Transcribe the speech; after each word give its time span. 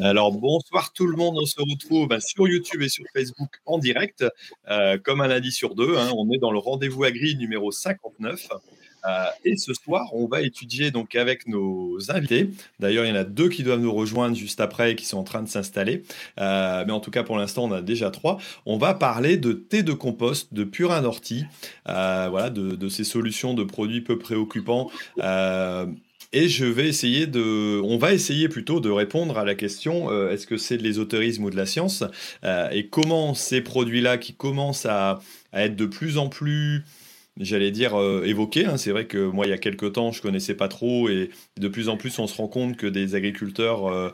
Alors 0.00 0.32
bonsoir 0.32 0.92
tout 0.92 1.06
le 1.06 1.16
monde, 1.16 1.36
on 1.40 1.46
se 1.46 1.60
retrouve 1.60 2.16
sur 2.20 2.46
YouTube 2.46 2.82
et 2.82 2.88
sur 2.88 3.04
Facebook 3.12 3.60
en 3.66 3.78
direct, 3.78 4.24
euh, 4.70 4.96
comme 4.96 5.20
un 5.20 5.26
lundi 5.26 5.50
sur 5.50 5.74
deux. 5.74 5.96
Hein. 5.96 6.12
on 6.16 6.30
est 6.30 6.38
dans 6.38 6.52
le 6.52 6.58
rendez-vous 6.58 7.02
agri 7.02 7.34
numéro 7.36 7.72
59. 7.72 8.48
Euh, 9.06 9.24
et 9.44 9.56
ce 9.56 9.74
soir, 9.74 10.08
on 10.12 10.26
va 10.26 10.42
étudier 10.42 10.90
donc 10.90 11.16
avec 11.16 11.48
nos 11.48 11.98
invités. 12.10 12.50
D'ailleurs, 12.78 13.06
il 13.06 13.08
y 13.08 13.12
en 13.12 13.16
a 13.16 13.24
deux 13.24 13.48
qui 13.48 13.62
doivent 13.62 13.80
nous 13.80 13.92
rejoindre 13.92 14.36
juste 14.36 14.60
après 14.60 14.92
et 14.92 14.96
qui 14.96 15.04
sont 15.04 15.18
en 15.18 15.24
train 15.24 15.42
de 15.42 15.48
s'installer. 15.48 16.04
Euh, 16.38 16.84
mais 16.86 16.92
en 16.92 17.00
tout 17.00 17.10
cas, 17.10 17.24
pour 17.24 17.36
l'instant, 17.36 17.64
on 17.64 17.72
a 17.72 17.80
déjà 17.80 18.10
trois. 18.10 18.38
On 18.66 18.76
va 18.76 18.94
parler 18.94 19.36
de 19.36 19.52
thé 19.52 19.82
de 19.82 19.92
compost, 19.92 20.54
de 20.54 20.62
purin 20.62 21.02
d'ortie, 21.02 21.44
de, 21.86 22.88
ces 22.88 23.04
solutions 23.04 23.54
de 23.54 23.64
produits 23.64 24.00
peu 24.00 24.18
préoccupants 24.18 24.90
et 26.32 26.46
on 27.82 27.96
va 27.96 28.12
essayer 28.12 28.48
plutôt 28.48 28.80
de 28.80 28.90
répondre 28.90 29.38
à 29.38 29.44
la 29.44 29.54
question 29.54 30.10
euh, 30.10 30.30
est-ce 30.30 30.46
que 30.46 30.58
c'est 30.58 30.76
de 30.76 30.82
l'ésotérisme 30.82 31.44
ou 31.44 31.50
de 31.50 31.56
la 31.56 31.64
science 31.64 32.04
euh, 32.44 32.68
Et 32.70 32.88
comment 32.88 33.32
ces 33.32 33.62
produits-là 33.62 34.18
qui 34.18 34.34
commencent 34.34 34.86
à, 34.86 35.20
être 35.54 35.76
de 35.76 35.86
plus 35.86 36.18
en 36.18 36.28
plus 36.28 36.84
j'allais 37.40 37.70
dire 37.70 37.94
euh, 37.94 38.24
évoqués. 38.24 38.66
Hein. 38.66 38.76
C'est 38.76 38.90
vrai 38.90 39.06
que 39.06 39.30
moi, 39.30 39.46
il 39.46 39.50
y 39.50 39.52
a 39.52 39.58
quelques 39.58 39.92
temps, 39.92 40.10
je 40.10 40.20
connaissais 40.20 40.54
pas 40.54 40.66
trop 40.66 41.08
et 41.08 41.30
de 41.56 41.68
plus 41.68 41.88
en 41.88 41.96
plus, 41.96 42.18
on 42.18 42.26
se 42.26 42.36
rend 42.36 42.48
compte 42.48 42.76
que 42.76 42.88
des 42.88 43.14
agriculteurs, 43.14 44.12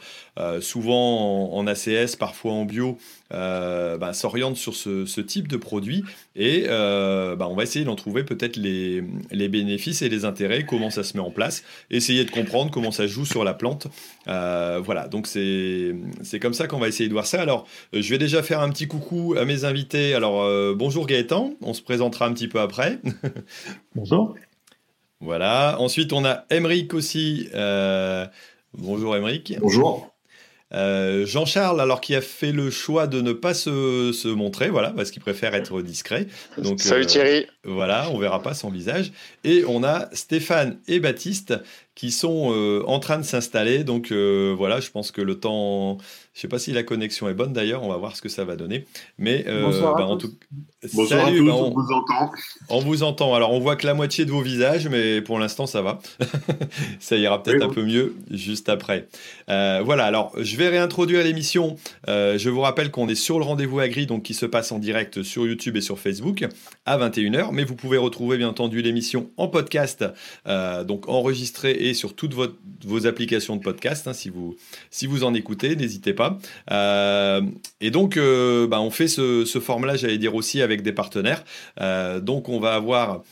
souvent 0.61 1.51
en, 1.55 1.67
ACS, 1.67 2.17
parfois 2.17 2.53
en 2.53 2.67
bio, 2.67 2.99
euh, 3.35 3.99
bah, 3.99 4.13
s'oriente 4.13 4.57
sur 4.57 4.75
ce, 4.75 5.21
type 5.21 5.49
de 5.49 5.57
produit 5.57 6.05
et 6.37 6.67
euh, 6.69 7.35
bah, 7.37 7.49
on 7.49 7.55
va 7.55 7.65
essayer 7.65 7.85
d'en 7.85 7.97
trouver 7.97 8.23
peut-être 8.23 8.57
les, 8.57 9.03
bénéfices 9.49 10.03
et 10.03 10.09
les 10.09 10.25
intérêts, 10.25 10.65
comment 10.65 10.91
ça 10.91 11.03
se 11.03 11.17
met 11.17 11.23
en 11.23 11.31
place, 11.31 11.65
essayer 11.91 12.25
de 12.25 12.31
comprendre 12.31 12.71
comment 12.71 12.91
ça 12.91 13.07
joue 13.07 13.25
sur 13.25 13.43
la 13.43 13.55
plante. 13.55 13.89
Euh, 14.29 14.81
voilà, 14.85 15.09
donc 15.09 15.27
c'est 15.27 15.95
comme 16.41 16.55
ça 16.55 16.69
qu'on 16.69 16.79
va 16.79 16.89
essayer 16.89 17.09
de 17.09 17.15
voir 17.15 17.27
ça. 17.27 17.41
Alors, 17.41 17.67
je 17.93 18.09
vais 18.11 18.19
déjà 18.19 18.43
faire 18.43 18.61
un 18.61 18.71
petit 18.71 18.87
coucou 18.87 19.35
à 19.39 19.45
mes 19.45 19.65
invités. 19.65 20.15
Alors, 20.15 20.75
bonjour 20.75 21.07
Gaëtan, 21.07 21.55
on 21.61 21.75
se 21.75 21.83
présentera 21.83 22.27
un 22.27 22.33
petit 22.33 22.49
peu 22.49 22.61
après. 22.61 23.01
bonjour. 23.95 24.37
Voilà, 25.21 25.77
ensuite 25.81 26.13
on 26.13 26.25
a 26.25 26.45
Emeric 26.51 26.95
aussi. 26.95 27.49
bonjour 28.75 29.17
Emeric. 29.17 29.57
Bonjour. 29.61 30.14
Euh, 30.75 31.25
Jean-Charles, 31.25 31.81
alors 31.81 32.01
qui 32.01 32.15
a 32.15 32.21
fait 32.21 32.53
le 32.53 32.71
choix 32.71 33.07
de 33.07 33.21
ne 33.21 33.33
pas 33.33 33.55
se, 33.55 34.29
montrer, 34.29 34.69
voilà, 34.69 34.91
parce 34.91 35.11
qu'il 35.11 35.23
préfère 35.23 35.55
être 35.55 35.81
discret. 35.83 36.27
Donc, 36.59 36.81
Salut 36.81 37.05
euh, 37.05 37.07
Thierry. 37.07 37.47
Voilà, 37.65 38.11
on 38.11 38.19
verra 38.19 38.43
pas 38.43 38.55
son 38.55 38.71
visage. 38.71 39.13
Et 39.45 39.65
on 39.69 39.85
a 39.85 40.09
Stéphane 40.13 40.79
et 40.89 40.99
Baptiste 40.99 41.55
qui 41.95 42.11
sont 42.11 42.53
euh, 42.53 42.83
en 42.87 42.99
train 42.99 43.19
de 43.19 43.25
s'installer. 43.25 43.85
Donc 43.85 44.13
voilà, 44.13 44.81
je 44.81 44.91
pense 44.91 45.11
que 45.11 45.21
le 45.21 45.39
temps 45.39 45.99
je 46.35 46.41
ne 46.41 46.43
sais 46.43 46.49
pas 46.49 46.59
si 46.59 46.73
la 46.73 46.83
connexion 46.83 47.29
est 47.29 47.35
bonne 47.35 47.53
d'ailleurs, 47.53 47.85
on 47.85 47.89
va 47.89 47.97
voir 47.97 48.17
ce 48.17 48.21
que 48.21 48.29
ça 48.29 48.45
va 48.45 48.57
donner. 48.57 48.87
Mais 49.19 49.45
euh, 49.47 49.71
bah, 49.81 50.05
en 50.05 50.17
tout 50.17 50.33
Bonsoir 50.93 51.27
à 51.27 51.31
tous, 51.31 51.47
bah, 51.47 51.53
on... 51.55 51.71
vous 51.71 51.93
entend. 51.93 52.33
On 52.69 52.81
vous 52.81 53.03
entend. 53.05 53.35
Alors 53.35 53.53
on 53.53 53.61
voit 53.61 53.77
que 53.77 53.87
la 53.87 53.95
moitié 53.95 54.25
de 54.25 54.33
vos 54.33 54.41
visages, 54.41 54.89
mais 54.89 55.23
pour 55.23 55.39
l'instant 55.39 55.67
ça 55.67 55.81
va. 55.81 56.01
ça 56.99 57.17
ira 57.17 57.41
peut-être 57.41 57.63
un 57.63 57.69
peu 57.69 57.85
mieux 57.85 58.17
juste 58.33 58.69
après. 58.69 59.07
Euh, 59.49 59.81
voilà, 59.85 60.07
alors 60.07 60.33
je 60.37 60.57
vais 60.57 60.69
réintroduire 60.69 61.23
l'émission. 61.23 61.77
Euh, 62.09 62.37
je 62.37 62.51
vous 62.51 62.63
rappelle 62.63 62.91
qu'on 62.91 63.09
est 63.09 63.15
sur 63.15 63.39
le 63.39 63.45
rendez-vous 63.45 63.79
agri, 63.79 64.07
donc 64.07 64.25
qui 64.25 64.35
se 64.35 64.45
passe 64.45 64.73
en 64.73 64.81
direct 64.81 65.23
sur 65.23 65.47
YouTube 65.47 65.77
et 65.77 65.81
sur 65.81 66.01
Facebook 66.01 66.45
à 66.85 66.99
21h. 66.99 67.51
Mais 67.53 67.63
vous 67.63 67.77
pouvez 67.77 67.97
retrouver 67.97 68.39
bien 68.39 68.49
entendu 68.49 68.83
l'émission 68.83 69.31
en 69.37 69.47
podcast, 69.47 70.05
donc 70.45 71.09
enregistrée 71.09 71.84
et 71.85 71.93
sur 71.93 72.15
toutes 72.15 72.33
vos 72.33 73.07
applications 73.07 73.57
de 73.57 73.63
podcast. 73.63 74.09
Hein, 74.09 74.15
si, 74.15 74.31
vous, 74.31 74.57
si 74.91 75.07
vous 75.07 75.23
en 75.23 75.35
écoutez, 75.35 75.77
n'hésitez 75.77 76.15
pas. 76.15 76.39
Euh, 76.71 77.43
et 77.83 77.91
donc, 77.91 78.17
euh, 78.17 78.67
bah, 78.67 78.81
on 78.81 78.91
fait 78.91 79.07
ce, 79.07 79.45
format-là, 79.45 79.97
j'allais 79.97 80.17
dire 80.17 80.35
aussi 80.35 80.63
avec 80.63 80.83
des 80.83 80.93
partenaires. 80.93 81.45
Euh, 81.81 82.21
donc, 82.21 82.49
on 82.49 82.59
va 82.59 82.75
avoir 82.75 83.23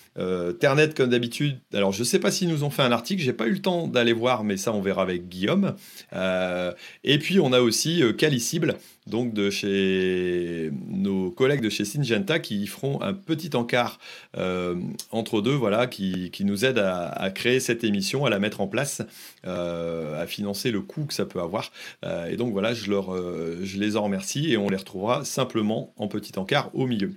Ternet 0.60 0.91
comme 0.91 1.09
d'habitude. 1.09 1.56
Alors, 1.72 1.93
je 1.93 2.00
ne 2.00 2.04
sais 2.04 2.19
pas 2.19 2.31
s'ils 2.31 2.49
nous 2.49 2.65
ont 2.65 2.71
fait 2.71 2.82
un 2.82 2.93
article, 2.93 3.22
j'ai 3.22 3.32
pas 3.32 3.47
eu 3.47 3.53
le 3.53 3.62
temps 3.62 3.87
d'aller 3.87 4.12
voir, 4.12 4.44
mais 4.44 4.59
ça, 4.59 4.72
on 4.72 4.82
verra 4.82 5.03
avec 5.03 5.28
Guillaume. 5.28 5.75
et 6.12 7.19
puis, 7.19 7.41
on 7.41 7.53
a 7.53 7.60
aussi 7.60 8.03
Calicible 8.19 8.77
donc 9.07 9.35
de 9.35 9.51
chez 9.51 10.71
nos 10.89 11.31
collègues 11.31 11.61
de 11.61 11.69
chez 11.69 11.85
Syngenta 11.85 12.39
qui 12.39 12.67
feront 12.67 13.03
un 13.03 13.15
petit 13.15 13.51
encart 13.55 13.99
euh, 14.39 14.77
entre 15.11 15.41
deux, 15.41 15.55
voilà, 15.55 15.87
qui, 15.87 16.31
nous 16.41 16.65
aide 16.65 16.79
à, 16.79 17.31
créer 17.35 17.61
cette 17.61 17.85
émission, 17.85 18.25
à 18.25 18.31
la 18.31 18.39
mettre 18.39 18.61
en 18.61 18.67
place, 18.67 19.03
euh, 19.47 20.21
à 20.21 20.27
financer 20.27 20.71
le 20.71 20.81
coût 20.81 21.05
que 21.05 21.15
ça 21.15 21.25
peut 21.25 21.41
avoir. 21.41 21.73
Euh, 22.05 22.27
et 22.27 22.37
donc 22.37 22.53
voilà, 22.53 22.75
je, 22.75 22.91
leur, 22.91 23.15
je 23.63 23.79
les 23.79 23.97
en 23.97 24.05
remercie 24.05 24.53
et 24.53 24.57
on 24.57 24.69
les 24.69 24.77
retrouvera 24.77 25.25
simplement 25.25 25.93
en 25.97 26.09
petit 26.09 26.39
encart 26.39 26.71
au 26.75 26.87
milieu. 26.87 27.13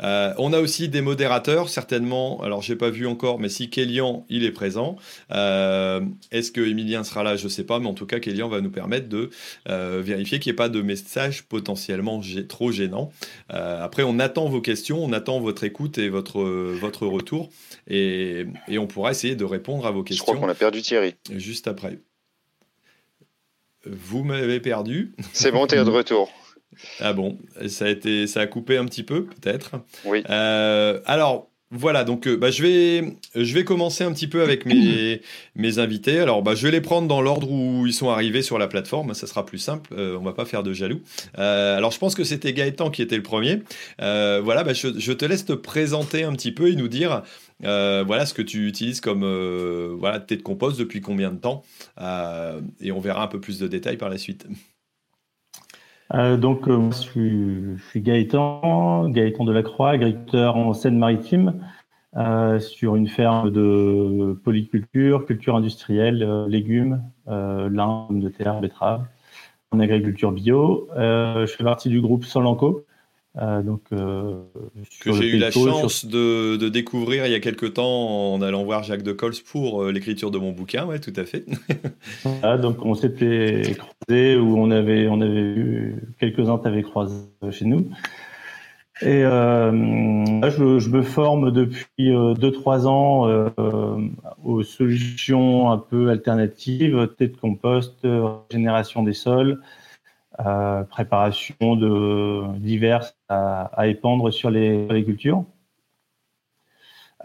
on 0.00 0.52
a 0.52 0.60
aussi 0.60 0.88
des 0.88 1.00
modérateurs, 1.00 1.68
certainement, 1.68 2.42
alors 2.42 2.62
j'ai 2.62 2.76
pas 2.76 2.90
vu 2.90 3.06
encore, 3.06 3.38
mais 3.38 3.48
si 3.48 3.70
Kélian, 3.70 4.24
il 4.28 4.44
est 4.44 4.52
présent, 4.52 4.96
est-ce 5.30 6.50
que 6.50 6.60
Emilien 6.60 7.04
sera 7.04 7.22
là? 7.22 7.36
Je 7.36 7.48
sais 7.48 7.64
pas, 7.64 7.78
mais 7.78 7.86
en 7.86 7.94
tout 7.94 8.06
cas, 8.06 8.18
Kélian 8.18 8.48
va 8.48 8.60
nous 8.60 8.70
permettre 8.70 9.08
de 9.08 9.30
vérifier 9.66 10.38
qu'il 10.40 10.50
n'y 10.50 10.54
ait 10.54 10.56
pas 10.56 10.68
de 10.68 10.82
message 10.82 11.27
potentiellement 11.48 12.20
trop 12.48 12.72
gênant. 12.72 13.12
Euh, 13.52 13.82
après, 13.82 14.02
on 14.02 14.18
attend 14.18 14.48
vos 14.48 14.60
questions, 14.60 15.02
on 15.02 15.12
attend 15.12 15.40
votre 15.40 15.64
écoute 15.64 15.98
et 15.98 16.08
votre, 16.08 16.42
votre 16.42 17.06
retour, 17.06 17.50
et, 17.88 18.46
on 18.68 18.86
pourra 18.86 19.10
essayer 19.10 19.36
de 19.36 19.44
répondre 19.44 19.86
à 19.86 19.90
vos 19.90 20.02
questions. 20.02 20.24
Je 20.26 20.32
crois 20.32 20.46
qu'on 20.46 20.50
a 20.50 20.54
perdu 20.54 20.82
Thierry. 20.82 21.14
Juste 21.30 21.68
après. 21.68 21.98
Vous 23.84 24.24
m'avez 24.24 24.60
perdu. 24.60 25.14
C'est 25.32 25.52
bon, 25.52 25.66
t'es 25.66 25.76
de 25.76 25.90
retour. 25.90 26.30
Ah 27.00 27.12
bon, 27.12 27.38
ça 27.66 27.86
a, 27.86 27.88
été, 27.88 28.26
ça 28.26 28.40
a 28.40 28.46
coupé 28.46 28.76
un 28.76 28.84
petit 28.84 29.02
peu, 29.02 29.24
peut-être. 29.24 29.76
Oui. 30.04 30.22
Euh, 30.28 31.00
alors, 31.06 31.50
voilà, 31.70 32.04
donc 32.04 32.26
euh, 32.26 32.36
bah, 32.36 32.50
je, 32.50 32.62
vais, 32.62 33.64
commencer 33.64 34.02
un 34.02 34.12
petit 34.12 34.26
peu 34.26 34.42
avec 34.42 34.64
mes, 35.56 35.78
invités. 35.78 36.18
Alors, 36.18 36.42
bah, 36.42 36.54
je 36.54 36.62
vais 36.66 36.70
les 36.70 36.80
prendre 36.80 37.08
dans 37.08 37.20
l'ordre 37.20 37.50
où 37.50 37.86
ils 37.86 37.92
sont 37.92 38.08
arrivés 38.08 38.40
sur 38.40 38.58
la 38.58 38.68
plateforme, 38.68 39.12
ça 39.12 39.26
sera 39.26 39.44
plus 39.44 39.58
simple, 39.58 39.92
euh, 39.92 40.16
on 40.18 40.22
va 40.22 40.32
pas 40.32 40.46
faire 40.46 40.62
de 40.62 40.72
jaloux. 40.72 41.02
Euh, 41.38 41.76
alors, 41.76 41.90
je 41.90 41.98
pense 41.98 42.14
que 42.14 42.24
c'était 42.24 42.54
Gaëtan 42.54 42.90
qui 42.90 43.02
était 43.02 43.16
le 43.16 43.22
premier. 43.22 43.62
voilà, 43.98 44.64
bah, 44.64 44.72
je, 44.72 45.12
te 45.12 45.24
laisse 45.26 45.44
te 45.44 45.52
présenter 45.52 46.24
un 46.24 46.32
petit 46.32 46.52
peu 46.52 46.70
et 46.70 46.74
nous 46.74 46.88
dire 46.88 47.22
voilà 47.60 48.24
ce 48.24 48.32
que 48.32 48.42
tu 48.42 48.66
utilises 48.66 49.00
comme 49.00 49.24
voilà, 49.98 50.20
thé 50.20 50.36
de 50.36 50.42
compost 50.42 50.78
depuis 50.78 51.02
combien 51.02 51.30
de 51.30 51.38
temps. 51.38 51.64
et 52.80 52.92
on 52.92 53.00
verra 53.00 53.24
un 53.24 53.28
peu 53.28 53.40
plus 53.40 53.58
de 53.58 53.68
détails 53.68 53.98
par 53.98 54.08
la 54.08 54.16
suite. 54.16 54.46
Euh, 56.14 56.36
donc, 56.36 56.68
euh, 56.68 56.90
je, 56.90 56.96
suis, 56.96 57.76
je, 57.76 57.82
suis, 57.90 58.00
Gaëtan, 58.00 59.10
Gaëtan 59.10 59.44
de 59.44 59.52
la 59.52 59.62
Croix, 59.62 59.90
agriculteur 59.90 60.56
en 60.56 60.72
Seine-Maritime, 60.72 61.60
euh, 62.16 62.58
sur 62.58 62.96
une 62.96 63.08
ferme 63.08 63.50
de 63.50 64.38
polyculture, 64.42 65.26
culture 65.26 65.56
industrielle, 65.56 66.22
euh, 66.22 66.48
légumes, 66.48 67.02
lin, 67.26 68.06
de 68.10 68.28
terre, 68.30 68.60
betterave, 68.60 69.04
en 69.70 69.80
agriculture 69.80 70.32
bio. 70.32 70.88
je 70.96 71.46
fais 71.46 71.64
partie 71.64 71.90
du 71.90 72.00
groupe 72.00 72.24
Solanco, 72.24 72.86
euh, 73.36 73.62
donc, 73.62 73.82
euh, 73.92 74.42
que 75.00 75.12
j'ai 75.12 75.28
eu 75.28 75.38
la 75.38 75.50
chance 75.50 76.06
de, 76.06 76.56
de, 76.56 76.68
découvrir 76.68 77.26
il 77.26 77.32
y 77.32 77.34
a 77.34 77.40
quelques 77.40 77.74
temps 77.74 78.32
en 78.32 78.42
allant 78.42 78.64
voir 78.64 78.82
Jacques 78.82 79.02
de 79.02 79.12
Cols 79.12 79.34
pour 79.50 79.82
euh, 79.82 79.92
l'écriture 79.92 80.30
de 80.30 80.38
mon 80.38 80.50
bouquin, 80.50 80.86
ouais, 80.86 80.98
tout 80.98 81.12
à 81.14 81.24
fait. 81.24 81.44
donc 82.62 82.84
on 82.84 82.94
s'était 82.94 83.76
croisés 83.76 84.36
ou 84.36 84.58
on 84.58 84.70
avait, 84.70 85.08
on 85.08 85.20
avait 85.20 85.40
eu 85.40 85.96
quelques-uns 86.18 86.58
t'avaient 86.58 86.82
croisé 86.82 87.26
chez 87.50 87.66
nous. 87.66 87.90
Et 89.02 89.22
je, 89.22 90.78
je, 90.80 90.90
me 90.90 91.02
forme 91.02 91.52
depuis 91.52 92.10
2-3 92.10 92.86
ans 92.88 93.52
aux 94.42 94.62
solutions 94.64 95.70
un 95.70 95.78
peu 95.78 96.10
alternatives, 96.10 97.08
de 97.20 97.26
compost, 97.40 98.04
régénération 98.50 99.04
des 99.04 99.12
sols, 99.12 99.60
euh, 100.46 100.84
préparation 100.84 101.74
de 101.74 102.56
diverses 102.58 103.16
à, 103.28 103.88
épandre 103.88 104.32
sur 104.32 104.50
les, 104.50 104.86
cultures. 105.04 105.44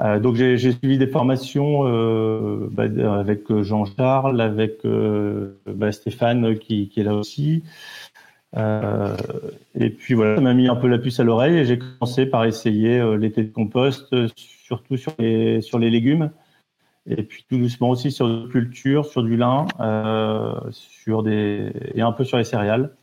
Euh, 0.02 0.20
donc 0.20 0.34
j'ai 0.36 0.58
suivi 0.58 0.98
des 0.98 1.06
formations 1.06 1.86
euh, 1.86 2.68
bah, 2.72 2.86
avec 3.20 3.54
Jean-Charles, 3.62 4.42
avec 4.42 4.80
bah, 4.84 5.92
Stéphane 5.92 6.58
qui, 6.58 6.92
est 6.98 7.04
là 7.04 7.14
aussi. 7.14 7.64
et 8.56 9.90
puis 9.92 10.16
voilà, 10.16 10.38
ça 10.38 10.42
m'a 10.42 10.56
mis 10.56 10.68
un 10.68 10.76
peu 10.76 10.88
la 10.88 10.98
puce 10.98 11.20
à 11.20 11.24
l'oreille 11.24 11.58
et 11.58 11.66
j'ai 11.66 11.78
commencé 11.78 12.26
par 12.26 12.46
essayer 12.46 13.16
l'été 13.16 13.44
de 13.44 13.52
compost, 13.54 14.16
surtout 14.36 14.98
sur 14.98 15.14
les, 15.20 15.62
sur 15.62 15.78
les 15.78 15.92
légumes. 15.92 16.32
Et 17.06 17.22
puis 17.22 17.46
tout 17.48 17.60
doucement 17.60 17.92
aussi 17.92 18.12
sur 18.12 18.28
des 18.28 18.50
cultures, 18.50 19.06
sur 19.06 19.22
du 19.22 19.38
lin, 19.38 19.68
sur 20.72 21.22
des, 21.22 21.72
et 21.94 22.02
un 22.02 22.12
peu 22.12 22.24
sur 22.24 22.40
les 22.40 22.44
céréales. 22.44 22.96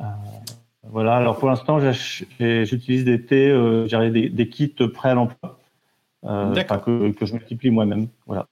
Euh, 0.00 0.04
voilà, 0.84 1.16
alors 1.16 1.38
pour 1.38 1.48
l'instant, 1.48 1.78
j'utilise 2.38 3.04
des 3.04 3.22
thés, 3.22 3.52
des, 4.10 4.28
des, 4.28 4.48
kits 4.48 4.74
prêts 4.92 5.10
à 5.10 5.14
l'emploi, 5.14 5.58
euh, 6.24 6.54
que, 6.54 7.10
que, 7.12 7.26
je 7.26 7.32
multiplie 7.34 7.70
moi-même. 7.70 8.08
Voilà. 8.26 8.46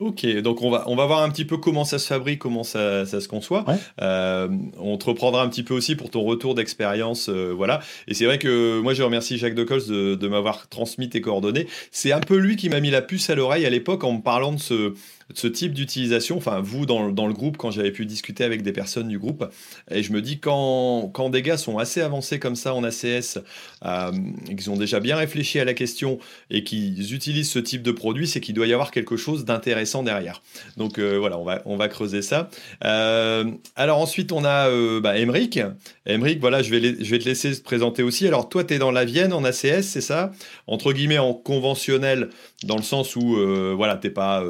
Ok, 0.00 0.24
donc 0.42 0.62
on 0.62 0.70
va, 0.70 0.84
on 0.86 0.94
va 0.94 1.06
voir 1.06 1.24
un 1.24 1.28
petit 1.28 1.44
peu 1.44 1.56
comment 1.56 1.84
ça 1.84 1.98
se 1.98 2.06
fabrique, 2.06 2.38
comment 2.38 2.62
ça, 2.62 3.04
ça 3.04 3.20
se 3.20 3.26
conçoit. 3.26 3.64
Euh, 4.00 4.48
on 4.78 4.96
te 4.96 5.06
reprendra 5.06 5.42
un 5.42 5.48
petit 5.48 5.64
peu 5.64 5.74
aussi 5.74 5.96
pour 5.96 6.08
ton 6.10 6.22
retour 6.22 6.54
d'expérience. 6.54 7.28
Euh, 7.28 7.52
voilà. 7.52 7.80
Et 8.06 8.14
c'est 8.14 8.24
vrai 8.24 8.38
que 8.38 8.80
moi, 8.80 8.94
je 8.94 9.02
remercie 9.02 9.38
Jacques 9.38 9.56
Decols 9.56 9.88
de, 9.88 10.14
de 10.14 10.28
m'avoir 10.28 10.68
transmis 10.68 11.08
tes 11.08 11.20
coordonnées. 11.20 11.66
C'est 11.90 12.12
un 12.12 12.20
peu 12.20 12.36
lui 12.36 12.54
qui 12.54 12.68
m'a 12.68 12.78
mis 12.78 12.90
la 12.90 13.02
puce 13.02 13.28
à 13.28 13.34
l'oreille 13.34 13.66
à 13.66 13.70
l'époque 13.70 14.04
en 14.04 14.12
me 14.12 14.22
parlant 14.22 14.52
de 14.52 14.60
ce, 14.60 14.94
ce 15.34 15.46
type 15.46 15.74
d'utilisation, 15.74 16.36
enfin 16.36 16.60
vous 16.60 16.86
dans, 16.86 17.10
dans, 17.10 17.26
le 17.26 17.34
groupe, 17.34 17.56
quand 17.56 17.70
j'avais 17.70 17.90
pu 17.90 18.06
discuter 18.06 18.44
avec 18.44 18.62
des 18.62 18.72
personnes 18.72 19.08
du 19.08 19.18
groupe, 19.18 19.44
et 19.90 20.02
je 20.02 20.12
me 20.12 20.22
dis 20.22 20.38
quand, 20.38 21.10
quand 21.12 21.30
des 21.30 21.42
gars 21.42 21.56
sont 21.56 21.78
assez 21.78 22.00
avancés 22.00 22.38
comme 22.38 22.56
ça 22.56 22.74
en 22.74 22.84
ACS, 22.84 23.38
euh, 23.84 24.12
qu'ils 24.46 24.70
ont 24.70 24.76
déjà 24.76 25.00
bien 25.00 25.16
réfléchi 25.16 25.60
à 25.60 25.64
la 25.64 25.74
question 25.74 26.18
et 26.50 26.64
qu'ils 26.64 27.14
utilisent 27.14 27.50
ce 27.50 27.58
type 27.58 27.82
de 27.82 27.92
produit, 27.92 28.26
c'est 28.26 28.40
qu'il 28.40 28.54
doit 28.54 28.66
y 28.66 28.72
avoir 28.72 28.90
quelque 28.90 29.16
chose 29.16 29.44
d'intéressant 29.44 30.02
derrière. 30.02 30.42
Donc 30.76 30.98
euh, 30.98 31.18
voilà, 31.18 31.38
on 31.38 31.44
va, 31.44 31.62
on 31.64 31.76
va 31.76 31.88
creuser 31.88 32.22
ça. 32.22 32.48
Euh, 32.84 33.44
alors 33.76 33.98
ensuite, 33.98 34.32
on 34.32 34.44
a 34.44 34.68
euh, 34.68 35.00
bah, 35.00 35.18
Emric. 35.18 35.60
Emric, 36.06 36.40
voilà, 36.40 36.62
je 36.62 36.70
vais, 36.70 36.96
je 37.02 37.10
vais 37.10 37.18
te 37.18 37.24
laisser 37.24 37.54
se 37.54 37.60
présenter 37.60 38.02
aussi. 38.02 38.26
Alors 38.26 38.48
toi, 38.48 38.64
tu 38.64 38.74
es 38.74 38.78
dans 38.78 38.90
la 38.90 39.04
Vienne 39.04 39.32
en 39.32 39.44
ACS, 39.44 39.82
c'est 39.82 40.00
ça? 40.00 40.32
Entre 40.66 40.92
guillemets, 40.92 41.18
en 41.18 41.34
conventionnel, 41.34 42.30
dans 42.64 42.76
le 42.76 42.82
sens 42.82 43.16
où 43.16 43.36
voilà, 43.76 43.96
tu 43.96 44.08
n'es 44.08 44.12
pas, 44.12 44.42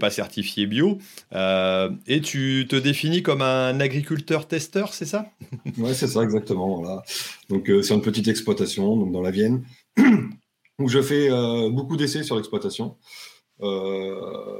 pas 0.00 0.10
certifié 0.14 0.66
bio, 0.66 0.98
euh, 1.34 1.90
et 2.06 2.20
tu 2.20 2.66
te 2.68 2.76
définis 2.76 3.22
comme 3.22 3.42
un 3.42 3.80
agriculteur 3.80 4.48
testeur, 4.48 4.94
c'est 4.94 5.04
ça? 5.04 5.26
Ouais, 5.78 5.94
c'est 5.94 6.06
ça 6.06 6.22
exactement. 6.22 7.02
Donc 7.48 7.68
euh, 7.68 7.82
c'est 7.82 7.94
une 7.94 8.02
petite 8.02 8.28
exploitation, 8.28 8.96
donc 8.96 9.12
dans 9.12 9.20
la 9.20 9.30
Vienne, 9.30 9.64
où 10.78 10.88
je 10.88 11.02
fais 11.02 11.30
euh, 11.30 11.70
beaucoup 11.70 11.96
d'essais 11.96 12.22
sur 12.22 12.36
l'exploitation, 12.36 12.96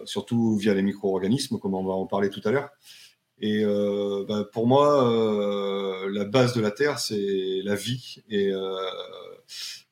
surtout 0.05 0.57
via 0.57 0.75
les 0.75 0.83
micro-organismes, 0.83 1.59
comme 1.59 1.75
on 1.75 1.85
va 1.85 1.95
en 1.95 2.07
parler 2.07 2.31
tout 2.31 2.41
à 2.45 2.51
l'heure. 2.51 2.71
Et 3.41 3.65
bah, 4.29 4.45
pour 4.53 4.67
moi, 4.67 5.11
la 6.11 6.25
base 6.25 6.55
de 6.55 6.61
la 6.61 6.71
terre, 6.71 6.99
c'est 6.99 7.61
la 7.65 7.75
vie. 7.75 8.23
Et, 8.31 8.51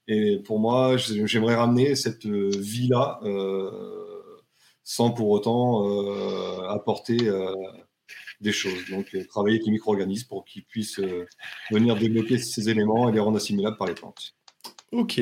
et 0.09 0.39
pour 0.39 0.61
moi, 0.61 0.97
j'aimerais 0.97 1.57
ramener 1.57 1.95
cette 1.95 2.25
vie-là 2.25 3.21
sans 4.85 5.11
pour 5.11 5.31
autant 5.31 5.87
euh, 5.87 6.69
apporter 6.69 7.17
euh, 7.23 7.53
des 8.41 8.53
choses. 8.53 8.89
Donc, 8.91 9.07
euh, 9.15 9.25
travailler 9.27 9.57
avec 9.57 9.67
les 9.67 9.73
micro-organismes 9.73 10.29
pour 10.29 10.45
qu'ils 10.45 10.65
puissent 10.65 11.01
venir 11.71 11.97
débloquer 11.97 12.39
ces 12.39 12.69
éléments 12.69 13.09
et 13.09 13.13
les 13.13 13.21
rendre 13.21 13.37
assimilables 13.37 13.77
par 13.77 13.87
les 13.87 13.95
plantes. 13.95 14.35
Ok. 14.91 15.21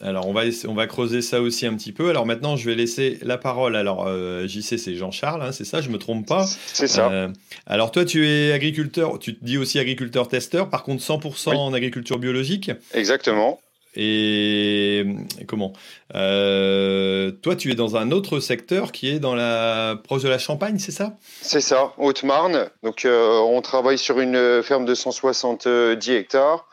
Alors, 0.00 0.26
on 0.26 0.32
va, 0.32 0.42
on 0.66 0.74
va 0.74 0.86
creuser 0.88 1.22
ça 1.22 1.40
aussi 1.40 1.66
un 1.66 1.74
petit 1.76 1.92
peu. 1.92 2.08
Alors, 2.10 2.26
maintenant, 2.26 2.56
je 2.56 2.68
vais 2.68 2.74
laisser 2.74 3.18
la 3.22 3.38
parole. 3.38 3.76
Alors, 3.76 4.08
JC, 4.48 4.76
c'est 4.76 4.96
Jean-Charles, 4.96 5.42
hein, 5.42 5.52
c'est 5.52 5.64
ça 5.64 5.80
Je 5.80 5.88
me 5.88 5.98
trompe 5.98 6.26
pas? 6.26 6.46
C'est 6.46 6.88
ça. 6.88 7.30
alors, 7.66 7.92
toi, 7.92 8.04
tu 8.04 8.26
es 8.26 8.52
agriculteur, 8.52 9.20
tu 9.20 9.38
te 9.38 9.44
dis 9.44 9.56
aussi 9.56 9.78
agriculteur-testeur, 9.78 10.68
par 10.68 10.82
contre, 10.82 11.02
100% 11.02 11.54
en 11.54 11.72
agriculture 11.72 12.18
biologique? 12.18 12.72
Exactement. 12.92 13.60
Et 13.96 15.04
comment? 15.46 15.72
Euh, 16.14 17.30
Toi, 17.30 17.56
tu 17.56 17.70
es 17.70 17.74
dans 17.74 17.96
un 17.96 18.10
autre 18.10 18.40
secteur 18.40 18.92
qui 18.92 19.08
est 19.08 19.18
dans 19.18 19.34
la 19.34 19.96
proche 20.02 20.22
de 20.22 20.28
la 20.28 20.38
Champagne, 20.38 20.78
c'est 20.78 20.92
ça? 20.92 21.16
C'est 21.42 21.60
ça, 21.60 21.92
Haute-Marne. 21.98 22.70
Donc, 22.82 23.04
euh, 23.04 23.38
on 23.38 23.60
travaille 23.62 23.98
sur 23.98 24.18
une 24.18 24.62
ferme 24.62 24.84
de 24.84 24.94
170 24.94 26.10
hectares, 26.10 26.68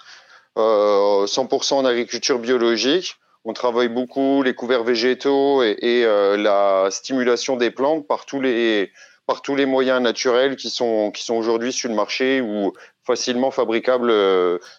euh, 0.57 1.27
100% 1.27 1.77
en 1.77 1.85
agriculture 1.85 2.39
biologique. 2.39 3.15
On 3.45 3.53
travaille 3.53 3.89
beaucoup 3.89 4.43
les 4.43 4.53
couverts 4.53 4.83
végétaux 4.83 5.63
et, 5.63 6.05
la 6.37 6.87
stimulation 6.91 7.55
des 7.55 7.71
plantes 7.71 8.07
par 8.07 8.25
tous 8.25 8.41
les 8.41 8.91
par 9.27 9.41
tous 9.41 9.55
les 9.55 9.65
moyens 9.65 10.01
naturels 10.01 10.55
qui 10.55 10.69
sont 10.69 11.11
qui 11.11 11.23
sont 11.23 11.35
aujourd'hui 11.35 11.71
sur 11.71 11.89
le 11.89 11.95
marché 11.95 12.41
ou 12.41 12.73
facilement 13.03 13.49
fabricables 13.49 14.13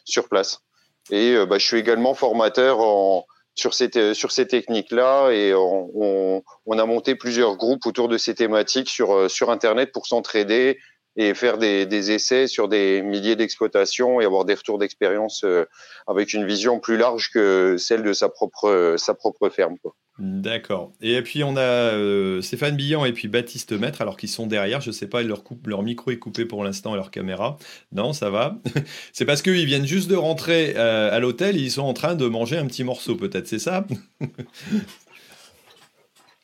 sur 0.04 0.28
place. 0.28 0.60
Et 1.10 1.34
euh, 1.34 1.46
bah, 1.46 1.58
je 1.58 1.66
suis 1.66 1.78
également 1.78 2.14
formateur 2.14 2.80
en, 2.80 3.26
sur 3.54 3.74
ces, 3.74 4.14
sur 4.14 4.32
ces 4.32 4.46
techniques-là 4.46 5.30
et 5.30 5.54
on, 5.54 6.42
on, 6.66 6.78
a 6.78 6.86
monté 6.86 7.14
plusieurs 7.14 7.56
groupes 7.56 7.84
autour 7.86 8.08
de 8.08 8.16
ces 8.16 8.34
thématiques 8.34 8.88
sur, 8.88 9.12
euh, 9.12 9.28
sur 9.28 9.50
Internet 9.50 9.92
pour 9.92 10.06
s'entraider 10.06 10.78
et 11.16 11.34
faire 11.34 11.58
des, 11.58 11.86
des, 11.86 12.10
essais 12.10 12.46
sur 12.46 12.68
des 12.68 13.02
milliers 13.02 13.36
d'exploitations 13.36 14.20
et 14.20 14.24
avoir 14.24 14.44
des 14.44 14.54
retours 14.54 14.78
d'expérience 14.78 15.44
euh, 15.44 15.64
avec 16.06 16.32
une 16.32 16.46
vision 16.46 16.80
plus 16.80 16.96
large 16.96 17.30
que 17.32 17.76
celle 17.78 18.02
de 18.02 18.12
sa 18.12 18.28
propre, 18.28 18.94
sa 18.96 19.14
propre 19.14 19.48
ferme. 19.50 19.76
Quoi. 19.78 19.94
D'accord. 20.18 20.92
Et 21.00 21.20
puis 21.22 21.42
on 21.42 21.56
a 21.56 21.60
euh, 21.60 22.42
Stéphane 22.42 22.76
Billan 22.76 23.06
et 23.06 23.12
puis 23.12 23.28
Baptiste 23.28 23.72
Maître, 23.72 24.02
alors 24.02 24.18
qu'ils 24.18 24.28
sont 24.28 24.46
derrière. 24.46 24.80
Je 24.82 24.90
ne 24.90 24.92
sais 24.92 25.06
pas, 25.06 25.22
leur, 25.22 25.42
coupe, 25.42 25.66
leur 25.66 25.82
micro 25.82 26.10
est 26.10 26.18
coupé 26.18 26.44
pour 26.44 26.64
l'instant 26.64 26.92
et 26.92 26.96
leur 26.96 27.10
caméra. 27.10 27.56
Non, 27.92 28.12
ça 28.12 28.28
va. 28.28 28.60
c'est 29.12 29.24
parce 29.24 29.40
qu'ils 29.40 29.64
viennent 29.64 29.86
juste 29.86 30.10
de 30.10 30.16
rentrer 30.16 30.74
euh, 30.76 31.10
à 31.10 31.18
l'hôtel. 31.18 31.56
Ils 31.56 31.70
sont 31.70 31.82
en 31.82 31.94
train 31.94 32.14
de 32.14 32.26
manger 32.26 32.58
un 32.58 32.66
petit 32.66 32.84
morceau, 32.84 33.16
peut-être, 33.16 33.48
c'est 33.48 33.58
ça? 33.58 33.86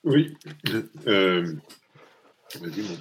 Oui. 0.04 0.32
Euh, 1.08 1.54
Vas-y, 2.60 2.82
mon 2.82 2.96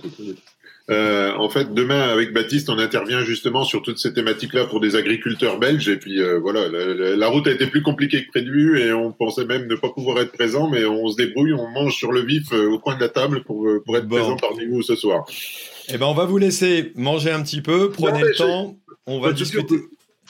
euh, 0.90 1.34
en 1.36 1.50
fait, 1.50 1.74
demain, 1.74 2.02
avec 2.02 2.34
Baptiste, 2.34 2.70
on 2.70 2.80
intervient 2.80 3.20
justement 3.22 3.64
sur 3.64 3.82
toutes 3.82 3.98
ces 3.98 4.14
thématiques-là 4.14 4.66
pour 4.66 4.80
des 4.80 4.96
agriculteurs 4.96 5.60
belges. 5.60 5.90
Et 5.90 5.98
puis 5.98 6.22
euh, 6.22 6.40
voilà, 6.40 6.70
la, 6.70 7.28
route 7.28 7.48
a 7.48 7.52
été 7.52 7.68
plus 7.68 7.82
compliquée 7.82 8.24
que 8.24 8.30
prévu 8.30 8.80
et 8.80 8.94
on 8.94 9.12
pensait 9.12 9.46
même 9.46 9.68
ne 9.68 9.76
pas 9.76 9.90
pouvoir 9.90 10.20
être 10.20 10.32
présent, 10.32 10.70
mais 10.70 10.86
on 10.86 11.10
se 11.10 11.18
débrouille, 11.18 11.54
on 11.54 11.68
mange 11.70 11.96
sur 11.96 12.14
le 12.14 12.22
vif 12.22 12.54
euh, 12.54 12.70
au 12.70 12.80
coin 12.80 12.96
de 12.96 13.02
la 13.02 13.10
table 13.10 13.44
pour, 13.44 13.68
pour 13.86 13.98
être 13.98 14.08
présent 14.08 14.38
parmi 14.38 14.66
vous 14.66 14.82
ce 14.82 14.96
soir. 14.96 15.26
Eh 15.90 15.98
ben, 15.98 16.06
on 16.06 16.14
va 16.14 16.26
vous 16.26 16.38
laisser 16.38 16.94
manger 16.96 17.32
un 17.32 17.44
petit 17.44 17.62
peu. 17.62 17.92
Prenez 17.92 18.22
le 18.22 18.34
temps. 18.36 18.78
On 19.06 19.20
va 19.20 19.34
discuter. 19.34 19.76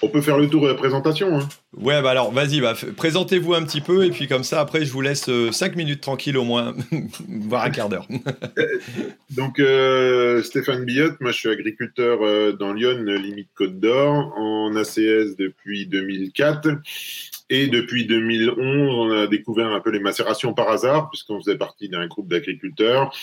On 0.02 0.10
peut 0.10 0.22
faire 0.22 0.38
le 0.38 0.48
tour 0.48 0.62
de 0.64 0.68
la 0.68 0.76
présentation. 0.76 1.40
Hein. 1.40 1.50
Ouais, 1.76 2.02
bah 2.02 2.12
alors 2.12 2.32
vas-y, 2.32 2.62
bah, 2.62 2.76
présentez-vous 2.96 3.56
un 3.56 3.64
petit 3.64 3.82
peu 3.82 4.06
et 4.06 4.12
puis 4.12 4.28
comme 4.28 4.44
ça, 4.44 4.62
après, 4.62 4.86
je 4.86 4.92
vous 4.92 5.02
laisse 5.02 5.26
5 5.26 5.30
euh, 5.30 5.76
minutes 5.76 6.02
tranquille 6.02 6.38
au 6.38 6.44
moins, 6.44 6.76
voire 7.28 7.64
un 7.64 7.70
quart 7.72 7.90
d'heure. 7.90 8.08
Donc, 9.32 9.60
euh, 9.60 10.44
Stéphane 10.44 10.86
Billotte, 10.86 11.20
moi 11.20 11.32
je 11.32 11.38
suis 11.38 11.50
agriculteur 11.50 12.20
euh, 12.22 12.52
dans 12.52 12.74
Lyon, 12.74 13.04
limite 13.04 13.50
Côte 13.56 13.80
d'Or, 13.80 14.34
en 14.38 14.76
ACS 14.76 15.36
depuis 15.38 15.88
2004. 15.88 16.70
Et 17.50 17.68
depuis 17.68 18.06
2011, 18.06 18.58
on 18.60 19.12
a 19.12 19.28
découvert 19.28 19.68
un 19.68 19.80
peu 19.80 19.90
les 19.90 20.02
macérations 20.02 20.54
par 20.54 20.70
hasard, 20.70 21.10
puisqu'on 21.10 21.40
faisait 21.40 21.58
partie 21.58 21.88
d'un 21.88 22.06
groupe 22.08 22.28
d'agriculteurs 22.28 23.16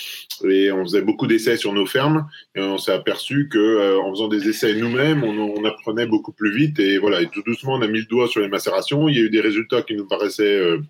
et 0.48 0.72
on 0.72 0.84
faisait 0.84 1.02
beaucoup 1.02 1.26
d'essais 1.26 1.58
sur 1.58 1.74
nos 1.74 1.84
fermes. 1.84 2.26
Et 2.54 2.60
on 2.60 2.78
s'est 2.78 2.92
aperçu 2.92 3.48
que 3.50 3.58
euh, 3.58 4.00
en 4.00 4.10
faisant 4.10 4.28
des 4.28 4.48
essais 4.48 4.74
nous-mêmes, 4.74 5.24
on, 5.24 5.38
on, 5.38 5.64
apprenait 5.64 6.06
beaucoup 6.06 6.32
plus 6.32 6.54
vite. 6.54 6.78
Et 6.78 6.96
voilà, 6.96 7.20
et 7.20 7.28
tout 7.28 7.42
doucement, 7.42 7.74
on 7.74 7.82
a 7.82 7.86
mis 7.86 8.00
le 8.00 8.06
doigt 8.06 8.28
sur 8.28 8.40
les 8.40 8.48
macérations. 8.48 9.08
Il 9.08 9.16
y 9.16 9.18
a 9.18 9.22
eu 9.22 9.30
des 9.30 9.40
résultats 9.40 9.82
qui 9.82 9.94
nous 9.94 10.06
paraissaient 10.06 10.58
euh, 10.58 10.80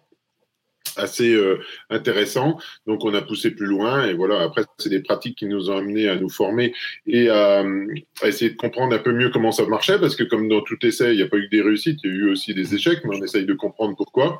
assez 0.97 1.35
euh, 1.35 1.59
intéressant. 1.91 2.59
Donc 2.87 3.05
on 3.05 3.15
a 3.15 3.23
poussé 3.23 3.51
plus 3.51 3.67
loin 3.67 4.07
et 4.07 4.15
voilà. 4.15 4.43
Après 4.43 4.63
c'est 4.79 4.91
des 4.91 5.01
pratiques 5.01 5.39
qui 5.39 5.47
nous 5.47 5.71
ont 5.71 5.77
amené 5.77 6.09
à 6.09 6.17
nous 6.17 6.29
former 6.29 6.73
et 7.07 7.29
à, 7.29 7.65
essayer 8.25 8.51
de 8.51 8.57
comprendre 8.57 8.95
un 8.95 8.99
peu 8.99 9.13
mieux 9.13 9.31
comment 9.31 9.53
ça 9.53 9.67
marchait 9.67 9.99
parce 9.99 10.17
que 10.17 10.25
comme 10.25 10.49
dans 10.49 10.61
tout 10.61 10.85
essai, 10.85 11.13
il 11.13 11.17
n'y 11.17 11.23
a 11.23 11.29
pas 11.29 11.37
eu 11.37 11.47
que 11.47 11.57
des 11.57 11.63
réussites, 11.63 12.01
il 12.05 12.11
y 12.11 12.13
a 12.13 12.17
eu 12.17 12.31
aussi 12.31 12.55
des 12.55 12.75
échecs, 12.75 13.01
mais 13.05 13.17
on 13.17 13.23
essaye 13.23 13.47
de 13.47 13.55
comprendre 13.55 13.97
pourquoi. 13.97 14.39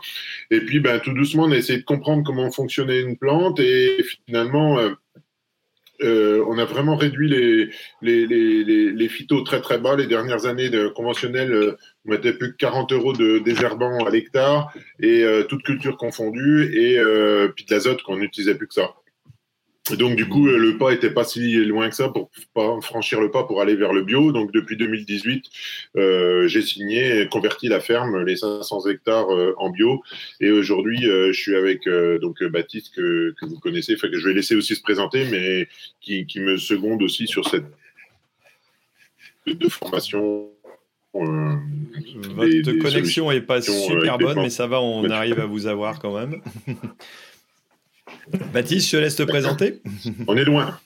Et 0.51 0.61
puis 0.61 0.81
ben 0.81 0.99
tout 1.01 1.13
doucement 1.13 1.45
on 1.45 1.53
a 1.53 1.57
essayé 1.57 1.79
de 1.79 1.85
comprendre 1.85 2.25
comment 2.25 2.51
fonctionnait 2.51 3.01
une 3.01 3.17
plante 3.17 3.61
et 3.61 3.97
finalement 4.27 4.79
euh, 4.79 4.91
euh, 6.03 6.45
on 6.49 6.59
a 6.59 6.65
vraiment 6.65 6.97
réduit 6.97 7.29
les, 7.29 7.71
les, 8.03 8.27
les, 8.27 8.93
les, 8.93 9.09
phytos 9.09 9.43
très 9.43 9.61
très 9.61 9.79
bas. 9.79 9.97
Les 9.97 10.07
dernières 10.07 10.47
années 10.47 10.69
de 10.69 10.89
conventionnel, 10.89 11.53
euh, 11.53 11.77
on 12.05 12.11
mettait 12.11 12.33
plus 12.33 12.53
que 12.53 12.57
40 12.57 12.93
euros 12.93 13.13
de 13.13 13.39
désherbant 13.39 14.05
à 14.05 14.11
l'hectare 14.11 14.73
et 15.01 15.23
euh, 15.23 15.45
toute 15.45 15.63
culture 15.63 15.97
confondue 15.97 16.65
et 16.75 16.99
puis 17.55 17.65
de 17.65 17.73
l'azote 17.73 18.03
qu'on 18.03 18.17
n'utilisait 18.17 18.57
plus 18.57 18.67
que 18.67 18.75
ça. 18.75 18.95
Et 19.93 19.97
donc 19.97 20.17
du 20.17 20.27
coup, 20.27 20.47
le 20.47 20.79
pas 20.79 20.93
était 20.93 21.11
pas 21.11 21.25
si 21.25 21.57
loin 21.57 21.91
que 21.91 21.95
ça 21.95 22.09
pour 22.09 22.31
pas 22.55 22.81
franchir 22.81 23.21
le 23.21 23.31
pas 23.31 23.45
pour 23.45 23.61
aller 23.61 23.75
vers 23.75 23.93
le 23.93 24.03
bio. 24.03 24.33
Donc 24.33 24.51
depuis 24.51 24.79
2018, 24.79 25.45
euh, 25.97 26.49
j'ai 26.49 26.63
signé, 26.63 27.29
converti 27.31 27.69
la 27.69 27.81
ferme, 27.81 28.25
les 28.25 28.37
500 28.37 28.89
hectares 28.89 29.31
euh, 29.31 29.53
en 29.59 29.69
bio. 29.69 30.03
Et 30.41 30.51
aujourd'hui, 30.51 31.07
euh, 31.07 31.33
je 31.33 31.41
suis 31.41 31.55
avec 31.55 31.87
donc 32.21 32.43
Baptiste 32.45 32.95
que, 32.95 33.35
que 33.39 33.45
vous 33.45 33.59
connaissez, 33.59 33.95
enfin 33.95 34.09
que 34.09 34.19
je 34.19 34.27
vais 34.27 34.35
laisser 34.35 34.57
aussi 34.57 34.75
se 34.75 34.83
présenter, 34.83 35.27
mais 35.31 35.69
qui, 36.01 36.25
qui 36.27 36.41
me 36.41 36.57
seconde 36.57 37.03
aussi 37.03 37.27
sur 37.27 37.47
cette 37.49 37.67
de 39.53 39.69
formation. 39.69 40.49
Euh, 41.15 41.55
Votre 42.35 42.49
des, 42.49 42.63
des 42.63 42.79
connexion 42.79 43.31
est 43.31 43.41
pas 43.41 43.61
super 43.63 44.19
bonne, 44.19 44.41
mais 44.41 44.51
ça 44.51 44.67
va, 44.67 44.81
on 44.81 45.09
arrive 45.11 45.39
à 45.39 45.47
vous 45.47 45.67
avoir 45.67 46.01
quand 46.01 46.19
même. 46.19 46.41
Baptiste, 48.53 48.91
je 48.91 48.97
te 48.97 49.03
laisse 49.03 49.17
te 49.17 49.23
présenter. 49.23 49.83
On 50.27 50.37
est 50.37 50.45
loin. 50.45 50.79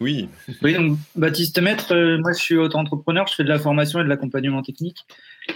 Oui. 0.00 0.28
Oui, 0.62 0.74
donc 0.74 0.96
Baptiste 1.14 1.60
Maître, 1.60 1.94
euh, 1.94 2.18
moi 2.18 2.32
je 2.32 2.38
suis 2.42 2.56
auto-entrepreneur, 2.56 3.26
je 3.26 3.34
fais 3.34 3.44
de 3.44 3.48
la 3.48 3.58
formation 3.58 4.00
et 4.00 4.04
de 4.04 4.08
l'accompagnement 4.08 4.62
technique. 4.62 4.96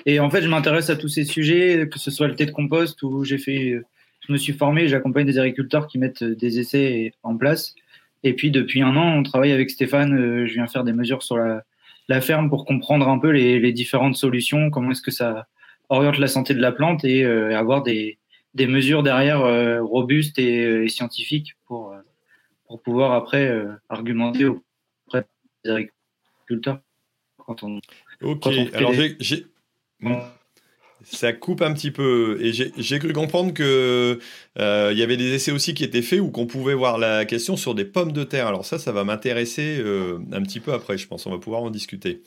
Et 0.05 0.21
en 0.21 0.29
fait, 0.29 0.43
je 0.43 0.49
m'intéresse 0.49 0.91
à 0.91 0.97
tous 0.97 1.09
ces 1.09 1.25
sujets, 1.25 1.89
que 1.91 1.99
ce 1.99 2.11
soit 2.11 2.29
le 2.29 2.35
thé 2.35 2.45
de 2.45 2.51
compost 2.51 3.03
ou 3.03 3.25
j'ai 3.25 3.39
fait, 3.39 3.81
je 4.27 4.33
me 4.33 4.37
suis 4.37 4.53
formé, 4.53 4.87
j'accompagne 4.87 5.25
des 5.25 5.39
agriculteurs 5.39 5.87
qui 5.87 5.99
mettent 5.99 6.25
des 6.25 6.59
essais 6.59 7.13
en 7.23 7.37
place. 7.37 7.75
Et 8.23 8.35
puis 8.35 8.51
depuis 8.51 8.83
un 8.83 8.97
an, 8.97 9.17
on 9.17 9.23
travaille 9.23 9.53
avec 9.53 9.71
Stéphane. 9.71 10.47
je 10.47 10.53
viens 10.53 10.67
faire 10.67 10.85
des 10.85 10.93
mesures 10.93 11.23
sur 11.23 11.39
la, 11.39 11.65
la 12.09 12.21
ferme 12.21 12.51
pour 12.51 12.67
comprendre 12.67 13.09
un 13.09 13.19
peu 13.19 13.31
les, 13.31 13.59
les 13.59 13.73
différentes 13.73 14.17
solutions, 14.17 14.71
comment 14.71 14.91
est-ce 14.91 15.03
que 15.03 15.11
ça 15.11 15.47
oriente 15.89 16.19
la 16.19 16.29
santé 16.29 16.53
de 16.53 16.61
la 16.61 16.73
plante 16.73 17.05
et 17.05 17.25
avoir 17.25 17.83
des, 17.83 18.19
des 18.55 18.67
mesures 18.67 19.03
derrière 19.03 19.41
robustes 19.83 20.39
et, 20.39 20.85
et, 20.85 20.89
scientifiques 20.89 21.55
pour, 21.67 21.95
pour 22.67 22.81
pouvoir 22.83 23.13
après 23.13 23.67
argumenter 23.89 24.47
auprès 24.47 25.27
des 25.65 25.71
agriculteurs. 25.71 26.81
Quand 27.39 27.63
on, 27.63 27.81
ok, 28.23 28.47
alors 28.73 28.93
j'ai. 28.93 29.47
Ça 31.05 31.33
coupe 31.33 31.61
un 31.63 31.73
petit 31.75 31.91
peu. 31.91 32.39
Et 32.41 32.53
j'ai 32.53 32.99
cru 32.99 33.13
comprendre 33.13 33.53
que 33.53 34.19
euh, 34.59 34.89
il 34.93 34.99
y 34.99 35.03
avait 35.03 35.17
des 35.17 35.35
essais 35.35 35.53
aussi 35.53 35.75
qui 35.75 35.85
étaient 35.85 36.03
faits 36.03 36.21
où 36.21 36.31
qu'on 36.31 36.47
pouvait 36.47 36.75
voir 36.75 36.99
la 36.99 37.25
question 37.25 37.57
sur 37.57 37.75
des 37.75 37.85
pommes 37.85 38.13
de 38.13 38.25
terre. 38.25 38.47
Alors 38.47 38.65
ça, 38.65 38.79
ça 38.79 38.91
va 38.91 39.05
m'intéresser 39.05 39.77
euh, 39.79 40.19
un 40.33 40.43
petit 40.43 40.61
peu 40.61 40.73
après, 40.73 40.97
je 40.97 41.07
pense. 41.07 41.27
On 41.27 41.31
va 41.31 41.39
pouvoir 41.39 41.63
en 41.63 41.71
discuter. 41.71 42.23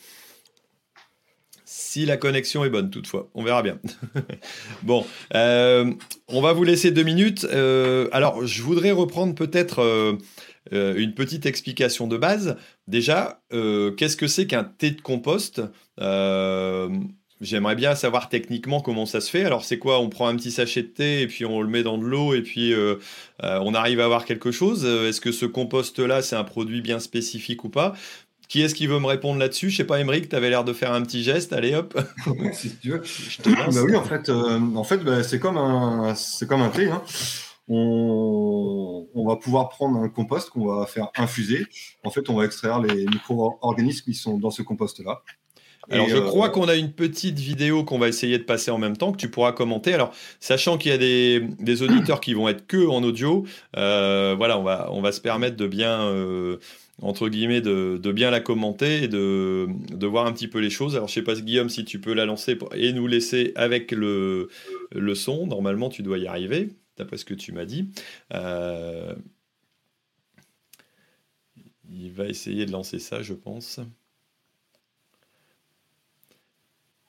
Si 1.69 2.05
la 2.05 2.15
connexion 2.15 2.63
est 2.63 2.69
bonne, 2.69 2.89
toutefois. 2.89 3.29
On 3.33 3.43
verra 3.43 3.61
bien. 3.61 3.77
bon, 4.83 5.05
euh, 5.35 5.93
on 6.29 6.41
va 6.41 6.53
vous 6.53 6.63
laisser 6.63 6.91
deux 6.91 7.03
minutes. 7.03 7.45
alors, 8.13 8.45
je 8.45 8.63
voudrais 8.63 8.91
reprendre 8.91 9.35
peut-être 9.35 10.17
une 10.71 11.13
petite 11.13 11.45
explication 11.45 12.07
de 12.07 12.15
base. 12.15 12.55
Déjà, 12.87 13.41
qu'est-ce 13.51 14.15
que 14.15 14.27
c'est 14.27 14.47
qu'un 14.47 14.63
thé 14.63 14.91
de 14.91 15.01
compost? 15.01 15.61
J'aimerais 17.39 17.75
bien 17.75 17.93
savoir 17.93 18.29
techniquement 18.29 18.81
comment 18.81 19.05
ça 19.05 19.21
se 19.21 19.29
fait. 19.29 19.43
Alors 19.43 19.63
c'est 19.63 19.77
quoi? 19.77 19.99
On 19.99 20.09
prend 20.09 20.27
un 20.27 20.35
petit 20.35 20.49
sachet 20.49 20.81
de 20.81 20.87
thé 20.87 21.21
et 21.21 21.27
puis 21.27 21.45
on 21.45 21.61
le 21.61 21.67
met 21.67 21.83
dans 21.83 21.99
de 21.99 22.03
l'eau 22.03 22.33
et 22.33 22.41
puis 22.41 22.73
euh, 22.73 22.95
euh, 23.43 23.59
on 23.61 23.75
arrive 23.75 23.99
à 23.99 24.05
avoir 24.05 24.25
quelque 24.25 24.51
chose. 24.51 24.83
Euh, 24.85 25.07
est-ce 25.07 25.21
que 25.21 25.31
ce 25.31 25.45
compost-là, 25.45 26.23
c'est 26.23 26.35
un 26.35 26.43
produit 26.43 26.81
bien 26.81 26.99
spécifique 26.99 27.63
ou 27.63 27.69
pas? 27.69 27.93
Qui 28.47 28.61
est-ce 28.61 28.75
qui 28.75 28.87
veut 28.87 28.99
me 28.99 29.07
répondre 29.07 29.39
là-dessus? 29.39 29.69
Je 29.69 29.77
sais 29.77 29.83
pas, 29.83 29.99
Émeric, 29.99 30.29
tu 30.29 30.35
avais 30.35 30.49
l'air 30.49 30.63
de 30.63 30.73
faire 30.73 30.93
un 30.93 31.01
petit 31.01 31.23
geste. 31.23 31.53
Allez 31.53 31.75
hop. 31.75 31.99
si 32.53 32.75
tu 32.77 32.91
veux. 32.91 33.01
bah 33.45 33.81
oui, 33.83 33.95
en 33.95 34.03
fait, 34.03 34.29
en 34.29 34.83
fait 34.83 34.97
bah, 34.99 35.23
c'est 35.23 35.39
comme 35.39 35.57
un, 35.57 36.15
c'est 36.15 36.47
comme 36.47 36.61
un 36.61 36.69
thé. 36.69 36.89
Hein. 36.89 37.01
On, 37.69 39.05
on, 39.13 39.27
va 39.27 39.35
pouvoir 39.35 39.67
prendre 39.67 39.99
un 39.99 40.07
compost 40.07 40.49
qu'on 40.49 40.67
va 40.67 40.85
faire 40.85 41.09
infuser. 41.17 41.65
En 42.05 42.09
fait, 42.09 42.29
on 42.29 42.35
va 42.35 42.45
extraire 42.45 42.79
les 42.79 43.05
micro-organismes 43.05 44.05
qui 44.05 44.13
sont 44.13 44.37
dans 44.37 44.51
ce 44.51 44.61
compost-là. 44.61 45.21
Alors, 45.89 46.09
je 46.09 46.17
crois 46.17 46.47
euh, 46.47 46.49
qu'on 46.49 46.67
a 46.67 46.75
une 46.75 46.91
petite 46.91 47.39
vidéo 47.39 47.83
qu'on 47.83 47.97
va 47.97 48.07
essayer 48.09 48.37
de 48.37 48.43
passer 48.43 48.71
en 48.71 48.77
même 48.77 48.97
temps, 48.97 49.11
que 49.11 49.17
tu 49.17 49.29
pourras 49.29 49.53
commenter. 49.53 49.93
Alors, 49.93 50.11
sachant 50.39 50.77
qu'il 50.77 50.91
y 50.91 50.93
a 50.93 50.97
des, 50.97 51.81
auditeurs 51.81 52.19
qui 52.19 52.33
vont 52.33 52.47
être 52.49 52.67
que 52.67 52.87
en 52.87 53.03
audio, 53.03 53.45
euh, 53.77 54.35
voilà, 54.37 54.59
on 54.59 54.63
va, 54.63 54.89
on 54.91 55.01
va 55.01 55.11
se 55.11 55.21
permettre 55.21 55.55
de 55.55 55.67
bien, 55.67 56.01
euh, 56.01 56.57
entre 57.01 57.29
guillemets, 57.29 57.61
de, 57.61 58.11
bien 58.11 58.31
la 58.31 58.39
commenter 58.39 59.03
et 59.03 59.07
de, 59.07 59.67
de, 59.91 60.07
voir 60.07 60.25
un 60.25 60.33
petit 60.33 60.47
peu 60.47 60.59
les 60.59 60.69
choses. 60.69 60.95
Alors, 60.95 61.07
je 61.07 61.13
sais 61.13 61.21
pas, 61.21 61.35
Guillaume, 61.35 61.69
si 61.69 61.85
tu 61.85 61.99
peux 61.99 62.13
la 62.13 62.25
lancer 62.25 62.57
et 62.75 62.93
nous 62.93 63.07
laisser 63.07 63.51
avec 63.55 63.91
le, 63.91 64.49
le 64.91 65.15
son. 65.15 65.47
Normalement, 65.47 65.89
tu 65.89 66.03
dois 66.03 66.17
y 66.17 66.27
arriver, 66.27 66.69
d'après 66.97 67.17
ce 67.17 67.25
que 67.25 67.33
tu 67.33 67.51
m'as 67.51 67.65
dit. 67.65 67.89
il 71.89 72.11
va 72.11 72.25
essayer 72.25 72.65
de 72.65 72.71
lancer 72.71 72.99
ça, 72.99 73.21
je 73.21 73.33
pense. 73.33 73.79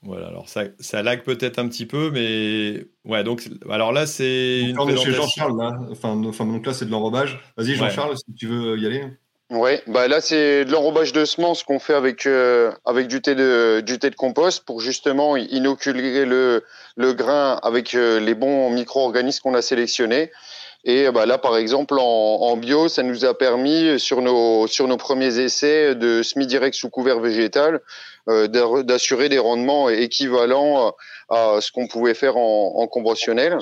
Voilà, 0.02 0.28
alors 0.28 0.49
ça, 0.49 0.64
ça 0.78 1.02
lag 1.02 1.23
peut-être 1.25 1.59
un 1.59 1.68
petit 1.68 1.85
peu, 1.85 2.11
mais 2.12 2.87
ouais, 3.04 3.25
donc 3.25 3.49
alors 3.68 3.92
là 3.92 4.07
c'est 4.07 4.61
une 4.61 4.97
chez 4.97 5.11
Jean-Charles 5.11 5.59
là, 5.59 5.76
enfin, 5.90 6.23
enfin 6.25 6.47
donc 6.47 6.64
là 6.64 6.73
c'est 6.73 6.87
de 6.87 6.92
l'enrobage. 6.92 7.40
Vas-y 7.57 7.75
Jean-Charles, 7.75 8.16
si 8.16 8.33
tu 8.35 8.47
veux 8.47 8.78
y 8.78 8.87
aller. 8.87 9.04
Ouais, 9.50 9.83
bah 9.87 10.09
là 10.09 10.21
c'est 10.21 10.67
de 10.67 10.73
l'enrobage 10.73 11.14
de 11.14 11.25
semences 11.25 11.62
qu'on 11.62 11.78
fait 11.78 11.95
avec 11.95 12.26
euh, 12.26 12.71
avec 12.85 13.09
du 13.09 13.23
thé 13.23 13.35
de 13.35 13.81
du 13.81 13.99
thé 13.99 14.11
de 14.11 14.14
compost 14.14 14.62
pour 14.67 14.83
justement 14.83 15.38
inoculer 15.38 16.26
le 16.26 16.64
le 16.97 17.12
grain 17.14 17.59
avec 17.62 17.95
euh, 17.95 18.21
les 18.21 18.35
bons 18.35 18.69
micro-organismes 18.71 19.40
qu'on 19.43 19.55
a 19.55 19.62
sélectionnés. 19.62 20.31
Et 20.85 21.11
bah 21.11 21.26
là, 21.26 21.38
par 21.38 21.57
exemple, 21.57 21.95
en, 21.99 22.05
en, 22.05 22.57
bio, 22.57 22.88
ça 22.88 23.02
nous 23.02 23.25
a 23.25 23.37
permis 23.37 23.99
sur 23.99 24.21
nos 24.21 24.67
sur 24.67 24.87
nos 24.87 24.99
premiers 24.99 25.38
essais 25.38 25.95
de 25.95 26.23
semi 26.23 26.47
direct 26.47 26.75
sous 26.76 26.90
couvert 26.90 27.19
végétal 27.19 27.81
euh, 28.28 28.49
d'assurer 28.83 29.31
des 29.31 29.38
rendements 29.38 29.88
équivalents 29.88 30.95
à 31.31 31.59
ce 31.61 31.73
qu'on 31.73 31.88
pouvait 31.88 32.14
faire 32.14 32.37
en, 32.37 32.75
en 32.76 32.87
conventionnel. 32.87 33.59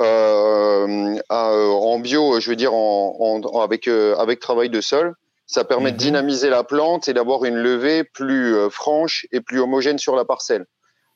Euh, 0.00 1.18
en 1.28 1.98
bio, 1.98 2.38
je 2.38 2.50
veux 2.50 2.56
dire 2.56 2.72
en, 2.72 3.16
en, 3.18 3.60
avec 3.60 3.88
euh, 3.88 4.14
avec 4.16 4.38
travail 4.38 4.70
de 4.70 4.80
sol, 4.80 5.14
ça 5.46 5.64
permet 5.64 5.90
de 5.90 5.96
mhm. 5.96 6.02
dynamiser 6.02 6.50
la 6.50 6.62
plante 6.62 7.08
et 7.08 7.14
d'avoir 7.14 7.44
une 7.44 7.56
levée 7.56 8.04
plus 8.04 8.54
euh, 8.54 8.70
franche 8.70 9.26
et 9.32 9.40
plus 9.40 9.60
homogène 9.60 9.98
sur 9.98 10.14
la 10.14 10.24
parcelle. 10.24 10.66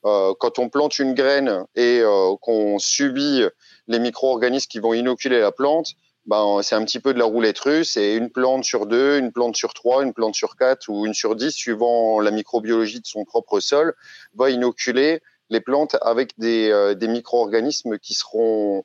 Euh, 0.04 0.34
quand 0.40 0.58
on 0.58 0.68
plante 0.68 0.98
une 0.98 1.14
graine 1.14 1.64
et 1.76 2.02
qu'on 2.40 2.78
subit 2.80 3.44
les 3.86 3.98
micro-organismes 4.00 4.66
qui 4.68 4.80
vont 4.80 4.94
inoculer 4.94 5.38
la 5.38 5.52
plante, 5.52 5.92
ben, 6.26 6.60
c'est 6.62 6.74
un 6.74 6.84
petit 6.84 6.98
peu 6.98 7.14
de 7.14 7.18
la 7.18 7.24
roulette 7.24 7.58
russe 7.60 7.96
et 7.96 8.14
une 8.14 8.30
plante 8.30 8.64
sur 8.64 8.86
deux, 8.86 9.18
une 9.18 9.32
plante 9.32 9.56
sur 9.56 9.74
trois, 9.74 10.02
une 10.02 10.12
plante 10.12 10.34
sur 10.34 10.56
quatre 10.56 10.88
ou 10.88 11.06
une 11.06 11.14
sur 11.14 11.36
dix, 11.36 11.52
suivant 11.52 12.20
la 12.20 12.32
microbiologie 12.32 13.00
de 13.00 13.06
son 13.06 13.24
propre 13.24 13.60
sol, 13.60 13.94
va 14.34 14.50
inoculer 14.50 15.20
les 15.52 15.60
plantes 15.60 15.96
avec 16.00 16.38
des, 16.38 16.70
euh, 16.70 16.94
des 16.94 17.08
micro-organismes 17.08 17.98
qui 17.98 18.14
seront, 18.14 18.84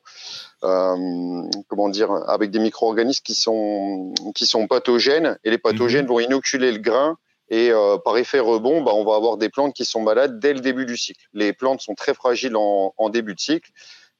euh, 0.62 1.42
comment 1.68 1.88
dire, 1.88 2.12
avec 2.28 2.50
des 2.50 2.60
micro-organismes 2.60 3.22
qui 3.24 3.34
sont, 3.34 4.14
qui 4.34 4.46
sont 4.46 4.66
pathogènes 4.68 5.38
et 5.44 5.50
les 5.50 5.58
pathogènes 5.58 6.04
mhm. 6.04 6.10
vont 6.10 6.20
inoculer 6.20 6.70
le 6.70 6.78
grain 6.78 7.16
et 7.50 7.70
euh, 7.70 7.96
par 7.96 8.18
effet 8.18 8.40
rebond, 8.40 8.82
bah, 8.82 8.92
on 8.94 9.04
va 9.04 9.16
avoir 9.16 9.38
des 9.38 9.48
plantes 9.48 9.74
qui 9.74 9.86
sont 9.86 10.02
malades 10.02 10.38
dès 10.38 10.52
le 10.52 10.60
début 10.60 10.84
du 10.84 10.98
cycle. 10.98 11.24
Les 11.32 11.52
plantes 11.52 11.80
sont 11.80 11.94
très 11.94 12.12
fragiles 12.12 12.56
en, 12.56 12.92
en 12.96 13.08
début 13.08 13.34
de 13.34 13.40
cycle 13.40 13.70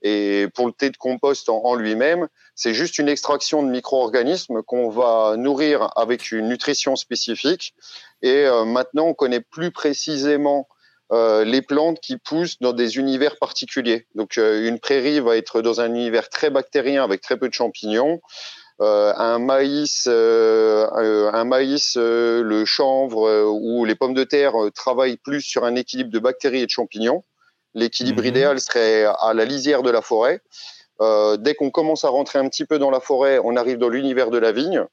et 0.02 0.46
pour 0.54 0.66
le 0.66 0.72
thé 0.72 0.90
de 0.90 0.96
compost 0.96 1.48
en, 1.48 1.74
lui-même, 1.74 2.28
c'est 2.54 2.74
juste 2.74 2.98
une 2.98 3.08
extraction 3.08 3.62
de 3.62 3.70
micro-organismes 3.70 4.62
qu'on 4.62 4.90
va 4.90 5.36
nourrir 5.36 5.90
avec 5.96 6.30
une 6.30 6.48
nutrition 6.48 6.94
spécifique. 6.96 7.74
Et 8.22 8.46
euh, 8.46 8.64
maintenant, 8.64 9.06
on 9.06 9.14
connaît 9.14 9.40
plus 9.40 9.70
précisément 9.70 10.68
euh, 11.12 11.44
les 11.44 11.62
plantes 11.62 12.00
qui 12.00 12.16
poussent 12.16 12.58
dans 12.60 12.72
des 12.72 12.98
univers 12.98 13.38
particuliers. 13.38 14.06
Donc, 14.14 14.38
euh, 14.38 14.66
une 14.66 14.78
prairie 14.78 15.20
va 15.20 15.36
être 15.36 15.62
dans 15.62 15.80
un 15.80 15.88
univers 15.88 16.28
très 16.28 16.50
bactérien 16.50 17.02
avec 17.04 17.20
très 17.20 17.36
peu 17.36 17.48
de 17.48 17.54
champignons. 17.54 18.20
un 18.80 19.38
maïs, 19.40 20.06
un 20.06 21.44
maïs, 21.44 21.96
le 21.96 22.64
chanvre 22.64 23.46
ou 23.50 23.84
les 23.84 23.96
pommes 23.96 24.14
de 24.14 24.24
terre 24.24 24.54
travaillent 24.72 25.16
plus 25.16 25.40
sur 25.40 25.64
un 25.64 25.74
équilibre 25.74 26.10
de 26.10 26.18
bactéries 26.20 26.62
et 26.62 26.66
de 26.66 26.70
champignons. 26.70 27.24
L'équilibre 27.74 28.22
mhm. 28.22 28.28
idéal 28.28 28.60
serait 28.60 29.04
à 29.04 29.34
la 29.34 29.44
lisière 29.44 29.82
de 29.82 29.90
la 29.90 30.02
forêt. 30.02 30.40
Euh, 31.00 31.36
dès 31.36 31.54
qu'on 31.54 31.70
commence 31.70 32.04
à 32.04 32.08
rentrer 32.08 32.38
un 32.38 32.48
petit 32.48 32.64
peu 32.64 32.78
dans 32.78 32.90
la 32.90 33.00
forêt, 33.00 33.40
on 33.44 33.56
arrive 33.56 33.78
dans 33.78 33.88
l'univers 33.88 34.30
de 34.30 34.38
la 34.38 34.52
vigne. 34.52 34.84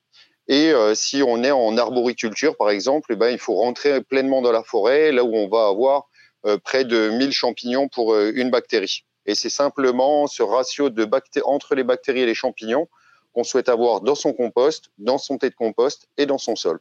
Et 0.47 0.71
euh, 0.71 0.93
si 0.93 1.23
on 1.23 1.43
est 1.43 1.51
en 1.51 1.77
arboriculture, 1.77 2.55
par 2.55 2.69
exemple, 2.69 3.11
eh 3.13 3.15
ben, 3.15 3.29
il 3.29 3.39
faut 3.39 3.55
rentrer 3.55 4.01
pleinement 4.01 4.41
dans 4.41 4.51
la 4.51 4.63
forêt, 4.63 5.11
là 5.11 5.23
où 5.23 5.35
on 5.35 5.47
va 5.47 5.67
avoir 5.67 6.07
euh, 6.45 6.57
près 6.63 6.85
de 6.85 7.09
1000 7.09 7.31
champignons 7.31 7.87
pour 7.87 8.15
une 8.17 8.51
bactérie. 8.51 9.05
Et 9.25 9.33
c'est 9.33 9.49
simplement 9.49 10.27
ce 10.27 10.43
ratio 10.43 10.89
de 10.89 11.09
entre 11.45 11.75
les 11.75 11.83
bactéries 11.83 12.21
et 12.21 12.25
les 12.25 12.35
champignons 12.35 12.87
qu'on 13.33 13.43
souhaite 13.43 13.69
avoir 13.69 14.01
dans 14.01 14.15
son 14.15 14.33
compost, 14.33 14.91
dans 14.97 15.17
son 15.17 15.37
thé 15.37 15.49
de 15.49 15.55
compost 15.55 16.07
et 16.17 16.25
dans 16.25 16.37
son 16.37 16.55
sol. 16.55 16.79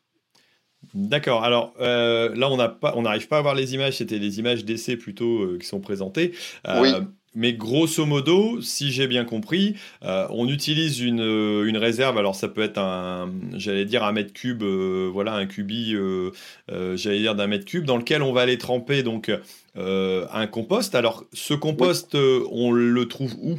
D'accord. 0.93 1.43
Alors 1.45 1.75
euh, 1.81 2.35
là, 2.35 2.51
on 2.95 3.03
n'arrive 3.03 3.29
pas 3.29 3.39
à 3.39 3.43
voir 3.43 3.55
les 3.55 3.75
images. 3.75 3.99
C'était 3.99 4.19
les 4.19 4.39
images 4.39 4.65
d'essai 4.65 4.97
plutôt 4.97 5.43
euh, 5.43 5.59
qui 5.59 5.67
sont 5.67 5.81
présentées. 5.81 6.33
Euh, 6.67 6.81
oui. 6.81 6.93
Mais 7.35 7.53
grosso 7.53 8.07
modo, 8.07 8.61
si 8.61 8.93
j'ai 8.93 9.07
bien 9.07 9.25
compris, 9.25 9.75
on 10.03 10.49
utilise 10.49 11.01
une, 11.01 11.21
une, 11.21 11.77
réserve. 11.77 12.17
Alors 12.19 12.35
ça 12.35 12.49
peut 12.49 12.63
être 12.63 12.79
un, 12.79 13.33
j'allais 13.55 13.85
dire 13.85 14.05
un 14.05 14.13
mètre 14.13 14.33
cube, 14.33 14.63
voilà, 14.63 15.35
un 15.35 15.47
cubi, 15.47 15.97
j'allais 16.69 17.19
dire 17.19 17.35
d'un 17.35 17.47
mètre 17.47 17.65
cube, 17.65 17.85
dans 17.85 17.97
lequel 17.97 18.23
on 18.23 18.33
va 18.33 18.43
aller 18.43 18.59
tremper 18.59 19.03
donc 19.03 19.33
un 19.77 20.47
compost. 20.47 20.95
Alors 20.95 21.25
ce 21.33 21.55
compost, 21.55 22.15
on 22.15 22.71
le 22.71 23.09
trouve 23.09 23.35
où? 23.43 23.59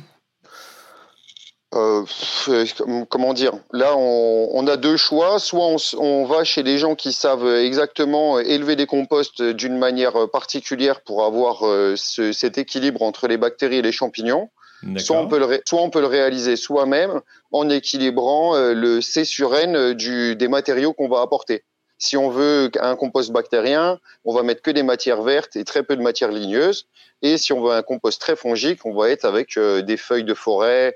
Euh, 1.76 3.06
comment 3.10 3.34
dire? 3.34 3.54
Là, 3.72 3.96
on, 3.98 4.68
a 4.68 4.78
deux 4.78 4.98
choix. 4.98 5.40
Soit 5.40 5.76
on, 5.98 6.26
va 6.26 6.44
chez 6.44 6.64
des 6.64 6.78
gens 6.78 6.96
qui 6.96 7.14
savent 7.14 7.48
exactement 7.48 8.40
élever 8.40 8.76
des 8.76 8.86
composts 8.86 9.42
d'une 9.42 9.78
manière 9.78 10.30
particulière 10.32 11.02
pour 11.02 11.26
avoir 11.26 11.66
euh, 11.66 11.96
cet 11.96 12.58
équilibre 12.58 13.02
entre 13.02 13.28
les 13.28 13.38
bactéries 13.38 13.78
et 13.78 13.82
les 13.82 13.92
champignons. 13.92 14.50
Soit 14.98 15.18
on, 15.18 15.28
peut 15.28 15.40
le 15.40 15.62
soit 15.66 15.82
on 15.82 15.90
peut 15.90 16.02
le 16.02 16.08
réaliser 16.08 16.56
soi-même 16.56 17.22
en 17.52 17.70
équilibrant 17.70 18.56
euh, 18.56 18.74
le 18.74 19.02
C 19.02 19.26
sur 19.26 19.56
N 19.56 19.94
du, 19.94 20.36
des 20.36 20.48
matériaux 20.48 20.94
qu'on 20.94 21.08
va 21.08 21.22
apporter. 21.22 21.64
Si 22.06 22.18
on 22.18 22.30
veut 22.30 22.70
un 22.80 22.96
compost 22.96 23.32
bactérien, 23.32 24.00
on 24.26 24.34
va 24.34 24.44
mettre 24.44 24.62
que 24.62 24.72
des 24.72 24.84
matières 24.84 25.24
vertes 25.24 25.56
et 25.56 25.64
très 25.64 25.84
peu 25.84 25.96
de 25.96 26.02
matières 26.02 26.32
ligneuses. 26.32 26.88
Et 27.22 27.38
si 27.38 27.52
on 27.52 27.62
veut 27.64 27.72
un 27.72 27.82
compost 27.82 28.22
très 28.22 28.36
fongique, 28.36 28.86
on 28.86 28.94
va 28.94 29.10
être 29.10 29.26
avec 29.26 29.58
des 29.58 29.98
feuilles 29.98 30.24
de 30.24 30.36
forêt, 30.36 30.96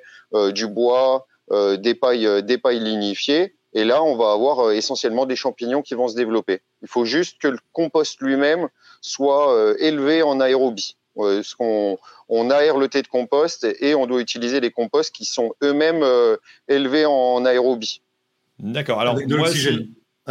du 0.54 0.68
bois, 0.68 1.25
des 1.51 1.96
pailles, 1.96 2.44
des 2.44 2.58
pailles 2.60 2.80
lignifiées. 2.80 3.56
Et 3.74 3.86
là, 3.86 4.04
on 4.04 4.18
va 4.18 4.34
avoir 4.34 4.72
essentiellement 4.72 5.25
des 5.25 5.36
champignons 5.36 5.82
qui 5.82 5.96
vont 5.96 6.08
se 6.08 6.16
développer. 6.16 6.62
Il 6.84 6.88
faut 6.88 7.06
juste 7.06 7.42
que 7.42 7.48
le 7.48 7.58
compost 7.74 8.22
lui-même 8.22 8.68
soit 9.01 9.75
élevé 9.80 10.22
en 10.22 10.39
aérobie. 10.39 10.96
Euh, 11.20 11.42
qu'on 11.58 11.98
on 12.30 12.50
aère 12.50 12.78
le 12.78 12.88
thé 12.88 13.01
de 13.01 13.08
compost 13.08 13.68
et 13.80 13.96
on 13.96 14.06
doit 14.06 14.22
utiliser 14.22 14.62
des 14.62 14.72
composts 14.72 15.13
qui 15.13 15.25
sont 15.25 15.54
eux-mêmes 15.63 16.04
euh, 16.04 16.38
élevés 16.68 17.06
en 17.06 17.44
aérobie. 17.46 18.01
D'accord. 18.60 19.01
Alors, 19.01 19.16
avec 19.16 19.28
de 19.28 19.36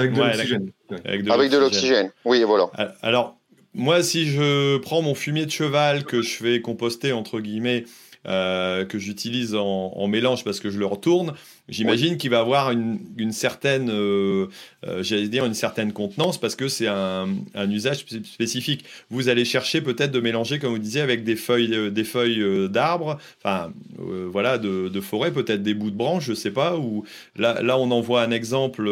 l'oxygène. 0.07 0.71
Avec 1.05 1.51
de 1.51 1.59
l'oxygène. 1.59 2.11
Oui, 2.25 2.43
voilà. 2.45 2.71
Alors, 3.03 3.39
moi, 3.75 4.03
si 4.03 4.27
je 4.27 4.79
prends 4.79 5.03
mon 5.03 5.15
fumier 5.15 5.47
de 5.47 5.51
cheval 5.51 6.05
que 6.05 6.23
je 6.23 6.37
fais 6.37 6.61
composter, 6.61 7.13
entre 7.13 7.41
guillemets, 7.41 7.85
euh, 8.29 8.85
que 8.85 8.99
j'utilise 8.99 9.55
en, 9.55 10.07
mélange 10.07 10.45
parce 10.45 10.61
que 10.61 10.69
je 10.69 10.79
le 10.79 10.85
retourne, 10.85 11.33
j'imagine 11.71 12.19
qu'il 12.19 12.29
va 12.29 12.41
avoir 12.41 12.71
une, 12.71 13.33
certaine, 13.33 13.89
euh, 13.91 14.49
euh, 14.87 15.03
j'allais 15.03 15.29
dire 15.29 15.47
une 15.47 15.55
certaine 15.55 15.95
contenance 15.95 16.39
parce 16.39 16.55
que 16.55 16.69
c'est 16.69 16.89
un, 16.89 17.29
usage 17.57 18.05
spécifique. 18.25 18.85
Vous 19.09 19.31
allez 19.31 19.47
chercher 19.47 19.81
peut-être 19.81 20.11
de 20.11 20.21
mélanger, 20.21 20.59
comme 20.59 20.73
vous 20.73 20.79
disiez, 20.79 21.01
avec 21.01 21.25
des 21.25 21.37
feuilles, 21.37 21.91
des 21.91 22.05
feuilles 22.05 22.69
d'arbres, 22.69 23.19
enfin 23.39 23.73
voilà, 23.97 24.59
de, 24.59 25.01
forêt, 25.01 25.33
peut-être 25.33 25.63
des 25.63 25.73
bouts 25.73 25.91
de 25.91 25.97
branches, 25.97 26.27
je 26.27 26.35
sais 26.35 26.51
pas. 26.51 26.77
Ou 26.77 27.05
là, 27.35 27.63
là, 27.63 27.79
on 27.79 27.91
en 27.91 28.03
voit 28.03 28.21
un 28.23 28.31
exemple. 28.31 28.91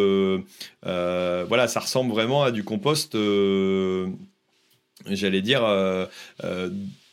voilà, 0.83 1.69
ça 1.69 1.81
ressemble 1.81 2.11
vraiment 2.11 2.43
à 2.43 2.53
du 2.53 2.65
compost. 2.65 3.19
j'allais 5.11 5.43
dire 5.43 5.63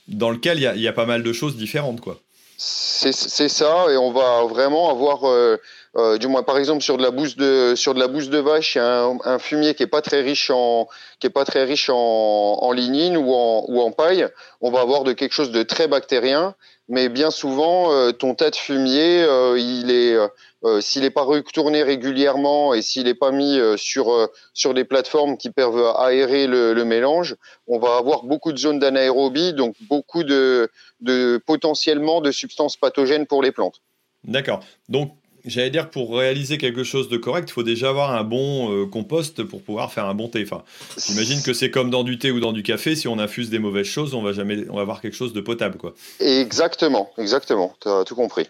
dans 0.08 0.30
lequel 0.30 0.58
il 0.58 0.82
y, 0.82 0.88
a 0.88 0.94
pas 0.94 1.06
mal 1.06 1.24
de 1.24 1.34
choses 1.34 1.56
différentes, 1.56 2.02
quoi. 2.02 2.20
C'est 2.58 3.12
ça, 3.14 3.86
et 3.90 3.98
on 3.98 4.12
va 4.12 4.46
vraiment 4.46 4.92
avoir, 4.92 5.58
euh, 5.96 6.14
euh, 6.14 6.18
du 6.18 6.28
moins 6.28 6.44
par 6.44 6.58
exemple 6.58 6.82
sur 6.82 6.98
de 6.98 7.04
la 7.04 7.12
bouse 7.12 7.36
de 7.36 7.74
sur 7.76 7.94
de 7.94 8.00
la 8.00 8.08
bouse 8.08 8.30
de 8.30 8.40
vache, 8.40 8.76
il 8.76 8.80
y 8.80 8.82
a 8.82 9.06
un, 9.24 9.40
fumier 9.40 9.74
qui 9.76 9.84
est 9.84 9.88
pas 9.88 10.02
très 10.02 10.22
riche 10.22 10.50
en 10.50 10.88
qui 11.20 11.28
est 11.28 11.32
pas 11.32 11.46
très 11.46 11.64
riche 11.64 11.90
en, 11.92 12.72
lignine 12.72 13.18
ou 13.18 13.34
en 13.34 13.66
ou 13.68 13.82
en 13.82 13.92
paille. 13.92 14.28
On 14.62 14.72
va 14.72 14.82
avoir 14.82 15.04
de 15.04 15.14
quelque 15.14 15.34
chose 15.34 15.52
de 15.52 15.64
très 15.64 15.88
bactérien, 15.88 16.56
mais 16.88 17.10
bien 17.10 17.32
souvent 17.32 17.92
euh, 17.92 18.12
ton 18.12 18.36
tas 18.36 18.50
de 18.50 18.56
fumier, 18.56 19.26
il 19.58 19.92
est 19.92 20.18
euh, 20.66 20.80
s'il 20.80 21.02
n'est 21.02 21.10
pas 21.10 21.24
retourné 21.24 21.84
régulièrement 21.84 22.74
et 22.74 22.82
s'il 22.82 23.04
n'est 23.04 23.14
pas 23.14 23.32
mis 23.32 23.60
euh, 23.60 23.76
sur, 23.76 24.14
euh, 24.14 24.28
sur 24.54 24.74
des 24.74 24.86
plateformes 24.86 25.36
qui 25.36 25.50
peuvent 25.50 25.94
aérer 25.98 26.48
le, 26.48 26.84
mélange, 26.86 27.36
on 27.68 27.80
va 27.80 27.98
avoir 27.98 28.24
beaucoup 28.24 28.54
de 28.54 28.58
zones 28.58 28.80
d'anaérobie, 28.80 29.54
donc 29.54 29.76
beaucoup 29.90 30.24
de, 30.24 30.70
de 31.02 31.42
potentiellement 31.46 32.22
de 32.22 32.32
substances 32.32 32.78
pathogènes 32.78 33.26
pour 33.26 33.44
les 33.44 33.52
plantes. 33.52 33.82
D'accord. 34.24 34.62
Donc 34.88 35.12
j'allais 35.46 35.70
dire 35.70 35.90
pour 35.90 36.18
réaliser 36.18 36.58
quelque 36.58 36.84
chose 36.84 37.10
de 37.10 37.18
correct, 37.18 37.50
il 37.50 37.54
faut 37.54 37.64
déjà 37.64 37.90
avoir 37.90 38.12
un 38.12 38.24
bon 38.24 38.88
compost 38.90 39.44
pour 39.44 39.62
pouvoir 39.62 39.92
faire 39.92 40.06
un 40.06 40.16
bon 40.16 40.28
thé. 40.28 40.44
Enfin, 40.44 40.64
j'imagine 40.98 41.42
que 41.42 41.54
c'est 41.54 41.72
comme 41.72 41.90
dans 41.90 42.04
du 42.04 42.18
thé 42.18 42.32
ou 42.32 42.40
dans 42.40 42.54
du 42.54 42.64
café, 42.64 42.96
si 42.96 43.08
on 43.08 43.20
infuse 43.20 43.50
des 43.50 43.60
mauvaises 43.60 43.88
choses, 43.88 44.14
on 44.14 44.22
va 44.22 44.34
jamais 44.34 44.66
on 44.70 44.76
va 44.76 44.82
avoir 44.82 45.02
quelque 45.02 45.16
chose 45.16 45.34
de 45.34 45.42
potable 45.42 45.78
quoi. 45.78 45.94
Exactement, 46.20 47.10
exactement, 47.18 47.76
tu 47.82 47.90
as 47.90 48.04
tout 48.04 48.16
compris. 48.16 48.48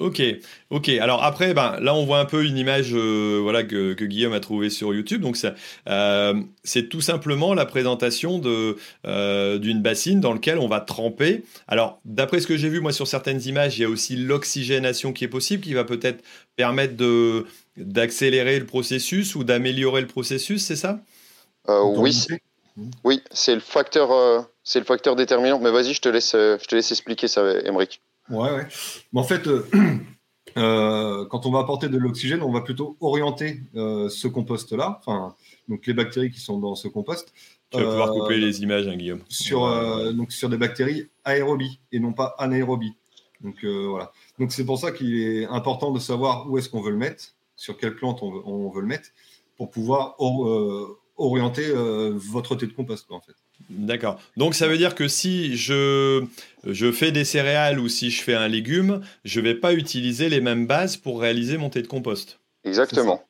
Ok, 0.00 0.22
ok. 0.70 0.88
Alors 0.88 1.22
après, 1.22 1.52
ben, 1.52 1.78
là 1.78 1.94
on 1.94 2.06
voit 2.06 2.20
un 2.20 2.24
peu 2.24 2.46
une 2.46 2.56
image 2.56 2.94
euh, 2.94 3.38
voilà, 3.42 3.62
que, 3.64 3.92
Guillaume 3.92 4.32
a 4.32 4.40
trouvée 4.40 4.70
sur 4.70 4.94
YouTube. 4.94 5.20
Donc 5.20 5.36
euh, 5.86 6.42
c'est 6.64 6.88
tout 6.88 7.02
simplement 7.02 7.52
la 7.52 7.66
présentation 7.66 8.40
euh, 8.46 9.58
d'une 9.58 9.82
bassine 9.82 10.20
dans 10.20 10.32
laquelle 10.32 10.58
on 10.58 10.68
va 10.68 10.80
tremper. 10.80 11.44
Alors 11.68 12.00
d'après 12.06 12.40
ce 12.40 12.46
que 12.46 12.56
j'ai 12.56 12.70
vu 12.70 12.80
moi 12.80 12.92
sur 12.92 13.06
certaines 13.06 13.42
images, 13.42 13.78
il 13.78 13.82
y 13.82 13.84
a 13.84 13.90
aussi 13.90 14.16
l'oxygénation 14.16 15.12
qui 15.12 15.24
est 15.24 15.28
possible, 15.28 15.62
qui 15.62 15.74
va 15.74 15.84
peut-être 15.84 16.24
permettre 16.56 16.94
d'accélérer 17.76 18.58
le 18.58 18.64
processus 18.64 19.34
ou 19.34 19.44
d'améliorer 19.44 20.00
le 20.00 20.06
processus, 20.06 20.64
c'est 20.64 20.76
ça? 20.76 21.00
Oui, 21.68 22.26
oui, 23.04 23.22
c'est 23.32 23.54
le 23.54 23.60
facteur, 23.60 24.48
c'est 24.64 24.78
le 24.78 24.86
facteur 24.86 25.14
déterminant. 25.14 25.58
Mais 25.58 25.70
vas-y, 25.70 25.92
je 25.92 26.00
te 26.00 26.08
laisse, 26.08 26.32
je 26.32 26.64
te 26.64 26.74
laisse 26.74 26.90
expliquer 26.90 27.28
ça, 27.28 27.42
Emmerich. 27.66 28.00
Ouais, 28.30 28.52
ouais. 28.52 28.66
Mais 29.12 29.20
en 29.20 29.24
fait, 29.24 29.46
euh, 29.46 29.66
euh, 30.56 31.26
quand 31.26 31.46
on 31.46 31.50
va 31.50 31.60
apporter 31.60 31.88
de 31.88 31.98
l'oxygène, 31.98 32.42
on 32.42 32.52
va 32.52 32.60
plutôt 32.60 32.96
orienter 33.00 33.60
euh, 33.74 34.08
ce 34.08 34.28
compost-là, 34.28 35.00
enfin, 35.00 35.34
donc 35.68 35.86
les 35.86 35.94
bactéries 35.94 36.30
qui 36.30 36.40
sont 36.40 36.58
dans 36.58 36.74
ce 36.74 36.88
compost. 36.88 37.32
Tu 37.70 37.78
vas 37.78 37.84
pouvoir 37.84 38.12
couper 38.12 38.38
les 38.38 38.62
images, 38.62 38.88
hein, 38.88 38.96
Guillaume. 38.96 39.22
Sur, 39.28 39.60
donc 40.12 40.32
sur 40.32 40.48
des 40.48 40.56
bactéries 40.56 41.08
aérobies 41.24 41.78
et 41.92 42.00
non 42.00 42.12
pas 42.12 42.34
anaérobies. 42.38 42.94
Donc 43.42 43.64
voilà. 43.64 44.10
Donc 44.40 44.50
c'est 44.50 44.64
pour 44.64 44.76
ça 44.76 44.90
qu'il 44.90 45.14
est 45.20 45.46
important 45.46 45.92
de 45.92 46.00
savoir 46.00 46.50
où 46.50 46.58
est-ce 46.58 46.68
qu'on 46.68 46.80
veut 46.80 46.90
le 46.90 46.96
mettre, 46.96 47.36
sur 47.54 47.76
quelle 47.76 47.94
plante 47.94 48.24
on 48.24 48.32
veut, 48.32 48.40
on 48.44 48.70
veut 48.70 48.80
le 48.80 48.88
mettre, 48.88 49.10
pour 49.56 49.70
pouvoir 49.70 50.16
orienter 51.16 51.70
votre 52.16 52.56
thé 52.56 52.66
de 52.66 52.72
compost, 52.72 53.06
en 53.12 53.20
fait. 53.20 53.36
D'accord. 53.68 54.20
Donc 54.36 54.54
ça 54.54 54.66
veut 54.66 54.78
dire 54.78 54.94
que 54.94 55.06
si 55.06 55.56
je, 55.56 56.24
je 56.66 56.90
fais 56.90 57.12
des 57.12 57.24
céréales 57.24 57.78
ou 57.78 57.88
si 57.88 58.10
je 58.10 58.22
fais 58.22 58.34
un 58.34 58.48
légume, 58.48 59.00
je 59.24 59.40
ne 59.40 59.44
vais 59.44 59.54
pas 59.54 59.74
utiliser 59.74 60.28
les 60.28 60.40
mêmes 60.40 60.66
bases 60.66 60.96
pour 60.96 61.20
réaliser 61.20 61.58
mon 61.58 61.70
thé 61.70 61.82
de 61.82 61.86
compost. 61.86 62.40
Exactement. 62.64 63.22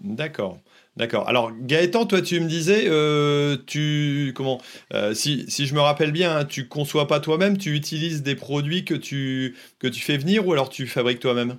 D'accord. 0.00 0.58
D'accord. 0.96 1.28
Alors 1.28 1.52
Gaëtan, 1.52 2.06
toi 2.06 2.20
tu 2.20 2.40
me 2.40 2.48
disais, 2.48 2.86
euh, 2.88 3.56
tu 3.66 4.32
comment 4.34 4.60
euh, 4.92 5.14
si, 5.14 5.44
si, 5.48 5.66
je 5.66 5.74
me 5.74 5.80
rappelle 5.80 6.10
bien, 6.10 6.38
hein, 6.38 6.44
tu 6.44 6.66
conçois 6.66 7.06
pas 7.06 7.20
toi-même, 7.20 7.56
tu 7.56 7.72
utilises 7.76 8.24
des 8.24 8.34
produits 8.34 8.84
que 8.84 8.94
tu 8.94 9.54
que 9.78 9.86
tu 9.86 10.00
fais 10.00 10.16
venir 10.16 10.46
ou 10.46 10.52
alors 10.52 10.70
tu 10.70 10.88
fabriques 10.88 11.20
toi-même? 11.20 11.58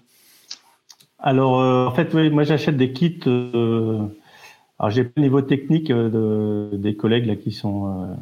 Alors 1.19 1.61
euh, 1.61 1.85
en 1.85 1.91
fait, 1.93 2.13
oui, 2.13 2.29
moi 2.29 2.43
j'achète 2.43 2.75
des 2.75 2.91
kits 2.91 3.21
alors 4.79 4.91
j'ai 4.91 5.03
pas 5.03 5.11
le 5.17 5.23
niveau 5.23 5.41
technique 5.41 5.91
euh, 5.91 6.69
de, 6.71 6.77
des 6.77 6.95
collègues 6.95 7.25
là 7.25 7.35
qui 7.35 7.51
sont 7.51 7.87
euh, 7.87 8.13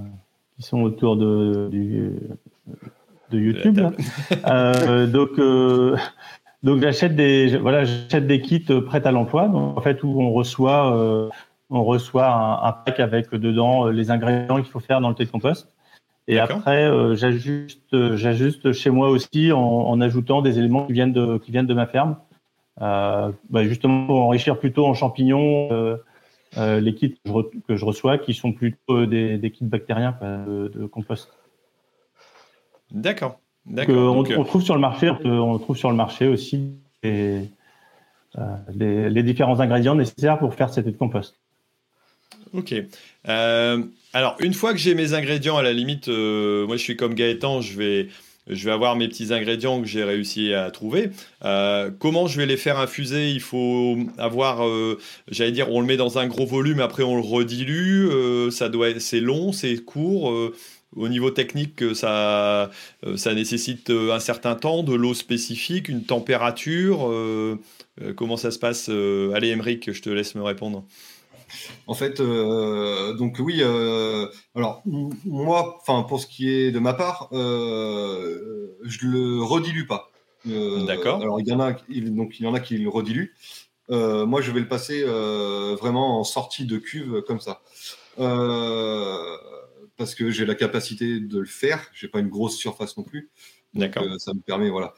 qui 0.56 0.64
sont 0.64 0.82
autour 0.82 1.16
de 1.16 1.70
du, 1.72 2.14
de 3.30 3.40
YouTube. 3.40 3.80
euh, 4.48 5.06
donc 5.06 5.38
euh, 5.38 5.96
donc 6.64 6.82
j'achète 6.82 7.16
des 7.16 7.58
voilà 7.58 7.84
j'achète 7.84 8.26
des 8.26 8.42
kits 8.42 8.66
prêts 8.86 9.06
à 9.06 9.12
l'emploi. 9.12 9.48
Donc 9.48 9.78
en 9.78 9.82
fait 9.82 10.04
où 10.04 10.20
on 10.20 10.34
reçoit 10.34 11.32
on 11.70 11.84
reçoit 11.84 12.28
un, 12.66 12.72
pack 12.72 13.00
avec 13.00 13.30
dedans 13.30 13.88
les 13.88 14.10
ingrédients 14.10 14.56
qu'il 14.56 14.72
faut 14.72 14.80
faire 14.80 15.00
dans 15.00 15.10
le 15.10 15.16
thé 15.16 15.26
de 15.26 15.30
compost. 15.30 15.68
Et 16.28 16.40
après 16.40 16.90
j'ajuste 17.16 18.16
j'ajuste 18.16 18.72
chez 18.72 18.90
moi 18.90 19.10
aussi 19.10 19.52
en, 19.52 19.60
en, 19.60 20.02
ajoutant 20.02 20.42
des 20.42 20.58
éléments 20.58 20.88
qui 20.88 20.94
viennent 20.94 21.14
de 21.14 21.38
qui 21.38 21.52
viennent 21.52 21.68
de 21.68 21.74
ma 21.76 21.86
ferme. 21.86 22.16
Bah 22.80 23.32
justement 23.62 24.08
pour 24.08 24.22
enrichir 24.22 24.58
plutôt 24.58 24.88
en 24.88 24.96
champignons 24.96 26.00
euh, 26.58 26.80
les 26.80 26.96
kits 26.96 27.16
que 27.68 27.76
je, 27.76 27.86
reçois 27.86 28.18
qui 28.18 28.34
sont 28.34 28.54
plutôt 28.54 29.06
des, 29.06 29.52
kits 29.54 29.66
bactériens 29.66 30.18
de, 30.22 30.86
compost. 30.88 31.32
D'accord. 32.92 33.40
On, 33.68 34.24
on, 34.24 34.44
trouve 34.46 34.64
sur 34.64 34.76
le 34.76 34.80
marché, 34.80 35.10
on 35.10 35.60
trouve 35.60 35.76
sur 35.76 35.90
le 35.90 35.98
marché 35.98 36.28
aussi 36.28 36.72
les, 37.04 37.50
euh, 38.38 39.10
les, 39.10 39.24
différents 39.24 39.60
ingrédients 39.60 39.96
nécessaires 39.96 40.40
pour 40.40 40.54
faire 40.54 40.74
cette 40.74 40.86
de 40.86 40.92
compost. 40.92 41.36
Ok. 42.54 42.74
Euh, 43.28 43.84
alors, 44.14 44.38
une 44.40 44.54
fois 44.54 44.72
que 44.72 44.80
j'ai 44.80 44.96
mes 44.96 45.14
ingrédients, 45.14 45.58
à 45.58 45.64
la 45.64 45.74
limite, 45.74 46.08
moi 46.08 46.78
je 46.78 46.82
suis 46.82 46.96
comme 46.96 47.14
Gaëtan, 47.14 47.60
je 47.60 47.78
vais 47.78 48.08
je 48.50 48.66
vais 48.66 48.72
avoir 48.72 48.96
mes 48.96 49.08
petits 49.08 49.34
ingrédients 49.34 49.82
que 49.82 49.88
j'ai 49.88 50.04
réussi 50.04 50.54
à 50.54 50.72
trouver. 50.72 51.10
Euh, 51.44 51.92
comment 52.00 52.28
je 52.28 52.38
vais 52.38 52.46
les 52.46 52.58
faire 52.58 52.80
infuser? 52.80 53.32
Il 53.32 53.42
faut 53.42 53.98
avoir, 54.18 54.66
euh, 54.66 54.98
j'allais 55.30 55.52
dire, 55.52 55.72
on 55.72 55.82
le 55.82 55.88
met 55.88 55.98
dans 55.98 56.18
un 56.18 56.28
gros 56.28 56.46
volume, 56.46 56.80
après 56.80 57.04
on 57.04 57.16
le 57.16 57.22
redilue. 57.22 58.08
Euh, 58.10 58.52
ça 58.52 58.70
doit, 58.70 59.00
c'est 59.00 59.20
long, 59.20 59.52
c'est 59.52 59.78
court. 59.78 60.34
au 60.96 61.10
niveau 61.10 61.30
technique, 61.30 61.84
ça, 61.96 62.72
ça 63.18 63.34
nécessite 63.34 63.90
un 63.90 64.20
certain 64.20 64.56
temps, 64.56 64.84
de 64.84 64.94
l'eau 64.94 65.14
spécifique, 65.14 65.90
une 65.90 66.04
température. 66.04 67.12
comment 68.16 68.38
ça 68.38 68.52
se 68.52 68.60
passe 68.60 68.90
Allez, 68.90 69.50
Emeric, 69.50 69.92
je 69.92 70.02
te 70.02 70.10
laisse 70.10 70.34
me 70.36 70.42
répondre. 70.42 70.86
En 71.88 71.94
fait, 71.94 72.20
euh, 72.20 73.14
donc 73.14 73.38
oui, 73.40 73.60
euh, 73.62 74.28
alors 74.56 74.82
moi, 74.86 75.78
enfin 75.82 76.04
pour 76.04 76.20
ce 76.20 76.28
qui 76.28 76.50
est 76.50 76.72
de 76.72 76.80
ma 76.80 76.94
part, 76.94 77.30
euh, 77.32 78.78
je 78.84 79.08
le 79.08 79.42
redilue 79.42 79.88
pas. 79.88 80.12
D'accord. 80.46 81.22
Alors 81.22 81.40
il 81.42 81.48
y 81.48 81.52
en 81.52 81.60
a, 81.60 81.74
donc 81.74 82.40
il 82.40 82.46
y 82.46 82.48
en 82.48 82.54
a 82.54 82.60
qui 82.60 82.78
le 82.78 82.90
rediluent. 82.90 83.34
moi, 83.90 84.42
je 84.42 84.52
vais 84.52 84.60
le 84.60 84.68
passer 84.68 85.04
vraiment 85.04 86.20
en 86.20 86.24
sortie 86.24 86.66
de 86.66 86.78
cuve 86.78 87.22
comme 87.22 87.40
ça, 87.40 87.62
parce 89.98 90.16
que 90.16 90.30
j'ai 90.30 90.46
la 90.46 90.56
capacité 90.56 91.20
de 91.20 91.40
le 91.40 91.46
faire. 91.46 91.90
J'ai 91.94 92.08
pas 92.08 92.20
une 92.20 92.30
grosse 92.30 92.56
surface 92.56 92.98
non 92.98 93.04
plus. 93.04 93.30
D'accord. 93.74 94.04
ça 94.20 94.34
me 94.34 94.40
permet, 94.40 94.70
voilà. 94.70 94.94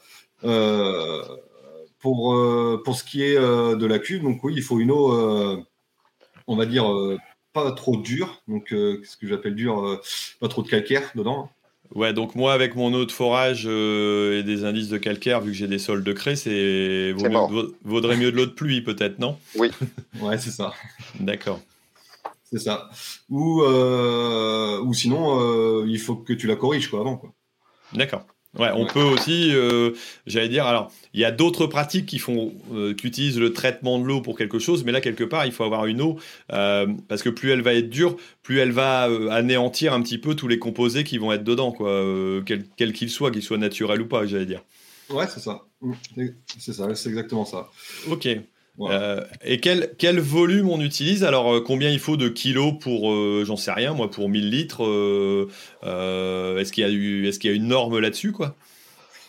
pour 1.98 2.36
pour 2.84 2.96
ce 2.96 3.04
qui 3.04 3.22
est 3.22 3.36
de 3.36 3.86
la 3.86 3.98
cuve, 3.98 4.22
donc 4.22 4.42
oui, 4.44 4.54
il 4.56 4.62
faut 4.62 4.78
une 4.78 4.90
eau 4.90 5.66
on 6.50 6.56
va 6.56 6.66
dire, 6.66 6.84
pas 7.52 7.72
trop 7.72 7.96
dur. 7.96 8.42
Donc, 8.48 8.66
ce 8.70 9.16
que 9.16 9.26
j'appelle 9.26 9.54
dur, 9.54 10.00
pas 10.40 10.48
trop 10.48 10.62
de 10.62 10.68
calcaire 10.68 11.10
dedans. 11.14 11.48
Ouais, 11.94 12.12
donc 12.12 12.34
moi, 12.34 12.52
avec 12.52 12.76
mon 12.76 12.92
eau 12.92 13.04
de 13.04 13.12
forage 13.12 13.66
et 13.66 14.42
des 14.42 14.64
indices 14.64 14.88
de 14.88 14.98
calcaire, 14.98 15.40
vu 15.40 15.52
que 15.52 15.56
j'ai 15.56 15.66
des 15.66 15.78
sols 15.78 16.04
de 16.04 16.12
craie, 16.12 16.36
c'est 16.36 17.12
vaudrait 17.84 18.16
mieux 18.16 18.30
de 18.32 18.36
l'eau 18.36 18.46
de 18.46 18.50
pluie, 18.50 18.82
peut-être, 18.82 19.18
non? 19.18 19.38
Oui. 19.56 19.70
ouais, 20.20 20.38
c'est 20.38 20.50
ça. 20.50 20.72
D'accord. 21.18 21.60
C'est 22.44 22.58
ça. 22.58 22.90
Ou, 23.28 23.62
ou 23.62 24.94
sinon, 24.94 25.84
il 25.86 25.98
faut 25.98 26.16
que 26.16 26.32
tu 26.32 26.46
la 26.46 26.56
corriges 26.56 26.88
quoi, 26.88 27.00
avant. 27.00 27.16
Quoi. 27.16 27.32
D'accord. 27.92 28.26
Ouais, 28.58 28.70
on 28.74 28.84
peut 28.84 29.02
aussi, 29.02 29.54
euh, 29.54 29.92
j'allais 30.26 30.48
dire, 30.48 30.66
alors, 30.66 30.90
il 31.14 31.20
y 31.20 31.24
a 31.24 31.30
d'autres 31.30 31.68
pratiques 31.68 32.06
qui 32.06 32.18
font, 32.18 32.52
euh, 32.72 32.94
qui 32.94 33.06
utilisent 33.06 33.38
le 33.38 33.52
traitement 33.52 34.00
de 34.00 34.04
l'eau 34.04 34.20
pour 34.20 34.36
quelque 34.36 34.58
chose, 34.58 34.82
mais 34.82 34.90
là, 34.90 35.00
quelque 35.00 35.22
part, 35.22 35.46
il 35.46 35.52
faut 35.52 35.62
avoir 35.62 35.86
une 35.86 36.02
eau, 36.02 36.18
euh, 36.52 36.88
parce 37.06 37.22
que 37.22 37.28
plus 37.28 37.50
elle 37.50 37.62
va 37.62 37.74
être 37.74 37.88
dure, 37.88 38.16
plus 38.42 38.58
elle 38.58 38.72
va 38.72 39.08
anéantir 39.30 39.92
un 39.92 40.02
petit 40.02 40.18
peu 40.18 40.34
tous 40.34 40.48
les 40.48 40.58
composés 40.58 41.04
qui 41.04 41.16
vont 41.18 41.30
être 41.30 41.44
dedans, 41.44 41.70
quoi, 41.70 42.04
quel 42.44 42.92
qu'ils 42.92 43.10
soient, 43.10 43.30
qu'ils 43.30 43.42
soient 43.42 43.58
naturels 43.58 44.02
ou 44.02 44.06
pas, 44.06 44.26
j'allais 44.26 44.46
dire. 44.46 44.64
Ouais, 45.10 45.26
c'est 45.28 45.40
ça. 45.40 45.62
Mmh. 45.80 45.92
C'est 46.58 46.72
ça, 46.72 46.92
c'est 46.94 47.08
exactement 47.08 47.44
ça. 47.44 47.70
Ok. 48.10 48.28
Euh, 48.80 49.24
et 49.42 49.60
quel, 49.60 49.94
quel 49.98 50.20
volume 50.20 50.68
on 50.68 50.80
utilise? 50.80 51.24
Alors, 51.24 51.54
euh, 51.54 51.60
combien 51.60 51.90
il 51.90 51.98
faut 51.98 52.16
de 52.16 52.28
kilos 52.28 52.74
pour, 52.80 53.12
euh, 53.12 53.44
j'en 53.44 53.56
sais 53.56 53.72
rien, 53.72 53.92
moi, 53.92 54.10
pour 54.10 54.28
1000 54.28 54.50
litres 54.50 54.82
Est-ce 55.82 56.72
qu'il 56.72 56.82
y, 56.82 56.86
a 56.86 56.90
eu, 56.90 57.26
est 57.26 57.38
qu'il 57.38 57.50
y 57.50 57.52
a 57.52 57.56
une 57.56 57.68
norme 57.68 57.98
là-dessus 57.98 58.32
quoi? 58.32 58.56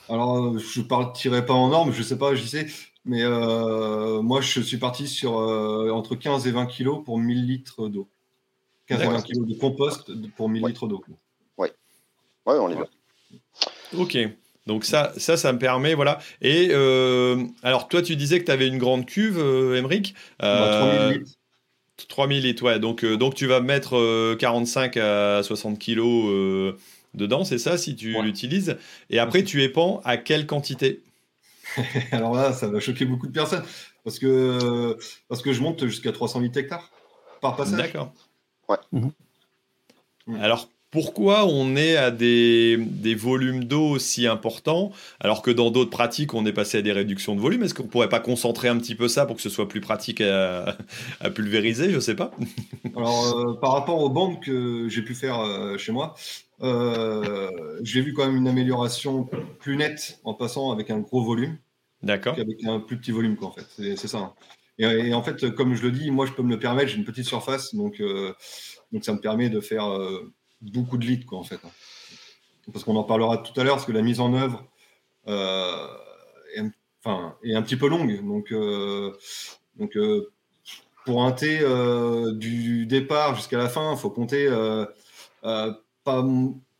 Alors, 0.09 0.57
je 0.57 0.81
ne 0.81 0.85
partirai 0.85 1.45
pas 1.45 1.53
en 1.53 1.69
norme, 1.69 1.91
je 1.91 1.99
ne 1.99 2.03
sais 2.03 2.17
pas, 2.17 2.35
je 2.35 2.43
sais, 2.43 2.67
mais 3.05 3.23
moi, 4.21 4.41
je 4.41 4.61
suis 4.61 4.77
parti 4.77 5.07
sur 5.07 5.33
entre 5.33 6.15
15 6.15 6.47
et 6.47 6.51
20 6.51 6.65
kilos 6.67 7.03
pour 7.03 7.17
1000 7.17 7.45
litres 7.45 7.87
d'eau. 7.87 8.07
15 8.87 9.01
et 9.01 9.05
20 9.05 9.21
kilos 9.21 9.47
de 9.47 9.53
compost 9.55 10.11
pour 10.35 10.49
1000 10.49 10.65
litres 10.65 10.87
d'eau. 10.87 11.03
Oui, 11.57 11.67
ouais, 12.45 12.55
on 12.57 12.69
y 12.69 12.75
va. 12.75 12.87
Ok. 13.97 14.17
Donc 14.67 14.85
ça, 14.85 15.11
ça, 15.17 15.37
ça 15.37 15.53
me 15.53 15.59
permet, 15.59 15.95
voilà. 15.95 16.19
Et 16.41 16.69
euh, 16.71 17.43
alors 17.63 17.87
toi, 17.87 18.01
tu 18.01 18.15
disais 18.15 18.39
que 18.39 18.45
tu 18.45 18.51
avais 18.51 18.67
une 18.67 18.77
grande 18.77 19.05
cuve, 19.05 19.39
euh, 19.39 19.77
Emeric. 19.77 20.13
3000 20.39 20.49
euh, 20.49 21.11
litres. 21.13 21.31
3000 22.07 22.43
litres, 22.43 22.63
ouais. 22.63 22.79
Donc, 22.79 23.05
donc 23.05 23.35
tu 23.35 23.47
vas 23.47 23.59
mettre 23.59 24.35
45 24.35 24.97
à 24.97 25.41
60 25.43 25.79
kilos 25.79 26.75
dedans, 27.13 27.43
c'est 27.43 27.57
ça, 27.57 27.77
si 27.77 27.95
tu 27.95 28.21
l'utilises. 28.21 28.77
Et 29.09 29.19
après, 29.19 29.43
tu 29.43 29.63
épans 29.63 30.01
à 30.03 30.17
quelle 30.17 30.45
quantité? 30.45 31.01
Alors 32.11 32.35
là, 32.35 32.53
ça 32.53 32.67
va 32.67 32.79
choquer 32.79 33.05
beaucoup 33.05 33.27
de 33.27 33.33
personnes. 33.33 33.63
Parce 34.03 34.19
que, 34.19 34.97
parce 35.27 35.41
que 35.41 35.53
je 35.53 35.61
monte 35.61 35.85
jusqu'à 35.85 36.11
308 36.11 36.57
hectares 36.57 36.91
par 37.39 37.55
passage. 37.55 37.77
D'accord. 37.77 38.13
Ouais. 38.67 38.77
Mhm. 38.91 39.11
Alors, 40.39 40.69
pourquoi 40.91 41.45
on 41.45 41.77
est 41.77 41.95
à 41.95 42.11
des, 42.11 42.77
volumes 43.17 43.63
d'eau 43.63 43.87
aussi 43.87 44.27
importants, 44.27 44.91
alors 45.21 45.41
que 45.41 45.49
dans 45.49 45.71
d'autres 45.71 45.89
pratiques, 45.89 46.33
on 46.33 46.45
est 46.45 46.51
passé 46.51 46.79
à 46.79 46.81
des 46.81 46.91
réductions 46.91 47.33
de 47.33 47.39
volume? 47.39 47.63
Est-ce 47.63 47.73
qu'on 47.73 47.83
ne 47.83 47.87
pourrait 47.87 48.09
pas 48.09 48.19
concentrer 48.19 48.67
un 48.67 48.77
petit 48.77 48.95
peu 48.95 49.07
ça 49.07 49.25
pour 49.25 49.37
que 49.37 49.41
ce 49.41 49.49
soit 49.49 49.69
plus 49.69 49.79
pratique 49.79 50.19
à, 50.19 50.77
pulvériser? 51.33 51.89
Je 51.89 51.95
ne 51.95 52.01
sais 52.01 52.15
pas. 52.15 52.31
alors, 52.95 53.37
euh, 53.37 53.53
par 53.53 53.71
rapport 53.71 54.01
aux 54.01 54.09
bandes 54.09 54.41
que 54.41 54.89
j'ai 54.89 55.01
pu 55.01 55.15
faire 55.15 55.39
euh, 55.39 55.77
chez 55.77 55.93
moi, 55.93 56.13
euh, 56.61 57.49
j'ai 57.81 58.01
vu 58.01 58.13
quand 58.13 58.25
même 58.25 58.35
une 58.35 58.49
amélioration 58.49 59.29
plus 59.59 59.77
nette 59.77 60.19
en 60.25 60.33
passant 60.33 60.71
avec 60.71 60.91
un 60.91 60.99
gros 60.99 61.23
volume. 61.23 61.57
D'accord. 62.03 62.35
Qu'avec 62.35 62.65
un 62.65 62.81
plus 62.81 62.97
petit 62.97 63.11
volume, 63.11 63.37
quoi, 63.37 63.47
en 63.47 63.51
fait. 63.51 63.95
C'est 63.95 64.07
ça. 64.07 64.17
Hein. 64.17 64.33
Et, 64.77 65.13
en 65.13 65.23
fait, 65.23 65.51
comme 65.51 65.73
je 65.73 65.83
le 65.83 65.91
dis, 65.91 66.11
moi, 66.11 66.25
je 66.25 66.33
peux 66.33 66.43
me 66.43 66.49
le 66.49 66.59
permettre, 66.59 66.89
j'ai 66.89 66.97
une 66.97 67.05
petite 67.05 67.25
surface, 67.25 67.75
donc, 67.75 68.01
donc 68.91 69.05
ça 69.05 69.13
me 69.13 69.19
permet 69.19 69.49
de 69.49 69.61
faire 69.61 69.85
beaucoup 70.61 70.97
de 70.97 71.05
litres, 71.05 71.25
quoi, 71.25 71.39
en 71.39 71.43
fait. 71.43 71.59
Parce 72.71 72.83
qu'on 72.83 72.95
en 72.95 73.03
parlera 73.03 73.37
tout 73.37 73.59
à 73.59 73.63
l'heure, 73.63 73.75
parce 73.75 73.85
que 73.85 73.91
la 73.91 74.01
mise 74.01 74.19
en 74.19 74.33
œuvre 74.33 74.63
euh, 75.27 75.87
est, 76.55 76.63
enfin, 77.03 77.35
est 77.43 77.53
un 77.53 77.61
petit 77.61 77.75
peu 77.75 77.87
longue. 77.87 78.23
Donc, 78.25 78.51
euh, 78.51 79.13
donc 79.77 79.95
euh, 79.97 80.31
pour 81.05 81.23
un 81.23 81.31
thé 81.31 81.59
du 82.33 82.85
départ 82.85 83.35
jusqu'à 83.35 83.57
la 83.57 83.69
fin, 83.69 83.93
il 83.93 83.97
faut 83.97 84.09
compter 84.09 84.47
pas, 85.41 86.25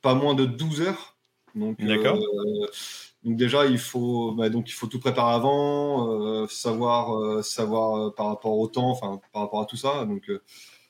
pas 0.01 0.13
moins 0.13 0.35
de 0.35 0.45
12 0.45 0.81
heures. 0.81 1.15
Donc, 1.55 1.81
D'accord. 1.81 2.19
Donc 3.23 3.35
déjà, 3.35 3.67
il 3.67 3.77
faut, 3.77 4.31
bah, 4.31 4.49
donc 4.49 4.67
il 4.69 4.73
faut 4.73 4.87
tout 4.87 4.99
préparer 4.99 5.33
avant, 5.33 6.47
savoir, 6.47 7.43
savoir 7.43 8.13
par 8.15 8.27
rapport 8.27 8.57
au 8.57 8.67
temps, 8.67 8.89
enfin 8.89 9.19
par 9.31 9.43
rapport 9.43 9.61
à 9.61 9.65
tout 9.65 9.77
ça. 9.77 10.05
Donc 10.05 10.31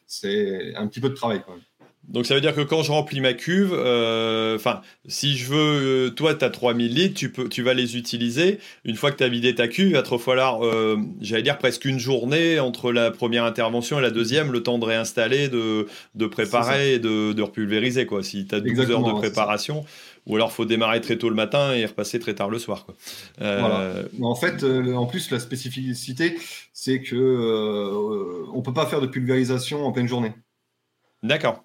c'est 0.06 0.76
un 0.76 0.88
petit 0.88 1.00
peu 1.00 1.10
de 1.10 1.16
travail 1.16 1.42
quand 1.46 1.54
même. 1.54 1.62
Donc 2.08 2.26
ça 2.26 2.34
veut 2.34 2.42
dire 2.42 2.56
que 2.56 2.62
quand 2.62 2.84
je 2.84 2.92
remplis 2.92 3.22
ma 3.22 3.34
cuve, 3.34 3.74
euh, 3.74 4.56
enfin, 4.56 4.82
si 5.08 5.38
je 5.38 5.46
veux, 5.46 6.08
euh, 6.08 6.10
toi, 6.10 6.34
tu 6.34 6.44
as 6.44 6.50
3000 6.50 6.94
litres, 6.94 7.14
tu, 7.14 7.32
peux, 7.32 7.48
tu 7.48 7.62
vas 7.62 7.74
les 7.74 7.96
utiliser. 7.96 8.60
Une 8.84 8.96
fois 8.96 9.12
que 9.12 9.18
tu 9.18 9.24
as 9.24 9.30
vidé 9.30 9.54
ta 9.56 9.68
cuve, 9.68 9.88
il 9.88 9.94
va 9.94 10.02
te 10.02 10.18
falloir, 10.18 10.66
euh, 10.66 10.98
j'allais 11.22 11.44
dire, 11.44 11.58
presque 11.58 11.86
une 11.86 12.00
journée 12.00 12.60
entre 12.60 12.92
la 12.92 13.12
première 13.12 13.46
intervention 13.46 14.00
et 14.00 14.02
la 14.02 14.10
deuxième, 14.10 14.52
le 14.52 14.64
temps 14.64 14.80
de 14.80 14.86
réinstaller, 14.86 15.48
de, 15.48 15.88
de 16.16 16.26
préparer 16.26 16.96
et 16.96 17.00
de, 17.00 17.34
de, 17.34 17.42
repulvériser. 17.42 18.06
Quoi. 18.06 18.24
Si 18.24 18.46
tu 18.46 18.56
as 18.56 18.60
12 18.60 18.92
heures 18.92 19.04
de 19.04 19.14
préparation, 19.14 19.86
ou 20.26 20.36
alors 20.36 20.52
faut 20.52 20.66
démarrer 20.66 21.02
très 21.02 21.18
tôt 21.18 21.30
le 21.30 21.36
matin 21.36 21.74
et 21.74 21.86
repasser 21.86 22.20
très 22.20 22.34
tard 22.34 22.50
le 22.50 22.60
soir. 22.60 22.86
Quoi. 22.86 22.96
En 24.22 24.36
fait, 24.36 24.64
en 24.64 25.06
plus, 25.06 25.30
la 25.32 25.40
spécificité, 25.40 26.36
c'est 26.74 27.02
que 27.02 28.48
on 28.54 28.62
peut 28.62 28.74
pas 28.74 28.88
faire 28.88 29.02
de 29.02 29.08
pulvérisation 29.08 29.86
en 29.86 29.92
pleine 29.92 30.08
journée. 30.08 30.34
D'accord. 31.24 31.64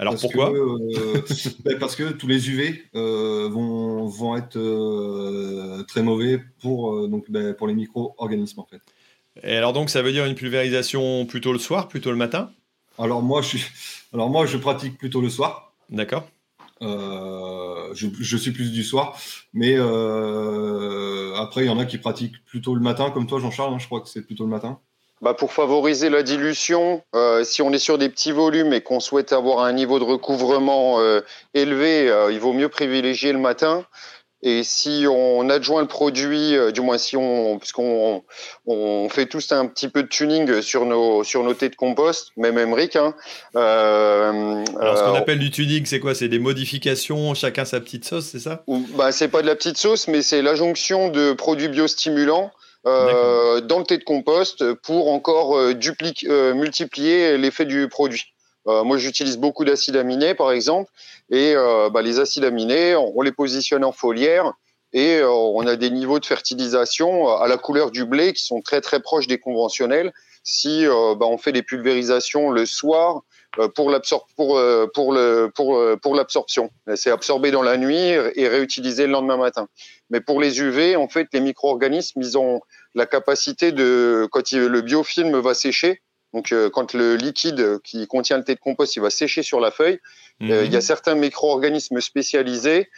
Alors 0.00 0.16
pourquoi 0.18 0.50
euh, 0.50 1.22
ben, 1.64 1.78
Parce 1.78 1.94
que 1.94 2.10
tous 2.12 2.26
les 2.26 2.48
UV 2.48 2.86
euh, 2.94 3.50
vont, 3.50 4.06
vont 4.06 4.34
être 4.34 4.56
euh, 4.56 5.84
très 5.86 6.02
mauvais 6.02 6.40
pour, 6.62 7.06
donc, 7.06 7.30
ben, 7.30 7.52
pour 7.52 7.66
les 7.66 7.74
micro-organismes 7.74 8.60
en 8.60 8.64
fait. 8.64 8.80
Et 9.42 9.54
alors 9.54 9.74
donc 9.74 9.90
ça 9.90 10.00
veut 10.00 10.10
dire 10.10 10.24
une 10.24 10.34
pulvérisation 10.34 11.26
plutôt 11.26 11.52
le 11.52 11.58
soir, 11.58 11.86
plutôt 11.86 12.10
le 12.10 12.16
matin? 12.16 12.50
Alors 12.98 13.20
moi, 13.20 13.42
je 13.42 13.58
suis... 13.58 13.66
alors 14.14 14.30
moi 14.30 14.46
je 14.46 14.56
pratique 14.56 14.96
plutôt 14.96 15.20
le 15.20 15.28
soir. 15.28 15.74
D'accord. 15.90 16.26
je, 16.80 18.06
je, 18.18 18.36
suis 18.38 18.52
plus 18.52 18.72
du 18.72 18.82
soir, 18.82 19.20
mais 19.52 19.76
après 21.36 21.64
il 21.64 21.66
y 21.66 21.70
en 21.70 21.78
a 21.78 21.84
qui 21.84 21.98
pratiquent 21.98 22.42
plutôt 22.46 22.74
le 22.74 22.80
matin, 22.80 23.10
comme 23.10 23.26
toi 23.26 23.38
Jean-Charles, 23.38 23.74
hein, 23.74 23.78
je 23.78 23.84
crois 23.84 24.00
que 24.00 24.08
c'est 24.08 24.22
plutôt 24.22 24.44
le 24.44 24.50
matin 24.50 24.80
bah 25.20 25.34
pour 25.34 25.52
favoriser 25.52 26.08
la 26.08 26.22
dilution, 26.22 27.02
euh, 27.14 27.44
si 27.44 27.60
on 27.62 27.72
est 27.72 27.78
sur 27.78 27.98
des 27.98 28.08
petits 28.08 28.32
volumes 28.32 28.72
et 28.72 28.80
qu'on 28.80 29.00
souhaite 29.00 29.32
avoir 29.32 29.60
un 29.60 29.72
niveau 29.72 29.98
de 29.98 30.04
recouvrement 30.04 31.00
euh, 31.00 31.20
élevé, 31.52 32.08
euh, 32.08 32.32
il 32.32 32.40
vaut 32.40 32.52
mieux 32.54 32.68
privilégier 32.68 33.32
le 33.32 33.38
matin. 33.38 33.84
Et 34.42 34.62
si 34.64 35.04
on 35.06 35.50
adjoint 35.50 35.82
le 35.82 35.86
produit, 35.86 36.56
euh, 36.56 36.70
du 36.70 36.80
moins 36.80 36.96
si 36.96 37.14
on, 37.14 37.58
puisqu'on 37.58 38.22
on 38.66 39.08
fait 39.10 39.26
tous 39.26 39.52
un 39.52 39.66
petit 39.66 39.88
peu 39.88 40.02
de 40.02 40.08
tuning 40.08 40.62
sur 40.62 40.86
nos 40.86 41.22
sur 41.24 41.44
nos 41.44 41.52
thés 41.52 41.68
de 41.68 41.76
compost, 41.76 42.32
même 42.38 42.56
Emric. 42.56 42.96
Hein, 42.96 43.14
euh, 43.56 44.64
Alors 44.80 44.96
ce 44.96 45.02
qu'on 45.02 45.12
appelle 45.12 45.40
du 45.40 45.50
tuning, 45.50 45.84
c'est 45.84 46.00
quoi? 46.00 46.14
C'est 46.14 46.28
des 46.28 46.38
modifications, 46.38 47.34
chacun 47.34 47.66
sa 47.66 47.80
petite 47.80 48.06
sauce, 48.06 48.28
c'est 48.32 48.38
ça? 48.38 48.64
Bah 48.96 49.12
c'est 49.12 49.28
pas 49.28 49.42
de 49.42 49.46
la 49.46 49.54
petite 49.54 49.76
sauce, 49.76 50.08
mais 50.08 50.22
c'est 50.22 50.40
l'adjonction 50.40 51.10
de 51.10 51.34
produits 51.34 51.68
biostimulants 51.68 52.50
euh, 52.86 53.60
dans 53.60 53.78
le 53.78 53.84
thé 53.84 53.98
de 53.98 54.04
compost 54.04 54.72
pour 54.74 55.10
encore 55.10 55.58
euh, 55.58 55.74
dupliquer, 55.74 56.28
euh, 56.30 56.54
multiplier 56.54 57.36
l'effet 57.36 57.66
du 57.66 57.88
produit. 57.88 58.32
moi, 58.66 58.96
j'utilise 58.96 59.36
beaucoup 59.36 59.64
d'acides 59.64 59.96
aminés, 59.96 60.34
par 60.34 60.52
exemple, 60.52 60.90
et 61.30 61.54
bah, 61.92 62.02
les 62.02 62.18
acides 62.20 62.44
aminés, 62.44 62.94
on, 62.96 63.22
les 63.22 63.32
positionne 63.32 63.84
en 63.84 63.92
foliaire 63.92 64.52
et 64.92 65.22
on 65.22 65.66
a 65.66 65.76
des 65.76 65.90
niveaux 65.90 66.20
de 66.20 66.26
fertilisation 66.26 67.28
à 67.28 67.48
la 67.48 67.56
couleur 67.56 67.90
du 67.90 68.04
blé 68.04 68.32
qui 68.32 68.44
sont 68.44 68.60
très 68.60 68.80
très 68.80 69.00
proches 69.00 69.26
des 69.26 69.38
conventionnels. 69.38 70.12
Si 70.44 70.84
bah, 70.86 71.26
on 71.26 71.38
fait 71.38 71.52
des 71.52 71.62
pulvérisations 71.62 72.50
le 72.50 72.66
soir 72.66 73.22
pour 73.74 73.90
l'absorption, 73.90 74.34
pour, 74.36 74.60
pour 74.94 75.12
le 75.12 75.50
pour 75.54 75.82
pour 76.00 76.14
l'absorption, 76.14 76.70
c'est 76.94 77.10
absorbé 77.10 77.50
dans 77.50 77.62
la 77.62 77.76
nuit 77.76 77.94
et 77.96 78.48
réutilisé 78.48 79.06
le 79.06 79.12
lendemain 79.12 79.36
matin. 79.36 79.68
Mais 80.10 80.20
pour 80.20 80.40
les 80.40 80.60
UV, 80.60 80.96
en 80.96 81.08
fait, 81.08 81.28
les 81.32 81.40
micro-organismes, 81.40 82.20
ils 82.20 82.38
ont 82.38 82.60
la 82.94 83.06
capacité 83.06 83.72
de, 83.72 84.28
quand 84.30 84.52
le 84.52 84.80
biofilm 84.80 85.38
va 85.38 85.54
sécher, 85.54 86.02
donc 86.32 86.52
euh, 86.52 86.70
quand 86.70 86.94
le 86.94 87.16
liquide 87.16 87.78
qui 87.82 88.06
contient 88.06 88.38
le 88.38 88.44
thé 88.44 88.54
de 88.54 88.60
compost, 88.60 88.96
il 88.96 89.00
va 89.00 89.10
sécher 89.10 89.42
sur 89.42 89.60
la 89.60 89.70
feuille, 89.70 89.98
euh, 90.42 90.64
il 90.64 90.72
y 90.72 90.76
a 90.76 90.78
mhm. 90.78 90.80
certains 90.80 91.14
micro-organismes 91.14 92.00
spécialisés 92.00 92.88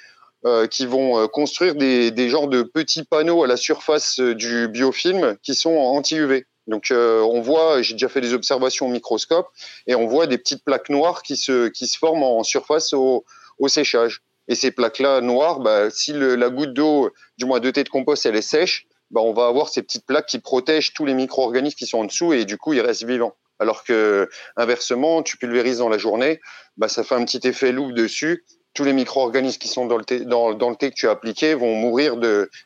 euh, 0.45 0.67
qui 0.67 0.87
vont 0.87 1.27
construire 1.29 1.75
des, 1.75 2.11
des 2.11 2.29
genres 2.29 2.49
de 2.49 2.63
petits 2.63 3.05
panneaux 3.05 3.45
à 3.45 3.47
la 3.47 3.57
surface 3.57 4.19
du 4.19 4.69
biofilm 4.69 5.37
qui 5.43 5.55
sont 5.55 5.77
anti-UV. 5.77 6.45
Donc 6.67 6.93
on 6.93 7.41
voit, 7.41 7.83
j'ai 7.83 7.95
déjà 7.95 8.09
fait 8.09 8.21
des 8.21 8.35
observations 8.35 8.87
au 8.87 8.91
microscope, 8.91 9.49
et 9.87 9.95
on 9.95 10.07
voit 10.07 10.27
des 10.27 10.39
petites 10.39 10.65
plaques 10.65 10.91
noires 10.91 11.23
qui 11.23 11.37
se, 11.37 11.69
qui 11.69 11.87
se 11.87 11.99
forment 11.99 12.23
en 12.23 12.43
surface 12.43 12.93
au, 12.93 13.25
séchage. 13.67 14.23
Et 14.49 14.57
ces 14.57 14.73
plaques-là 14.73 15.21
noires, 15.21 15.61
bah, 15.61 15.89
si 15.91 16.13
la 16.13 16.51
goutte 16.51 16.75
d'eau, 16.75 17.11
du 17.39 17.45
moins 17.45 17.61
de 17.61 17.71
thé 17.71 17.85
de 17.85 17.89
compost, 17.89 18.27
elle 18.27 18.35
est 18.35 18.43
sèche, 18.43 18.87
bah, 19.13 19.21
on 19.21 19.33
va 19.33 19.47
avoir 19.47 19.69
ces 19.69 19.83
petites 19.83 20.07
plaques 20.07 20.27
qui 20.27 20.41
protègent 20.41 20.95
tous 20.95 21.05
les 21.05 21.15
micro-organismes 21.15 21.77
qui 21.77 21.87
sont 21.87 21.99
en 21.99 22.05
dessous 22.05 22.33
et 22.33 22.45
du 22.45 22.59
coup, 22.59 22.73
ils 22.73 22.81
restent 22.81 23.05
vivants. 23.05 23.37
Alors 23.59 23.85
que 23.85 24.29
inversement, 24.57 25.23
tu 25.23 25.37
pulvérises 25.37 25.79
dans 25.79 25.89
la 25.89 25.99
journée, 25.99 26.41
bah, 26.77 26.89
ça 26.89 27.05
fait 27.05 27.15
un 27.15 27.25
petit 27.25 27.47
effet 27.47 27.71
loup 27.71 27.93
dessus. 27.93 28.45
Tous 28.75 28.85
les 28.85 28.95
micro-organismes 28.95 29.59
qui 29.59 29.69
sont 29.69 29.87
dans 29.87 29.99
le, 29.99 30.05
thé, 30.05 30.21
dans 30.21 30.49
le 30.49 30.77
thé 30.77 30.91
que 30.91 30.97
tu 30.97 31.07
as 31.07 31.13
appliqué 31.13 31.55
vont 31.55 31.75
mourir 31.75 32.17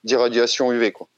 d'irradiation 0.05 0.73
UV. 0.73 0.93
Quoi. 0.93 1.09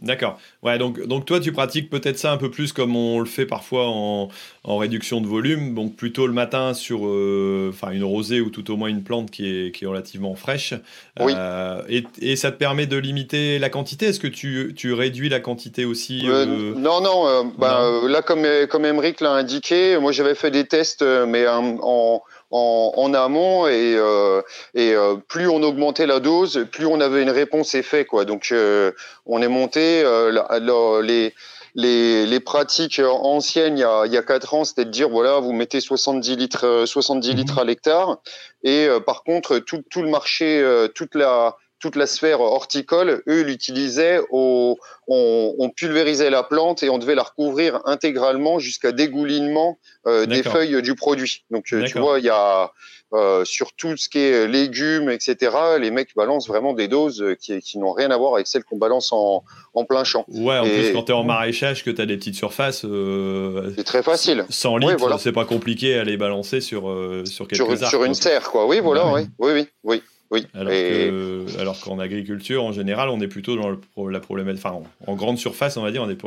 D'accord. 0.00 0.38
Ouais, 0.62 0.78
donc, 0.78 1.06
donc 1.06 1.26
toi, 1.26 1.38
tu 1.38 1.52
pratiques 1.52 1.90
peut-être 1.90 2.18
ça 2.18 2.32
un 2.32 2.38
peu 2.38 2.50
plus 2.50 2.72
comme 2.72 2.96
on 2.96 3.20
le 3.20 3.26
fait 3.26 3.46
parfois 3.46 3.86
en, 3.88 4.30
en 4.64 4.76
réduction 4.78 5.20
de 5.20 5.26
volume, 5.26 5.74
donc 5.74 5.94
plutôt 5.96 6.26
le 6.26 6.32
matin 6.32 6.72
sur 6.72 7.06
euh, 7.06 7.72
une 7.92 8.02
rosée 8.02 8.40
ou 8.40 8.48
tout 8.48 8.70
au 8.70 8.76
moins 8.76 8.88
une 8.88 9.02
plante 9.02 9.30
qui 9.30 9.46
est, 9.46 9.70
qui 9.70 9.84
est 9.84 9.86
relativement 9.86 10.34
fraîche. 10.34 10.74
Oui. 11.20 11.34
Euh, 11.36 11.82
et, 11.88 12.04
et, 12.20 12.36
ça 12.36 12.50
te 12.50 12.56
permet 12.56 12.86
de 12.86 12.96
limiter 12.96 13.58
la 13.58 13.68
quantité? 13.68 14.06
Est-ce 14.06 14.18
que 14.18 14.26
tu, 14.26 14.72
tu, 14.74 14.92
réduis 14.92 15.28
la 15.28 15.40
quantité 15.40 15.84
aussi 15.84 16.22
euh, 16.24 16.74
Non, 16.74 17.00
non. 17.00 17.52
Bah, 17.58 17.82
non. 17.82 18.06
là, 18.08 18.22
comme, 18.22 18.46
comme 18.70 18.84
Emmerich 18.86 19.20
l'a 19.20 19.32
indiqué, 19.32 19.98
moi 19.98 20.10
j'avais 20.10 20.34
fait 20.34 20.50
des 20.50 20.66
tests, 20.66 21.04
mais 21.26 21.46
en, 21.46 21.78
en 21.82 22.22
en, 22.52 22.92
en, 22.96 23.14
amont 23.14 23.66
et, 23.66 23.94
euh, 23.96 24.42
et 24.74 24.94
euh, 24.94 25.16
plus 25.16 25.48
on 25.48 25.62
augmentait 25.62 26.06
la 26.06 26.20
dose, 26.20 26.66
plus 26.70 26.86
on 26.86 27.00
avait 27.00 27.22
une 27.22 27.30
réponse 27.30 27.74
effet 27.74 28.04
quoi. 28.04 28.24
Donc 28.24 28.48
euh, 28.52 28.92
on 29.26 29.42
est 29.42 29.48
monté 29.48 30.02
la, 30.02 30.60
la, 30.60 31.02
les 31.02 31.34
les, 31.74 32.26
les, 32.26 32.40
pratiques 32.40 33.00
anciennes 33.02 33.78
il 33.78 33.80
y 33.80 33.84
a, 33.84 34.04
il 34.04 34.12
y 34.12 34.18
a 34.18 34.22
4 34.22 34.52
ans, 34.52 34.64
c'était 34.64 34.84
de 34.84 34.90
dire 34.90 35.08
voilà, 35.08 35.40
vous 35.40 35.54
mettez 35.54 35.80
70 35.80 36.36
litres 36.36 36.84
70 36.84 37.32
litres 37.32 37.58
à 37.58 37.64
l'hectare 37.64 38.18
et 38.62 38.88
par 39.06 39.22
contre 39.24 39.58
tout, 39.58 39.82
tout 39.90 40.02
le 40.02 40.10
marché 40.10 40.62
toute 40.94 41.14
la 41.14 41.56
toute 41.82 41.96
la 41.96 42.06
sphère 42.06 42.40
horticole, 42.40 43.22
eux 43.28 43.42
l'utilisaient, 43.42 44.20
on, 44.30 44.76
on, 45.08 45.70
pulvérisait 45.70 46.30
la 46.30 46.44
plante 46.44 46.82
et 46.82 46.88
on 46.88 46.98
devait 46.98 47.16
la 47.16 47.24
recouvrir 47.24 47.80
intégralement 47.84 48.60
jusqu'à 48.60 48.92
dégoulinement 48.92 49.78
euh, 50.06 50.24
des 50.26 50.42
feuilles 50.44 50.80
du 50.80 50.94
produit. 50.94 51.44
Donc 51.50 51.64
tu 51.64 51.98
vois, 51.98 52.20
il 52.20 52.24
y 52.24 52.30
a 52.30 52.70
euh, 53.14 53.44
sur 53.44 53.72
tout 53.74 53.94
ce 53.98 54.08
qui 54.08 54.20
est 54.20 54.46
légumes, 54.46 55.10
etc. 55.10 55.54
Les 55.78 55.90
mecs 55.90 56.14
balancent 56.16 56.48
vraiment 56.48 56.72
des 56.72 56.88
doses 56.88 57.22
qui, 57.38 57.60
qui 57.60 57.78
n'ont 57.78 57.92
rien 57.92 58.10
à 58.10 58.16
voir 58.16 58.36
avec 58.36 58.46
celles 58.46 58.64
qu'on 58.64 58.78
balance 58.78 59.12
en, 59.12 59.44
en, 59.74 59.84
plein 59.84 60.02
champ. 60.02 60.24
Ouais, 60.28 60.58
en 60.58 60.64
et, 60.64 60.70
plus 60.70 60.92
quand 60.94 61.02
tu 61.02 61.12
es 61.12 61.14
en 61.14 61.24
maraîchage, 61.24 61.84
que 61.84 61.90
tu 61.90 62.00
as 62.00 62.06
des 62.06 62.16
petites 62.16 62.36
surfaces, 62.36 62.86
euh, 62.86 63.70
c'est 63.76 63.84
très 63.84 64.02
facile. 64.02 64.46
100 64.48 64.78
litres, 64.78 64.92
oui, 64.92 64.96
voilà. 64.98 65.18
c'est 65.18 65.32
pas 65.32 65.44
compliqué 65.44 65.98
à 65.98 66.04
les 66.04 66.16
balancer 66.16 66.62
sur 66.62 66.88
euh, 66.88 67.26
sur 67.26 67.46
sur, 67.52 67.70
arbres, 67.70 67.86
sur 67.86 68.04
une 68.04 68.14
serre, 68.14 68.50
quoi. 68.50 68.66
Oui, 68.66 68.80
voilà, 68.80 69.12
oui, 69.12 69.26
oui, 69.38 69.50
oui, 69.52 69.68
oui. 69.84 70.02
Oui. 70.32 70.46
Alors, 70.54 70.72
et... 70.72 71.10
que, 71.10 71.60
alors 71.60 71.78
qu'en 71.80 71.98
agriculture, 72.00 72.64
en 72.64 72.72
général, 72.72 73.10
on 73.10 73.20
est 73.20 73.28
plutôt 73.28 73.54
dans 73.54 73.68
le, 73.68 73.78
la 74.10 74.18
problématique. 74.18 74.64
Enfin, 74.64 74.74
en, 75.06 75.12
en, 75.12 75.14
grande 75.14 75.38
surface, 75.38 75.76
on 75.76 75.82
va 75.82 75.92
dire, 75.92 76.02
on 76.02 76.10
est 76.10 76.18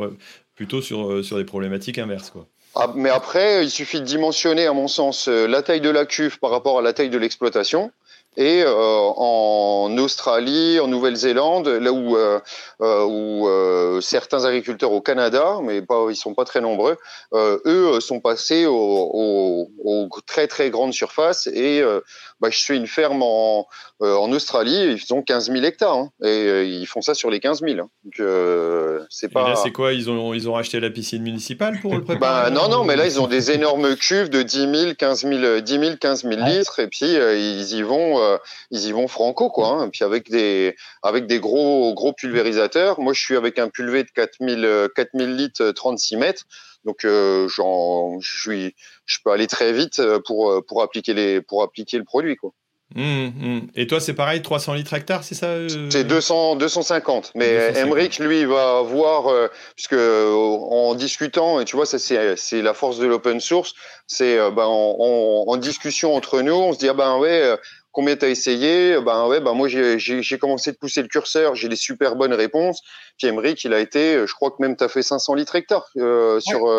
plutôt 0.54 0.80
sur, 0.80 1.22
sur 1.22 1.36
des 1.36 1.44
problématiques 1.44 1.98
inverses. 1.98 2.30
Quoi. 2.30 2.46
Ah, 2.76 2.92
mais 2.94 3.10
après, 3.10 3.64
il 3.64 3.70
suffit 3.70 4.00
de 4.00 4.06
dimensionner, 4.06 4.66
à 4.66 4.72
mon 4.72 4.86
sens, 4.86 5.28
la 5.28 5.62
taille 5.62 5.80
de 5.80 5.90
la 5.90 6.06
cuve 6.06 6.38
par 6.38 6.50
rapport 6.50 6.78
à 6.78 6.82
la 6.82 6.92
taille 6.92 7.10
de 7.10 7.18
l'exploitation. 7.18 7.90
Et 8.36 8.62
euh, 8.62 8.74
en 8.74 9.96
Australie, 9.96 10.78
en 10.78 10.88
Nouvelle-Zélande, 10.88 11.68
là 11.68 11.90
où, 11.90 12.16
euh, 12.18 12.38
où 12.80 13.48
euh, 13.48 14.02
certains 14.02 14.44
agriculteurs 14.44 14.92
au 14.92 15.00
Canada, 15.00 15.56
mais 15.62 15.80
pas, 15.80 16.06
ils 16.10 16.16
sont 16.16 16.34
pas 16.34 16.44
très 16.44 16.60
nombreux, 16.60 16.98
eux 17.34 17.98
sont 18.00 18.20
passés 18.20 18.66
aux, 18.66 19.70
aux, 19.82 20.08
très 20.26 20.46
très 20.48 20.68
grandes 20.68 20.92
surfaces. 20.92 21.46
Et 21.46 21.82
bah, 22.40 22.48
je 22.50 22.58
suis 22.58 22.76
une 22.76 22.86
ferme 22.86 23.22
en, 23.22 23.66
en 24.00 24.32
Australie, 24.32 24.98
ils 24.98 25.14
ont 25.14 25.22
15 25.22 25.50
000 25.50 25.64
hectares 25.64 25.94
hein, 25.94 26.10
et 26.22 26.64
ils 26.64 26.86
font 26.86 27.00
ça 27.00 27.14
sur 27.14 27.30
les 27.30 27.40
15 27.40 27.62
000. 27.62 27.80
Hein. 27.80 27.88
Donc 28.04 29.08
c'est 29.10 29.32
pas. 29.32 29.46
Et 29.46 29.50
là, 29.50 29.56
c'est 29.56 29.72
quoi 29.72 29.92
Ils 29.92 30.10
ont 30.10 30.34
ils 30.34 30.48
ont 30.48 30.52
racheté 30.52 30.80
la 30.80 30.90
piscine 30.90 31.22
municipale 31.22 31.80
pour 31.80 31.94
le 31.94 32.00
bah, 32.00 32.06
préparer 32.06 32.50
Non, 32.50 32.68
non, 32.68 32.84
mais 32.84 32.96
là 32.96 33.06
ils 33.06 33.20
ont 33.20 33.26
des 33.26 33.50
énormes 33.50 33.96
cuves 33.96 34.30
de 34.30 34.42
10 34.42 34.58
000, 34.58 34.94
15 34.98 35.22
000, 35.22 35.60
10 35.60 35.78
000, 35.78 35.96
15 36.00 36.22
000 36.22 36.44
litres 36.44 36.80
et 36.80 36.88
puis 36.88 37.14
ils 37.14 37.74
y 37.74 37.82
vont 37.82 38.20
euh, 38.20 38.36
ils 38.70 38.86
y 38.86 38.92
vont 38.92 39.08
franco 39.08 39.50
quoi. 39.50 39.68
Hein, 39.68 39.86
et 39.86 39.90
puis 39.90 40.04
avec 40.04 40.30
des 40.30 40.76
avec 41.02 41.26
des 41.26 41.40
gros 41.40 41.94
gros 41.94 42.12
pulvérisateurs. 42.12 43.00
Moi, 43.00 43.12
je 43.12 43.20
suis 43.20 43.36
avec 43.36 43.58
un 43.58 43.68
pulvé 43.68 44.04
de 44.04 44.10
4000 44.10 44.88
4000 44.94 45.36
litres 45.36 45.70
36 45.70 46.16
mètres. 46.16 46.44
Donc 46.84 47.04
euh, 47.04 47.48
j'en 47.48 48.20
je 48.20 48.40
suis 48.40 48.76
je 49.06 49.18
peux 49.24 49.30
aller 49.30 49.46
très 49.46 49.72
vite 49.72 50.02
pour 50.26 50.62
pour 50.66 50.82
appliquer 50.82 51.14
les 51.14 51.40
pour 51.40 51.62
appliquer 51.62 51.98
le 51.98 52.04
produit 52.04 52.36
quoi. 52.36 52.52
Mmh, 52.94 53.00
mmh. 53.00 53.60
Et 53.74 53.86
toi, 53.88 53.98
c'est 54.00 54.14
pareil, 54.14 54.42
300 54.42 54.74
litres 54.74 54.94
hectare, 54.94 55.24
c'est 55.24 55.34
ça 55.34 55.48
euh... 55.48 55.90
C'est 55.90 56.04
200, 56.04 56.56
250. 56.56 57.32
Mais 57.34 57.52
250. 57.52 57.76
Emmerich, 57.76 58.18
lui, 58.20 58.44
va 58.44 58.80
voir, 58.82 59.26
euh, 59.26 59.48
puisque 59.74 59.94
euh, 59.94 60.32
en 60.32 60.94
discutant, 60.94 61.60
et 61.60 61.64
tu 61.64 61.74
vois, 61.74 61.84
ça 61.84 61.98
c'est 61.98 62.62
la 62.62 62.74
force 62.74 62.98
de 62.98 63.06
l'open 63.06 63.40
source, 63.40 63.74
c'est 64.06 64.38
euh, 64.38 64.50
ben, 64.50 64.64
en, 64.64 64.96
en, 64.98 65.44
en, 65.48 65.56
discussion 65.56 66.14
entre 66.14 66.40
nous, 66.42 66.54
on 66.54 66.72
se 66.72 66.78
dit, 66.78 66.88
ah 66.88 66.94
ben 66.94 67.18
ouais, 67.18 67.56
combien 67.90 68.14
t'as 68.14 68.28
essayé? 68.28 69.00
Ben 69.00 69.26
ouais, 69.26 69.40
ben 69.40 69.52
moi 69.52 69.68
j'ai 69.68 70.38
commencé 70.38 70.70
de 70.70 70.76
pousser 70.76 71.02
le 71.02 71.08
curseur, 71.08 71.56
j'ai 71.56 71.68
des 71.68 71.76
super 71.76 72.14
bonnes 72.14 72.34
réponses. 72.34 72.82
Puis 73.18 73.26
Emmerich, 73.26 73.64
il 73.64 73.74
a 73.74 73.80
été, 73.80 74.26
je 74.26 74.32
crois 74.32 74.50
que 74.50 74.56
même 74.60 74.76
t'as 74.76 74.88
fait 74.88 75.02
500 75.02 75.34
litres 75.34 75.56
hectare 75.56 75.86
euh, 75.96 76.38
sur, 76.40 76.70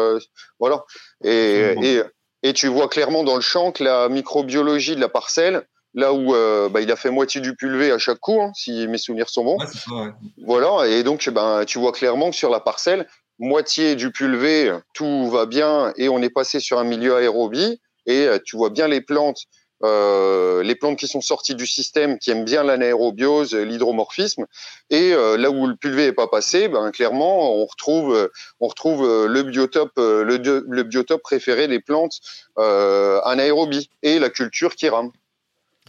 voilà. 0.59 0.85
Et, 1.23 2.01
et 2.47 2.53
tu 2.53 2.67
vois 2.67 2.87
clairement 2.87 3.23
dans 3.23 3.35
le 3.35 3.41
champ 3.41 3.71
que 3.71 3.83
la 3.83 4.07
microbiologie 4.07 4.95
de 4.95 5.01
la 5.01 5.09
parcelle, 5.09 5.63
là 5.93 6.13
où 6.13 6.33
euh, 6.33 6.69
bah, 6.69 6.79
il 6.79 6.91
a 6.91 6.95
fait 6.95 7.09
moitié 7.09 7.41
du 7.41 7.55
pulvé 7.55 7.91
à 7.91 7.97
chaque 7.97 8.19
coup, 8.19 8.41
hein, 8.41 8.51
si 8.53 8.87
mes 8.87 8.97
souvenirs 8.97 9.29
sont 9.29 9.43
bons. 9.43 9.57
Ouais, 9.57 9.65
ça, 9.67 9.93
ouais. 9.93 10.11
Voilà, 10.45 10.87
et 10.87 11.03
donc 11.03 11.27
ben, 11.29 11.65
tu 11.65 11.77
vois 11.77 11.91
clairement 11.91 12.29
que 12.29 12.35
sur 12.35 12.49
la 12.49 12.61
parcelle, 12.61 13.07
moitié 13.37 13.95
du 13.95 14.11
pulvé, 14.11 14.73
tout 14.93 15.29
va 15.29 15.45
bien, 15.45 15.93
et 15.97 16.07
on 16.07 16.21
est 16.21 16.29
passé 16.29 16.59
sur 16.59 16.79
un 16.79 16.85
milieu 16.85 17.15
aérobie, 17.15 17.81
et 18.05 18.27
euh, 18.27 18.39
tu 18.43 18.55
vois 18.55 18.69
bien 18.69 18.87
les 18.87 19.01
plantes, 19.01 19.41
euh, 19.83 20.63
les 20.63 20.75
plantes 20.75 20.97
qui 20.97 21.07
sont 21.07 21.21
sorties 21.21 21.55
du 21.55 21.67
système, 21.67 22.17
qui 22.19 22.31
aiment 22.31 22.45
bien 22.45 22.63
l'anaérobiose, 22.63 23.53
l'hydromorphisme, 23.53 24.45
et 24.89 25.13
euh, 25.13 25.37
là 25.37 25.51
où 25.51 25.67
le 25.67 25.75
pulvé 25.75 26.05
est 26.05 26.13
pas 26.13 26.27
passé, 26.27 26.67
ben, 26.67 26.91
clairement, 26.91 27.53
on 27.55 27.65
retrouve, 27.65 28.29
on 28.59 28.67
retrouve 28.67 29.27
le 29.27 29.43
biotope, 29.43 29.97
le, 29.97 30.63
le 30.67 30.83
biotope 30.83 31.21
préféré 31.21 31.67
des 31.67 31.79
plantes 31.79 32.19
anaérobie, 32.57 33.89
et 34.03 34.19
la 34.19 34.29
culture 34.29 34.75
qui 34.75 34.89
rame. 34.89 35.11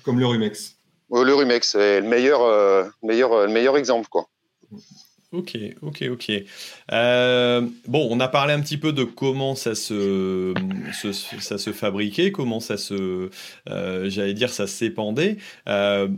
Comme 0.04 0.18
le 0.18 0.26
Rumex. 0.26 0.78
Le 1.10 1.34
Rumex 1.34 1.74
est 1.74 2.00
le 2.00 2.06
meilleur, 2.06 2.42
euh, 2.42 2.84
meilleur, 3.02 3.46
le 3.46 3.52
meilleur 3.52 3.76
exemple. 3.76 4.08
Quoi. 4.08 4.28
Ok, 5.30 5.58
ok, 5.82 6.04
ok. 6.10 6.32
Euh, 6.90 7.68
bon, 7.86 8.08
on 8.10 8.18
a 8.18 8.28
parlé 8.28 8.54
un 8.54 8.60
petit 8.62 8.78
peu 8.78 8.94
de 8.94 9.04
comment 9.04 9.54
ça 9.54 9.74
se, 9.74 10.54
ça 11.38 11.58
se 11.58 11.70
fabriquait, 11.74 12.32
comment 12.32 12.60
ça 12.60 12.78
se, 12.78 13.28
euh, 13.68 14.08
j'allais 14.08 14.32
dire, 14.32 14.48
ça 14.48 14.66
s'épandait. 14.66 15.36
Euh, 15.68 16.08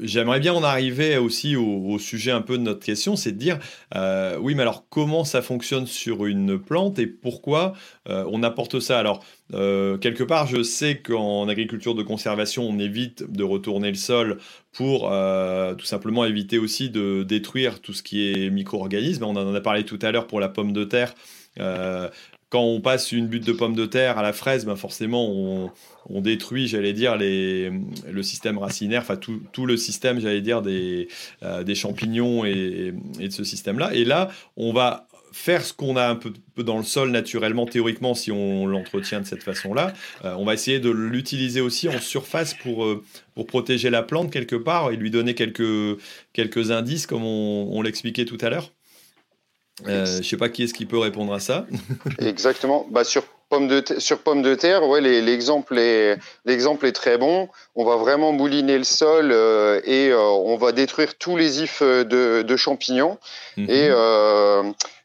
J'aimerais 0.00 0.40
bien 0.40 0.54
en 0.54 0.62
arriver 0.62 1.16
aussi 1.16 1.56
au, 1.56 1.98
sujet 1.98 2.30
un 2.30 2.42
peu 2.42 2.56
de 2.56 2.62
notre 2.62 2.84
question, 2.84 3.16
c'est 3.16 3.32
de 3.32 3.38
dire, 3.38 3.58
euh, 3.94 4.36
oui, 4.40 4.54
mais 4.54 4.62
alors 4.62 4.84
comment 4.88 5.24
ça 5.24 5.42
fonctionne 5.42 5.86
sur 5.86 6.26
une 6.26 6.58
plante 6.58 6.98
et 6.98 7.06
pourquoi 7.06 7.74
euh, 8.08 8.24
on 8.30 8.42
apporte 8.42 8.78
ça? 8.80 8.98
Alors, 8.98 9.24
euh, 9.52 9.98
quelque 9.98 10.22
part, 10.22 10.46
je 10.46 10.62
sais 10.62 10.98
qu'en 10.98 11.48
agriculture 11.48 11.94
de 11.94 12.02
conservation, 12.02 12.68
on 12.68 12.78
évite 12.78 13.30
de 13.30 13.42
retourner 13.42 13.88
le 13.88 13.96
sol 13.96 14.38
pour 14.72 15.10
tout 15.76 15.86
simplement 15.86 16.24
éviter 16.24 16.58
aussi 16.58 16.90
de 16.90 17.24
détruire 17.24 17.80
tout 17.80 17.92
ce 17.92 18.04
qui 18.04 18.30
est 18.30 18.50
micro-organismes. 18.50 19.24
On 19.24 19.36
en 19.36 19.54
a 19.54 19.60
parlé 19.60 19.84
tout 19.84 19.98
à 20.02 20.12
l'heure 20.12 20.28
pour 20.28 20.38
la 20.38 20.48
pomme 20.48 20.72
de 20.72 20.84
terre. 20.84 21.14
Quand 22.50 22.62
on 22.62 22.80
passe 22.80 23.12
une 23.12 23.28
butte 23.28 23.46
de 23.46 23.52
pommes 23.52 23.76
de 23.76 23.86
terre 23.86 24.18
à 24.18 24.22
la 24.22 24.32
fraise, 24.32 24.66
ben 24.66 24.74
forcément, 24.74 25.30
on, 25.30 26.20
détruit, 26.20 26.66
j'allais 26.66 26.92
dire, 26.92 27.16
le 27.16 28.22
système 28.22 28.58
racinaire, 28.58 29.02
enfin 29.02 29.16
tout, 29.16 29.66
le 29.66 29.76
système, 29.76 30.20
j'allais 30.20 30.42
dire, 30.42 30.60
des, 30.60 31.08
euh, 31.44 31.74
champignons 31.74 32.44
et, 32.44 32.92
de 33.20 33.30
ce 33.30 33.44
système-là. 33.44 33.94
Et 33.94 34.04
là, 34.04 34.30
on 34.56 34.72
va 34.72 35.06
faire 35.32 35.64
ce 35.64 35.72
qu'on 35.72 35.94
a 35.96 36.08
un 36.08 36.16
peu, 36.16 36.32
dans 36.58 36.78
le 36.78 36.82
sol 36.82 37.12
naturellement, 37.12 37.66
théoriquement, 37.66 38.14
si 38.14 38.32
on 38.32 38.66
l'entretient 38.66 39.20
de 39.20 39.26
cette 39.26 39.44
façon-là. 39.44 39.92
Euh, 40.24 40.34
on 40.36 40.44
va 40.44 40.54
essayer 40.54 40.80
de 40.80 40.90
l'utiliser 40.90 41.60
aussi 41.60 41.88
en 41.88 42.00
surface 42.00 42.54
pour, 42.54 42.84
euh, 42.84 43.04
pour 43.36 43.46
protéger 43.46 43.90
la 43.90 44.02
plante 44.02 44.32
quelque 44.32 44.56
part 44.56 44.90
et 44.90 44.96
lui 44.96 45.12
donner 45.12 45.36
quelques, 45.36 46.00
indices, 46.72 47.06
comme 47.06 47.22
on 47.22 47.80
l'expliquait 47.80 48.24
tout 48.24 48.38
à 48.40 48.50
l'heure. 48.50 48.72
Euh, 49.88 50.06
je 50.06 50.18
ne 50.18 50.22
sais 50.22 50.36
pas 50.36 50.48
qui 50.48 50.64
est-ce 50.64 50.74
qui 50.74 50.86
peut 50.86 50.98
répondre 50.98 51.32
à 51.32 51.40
ça. 51.40 51.66
Exactement. 52.18 52.86
Bah, 52.90 53.04
sur 53.04 53.24
pomme 53.48 53.68
de 53.68 53.82
sur 53.98 54.18
pomme 54.18 54.42
de 54.42 54.54
terre, 54.54 54.86
ouais, 54.86 55.00
l'exemple 55.00 55.78
est 55.78 56.18
l'exemple 56.44 56.86
est 56.86 56.92
très 56.92 57.18
bon. 57.18 57.48
On 57.74 57.84
va 57.84 57.96
vraiment 57.96 58.32
mouliner 58.32 58.78
le 58.78 58.84
sol 58.84 59.30
euh, 59.32 59.80
et 59.84 60.08
euh, 60.08 60.20
on 60.20 60.56
va 60.56 60.72
détruire 60.72 61.16
tous 61.18 61.36
les 61.36 61.62
ifs 61.62 61.82
de, 61.82 62.42
de 62.42 62.56
champignons 62.56 63.18
-hmm. 63.56 63.70
et 63.70 63.90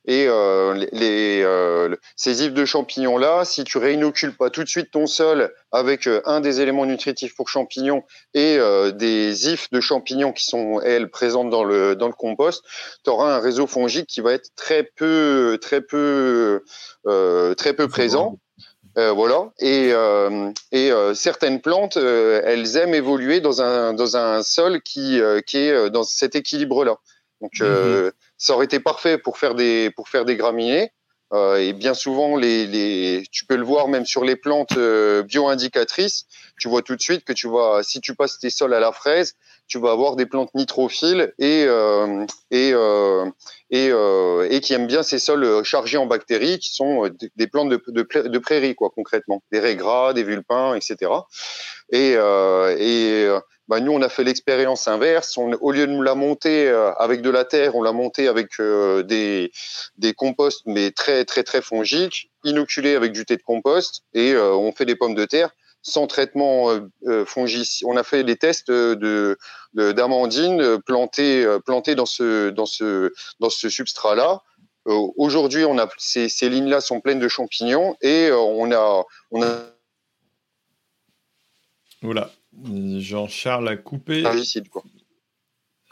et 0.08 0.28
euh, 0.28 0.74
les, 0.92 1.42
euh, 1.44 1.96
ces 2.16 2.46
ifs 2.46 2.54
de 2.54 2.66
champignons 2.66 3.18
là, 3.18 3.44
si 3.44 3.64
tu 3.64 3.78
réinocules 3.78 4.36
pas 4.36 4.50
tout 4.50 4.64
de 4.64 4.70
suite 4.70 4.92
ton 4.92 5.08
sol 5.08 5.52
avec 5.72 6.08
euh, 6.08 6.22
un 6.26 6.42
des 6.42 6.62
éléments 6.62 6.86
nutritifs 6.86 7.36
pour 7.36 7.50
champignons 7.50 8.04
et 8.34 8.58
euh, 8.60 8.92
des 8.92 9.50
ifs 9.50 9.70
de 9.72 9.82
champignons 9.82 10.32
qui 10.32 10.46
sont 10.46 10.80
elles 10.82 11.10
présentes 11.10 11.50
dans 11.50 11.64
le 11.64 11.96
dans 11.96 12.08
le 12.08 12.14
compost, 12.14 12.64
tu 13.04 13.10
auras 13.10 13.36
un 13.36 13.40
réseau 13.40 13.66
fongique 13.66 14.08
qui 14.08 14.22
va 14.22 14.34
être 14.34 14.50
très 14.56 14.84
peu 14.84 15.58
très 15.60 15.82
peu 15.82 16.62
euh, 17.08 17.54
très 17.56 17.74
peu 17.74 17.88
présent. 17.88 18.40
voilà. 18.96 19.52
Et, 19.60 19.92
et 20.72 20.92
certaines 21.14 21.60
plantes, 21.60 21.98
elles 21.98 22.78
aiment 22.78 22.94
évoluer 22.94 23.42
dans 23.42 23.62
un, 23.62 23.94
dans 23.94 24.16
un 24.16 24.42
sol 24.42 24.82
qui, 24.82 25.20
qui 25.46 25.58
est 25.58 25.90
dans 25.90 26.04
cet 26.04 26.36
équilibre-là. 26.36 26.96
Donc, 27.42 27.60
mhm. 27.60 28.12
Ça 28.38 28.54
aurait 28.54 28.66
été 28.66 28.80
parfait 28.80 29.18
pour 29.18 29.38
faire 29.38 29.56
des, 29.56 29.92
pour 29.96 30.10
faire 30.10 30.26
des 30.26 30.36
graminées. 30.36 30.92
Euh, 31.34 31.58
et 31.58 31.74
bien 31.74 31.96
souvent, 31.96 32.38
les, 32.38 32.68
les, 32.68 33.24
tu 33.32 33.46
peux 33.46 33.56
le 33.56 33.64
voir 33.64 33.88
même 33.88 34.06
sur 34.06 34.24
les 34.24 34.36
plantes 34.36 34.78
euh, 34.78 35.24
bio-indicatrices. 35.24 36.26
Tu 36.60 36.70
vois 36.70 36.84
tout 36.84 36.96
de 36.96 37.02
suite 37.02 37.26
que 37.26 37.34
tu 37.34 37.50
vas, 37.50 37.82
si 37.82 38.00
tu 38.00 38.16
passes 38.16 38.38
tes 38.38 38.52
sols 38.52 38.74
à 38.74 38.80
la 38.80 38.92
fraise, 38.92 39.36
tu 39.68 39.80
vas 39.80 39.92
avoir 39.92 40.16
des 40.16 40.28
plantes 40.28 40.54
nitrophiles 40.54 41.34
et 41.40 41.66
euh, 41.68 42.26
et 42.52 42.72
euh, 42.74 43.26
et, 43.72 43.90
euh, 43.92 44.48
et, 44.50 44.62
qui 44.62 44.74
aiment 44.74 44.86
bien 44.86 45.02
ces 45.02 45.18
sols 45.18 45.64
chargés 45.64 45.98
en 45.98 46.06
bactéries, 46.06 46.60
qui 46.60 46.72
sont 46.74 47.10
des 47.36 47.48
plantes 47.48 47.70
de, 47.70 47.82
de, 47.88 48.28
de 48.28 48.38
prairie, 48.38 48.76
quoi, 48.76 48.92
concrètement, 48.94 49.42
des 49.52 49.60
régras, 49.60 50.14
des 50.14 50.24
vulpins, 50.24 50.76
etc. 50.76 51.12
Et, 51.92 52.12
et 52.12 53.28
bah, 53.68 53.80
nous, 53.80 53.92
on 53.92 54.02
a 54.02 54.10
fait 54.10 54.24
l'expérience 54.24 54.88
inverse. 54.88 55.38
On, 55.38 55.52
au 55.54 55.72
lieu 55.72 55.88
de 55.88 56.04
la 56.04 56.16
monter 56.16 56.68
euh, 56.68 56.92
avec 56.94 57.22
de 57.22 57.30
la 57.30 57.46
terre, 57.46 57.76
on 57.76 57.82
l'a 57.82 57.92
monté 57.92 58.28
avec 58.28 58.60
euh, 58.60 59.04
des, 59.04 59.52
des 59.98 60.14
composts, 60.14 60.64
mais 60.66 60.92
très, 60.92 61.26
très, 61.26 61.44
très 61.44 61.62
fongiques, 61.62 62.30
inoculés 62.44 62.96
avec 62.96 63.12
du 63.12 63.26
thé 63.26 63.38
de 63.38 63.42
compost, 63.42 64.04
et 64.14 64.34
euh, 64.34 64.54
on 64.54 64.72
fait 64.72 64.86
des 64.86 64.96
pommes 64.96 65.16
de 65.16 65.26
terre 65.26 65.50
sans 65.88 66.08
traitement 66.08 66.72
fongicide. 67.28 67.86
On 67.88 67.96
a 67.96 68.02
fait 68.02 68.24
des 68.24 68.38
tests 68.38 68.72
de 68.72 69.38
d'amandine 69.76 70.80
plantées, 70.84 71.46
dans 71.96 72.08
ce, 72.08 72.50
dans 72.50 72.66
ce, 72.66 73.14
dans 73.40 73.52
ce 73.52 73.70
substrat-là. 73.70 74.42
Aujourd'hui, 74.86 75.64
on 75.64 75.78
a 75.78 75.88
ces, 76.00 76.28
ces 76.28 76.50
lignes-là 76.50 76.82
sont 76.82 77.02
pleines 77.02 77.20
de 77.20 77.28
champignons 77.28 77.96
et 78.02 78.32
on 78.32 78.72
a, 78.72 79.04
on 79.30 79.44
a. 79.44 79.60
Voilà, 82.02 82.32
Jean-Charles 82.64 83.68
a 83.68 83.76
coupé. 83.76 84.24
quoi. 84.72 84.84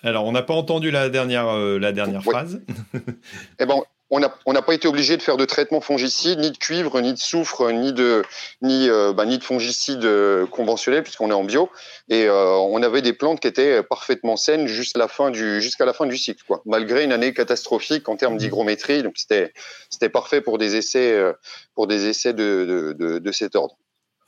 Alors, 0.03 0.25
on 0.25 0.33
n'a 0.33 0.41
pas 0.41 0.53
entendu 0.53 0.91
la 0.91 1.09
dernière, 1.09 1.47
euh, 1.47 1.79
la 1.79 1.93
dernière 1.93 2.23
phrase. 2.23 2.61
eh 3.59 3.65
ben, 3.65 3.81
on 4.09 4.19
n'a 4.19 4.35
on 4.45 4.53
pas 4.53 4.73
été 4.75 4.87
obligé 4.87 5.15
de 5.15 5.21
faire 5.23 5.37
de 5.37 5.45
traitement 5.45 5.79
fongicide, 5.79 6.39
ni 6.39 6.51
de 6.51 6.57
cuivre, 6.57 6.99
ni 6.99 7.13
de 7.13 7.17
soufre, 7.17 7.71
ni 7.71 7.93
de, 7.93 8.21
ni, 8.61 8.89
euh, 8.89 9.13
bah, 9.13 9.25
ni 9.25 9.37
de 9.37 9.43
fongicide 9.43 10.03
euh, 10.03 10.45
conventionnel, 10.45 11.03
puisqu'on 11.03 11.31
est 11.31 11.33
en 11.33 11.45
bio. 11.45 11.69
Et 12.09 12.29
on 12.29 12.83
avait 12.83 13.01
des 13.01 13.13
plantes 13.13 13.39
qui 13.39 13.47
étaient 13.47 13.81
parfaitement 13.81 14.35
saines 14.35 14.67
jusqu'à 14.67 14.99
la 14.99 15.07
fin 15.07 15.31
du, 15.31 15.61
jusqu'à 15.61 15.85
la 15.85 15.93
fin 15.93 16.05
du 16.05 16.17
cycle, 16.17 16.43
quoi. 16.45 16.61
Malgré 16.65 17.05
une 17.05 17.13
année 17.13 17.33
catastrophique 17.33 18.09
en 18.09 18.17
termes 18.17 18.37
d'hygrométrie. 18.37 19.03
Donc, 19.03 19.13
c'était, 19.15 19.53
c'était 19.89 20.09
parfait 20.09 20.41
pour 20.41 20.57
des 20.57 20.75
essais, 20.75 21.17
pour 21.75 21.87
des 21.87 22.07
essais 22.07 22.33
de, 22.33 22.93
de, 22.99 23.19
de 23.19 23.31
cet 23.31 23.55
ordre. 23.55 23.77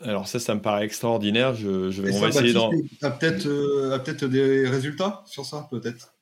Alors 0.02 0.28
ça, 0.28 0.40
ça 0.40 0.54
me 0.56 0.62
paraît 0.62 0.86
extraordinaire. 0.86 1.56
Je, 1.56 1.90
je 1.90 2.02
vais, 2.02 2.14
on 2.14 2.20
va 2.20 2.28
essayer 2.28 2.54
d'en... 2.54 2.70
Tu 2.70 2.84
peut-être 3.00 3.46
euh, 3.46 3.98
peut 4.00 4.28
des 4.28 4.68
résultats 4.68 5.24
sur 5.26 5.46
ça, 5.46 5.68
peut-être? 5.72 6.14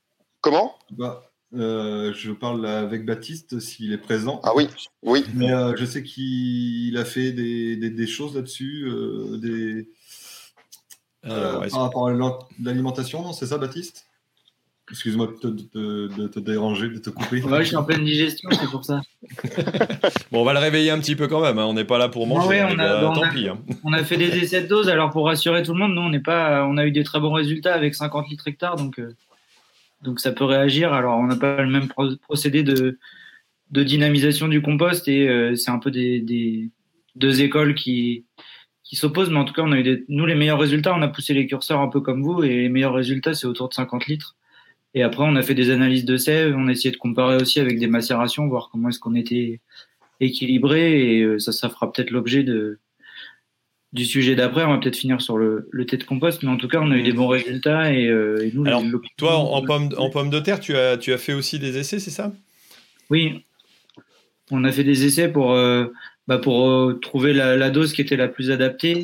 Comment? 0.42 0.76
Bah, 0.92 1.32
euh, 1.56 2.14
Je 2.14 2.32
parle 2.32 2.66
avec 2.66 3.06
Baptiste, 3.06 3.60
s'il 3.60 3.92
est 3.94 3.98
présent. 3.98 4.40
Ah 4.44 4.52
oui, 4.56 4.68
oui. 5.02 5.26
Mais 5.34 5.52
euh, 5.52 5.76
je 5.76 5.86
sais 5.86 6.04
qu'il 6.04 6.96
a 6.98 7.06
fait 7.06 7.32
des, 7.32 7.76
des, 7.78 7.90
des 7.90 8.08
choses 8.08 8.36
là-dessus, 8.36 8.92
des... 9.42 9.90
par 11.24 11.70
rapport 11.72 12.10
à 12.10 12.14
l'alimentation, 12.62 13.22
non? 13.24 13.34
C'est 13.34 13.48
ça, 13.48 13.58
Baptiste? 13.58 14.06
Excuse-moi 14.94 15.34
de, 15.42 16.28
te 16.28 16.40
déranger, 16.40 16.88
de 16.88 17.00
te 17.00 17.10
couper. 17.10 17.42
Ouais, 17.42 17.64
je 17.64 17.70
suis 17.70 17.76
en 17.76 17.84
pleine 17.84 18.06
digestion, 18.06 18.48
c'est 18.52 18.70
pour 18.70 18.86
ça. 18.86 19.02
bon, 20.32 20.42
on 20.42 20.44
va 20.44 20.54
le 20.54 20.60
réveiller 20.60 20.92
un 20.92 21.00
petit 21.00 21.16
peu 21.16 21.28
quand 21.28 21.42
même. 21.42 21.58
Hein. 21.58 21.66
On 21.66 21.74
n'est 21.74 21.84
pas 21.84 21.98
là 21.98 22.10
pour 22.10 22.28
manger. 22.28 22.64
on, 22.64 22.78
a, 22.78 23.02
tant 23.02 23.28
pis. 23.34 23.48
Hein. 23.48 23.58
On 23.84 23.92
a 23.92 24.04
fait 24.04 24.18
des 24.18 24.38
essais 24.38 24.62
de 24.62 24.68
doses. 24.68 24.90
Alors 24.90 25.10
pour 25.10 25.26
rassurer 25.26 25.64
tout 25.64 25.74
le 25.74 25.80
monde, 25.80 25.96
nous 25.96 26.02
on 26.02 26.12
n'est 26.12 26.20
pas, 26.20 26.64
on 26.68 26.78
a 26.78 26.86
eu 26.86 26.92
des 26.92 27.04
très 27.04 27.20
bons 27.20 27.34
résultats 27.34 27.74
avec 27.74 27.96
50 27.96 28.30
litres 28.30 28.48
hectare, 28.48 28.76
donc 28.76 29.00
euh, 29.00 29.16
donc 30.04 30.20
ça 30.20 30.32
peut 30.32 30.46
réagir. 30.46 30.94
Alors 30.94 31.18
on 31.18 31.26
n'a 31.26 31.38
pas 31.38 31.64
le 31.64 31.72
même 31.72 31.88
procédé 32.22 32.62
de 32.62 33.00
de 33.72 33.84
dynamisation 33.84 34.48
du 34.48 34.62
compost 34.62 35.08
et 35.08 35.28
euh, 35.28 35.56
c'est 35.56 35.72
un 35.72 35.80
peu 35.80 35.90
des, 35.90 36.20
des, 36.20 36.70
deux 37.16 37.42
écoles 37.42 37.74
qui 37.74 38.26
qui 38.84 38.96
s'opposent, 38.96 39.32
mais 39.32 39.40
en 39.40 39.46
tout 39.46 39.56
cas 39.56 39.64
on 39.64 39.72
a 39.72 39.80
eu 39.80 39.84
des, 39.84 40.06
nous 40.08 40.28
les 40.28 40.36
meilleurs 40.36 40.60
résultats. 40.60 40.94
On 40.94 41.02
a 41.02 41.08
poussé 41.08 41.34
les 41.34 41.48
curseurs 41.48 41.80
un 41.80 41.88
peu 41.88 42.00
comme 42.00 42.22
vous 42.22 42.44
et 42.44 42.50
les 42.50 42.70
meilleurs 42.70 42.94
résultats 42.94 43.34
c'est 43.34 43.48
autour 43.48 43.70
de 43.70 43.74
50 43.74 44.06
litres. 44.06 44.36
Et 44.96 45.02
après, 45.02 45.24
on 45.24 45.36
a 45.36 45.42
fait 45.42 45.56
des 45.56 45.72
analyses 45.72 46.06
de 46.06 46.18
sève, 46.18 46.56
on 46.56 46.68
a 46.68 46.72
essayé 46.72 46.92
de 46.92 46.98
comparer 46.98 47.38
aussi 47.38 47.60
avec 47.60 47.80
des 47.80 47.88
macérations, 47.88 48.48
voir 48.48 48.70
comment 48.72 48.90
est-ce 48.90 49.00
qu'on 49.00 49.16
était 49.16 49.60
équilibré. 50.20 51.18
Et 51.18 51.22
euh, 51.22 51.40
ça, 51.40 51.52
ça 51.52 51.70
fera 51.70 51.92
peut-être 51.92 52.12
l'objet 52.12 52.44
de 52.44 52.80
du 53.92 54.06
sujet 54.06 54.36
d'après. 54.36 54.64
On 54.64 54.72
va 54.72 54.78
peut-être 54.80 54.98
finir 54.98 55.22
sur 55.22 55.38
le, 55.38 55.68
le 55.72 55.86
thé 55.86 55.98
de 55.98 56.04
compost, 56.04 56.42
mais 56.44 56.50
en 56.50 56.58
tout 56.58 56.68
cas, 56.68 56.80
on 56.82 56.90
a 56.92 56.96
eu 56.96 57.04
des 57.04 57.14
bons 57.14 57.28
résultats. 57.28 57.94
Et, 57.94 58.08
euh, 58.08 58.50
nous, 58.54 58.66
Alors, 58.66 58.84
toi, 59.18 59.36
en, 59.36 59.62
pomme, 59.64 59.90
en 59.98 60.10
pomme 60.10 60.30
de 60.32 60.40
terre, 60.40 60.60
tu 60.60 60.76
as, 60.76 60.98
tu 60.98 61.14
as 61.14 61.20
fait 61.20 61.34
aussi 61.34 61.60
des 61.60 61.78
essais, 61.78 62.00
c'est 62.00 62.12
ça? 62.12 62.34
Oui. 63.10 63.46
On 64.50 64.64
a 64.64 64.72
fait 64.72 64.84
des 64.84 65.06
essais 65.06 65.32
pour, 65.32 65.54
euh, 65.54 65.86
bah 66.28 66.40
pour 66.40 67.00
trouver 67.02 67.34
la, 67.34 67.56
la, 67.56 67.70
dose 67.70 67.94
qui 67.94 68.02
était 68.02 68.16
la 68.16 68.28
plus 68.28 68.52
adaptée, 68.52 69.04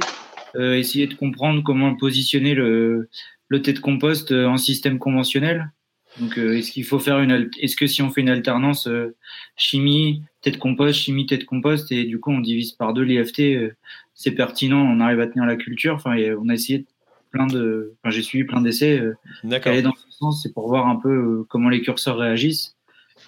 essayer 0.57 1.05
de 1.05 1.13
comprendre 1.13 1.61
comment 1.63 1.95
positionner 1.95 2.55
le, 2.55 3.09
le 3.47 3.61
thé 3.61 3.73
de 3.73 3.79
compost 3.79 4.31
en 4.31 4.57
système 4.57 4.97
conventionnel. 4.97 5.71
Donc, 6.17 6.37
euh, 6.37 6.57
est-ce 6.57 6.71
qu'il 6.71 6.85
faut 6.85 6.99
faire 6.99 7.19
une, 7.19 7.49
est-ce 7.59 7.75
que 7.75 7.87
si 7.87 8.01
on 8.01 8.09
fait 8.09 8.21
une 8.21 8.29
alternance 8.29 8.87
euh, 8.87 9.15
chimie, 9.55 10.23
tête 10.41 10.57
compost, 10.57 10.99
chimie, 10.99 11.25
tête 11.25 11.45
compost, 11.45 11.91
et 11.91 12.03
du 12.05 12.19
coup 12.19 12.31
on 12.31 12.39
divise 12.39 12.71
par 12.71 12.93
deux 12.93 13.03
l'IFT, 13.03 13.39
euh, 13.39 13.71
c'est 14.15 14.31
pertinent, 14.31 14.81
on 14.81 14.99
arrive 14.99 15.19
à 15.19 15.27
tenir 15.27 15.45
la 15.45 15.55
culture. 15.55 15.95
Enfin, 15.95 16.15
on 16.39 16.49
a 16.49 16.53
essayé 16.53 16.85
plein 17.31 17.47
de, 17.47 17.93
enfin, 18.03 18.11
j'ai 18.11 18.21
suivi 18.21 18.43
plein 18.43 18.61
d'essais. 18.61 19.01
D'accord. 19.43 19.71
Aller 19.71 19.81
dans 19.81 19.93
ce 19.93 20.11
sens, 20.11 20.41
c'est 20.43 20.53
pour 20.53 20.67
voir 20.67 20.87
un 20.87 20.95
peu 20.95 21.45
comment 21.47 21.69
les 21.69 21.81
curseurs 21.81 22.17
réagissent. 22.17 22.75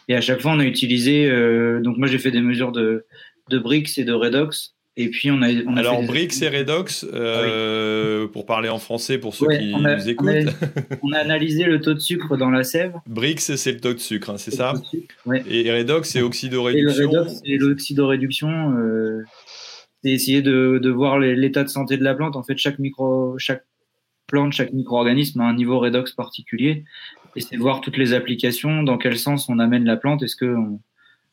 Et 0.08 0.16
à 0.16 0.22
chaque 0.22 0.42
fois, 0.42 0.52
on 0.52 0.60
a 0.60 0.66
utilisé, 0.66 1.30
donc 1.82 1.98
moi 1.98 2.08
j'ai 2.08 2.18
fait 2.18 2.32
des 2.32 2.42
mesures 2.42 2.72
de, 2.72 3.06
de 3.50 3.60
Brix 3.60 3.94
et 3.98 4.04
de 4.04 4.12
Redox 4.12 4.74
et 4.98 5.10
puis 5.10 5.32
on 5.32 5.42
a, 5.42 5.50
on 5.68 5.78
a 5.78 5.80
alors 5.80 6.04
Brix 6.04 6.42
et 6.42 6.50
Redox, 6.50 7.06
euh, 7.14 8.28
pour 8.28 8.46
parler 8.46 8.68
en 8.68 8.78
français 8.78 9.18
pour 9.18 9.34
ceux 9.34 9.48
qui 9.48 9.74
nous 9.74 10.10
écoutent. 10.10 10.30
On 11.02 11.14
a, 11.14 11.20
analysé 11.20 11.64
le 11.64 11.80
taux 11.80 11.94
de 11.94 12.00
sucre 12.00 12.36
dans 12.36 12.50
la 12.50 12.64
sève. 12.64 12.94
Brix 13.08 13.38
c'est 13.40 13.72
le 13.72 13.80
taux 13.80 13.94
de 13.94 14.00
sucre, 14.00 14.32
hein, 14.32 14.38
c'est 14.38 14.52
ça? 14.52 14.74
Et 15.48 15.72
Redox 15.72 16.10
c'est 16.10 16.22
oxydoréduction. 16.22 16.92
Et 16.92 17.04
le 17.04 17.08
Redox 17.08 17.42
c'est 17.44 17.58
l'oxydoréduction. 17.58 18.78
Euh, 18.78 19.24
c'est 20.04 20.12
essayer 20.12 20.42
de, 20.42 20.80
de 20.82 20.90
voir 20.90 21.20
l'état 21.20 21.64
de 21.64 21.70
santé 21.70 21.96
de 21.96 22.04
la 22.04 22.16
plante. 22.16 22.36
En 22.36 22.44
fait, 22.44 22.58
chaque 22.58 22.80
micro, 22.80 23.38
chaque 23.38 23.64
plante, 24.28 24.52
chaque 24.54 24.74
micro-organisme 24.74 25.40
a 25.42 25.46
un 25.46 25.54
niveau 25.54 25.80
Redox 25.80 26.12
particulier. 26.14 26.84
Et 27.36 27.42
c'est 27.42 27.56
voir 27.56 27.82
toutes 27.82 27.98
les 27.98 28.14
applications, 28.14 28.84
dans 28.84 28.98
quel 28.98 29.18
sens 29.18 29.48
on 29.48 29.60
amène 29.60 29.86
la 29.86 29.98
plante. 29.98 30.24
Est-ce 30.24 30.36
qu'on 30.36 30.80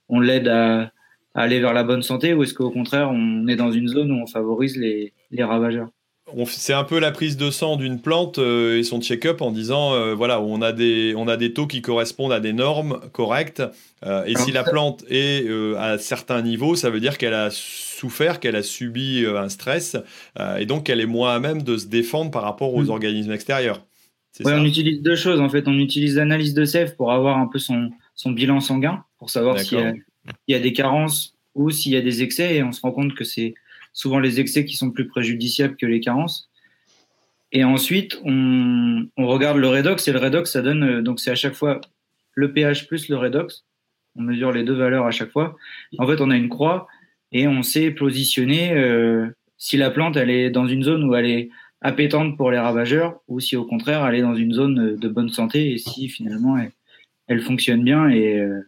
on 0.08 0.20
l'aide 0.20 0.48
à 0.48 0.92
aller 1.40 1.60
vers 1.60 1.72
la 1.72 1.84
bonne 1.84 2.02
santé 2.02 2.34
ou 2.34 2.42
est-ce 2.42 2.54
qu'au 2.54 2.70
contraire 2.70 3.10
on 3.10 3.46
est 3.48 3.56
dans 3.56 3.70
une 3.70 3.88
zone 3.88 4.10
où 4.12 4.16
on 4.16 4.26
favorise 4.26 4.76
les, 4.76 5.12
les 5.30 5.44
ravageurs? 5.44 5.88
C'est 6.46 6.74
un 6.74 6.84
peu 6.84 6.98
la 6.98 7.10
prise 7.10 7.38
de 7.38 7.50
sang 7.50 7.76
d'une 7.76 8.00
plante 8.00 8.38
euh, 8.38 8.78
et 8.78 8.82
son 8.82 9.00
check-up 9.00 9.40
en 9.40 9.50
disant 9.50 9.94
euh, 9.94 10.14
voilà 10.14 10.42
on 10.42 10.60
a 10.60 10.72
des 10.72 11.14
on 11.16 11.26
a 11.26 11.38
des 11.38 11.54
taux 11.54 11.66
qui 11.66 11.80
correspondent 11.80 12.32
à 12.32 12.40
des 12.40 12.52
normes 12.52 13.00
correctes 13.12 13.62
euh, 14.04 14.24
et 14.26 14.34
si 14.36 14.52
la 14.52 14.62
plante 14.62 15.04
est 15.08 15.48
à 15.78 15.96
certains 15.96 16.42
niveaux 16.42 16.74
ça 16.74 16.90
veut 16.90 17.00
dire 17.00 17.16
qu'elle 17.16 17.34
a 17.34 17.48
souffert 17.50 18.40
qu'elle 18.40 18.56
a 18.56 18.62
subi 18.62 19.24
un 19.26 19.48
stress 19.48 19.96
et 20.58 20.66
donc 20.66 20.84
qu'elle 20.84 21.00
est 21.00 21.06
moins 21.06 21.34
à 21.34 21.40
même 21.40 21.62
de 21.62 21.78
se 21.78 21.86
défendre 21.86 22.30
par 22.30 22.42
rapport 22.42 22.74
aux 22.74 22.84
mm. 22.84 22.90
organismes 22.90 23.32
extérieurs. 23.32 23.84
Ouais, 24.44 24.52
on 24.52 24.64
utilise 24.64 25.02
deux 25.02 25.16
choses 25.16 25.40
en 25.40 25.48
fait. 25.48 25.66
On 25.66 25.78
utilise 25.78 26.16
l'analyse 26.16 26.54
de 26.54 26.64
sève 26.64 26.94
pour 26.94 27.10
avoir 27.10 27.38
un 27.38 27.46
peu 27.46 27.58
son 27.58 27.90
son 28.14 28.32
bilan 28.32 28.60
sanguin 28.60 29.02
pour 29.18 29.30
savoir 29.30 29.58
si 29.58 29.76
il 30.46 30.52
y 30.52 30.54
a 30.54 30.60
des 30.60 30.72
carences 30.72 31.34
ou 31.54 31.70
s'il 31.70 31.92
y 31.92 31.96
a 31.96 32.00
des 32.00 32.22
excès, 32.22 32.56
et 32.56 32.62
on 32.62 32.72
se 32.72 32.80
rend 32.80 32.92
compte 32.92 33.14
que 33.14 33.24
c'est 33.24 33.54
souvent 33.92 34.20
les 34.20 34.40
excès 34.40 34.64
qui 34.64 34.76
sont 34.76 34.90
plus 34.90 35.08
préjudiciables 35.08 35.76
que 35.76 35.86
les 35.86 36.00
carences. 36.00 36.48
Et 37.50 37.64
ensuite, 37.64 38.20
on, 38.24 39.08
regarde 39.16 39.58
le 39.58 39.68
redox, 39.68 40.06
et 40.06 40.12
le 40.12 40.18
redox, 40.18 40.52
ça 40.52 40.62
donne, 40.62 40.82
euh, 40.84 41.02
donc 41.02 41.18
c'est 41.18 41.30
à 41.30 41.34
chaque 41.34 41.54
fois 41.54 41.80
le 42.34 42.52
pH 42.52 42.86
plus 42.86 43.08
le 43.08 43.16
redox. 43.16 43.64
On 44.16 44.22
mesure 44.22 44.52
les 44.52 44.64
deux 44.64 44.74
valeurs 44.74 45.06
à 45.06 45.10
chaque 45.10 45.30
fois. 45.30 45.56
En 45.98 46.06
fait, 46.06 46.20
on 46.20 46.30
a 46.30 46.36
une 46.36 46.48
croix, 46.48 46.86
et 47.32 47.48
on 47.48 47.62
sait 47.62 47.90
positionner 47.90 48.72
euh, 48.72 49.26
si 49.56 49.76
la 49.76 49.90
plante, 49.90 50.16
elle 50.16 50.30
est 50.30 50.50
dans 50.50 50.66
une 50.66 50.82
zone 50.82 51.04
où 51.04 51.14
elle 51.14 51.26
est 51.26 51.50
appétante 51.80 52.36
pour 52.36 52.50
les 52.50 52.58
ravageurs, 52.58 53.20
ou 53.28 53.40
si 53.40 53.56
au 53.56 53.64
contraire, 53.64 54.06
elle 54.06 54.16
est 54.16 54.22
dans 54.22 54.34
une 54.34 54.52
zone 54.52 54.96
de 54.96 55.08
bonne 55.08 55.30
santé, 55.30 55.72
et 55.72 55.78
si 55.78 56.08
finalement, 56.08 56.56
elle, 57.26 57.40
fonctionne 57.40 57.82
bien. 57.82 58.10
Euh, 58.10 58.62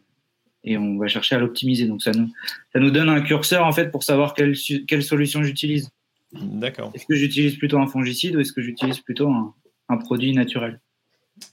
et 0.64 0.76
on 0.76 0.98
va 0.98 1.08
chercher 1.08 1.34
à 1.34 1.38
l'optimiser. 1.38 1.86
Donc 1.86 2.02
ça 2.02 2.12
nous, 2.12 2.28
ça 2.72 2.80
nous 2.80 2.90
donne 2.90 3.08
un 3.08 3.20
curseur 3.20 3.64
en 3.66 3.72
fait 3.72 3.90
pour 3.90 4.02
savoir 4.02 4.34
quelle, 4.34 4.54
quelle 4.86 5.02
solution 5.02 5.42
j'utilise. 5.42 5.90
D'accord. 6.32 6.92
Est-ce 6.94 7.06
que 7.06 7.14
j'utilise 7.14 7.56
plutôt 7.56 7.78
un 7.78 7.86
fongicide 7.86 8.36
ou 8.36 8.40
est-ce 8.40 8.52
que 8.52 8.62
j'utilise 8.62 9.00
plutôt 9.00 9.28
un, 9.28 9.54
un, 9.88 9.96
produit 9.96 10.32
naturel? 10.32 10.80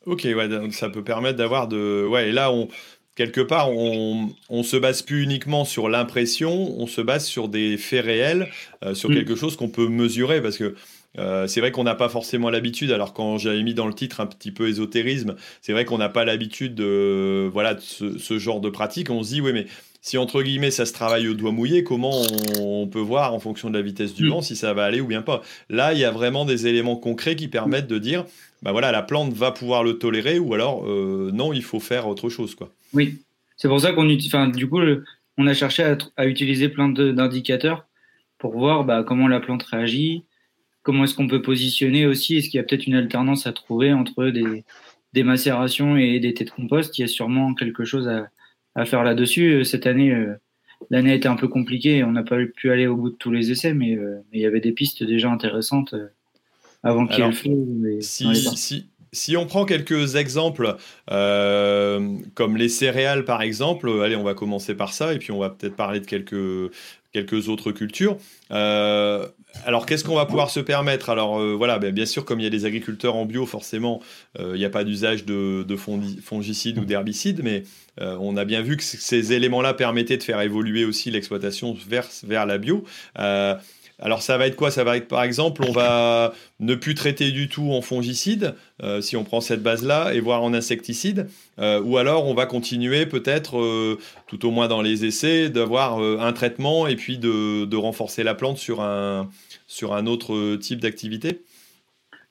Ok, 0.06 0.24
ouais, 0.26 0.48
donc 0.48 0.74
ça 0.74 0.90
peut 0.90 1.04
permettre 1.04 1.38
d'avoir 1.38 1.68
de. 1.68 2.06
Ouais, 2.08 2.30
et 2.30 2.32
là, 2.32 2.52
on, 2.52 2.68
quelque 3.16 3.42
part, 3.42 3.72
on, 3.72 4.30
on 4.50 4.64
se 4.64 4.78
base 4.78 5.02
plus 5.02 5.24
uniquement 5.24 5.66
sur 5.66 5.90
l'impression, 5.90 6.52
on 6.80 6.86
se 6.86 7.02
base 7.02 7.26
sur 7.26 7.50
des 7.50 7.78
faits 7.78 8.06
réels, 8.06 8.50
euh, 8.84 8.94
sur 8.94 9.10
mm. 9.10 9.16
quelque 9.16 9.36
chose 9.36 9.56
qu'on 9.56 9.70
peut 9.70 9.88
mesurer, 9.88 10.42
parce 10.42 10.58
que 10.58 10.76
euh, 11.18 11.48
c'est 11.48 11.60
vrai 11.60 11.72
qu'on 11.72 11.84
n'a 11.84 11.96
pas 11.96 12.10
forcément 12.10 12.50
l'habitude, 12.50 12.92
alors 12.92 13.14
quand 13.14 13.38
j'avais 13.38 13.64
mis 13.64 13.74
dans 13.74 13.88
le 13.88 13.94
titre 13.94 14.20
un 14.22 14.26
petit 14.28 14.52
peu 14.52 14.68
ésotérisme, 14.68 15.36
c'est 15.62 15.74
vrai 15.74 15.86
qu'on 15.86 15.98
n'a 15.98 16.10
pas 16.10 16.26
l'habitude 16.26 16.76
de, 16.76 17.50
voilà, 17.52 17.74
de 17.74 17.82
ce, 17.82 18.38
genre 18.38 18.62
de 18.62 18.70
pratique. 18.70 19.10
On 19.10 19.24
se 19.24 19.34
dit, 19.34 19.42
oui, 19.42 19.54
mais 19.54 19.66
si 20.02 20.18
entre 20.18 20.42
guillemets 20.42 20.72
ça 20.72 20.86
se 20.86 20.94
travaille 20.94 21.28
au 21.28 21.34
doigt 21.34 21.52
mouillé, 21.52 21.84
comment 21.84 22.22
on, 22.60 22.88
peut 22.88 23.00
voir 23.00 23.34
en 23.34 23.40
fonction 23.40 23.70
de 23.70 23.78
la 23.78 23.82
vitesse 23.82 24.14
du 24.14 24.26
mm. 24.26 24.30
vent 24.30 24.42
si 24.42 24.56
ça 24.56 24.74
va 24.74 24.86
aller 24.86 25.02
ou 25.02 25.08
bien 25.08 25.22
pas 25.22 25.42
Là, 25.70 25.94
il 25.94 26.00
y 26.00 26.06
a 26.06 26.12
vraiment 26.12 26.46
des 26.46 26.68
éléments 26.68 26.96
concrets 26.96 27.36
qui 27.36 27.48
permettent 27.48 27.88
de 27.88 27.98
dire, 27.98 28.26
bah 28.62 28.72
voilà, 28.72 28.92
la 28.92 29.02
plante 29.02 29.34
va 29.34 29.52
pouvoir 29.52 29.84
le 29.84 29.98
tolérer 29.98 30.40
ou 30.40 30.54
alors 30.54 30.86
euh, 30.88 31.32
non, 31.34 31.52
il 31.52 31.64
faut 31.64 31.80
faire 31.80 32.08
autre 32.08 32.30
chose, 32.30 32.56
quoi. 32.56 32.70
Oui, 32.94 33.20
c'est 33.58 33.68
pour 33.68 33.82
ça 33.82 33.92
qu'on 33.92 34.10
enfin, 34.10 34.48
du 34.48 34.70
coup, 34.70 34.80
on 35.38 35.48
a 35.48 35.54
cherché 35.54 35.96
à, 36.16 36.26
utiliser 36.26 36.70
plein 36.70 36.90
d'indicateurs 36.90 37.88
pour 38.38 38.54
voir 38.54 38.84
bah, 38.84 39.04
comment 39.04 39.28
la 39.28 39.40
plante 39.40 39.64
réagit, 39.64 40.24
comment 40.88 41.04
est-ce 41.04 41.16
qu'on 41.16 41.28
peut 41.28 41.42
positionner 41.42 42.06
aussi? 42.06 42.38
Est-ce 42.38 42.48
qu'il 42.48 42.60
y 42.60 42.62
a 42.62 42.64
peut-être 42.64 42.88
une 42.88 42.96
alternance 42.96 43.46
à 43.46 43.52
trouver 43.52 43.92
entre 43.92 44.28
des, 44.28 44.64
des, 45.12 45.24
macérations 45.24 45.98
et 45.98 46.18
des 46.22 46.34
têtes 46.34 46.48
de 46.48 46.54
compost 46.54 46.98
Il 46.98 47.02
y 47.02 47.04
a 47.04 47.10
sûrement 47.10 47.54
quelque 47.54 47.84
chose 47.84 48.08
à, 48.08 48.30
à 48.74 48.86
faire 48.86 49.04
là-dessus. 49.04 49.66
Cette 49.66 49.86
année, 49.86 50.14
euh, 50.14 50.36
l'année 50.90 51.12
a 51.12 51.16
été 51.16 51.28
un 51.28 51.36
peu 51.36 51.50
compliquée. 51.50 52.06
On 52.06 52.14
n'a 52.14 52.24
pas 52.24 52.38
pu 52.56 52.72
aller 52.72 52.88
au 52.88 52.96
bout 52.96 53.10
de 53.10 53.16
tous 53.16 53.32
les 53.32 53.52
essais, 53.52 53.74
mais, 53.74 53.98
euh, 53.98 54.22
il 54.32 54.40
y 54.40 54.46
avait 54.46 54.62
des 54.62 54.72
pistes 54.72 55.04
déjà 55.04 55.30
intéressantes 55.30 55.94
euh, 55.94 56.08
avant 56.84 57.06
qu'il 57.06 57.20
y 57.20 57.22
ait 57.22 57.28
le 57.28 57.34
feu. 57.34 57.98
Si, 58.00 58.34
si, 58.34 58.86
si, 59.12 59.38
on 59.38 59.46
prend 59.46 59.66
quelques 59.66 60.16
exemples, 60.16 60.76
comme 61.08 62.58
les 62.58 62.70
céréales 62.70 63.26
par 63.26 63.42
exemple, 63.42 63.90
allez, 64.04 64.16
on 64.16 64.24
va 64.24 64.34
commencer 64.34 64.76
par 64.76 64.94
ça, 64.94 65.14
et 65.14 65.20
puis 65.20 65.32
on 65.32 65.40
va 65.40 65.50
peut-être 65.50 65.76
parler 65.76 66.00
de 66.00 66.06
quelques, 66.06 66.72
quelques 67.14 67.50
autres 67.50 67.72
cultures. 67.72 68.18
Euh, 68.52 69.26
alors, 69.66 69.86
qu'est-ce 69.86 70.04
qu'on 70.04 70.16
va 70.16 70.26
pouvoir 70.26 70.50
se 70.50 70.60
permettre? 70.60 71.10
Alors, 71.10 71.40
euh, 71.40 71.56
voilà, 71.56 71.80
ben, 71.80 71.92
bien 71.92 72.06
sûr, 72.06 72.26
comme 72.26 72.40
il 72.40 72.44
y 72.44 72.48
a 72.48 72.52
des 72.52 72.66
agriculteurs 72.66 73.16
en 73.16 73.26
bio, 73.26 73.46
forcément, 73.46 74.02
euh, 74.40 74.52
il 74.54 74.60
n'y 74.60 74.66
a 74.66 74.70
pas 74.70 74.84
d'usage 74.84 75.26
de, 75.26 75.66
fongicides 75.76 76.78
ou 76.78 76.86
d'herbicides, 76.86 77.42
mais 77.44 77.64
on 78.00 78.38
a 78.38 78.46
bien 78.46 78.62
vu 78.62 78.78
que 78.78 78.84
ces 78.84 79.34
éléments-là 79.34 79.74
permettaient 79.74 80.18
de 80.18 80.24
faire 80.24 80.40
évoluer 80.42 80.86
aussi 80.86 81.10
l'exploitation 81.10 81.76
vers, 81.88 82.08
vers 82.24 82.46
la 82.46 82.60
bio. 82.60 82.84
Alors 84.00 84.22
ça 84.22 84.38
va 84.38 84.46
être 84.46 84.56
quoi? 84.56 84.70
Ça 84.70 84.84
va 84.84 84.96
être 84.96 85.08
par 85.08 85.24
exemple, 85.24 85.64
on 85.68 85.72
va 85.72 86.34
ne 86.60 86.76
plus 86.76 86.94
traiter 86.94 87.32
du 87.32 87.50
tout 87.50 87.72
en 87.72 87.82
fongicide, 87.82 88.54
euh, 88.84 89.02
si 89.02 89.18
on 89.18 89.24
prend 89.24 89.42
cette 89.42 89.64
base-là, 89.64 90.14
et 90.14 90.20
voir 90.20 90.44
en 90.44 90.54
insecticide, 90.54 91.28
euh, 91.60 91.82
ou 91.82 91.98
alors 91.98 92.28
on 92.28 92.36
va 92.36 92.46
continuer 92.46 93.08
peut-être, 93.08 93.58
euh, 93.58 93.98
tout 94.28 94.46
au 94.46 94.52
moins 94.52 94.68
dans 94.68 94.84
les 94.84 95.06
essais, 95.06 95.50
d'avoir 95.50 96.00
un 96.00 96.34
traitement 96.34 96.86
et 96.88 96.96
puis 96.96 97.18
de, 97.18 97.76
renforcer 97.76 98.24
la 98.24 98.36
plante 98.36 98.58
sur 98.58 98.82
un, 98.82 99.30
sur 99.68 99.94
un 99.94 100.06
autre 100.06 100.56
type 100.58 100.80
d'activité? 100.80 101.42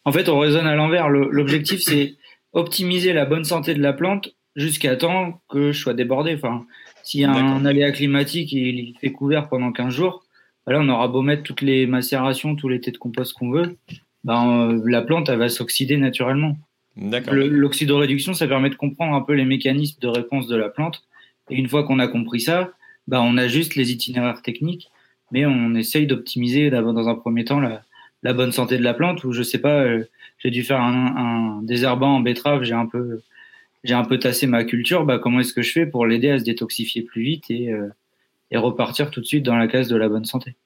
En 0.05 0.13
fait, 0.13 0.29
on 0.29 0.39
raisonne 0.39 0.67
à 0.67 0.75
l'envers. 0.75 1.09
L'objectif, 1.09 1.81
c'est 1.81 2.15
optimiser 2.53 3.13
la 3.13 3.25
bonne 3.25 3.45
santé 3.45 3.75
de 3.75 3.83
la 3.83 3.93
plante 3.93 4.35
jusqu'à 4.55 4.97
temps 4.97 5.41
que 5.49 5.73
je 5.73 5.79
sois 5.79 5.95
débordé. 5.95 6.35
Enfin, 6.35 6.65
s'il 7.03 7.21
y 7.21 7.25
a 7.25 7.31
un 7.31 7.65
aléa 7.65 7.93
climatique 7.93 8.53
et 8.53 8.69
il 8.69 8.95
fait 9.01 9.13
couvert 9.13 9.49
pendant 9.49 9.71
15 9.73 9.93
jours, 9.93 10.26
Là, 10.67 10.81
on 10.81 10.89
aura 10.89 11.09
beau 11.09 11.23
mettre 11.23 11.43
toutes 11.43 11.61
les 11.61 11.87
macérations, 11.87 12.57
tous 12.57 12.69
les 12.69 12.81
thés 12.81 12.91
de 12.91 12.99
compost 12.99 13.35
qu'on 13.35 13.51
veut, 13.51 13.77
ben, 14.25 14.71
euh, 14.71 14.83
la 14.87 15.03
plante, 15.03 15.29
elle 15.29 15.39
va 15.39 15.49
s'oxyder 15.49 15.97
naturellement. 15.97 16.59
L'oxydoréduction, 16.97 18.35
ça 18.35 18.49
permet 18.49 18.71
de 18.71 18.75
comprendre 18.75 19.15
un 19.15 19.21
peu 19.21 19.35
les 19.35 19.45
mécanismes 19.45 20.01
de 20.01 20.09
réponse 20.09 20.49
de 20.49 20.57
la 20.57 20.69
plante. 20.69 21.03
Et 21.51 21.57
une 21.57 21.69
fois 21.69 21.85
qu'on 21.85 21.99
a 22.01 22.09
compris 22.09 22.41
ça, 22.41 22.73
ben, 23.07 23.21
on 23.21 23.37
ajuste 23.37 23.77
les 23.77 23.93
itinéraires 23.93 24.43
techniques, 24.43 24.91
mais 25.31 25.47
on 25.47 25.75
essaye 25.75 26.07
d'optimiser 26.07 26.71
dans 26.71 27.09
un 27.09 27.15
premier 27.15 27.45
temps 27.45 27.61
la, 27.61 27.83
la, 28.23 28.33
bonne 28.33 28.51
santé 28.51 28.79
de 28.79 28.83
la 28.83 28.95
plante. 28.95 29.23
Ou 29.25 29.33
je 29.33 29.43
sais 29.43 29.59
pas, 29.59 29.83
euh, 29.83 30.05
j'ai 30.39 30.51
dû 30.51 30.65
faire 30.65 30.81
un, 30.81 31.59
un 31.59 31.63
désherbant 31.63 32.17
en 32.17 32.21
betterave, 32.21 32.65
j'ai 32.65 32.75
un 32.75 32.87
peu, 32.87 33.21
j'ai 33.85 33.95
un 33.95 34.05
peu 34.05 34.19
tassé 34.19 34.49
ma 34.49 34.65
culture. 34.65 35.05
Ben, 35.05 35.19
comment 35.19 35.41
est-ce 35.41 35.53
que 35.53 35.63
je 35.63 35.71
fais 35.71 35.87
pour 35.87 36.07
l'aider 36.07 36.31
à 36.31 36.39
se 36.41 36.45
détoxifier 36.45 37.03
plus 37.03 37.23
vite 37.23 37.45
et 37.51 37.71
euh, 37.71 37.89
et 38.51 38.57
repartir 38.57 39.11
tout 39.11 39.21
de 39.21 39.27
suite 39.27 39.45
dans 39.45 39.57
la 39.57 39.69
case 39.69 39.89
de 39.89 39.97
la 39.97 40.09
bonne 40.09 40.25
santé. 40.25 40.57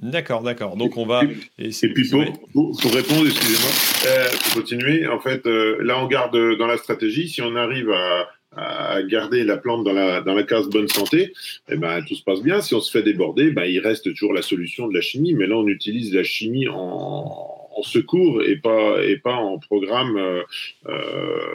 D'accord, 0.00 0.42
d'accord. 0.42 0.76
Donc 0.76 0.96
on 0.96 1.06
va. 1.06 1.22
Et, 1.58 1.70
puis 1.70 2.08
pour, 2.08 2.22
pour, 2.52 2.92
répondre, 2.92 3.26
excusez-moi, 3.26 3.70
euh, 4.06 4.28
pour 4.30 4.62
continuer, 4.62 5.08
en 5.08 5.18
fait, 5.18 5.44
euh, 5.46 5.78
là 5.82 5.98
on 6.02 6.06
garde 6.06 6.36
dans 6.56 6.66
la 6.66 6.76
stratégie, 6.76 7.28
si 7.28 7.42
on 7.42 7.56
arrive 7.56 7.90
à, 7.90 8.28
à 8.56 9.02
garder 9.02 9.42
la 9.44 9.56
plante 9.56 9.84
dans 9.84 9.92
la, 9.92 10.20
dans 10.20 10.34
la 10.34 10.44
case 10.44 10.68
bonne 10.68 10.88
santé, 10.88 11.32
eh 11.68 11.76
ben, 11.76 12.02
tout 12.06 12.14
se 12.14 12.22
passe 12.22 12.42
bien. 12.42 12.60
Si 12.60 12.74
on 12.74 12.80
se 12.80 12.90
fait 12.90 13.02
déborder, 13.02 13.50
ben, 13.50 13.64
il 13.64 13.80
reste 13.80 14.04
toujours 14.04 14.32
la 14.32 14.42
solution 14.42 14.86
de 14.86 14.94
la 14.94 15.00
chimie, 15.00 15.34
mais 15.34 15.46
là 15.46 15.56
on 15.56 15.66
utilise 15.66 16.14
la 16.14 16.22
chimie 16.22 16.68
en, 16.68 17.58
en 17.76 17.82
secours 17.82 18.42
et 18.42 18.56
pas, 18.56 19.02
et 19.02 19.16
pas 19.16 19.34
en 19.34 19.58
programme. 19.58 20.16
Euh, 20.16 20.42
euh 20.86 21.52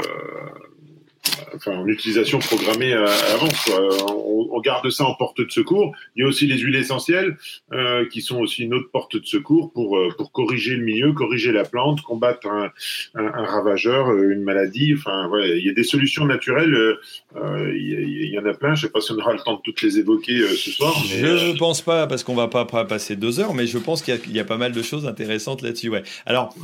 enfin, 1.56 1.78
en 1.78 1.88
utilisation 1.88 2.40
programmée 2.40 2.94
à, 2.94 3.06
avance. 3.34 3.72
On, 4.10 4.34
on, 4.54 4.62
garde 4.62 4.90
ça 4.90 5.06
en 5.06 5.16
porte 5.16 5.42
de 5.42 5.50
secours. 5.50 5.94
Il 6.16 6.22
y 6.22 6.26
a 6.26 6.28
aussi 6.28 6.48
les 6.48 6.58
huiles 6.58 6.76
essentielles 6.76 7.38
euh, 7.74 8.08
qui 8.10 8.22
sont 8.22 8.40
aussi 8.40 8.64
une 8.64 8.74
autre 8.74 8.90
porte 8.92 9.18
de 9.18 9.26
secours 9.26 9.72
pour, 9.74 9.98
euh, 9.98 10.10
pour 10.18 10.32
corriger 10.32 10.76
le 10.76 10.84
milieu, 10.84 11.12
corriger 11.14 11.52
la 11.52 11.64
plante, 11.64 12.02
combattre 12.02 12.48
un, 12.48 12.72
un, 13.16 13.26
un 13.26 13.46
ravageur, 13.46 14.10
euh, 14.10 14.32
une 14.32 14.44
maladie. 14.44 14.94
Enfin, 14.98 15.28
voilà, 15.28 15.48
il 15.48 15.66
y 15.66 15.70
a 15.70 15.74
des 15.74 15.84
solutions 15.84 16.26
naturelles. 16.26 16.74
Euh, 16.74 17.74
il, 17.76 18.30
y, 18.32 18.40
en 18.40 18.46
a 18.46 18.54
plein. 18.54 18.76
Je 18.76 18.86
ne 18.86 18.88
sais 18.88 18.92
pas 18.92 19.02
si 19.02 19.12
on 19.12 19.18
aura 19.18 19.34
le 19.34 19.40
temps 19.40 19.56
de 19.56 19.62
toutes 19.64 19.82
les 19.82 20.00
évoquer 20.00 20.40
ce 20.56 20.72
soir. 20.72 20.94
Mais, 21.10 21.22
je 21.22 21.52
ne 21.52 21.58
pense 21.58 21.82
pas 21.82 22.08
parce 22.08 22.24
qu'on 22.24 22.36
va 22.36 22.48
pas, 22.48 22.66
pas, 22.66 22.86
passer 22.86 23.16
deux 23.16 23.40
heures, 23.40 23.54
mais 23.54 23.68
je 23.68 23.78
pense 23.78 24.02
qu'il 24.02 24.18
y, 24.30 24.34
y, 24.34 24.40
a 24.40 24.46
pas 24.46 24.58
mal 24.58 24.72
de 24.72 24.82
choses 24.82 25.06
intéressantes 25.08 25.62
là-dessus. 25.62 25.90
Ouais. 25.90 26.04
Alors, 26.26 26.56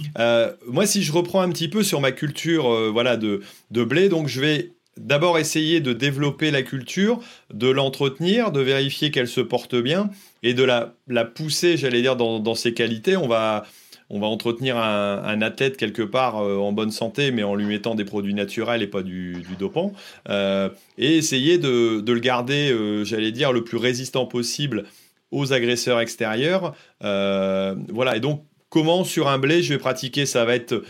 moi, 0.67 0.85
si 0.85 1.03
je 1.03 1.11
reprends 1.11 1.41
un 1.41 1.49
petit 1.49 1.67
peu 1.67 1.83
sur 1.83 2.01
ma 2.01 2.11
culture, 2.11 2.91
voilà, 2.91 3.17
de, 3.17 3.41
de 3.71 3.83
blé, 3.83 4.09
donc 4.09 4.27
je 4.27 4.41
vais 4.41 4.68
d'abord 4.99 5.39
essayer 5.39 5.79
de 5.79 5.93
développer 5.93 6.51
la 6.51 6.61
culture, 6.61 7.19
de 7.53 7.69
l'entretenir, 7.69 8.51
de 8.51 8.59
vérifier 8.59 9.11
qu'elle 9.11 9.27
se 9.27 9.41
porte 9.41 9.75
bien 9.75 10.09
et 10.43 10.53
de 10.53 10.63
la, 10.63 11.25
pousser, 11.25 11.77
j'allais 11.77 12.01
dire, 12.01 12.15
dans, 12.15 12.55
ses 12.55 12.73
qualités. 12.73 13.17
On 13.17 13.27
va, 13.27 13.65
on 14.09 14.19
va 14.19 14.27
entretenir 14.27 14.77
un, 14.77 15.41
athlète 15.41 15.77
quelque 15.77 16.01
part 16.01 16.37
euh, 16.37 16.57
en 16.57 16.71
bonne 16.73 16.91
santé, 16.91 17.31
mais 17.31 17.43
en 17.43 17.55
lui 17.55 17.65
mettant 17.65 17.95
des 17.95 18.05
produits 18.05 18.33
naturels 18.33 18.83
et 18.83 18.87
pas 18.87 19.01
du, 19.01 19.37
dopant. 19.57 19.93
Euh, 20.27 20.69
et 20.97 21.17
essayer 21.17 21.57
de, 21.57 22.03
le 22.05 22.19
garder, 22.19 22.71
euh, 22.71 23.03
j'allais 23.05 23.31
dire, 23.31 23.53
le 23.53 23.63
plus 23.63 23.77
résistant 23.77 24.25
possible 24.25 24.85
aux 25.31 25.53
agresseurs 25.53 25.99
extérieurs. 25.99 26.75
voilà, 27.01 28.15
et 28.15 28.19
donc 28.19 28.43
comment 28.69 29.03
sur 29.03 29.27
un 29.27 29.39
blé 29.39 29.63
je 29.63 29.73
vais 29.73 29.79
pratiquer? 29.79 30.25
Ça 30.25 30.43
va 30.43 30.55
être 30.55 30.83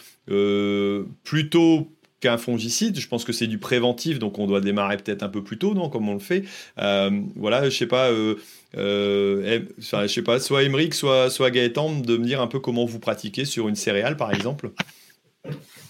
plutôt 1.24 1.89
qu'un 2.20 2.38
fongicide. 2.38 3.00
Je 3.00 3.08
pense 3.08 3.24
que 3.24 3.34
c'est 3.34 3.48
du 3.48 3.58
préventif, 3.58 4.20
donc 4.20 4.40
on 4.40 4.48
doit 4.48 4.62
démarrer 4.62 4.98
peut-être 4.98 5.24
un 5.24 5.30
peu 5.30 5.44
plus 5.44 5.58
tôt, 5.58 5.74
non 5.74 5.90
Comme 5.90 6.10
on 6.10 6.14
le 6.14 6.20
fait. 6.20 6.44
Euh, 6.80 7.10
voilà, 7.36 7.66
je 7.66 7.78
sais 7.78 7.88
pas. 7.88 8.10
Euh, 8.10 8.36
euh, 8.78 9.62
je 9.78 10.08
sais 10.08 10.22
pas, 10.22 10.40
soit 10.40 10.64
Emeric, 10.64 10.94
soit, 10.94 11.30
soit 11.30 11.52
Gaëtan, 11.52 12.02
de 12.02 12.18
me 12.18 12.26
dire 12.26 12.42
un 12.42 12.48
peu 12.48 12.60
comment 12.60 12.86
vous 12.86 13.00
pratiquez 13.00 13.46
sur 13.46 13.68
une 13.68 13.76
céréale, 13.76 14.18
par 14.18 14.34
exemple. 14.34 14.72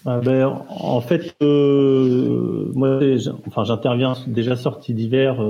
Ah, 0.05 0.19
ben, 0.19 0.63
en 0.69 1.01
fait, 1.01 1.35
moi, 1.41 2.99
enfin, 3.47 3.63
j'interviens 3.65 4.15
déjà 4.27 4.55
sortie 4.55 4.93
d'hiver. 4.93 5.43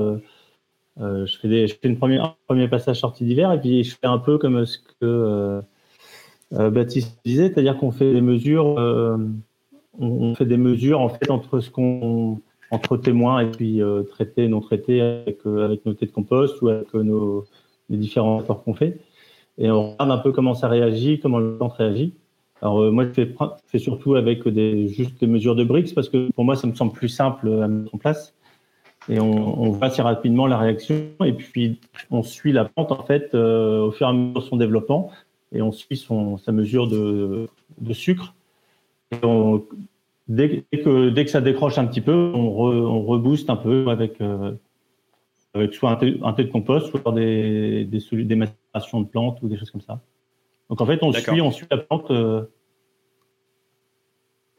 je 0.97 1.37
fais, 1.41 1.47
des, 1.47 1.67
je 1.67 1.75
fais 1.75 1.87
une 1.87 1.97
première, 1.97 2.23
un 2.23 2.35
premier 2.47 2.67
passage 2.67 2.99
sortie 2.99 3.25
d'hiver 3.25 3.51
et 3.51 3.59
puis 3.59 3.83
je 3.83 3.95
fais 3.95 4.07
un 4.07 4.17
peu 4.17 4.37
comme 4.37 4.65
ce 4.65 4.79
que 4.99 5.61
Baptiste 6.51 7.19
disait, 7.23 7.49
c'est-à-dire 7.49 7.77
qu'on 7.77 7.91
fait 7.91 8.11
des 8.11 8.21
mesures 8.21 8.79
on, 9.99 10.35
fait 10.35 10.45
des 10.45 10.57
mesures 10.57 11.01
en 11.01 11.09
fait 11.09 11.29
entre 11.29 11.59
ce 11.59 11.69
qu'on 11.69 12.39
entre 12.71 12.97
témoins 12.97 13.41
et 13.41 13.47
puis 13.47 13.81
euh, 13.81 14.03
traité 14.03 14.47
non 14.47 14.61
traité 14.61 15.01
avec, 15.01 15.39
euh, 15.45 15.75
nos 15.85 15.93
de 15.93 16.05
compost 16.05 16.61
ou 16.61 16.69
avec 16.69 16.93
euh, 16.93 17.03
nos, 17.03 17.45
les 17.89 17.97
différents 17.97 18.37
rapports 18.37 18.63
qu'on 18.63 18.73
fait. 18.73 18.99
Et 19.57 19.69
on 19.71 19.91
regarde 19.91 20.11
un 20.11 20.17
peu 20.17 20.31
comment 20.31 20.53
ça 20.53 20.67
réagit, 20.67 21.19
comment 21.19 21.39
le 21.39 21.57
plante 21.57 21.73
réagit. 21.73 22.13
Alors 22.61 22.91
moi, 22.91 23.05
je 23.05 23.25
fais, 23.67 23.79
surtout 23.79 24.15
avec 24.15 24.47
des, 24.47 24.87
juste 24.87 25.19
des 25.19 25.27
mesures 25.27 25.55
de 25.55 25.63
bricks 25.63 25.95
parce 25.95 26.09
que 26.09 26.29
pour 26.31 26.43
moi, 26.43 26.55
ça 26.55 26.67
me 26.67 26.75
semble 26.75 26.91
plus 26.91 27.09
simple 27.09 27.49
à 27.61 27.67
mettre 27.67 27.95
en 27.95 27.97
place. 27.97 28.35
Et 29.09 29.19
on, 29.19 29.61
on 29.61 29.69
voit 29.71 29.87
assez 29.87 30.01
rapidement 30.01 30.45
la 30.45 30.57
réaction 30.57 30.95
et 31.25 31.33
puis 31.33 31.79
on 32.11 32.21
suit 32.21 32.51
la 32.51 32.65
plante 32.65 32.91
en 32.91 33.03
fait 33.03 33.33
au 33.33 33.91
fur 33.91 34.07
et 34.07 34.09
à 34.09 34.13
mesure 34.13 34.41
de 34.41 34.45
son 34.45 34.57
développement 34.57 35.11
et 35.51 35.61
on 35.61 35.71
suit 35.71 35.97
son, 35.97 36.37
sa 36.37 36.51
mesure 36.51 36.87
de, 36.87 37.47
de 37.79 37.93
sucre 37.93 38.33
dès, 40.27 40.63
que, 40.71 41.09
dès 41.09 41.25
que 41.25 41.31
ça 41.31 41.41
décroche 41.41 41.77
un 41.77 41.85
petit 41.85 42.01
peu, 42.01 42.13
on, 42.13 42.37
on 42.37 43.03
rebooste 43.03 43.49
un 43.49 43.55
peu 43.55 43.87
avec, 43.89 44.21
euh, 44.21 44.51
avec 45.53 45.73
soit 45.73 45.91
un 45.91 45.95
thé, 46.33 46.43
de 46.43 46.51
compost, 46.51 46.89
soit 46.89 47.11
des, 47.13 47.85
des, 47.85 48.23
des 48.23 48.35
macérations 48.35 49.01
de 49.01 49.07
plantes 49.07 49.39
ou 49.41 49.49
des 49.49 49.57
choses 49.57 49.71
comme 49.71 49.81
ça. 49.81 49.99
Donc 50.69 50.81
en 50.81 50.85
fait, 50.85 50.99
on 51.01 51.11
suit, 51.11 51.41
on 51.41 51.51
suit 51.51 51.67
la 51.69 51.77
plante. 51.77 52.11
Euh, 52.11 52.43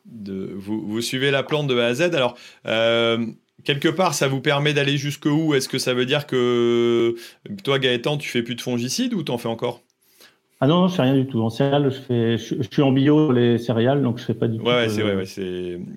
de, 0.04 0.52
vous, 0.54 0.84
vous, 0.86 1.00
suivez 1.00 1.30
la 1.30 1.42
plante 1.42 1.68
de 1.68 1.78
A 1.78 1.86
à 1.86 1.94
Z. 1.94 2.14
Alors, 2.14 2.36
euh, 2.66 3.24
quelque 3.64 3.88
part, 3.88 4.14
ça 4.14 4.26
vous 4.26 4.40
permet 4.40 4.72
d'aller 4.72 4.96
jusqu'où 4.96 5.54
Est-ce 5.54 5.68
que 5.68 5.78
ça 5.78 5.94
veut 5.94 6.06
dire 6.06 6.26
que 6.26 7.14
toi, 7.62 7.78
Gaëtan, 7.78 8.16
tu 8.18 8.28
fais 8.28 8.42
plus 8.42 8.56
de 8.56 8.60
fongicides 8.60 9.14
ou 9.14 9.22
t'en 9.22 9.38
fais 9.38 9.48
encore? 9.48 9.82
Ah 10.60 10.66
non, 10.66 10.82
non, 10.82 10.88
je 10.88 10.94
fais 10.94 11.02
rien 11.02 11.14
du 11.14 11.26
tout. 11.26 11.40
En 11.40 11.50
céréales, 11.50 11.90
je 11.90 12.00
fais, 12.00 12.38
je, 12.38 12.62
suis 12.70 12.82
en 12.82 12.92
bio 12.92 13.32
les 13.32 13.58
céréales, 13.58 14.02
donc 14.02 14.18
je 14.18 14.24
fais 14.24 14.34
pas 14.34 14.48
du 14.48 14.58
tout. 14.58 14.64
Ouais, 14.64 14.88
c'est 14.88 15.02
ouais, 15.02 15.24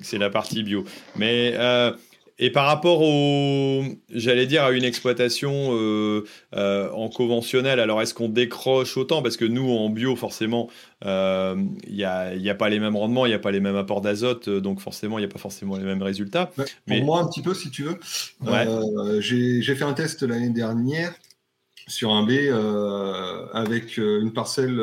c'est 0.01 0.17
la 0.17 0.29
partie 0.29 0.63
bio. 0.63 0.83
Mais 1.15 1.53
euh, 1.55 1.91
et 2.39 2.49
par 2.49 2.65
rapport 2.65 3.01
au, 3.01 3.83
j'allais 4.09 4.47
dire, 4.47 4.63
à 4.63 4.71
une 4.71 4.83
exploitation 4.83 5.69
euh, 5.71 6.25
euh, 6.55 6.89
en 6.91 7.07
conventionnel, 7.07 7.79
alors 7.79 8.01
est-ce 8.01 8.13
qu'on 8.13 8.27
décroche 8.27 8.97
autant? 8.97 9.21
Parce 9.21 9.37
que 9.37 9.45
nous, 9.45 9.69
en 9.69 9.89
bio, 9.89 10.15
forcément, 10.15 10.69
il 11.03 11.07
euh, 11.07 11.55
n'y 11.89 12.03
a, 12.03 12.33
y 12.35 12.49
a, 12.49 12.55
pas 12.55 12.69
les 12.69 12.79
mêmes 12.79 12.95
rendements, 12.95 13.27
il 13.27 13.29
n'y 13.29 13.35
a 13.35 13.39
pas 13.39 13.51
les 13.51 13.59
mêmes 13.59 13.75
apports 13.75 14.01
d'azote, 14.01 14.49
donc 14.49 14.79
forcément, 14.79 15.19
il 15.19 15.21
n'y 15.21 15.27
a 15.27 15.31
pas 15.31 15.39
forcément 15.39 15.77
les 15.77 15.83
mêmes 15.83 16.01
résultats. 16.01 16.51
Mais... 16.87 16.97
Pour 16.97 17.05
moi, 17.05 17.19
un 17.21 17.27
petit 17.27 17.41
peu, 17.41 17.53
si 17.53 17.69
tu 17.69 17.83
veux, 17.83 17.99
j'ai 19.21 19.75
fait 19.75 19.85
un 19.85 19.93
test 19.93 20.23
l'année 20.23 20.49
dernière 20.49 21.13
sur 21.87 22.11
un 22.13 22.23
B 22.23 22.31
avec 23.53 23.97
une 23.97 24.33
parcelle. 24.33 24.77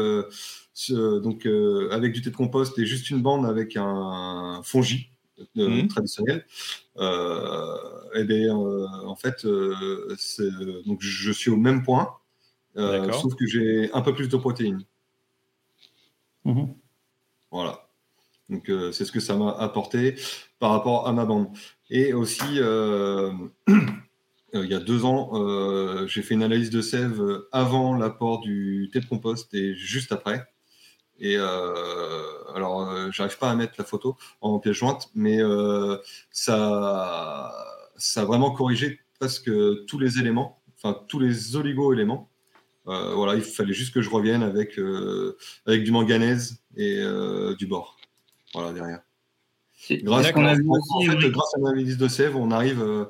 donc 0.91 1.47
avec 1.91 2.13
du 2.13 2.23
thé 2.23 2.31
de 2.31 2.37
compost 2.37 2.79
et 2.79 2.87
juste 2.87 3.11
une 3.11 3.23
bande 3.23 3.47
avec 3.47 3.77
un 3.77 4.61
fongi 4.65 5.11
mmh. 5.55 5.89
traditionnel. 5.89 6.45
Euh, 6.99 7.77
eh 8.15 8.25
bien, 8.25 8.59
euh, 8.59 8.87
en 9.05 9.17
fait, 9.17 9.45
euh, 9.45 10.15
donc 10.87 11.01
je 11.01 11.33
suis 11.33 11.51
au 11.51 11.57
même 11.57 11.83
point, 11.83 12.15
sauf 12.77 13.35
que 13.35 13.47
j'ai 13.47 13.91
un 13.93 14.03
peu 14.03 14.15
plus 14.15 14.29
de 14.29 14.37
protéines. 14.37 14.85
Mhm. 16.45 16.75
Voilà. 17.51 17.89
Donc 18.49 18.71
c'est 18.93 19.05
ce 19.05 19.13
que 19.13 19.21
ça 19.21 19.37
m'a 19.37 19.53
apporté 19.53 20.17
par 20.59 20.73
rapport 20.73 21.07
à 21.07 21.13
ma 21.13 21.25
bande. 21.25 21.49
Et 21.89 22.13
aussi, 22.13 22.59
il 24.53 24.67
y 24.67 24.75
a 24.75 24.81
deux 24.81 25.05
ans, 25.05 25.31
j'ai 26.07 26.23
fait 26.23 26.35
une 26.35 26.43
analyse 26.43 26.71
de 26.71 26.81
sève 26.81 27.23
avant 27.53 27.95
l'apport 27.95 28.41
du 28.41 28.91
thé 28.93 29.01
de 29.01 29.07
compost 29.07 29.53
et 29.55 29.75
juste 29.75 30.13
après. 30.13 30.47
Et 31.21 31.37
euh, 31.37 32.53
alors, 32.55 32.89
euh, 32.89 33.11
j'arrive 33.13 33.39
pas 33.39 33.51
à 33.51 33.55
mettre 33.55 33.75
la 33.79 33.85
photo 33.85 34.17
en 34.41 34.59
pièce 34.59 34.77
jointe, 34.77 35.11
mais 35.15 35.41
euh, 35.41 35.99
ça, 36.31 37.53
ça 37.97 38.23
a 38.23 38.25
vraiment 38.25 38.51
corrigé 38.53 39.01
presque 39.19 39.51
tous 39.87 39.99
les 39.99 40.19
éléments, 40.19 40.63
enfin 40.77 40.99
tous 41.09 41.21
les 41.21 41.57
oligo-éléments. 41.57 42.31
voilà, 42.87 43.35
il 43.35 43.43
fallait 43.43 43.75
juste 43.75 43.93
que 43.93 44.01
je 44.01 44.09
revienne 44.09 44.43
avec, 44.43 44.81
avec 45.67 45.85
du 45.85 45.93
manganèse 45.93 46.63
et 46.75 47.05
du 47.59 47.67
bord. 47.67 47.99
Voilà, 48.55 48.73
derrière. 48.73 49.01
Grâce, 49.91 50.27
a 50.27 50.33
grâce 50.33 51.55
à 51.55 51.59
l'analyse 51.59 51.99
de 51.99 52.09
sève, 52.09 52.37
on 52.37 52.51
arrive, 52.51 53.09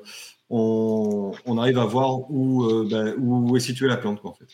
on, 0.51 1.31
on, 1.45 1.57
arrive 1.57 1.79
à 1.79 1.85
voir 1.85 2.29
où, 2.29 2.85
ben, 2.85 3.15
où 3.17 3.55
est 3.55 3.61
située 3.61 3.87
la 3.87 3.97
plante, 3.97 4.21
quoi, 4.21 4.31
en 4.31 4.33
fait. 4.35 4.47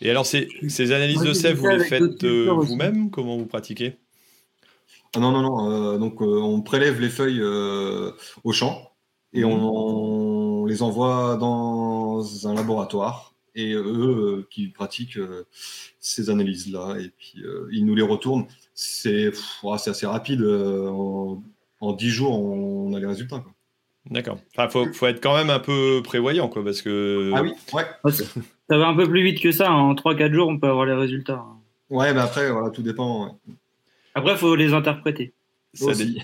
Et 0.00 0.10
alors, 0.10 0.26
ces, 0.26 0.48
ces 0.68 0.92
analyses 0.92 1.22
de 1.22 1.32
sève, 1.32 1.56
vous 1.56 1.68
les 1.68 1.84
faites 1.84 2.24
euh, 2.24 2.52
vous-même 2.52 3.10
Comment 3.10 3.36
vous 3.36 3.46
pratiquez? 3.46 3.96
Ah 5.14 5.20
Non, 5.20 5.32
non, 5.32 5.42
non. 5.42 5.70
Euh, 5.70 5.98
donc, 5.98 6.20
euh, 6.20 6.40
on 6.40 6.60
prélève 6.60 7.00
les 7.00 7.08
feuilles 7.08 7.42
au 8.44 8.52
champ 8.52 8.92
et 9.32 9.44
mhm. 9.44 9.50
on, 9.50 10.66
les 10.66 10.82
envoie 10.82 11.36
dans 11.36 12.46
un 12.46 12.54
laboratoire. 12.54 13.32
Et 13.58 13.72
eux 13.72 14.46
qui 14.50 14.68
pratiquent 14.68 15.18
ces 15.98 16.28
analyses-là, 16.28 16.96
et 17.00 17.08
puis 17.08 17.42
ils 17.72 17.86
nous 17.86 17.94
les 17.94 18.02
retournent. 18.02 18.46
C'est 18.74 19.32
assez 19.64 20.04
rapide. 20.04 20.42
En, 20.44 21.42
en 21.80 21.92
10 21.94 22.10
jours, 22.10 22.38
on 22.38 22.92
a 22.92 23.00
les 23.00 23.06
résultats. 23.06 23.42
D'accord. 24.10 24.38
Enfin, 24.56 24.68
faut, 24.68 24.92
faut 24.92 25.06
être 25.06 25.22
quand 25.22 25.36
même 25.36 25.50
un 25.50 25.58
peu 25.58 26.00
prévoyant, 26.04 26.48
quoi, 26.48 26.64
parce 26.64 26.82
que. 26.82 27.32
Ah 27.34 27.42
oui, 27.42 27.52
ouais. 27.72 27.84
Ça 28.68 28.78
va 28.78 28.88
un 28.88 28.96
peu 28.96 29.08
plus 29.08 29.22
vite 29.22 29.40
que 29.40 29.52
ça. 29.52 29.72
En 29.72 29.94
3-4 29.94 30.32
jours, 30.32 30.48
on 30.48 30.58
peut 30.58 30.68
avoir 30.68 30.86
les 30.86 30.94
résultats. 30.94 31.44
Ouais, 31.90 32.12
mais 32.14 32.20
après, 32.20 32.50
voilà, 32.50 32.70
tout 32.70 32.82
dépend. 32.82 33.38
Après, 34.14 34.32
il 34.32 34.38
faut 34.38 34.56
les 34.56 34.72
interpréter. 34.72 35.34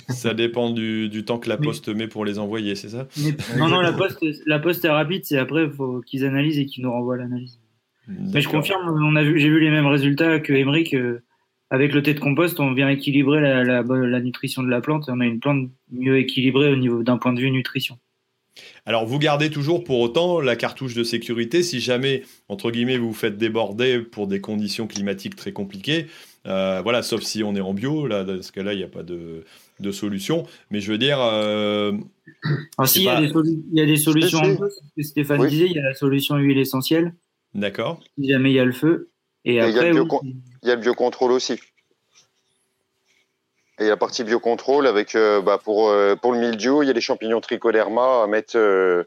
Ça, 0.09 0.33
dépend 0.33 0.70
du, 0.70 1.09
du, 1.11 1.24
temps 1.24 1.39
que 1.39 1.49
la 1.49 1.59
poste 1.59 1.89
met 1.89 2.09
pour 2.09 2.24
les 2.24 2.39
envoyer, 2.39 2.74
c'est 2.74 2.89
ça? 2.89 3.07
Non, 3.59 3.68
non, 3.68 3.80
la 3.80 3.93
poste, 3.93 4.24
la 4.47 4.59
poste 4.59 4.85
est 4.87 4.91
rapide, 4.91 5.24
c'est 5.24 5.37
après, 5.37 5.64
il 5.64 5.70
faut 5.70 6.01
qu'ils 6.01 6.24
analysent 6.24 6.59
et 6.59 6.64
qu'ils 6.64 6.85
nous 6.85 6.91
renvoient 6.91 7.18
l'analyse. 7.18 7.61
Mais 8.09 8.41
je 8.41 8.49
confirme, 8.49 8.89
on 8.89 9.14
a 9.14 9.22
vu, 9.22 9.39
j'ai 9.39 9.49
vu 9.49 9.61
les 9.61 9.70
mêmes 9.70 9.87
résultats 9.87 10.41
que 10.41 10.53
Emmerich. 10.53 10.95
Euh, 10.95 11.22
avec 11.72 11.94
le 11.94 12.02
thé 12.02 12.12
de 12.12 12.20
compost, 12.20 12.60
on 12.60 12.74
vient 12.74 12.90
équilibrer 12.90 13.40
la, 13.40 13.64
la, 13.64 13.82
la, 13.82 14.20
nutrition 14.20 14.62
de 14.62 14.68
la 14.68 14.82
plante 14.82 15.08
et 15.08 15.10
on 15.10 15.20
a 15.20 15.24
une 15.24 15.40
plante 15.40 15.70
mieux 15.90 16.18
équilibrée 16.18 16.70
au 16.70 16.76
niveau 16.76 17.02
d'un 17.02 17.16
point 17.16 17.32
de 17.32 17.40
vue 17.40 17.50
nutrition. 17.50 17.98
Alors, 18.84 19.06
vous 19.06 19.18
gardez 19.18 19.48
toujours 19.48 19.82
pour 19.82 20.00
autant 20.00 20.42
la 20.42 20.54
cartouche 20.54 20.92
de 20.92 21.02
sécurité 21.02 21.62
si 21.62 21.80
jamais, 21.80 22.24
entre 22.50 22.70
guillemets, 22.70 22.98
vous 22.98 23.08
vous 23.08 23.14
faites 23.14 23.38
déborder 23.38 24.00
pour 24.00 24.26
des 24.26 24.42
conditions 24.42 24.86
climatiques 24.86 25.34
très 25.34 25.52
compliquées. 25.52 26.08
Euh, 26.46 26.82
voilà, 26.82 27.02
sauf 27.02 27.22
si 27.22 27.42
on 27.42 27.56
est 27.56 27.62
en 27.62 27.72
bio, 27.72 28.06
là, 28.06 28.24
dans 28.24 28.42
ce 28.42 28.52
cas-là, 28.52 28.74
il 28.74 28.76
n'y 28.76 28.84
a 28.84 28.88
pas 28.88 29.02
de, 29.02 29.46
de, 29.80 29.92
solution. 29.92 30.44
Mais 30.70 30.80
je 30.80 30.92
veux 30.92 30.98
dire. 30.98 31.22
Euh, 31.22 31.92
ah, 32.76 32.86
si, 32.86 33.04
il, 33.04 33.04
y 33.72 33.80
a 33.80 33.86
des 33.86 33.96
solutions 33.96 34.40
en 34.40 34.56
plus. 34.56 35.04
Stéphane 35.04 35.46
disait, 35.46 35.68
il 35.70 35.72
y 35.72 35.78
a 35.78 35.84
la 35.84 35.94
solution 35.94 36.36
huile 36.36 36.58
essentielle. 36.58 37.14
D'accord. 37.54 38.02
Si 38.18 38.28
jamais 38.28 38.50
il 38.50 38.56
y 38.56 38.60
a 38.60 38.66
le 38.66 38.72
feu. 38.72 39.08
Et, 39.46 39.58
après, 39.58 39.92
il, 40.62 40.68
y 40.68 40.72
a 40.72 40.74
le 40.74 40.80
biocontrôle 40.80 41.32
aussi. 41.32 41.60
Et 43.78 43.88
la 43.88 43.96
partie 43.96 44.22
biocontrôle 44.22 44.86
avec 44.86 45.14
euh, 45.14 45.40
bah, 45.40 45.58
pour, 45.62 45.90
euh, 45.90 46.14
pour 46.14 46.32
le 46.32 46.38
mildiou, 46.38 46.82
il 46.82 46.86
y 46.86 46.90
a 46.90 46.92
les 46.92 47.00
champignons 47.00 47.40
trichoderma 47.40 48.22
à 48.22 48.26
mettre 48.26 48.56
euh, 48.56 49.04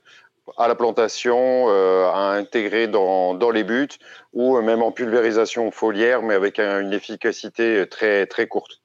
à 0.57 0.67
la 0.67 0.75
plantation, 0.75 1.69
à 1.69 2.35
intégrer 2.37 2.87
dans, 2.87 3.33
dans, 3.33 3.49
les 3.49 3.63
buts 3.63 3.87
ou 4.33 4.61
même 4.61 4.83
en 4.83 4.91
pulvérisation 4.91 5.71
foliaire, 5.71 6.21
mais 6.21 6.35
avec 6.35 6.59
une 6.59 6.93
efficacité 6.93 7.87
très 7.89 8.27
très 8.27 8.45
courte. 8.45 8.81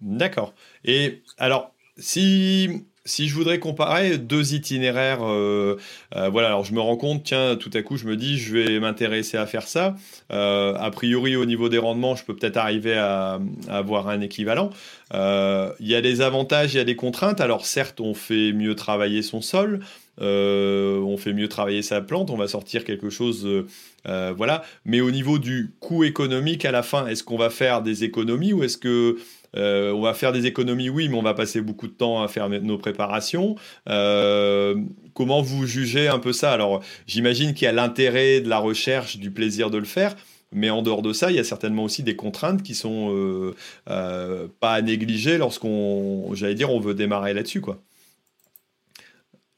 D'accord. 0.00 0.54
Et 0.84 1.22
alors, 1.36 1.74
si 1.98 2.86
si 3.04 3.28
je 3.28 3.34
voudrais 3.34 3.58
comparer 3.58 4.16
deux 4.18 4.54
itinéraires, 4.54 5.24
euh, 5.24 5.76
euh, 6.14 6.28
voilà, 6.28 6.48
alors 6.48 6.64
je 6.64 6.72
me 6.72 6.80
rends 6.80 6.96
compte, 6.96 7.24
tiens, 7.24 7.56
tout 7.56 7.70
à 7.74 7.82
coup, 7.82 7.96
je 7.96 8.06
me 8.06 8.16
dis, 8.16 8.38
je 8.38 8.56
vais 8.56 8.80
m'intéresser 8.80 9.36
à 9.36 9.46
faire 9.46 9.66
ça. 9.66 9.96
Euh, 10.32 10.74
a 10.76 10.90
priori, 10.90 11.34
au 11.34 11.44
niveau 11.44 11.68
des 11.68 11.78
rendements, 11.78 12.14
je 12.14 12.24
peux 12.24 12.36
peut-être 12.36 12.58
arriver 12.58 12.94
à, 12.94 13.40
avoir 13.68 14.08
un 14.08 14.20
équivalent. 14.20 14.70
Il 15.12 15.88
y 15.88 15.94
a 15.94 16.00
des 16.00 16.20
avantages, 16.20 16.74
il 16.74 16.76
y 16.76 16.80
a 16.80 16.84
des 16.84 16.96
contraintes. 16.96 17.40
Alors, 17.40 17.66
certes, 17.66 18.00
on 18.00 18.14
fait 18.14 18.52
mieux 18.52 18.76
travailler 18.76 19.22
son 19.22 19.40
sol, 19.40 19.80
on 20.18 21.16
fait 21.18 21.32
mieux 21.32 21.48
travailler 21.48 21.82
sa 21.82 22.00
plante, 22.00 22.30
on 22.30 22.36
va 22.36 22.46
sortir 22.46 22.84
quelque 22.84 23.10
chose, 23.10 23.48
voilà. 24.04 24.62
Mais 24.84 25.00
au 25.00 25.10
niveau 25.10 25.38
du 25.38 25.74
coût 25.80 26.04
économique, 26.04 26.64
à 26.64 26.70
la 26.70 26.82
fin, 26.82 27.06
est-ce 27.08 27.24
qu'on 27.24 27.36
va 27.36 27.50
faire 27.50 27.82
des 27.82 28.04
économies 28.04 28.52
ou 28.52 28.62
est-ce 28.62 28.78
que 28.78 29.18
on 29.54 30.00
va 30.00 30.14
faire 30.14 30.32
des 30.32 30.46
économies, 30.46 30.88
oui, 30.88 31.08
mais 31.08 31.16
on 31.16 31.22
va 31.22 31.34
passer 31.34 31.60
beaucoup 31.60 31.86
de 31.86 31.92
temps 31.92 32.22
à 32.22 32.28
faire 32.28 32.48
nos 32.48 32.78
préparations. 32.78 33.56
Euh, 33.88 34.76
comment 35.14 35.42
vous 35.42 35.66
jugez 35.66 36.08
un 36.08 36.18
peu 36.18 36.32
ça? 36.32 36.52
Alors, 36.52 36.82
j'imagine 37.06 37.54
qu'il 37.54 37.66
y 37.66 37.68
a 37.68 37.72
l'intérêt 37.72 38.40
de 38.40 38.48
la 38.48 38.58
recherche, 38.58 39.18
du 39.18 39.30
plaisir 39.30 39.70
de 39.70 39.78
le 39.78 39.84
faire. 39.84 40.16
Mais 40.54 40.68
en 40.68 40.82
dehors 40.82 41.00
de 41.00 41.14
ça, 41.14 41.30
il 41.30 41.36
y 41.36 41.38
a 41.38 41.44
certainement 41.44 41.84
aussi 41.84 42.02
des 42.02 42.14
contraintes 42.14 42.62
qui 42.62 42.74
sont 42.74 43.08
euh, 43.10 44.48
pas 44.60 44.72
à 44.72 44.82
négliger 44.82 45.38
lorsqu'on, 45.38 46.34
j'allais 46.34 46.54
dire, 46.54 46.70
on 46.70 46.78
veut 46.78 46.94
démarrer 46.94 47.32
là-dessus, 47.32 47.60
quoi. 47.60 47.80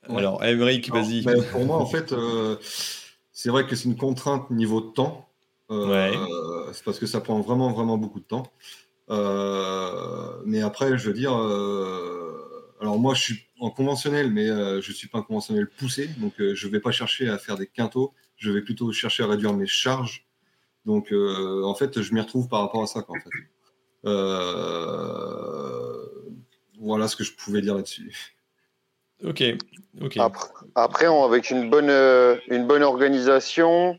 Alors, 0.08 0.44
Émeric, 0.44 0.92
vas-y. 0.92 1.22
Ben, 1.22 1.42
pour 1.50 1.64
moi, 1.64 1.78
en 1.78 1.86
fait, 1.86 2.14
c'est 3.32 3.48
vrai 3.48 3.66
que 3.66 3.74
c'est 3.74 3.88
une 3.88 3.96
contrainte 3.96 4.50
niveau 4.50 4.80
de 4.80 4.92
temps. 4.92 5.28
C'est 5.70 6.84
parce 6.84 6.98
que 6.98 7.06
ça 7.06 7.20
prend 7.20 7.40
vraiment, 7.40 7.72
vraiment 7.72 7.96
beaucoup 7.96 8.20
de 8.20 8.24
temps. 8.24 8.52
Euh, 9.10 10.40
mais 10.44 10.62
après, 10.62 10.96
je 10.98 11.08
veux 11.08 11.12
dire, 11.12 11.36
euh, 11.36 12.76
alors 12.80 12.98
moi, 12.98 13.14
je 13.14 13.22
suis 13.22 13.46
en 13.60 13.70
conventionnel, 13.70 14.30
mais 14.30 14.48
euh, 14.48 14.80
je 14.80 14.92
suis 14.92 15.08
pas 15.08 15.18
un 15.18 15.22
conventionnel 15.22 15.68
poussé, 15.68 16.08
donc 16.18 16.34
je 16.38 16.68
vais 16.68 16.80
pas 16.80 16.92
chercher 16.92 17.28
à 17.28 17.38
faire 17.38 17.56
des 17.56 17.66
quintaux. 17.66 18.14
Je 18.36 18.50
vais 18.50 18.62
plutôt 18.62 18.90
chercher 18.92 19.22
à 19.22 19.26
réduire 19.26 19.52
mes 19.52 19.66
charges. 19.66 20.26
Donc, 20.84 21.12
en 21.12 21.74
fait, 21.74 22.02
je 22.02 22.12
m'y 22.12 22.20
retrouve 22.20 22.48
par 22.48 22.60
rapport 22.60 22.82
à 22.82 22.86
ça, 22.86 23.02
quoi, 23.02 23.16
en 23.16 23.20
fait. 23.20 23.30
voilà 26.78 27.08
ce 27.08 27.16
que 27.16 27.24
je 27.24 27.32
pouvais 27.32 27.62
dire 27.62 27.74
là-dessus. 27.74 28.34
Ok. 29.22 29.42
ok. 30.02 30.16
Après, 30.18 30.48
après 30.74 31.06
avec 31.06 31.50
une 31.50 31.70
bonne, 31.70 31.90
une 32.48 32.66
bonne 32.66 32.82
organisation, 32.82 33.98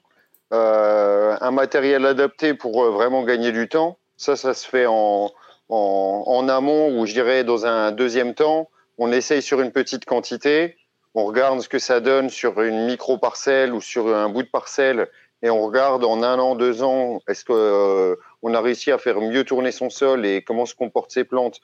un 0.52 1.52
matériel 1.52 2.06
adapté 2.06 2.54
pour 2.54 2.84
vraiment 2.92 3.24
gagner 3.24 3.52
du 3.52 3.68
temps, 3.68 3.98
ça, 4.18 4.36
ça 4.36 4.54
se 4.54 4.68
fait 4.68 4.86
en, 4.88 5.32
en, 5.70 6.50
amont 6.50 7.00
ou 7.00 7.06
je 7.06 7.14
dirais 7.14 7.44
dans 7.44 7.66
un 7.66 7.92
deuxième 7.92 8.34
temps. 8.34 8.70
On 8.98 9.12
essaye 9.12 9.42
sur 9.42 9.62
une 9.62 9.72
petite 9.72 10.06
quantité, 10.06 10.78
on 11.14 11.26
regarde 11.26 11.62
ce 11.62 11.70
que 11.70 11.80
ça 11.80 12.00
donne 12.00 12.30
sur 12.30 12.62
une 12.62 12.86
micro-parcelle 12.86 13.74
ou 13.74 13.82
sur 13.82 14.14
un 14.14 14.30
bout 14.30 14.44
de 14.44 14.50
parcelle 14.50 15.10
et 15.42 15.50
on 15.50 15.66
regarde 15.66 16.04
en 16.04 16.24
un 16.24 16.40
an, 16.40 16.56
deux 16.56 16.82
ans, 16.82 17.20
est-ce 17.28 17.46
qu'on 17.46 17.54
euh, 17.56 18.16
a 18.54 18.62
réussi 18.62 18.92
à 18.92 18.98
faire 18.98 19.20
mieux 19.20 19.44
tourner 19.44 19.72
son 19.72 19.90
sol 19.90 20.26
et 20.26 20.44
comment 20.44 20.66
se 20.66 20.76
comportent 20.76 21.12
ses 21.12 21.24
plantes 21.24 21.60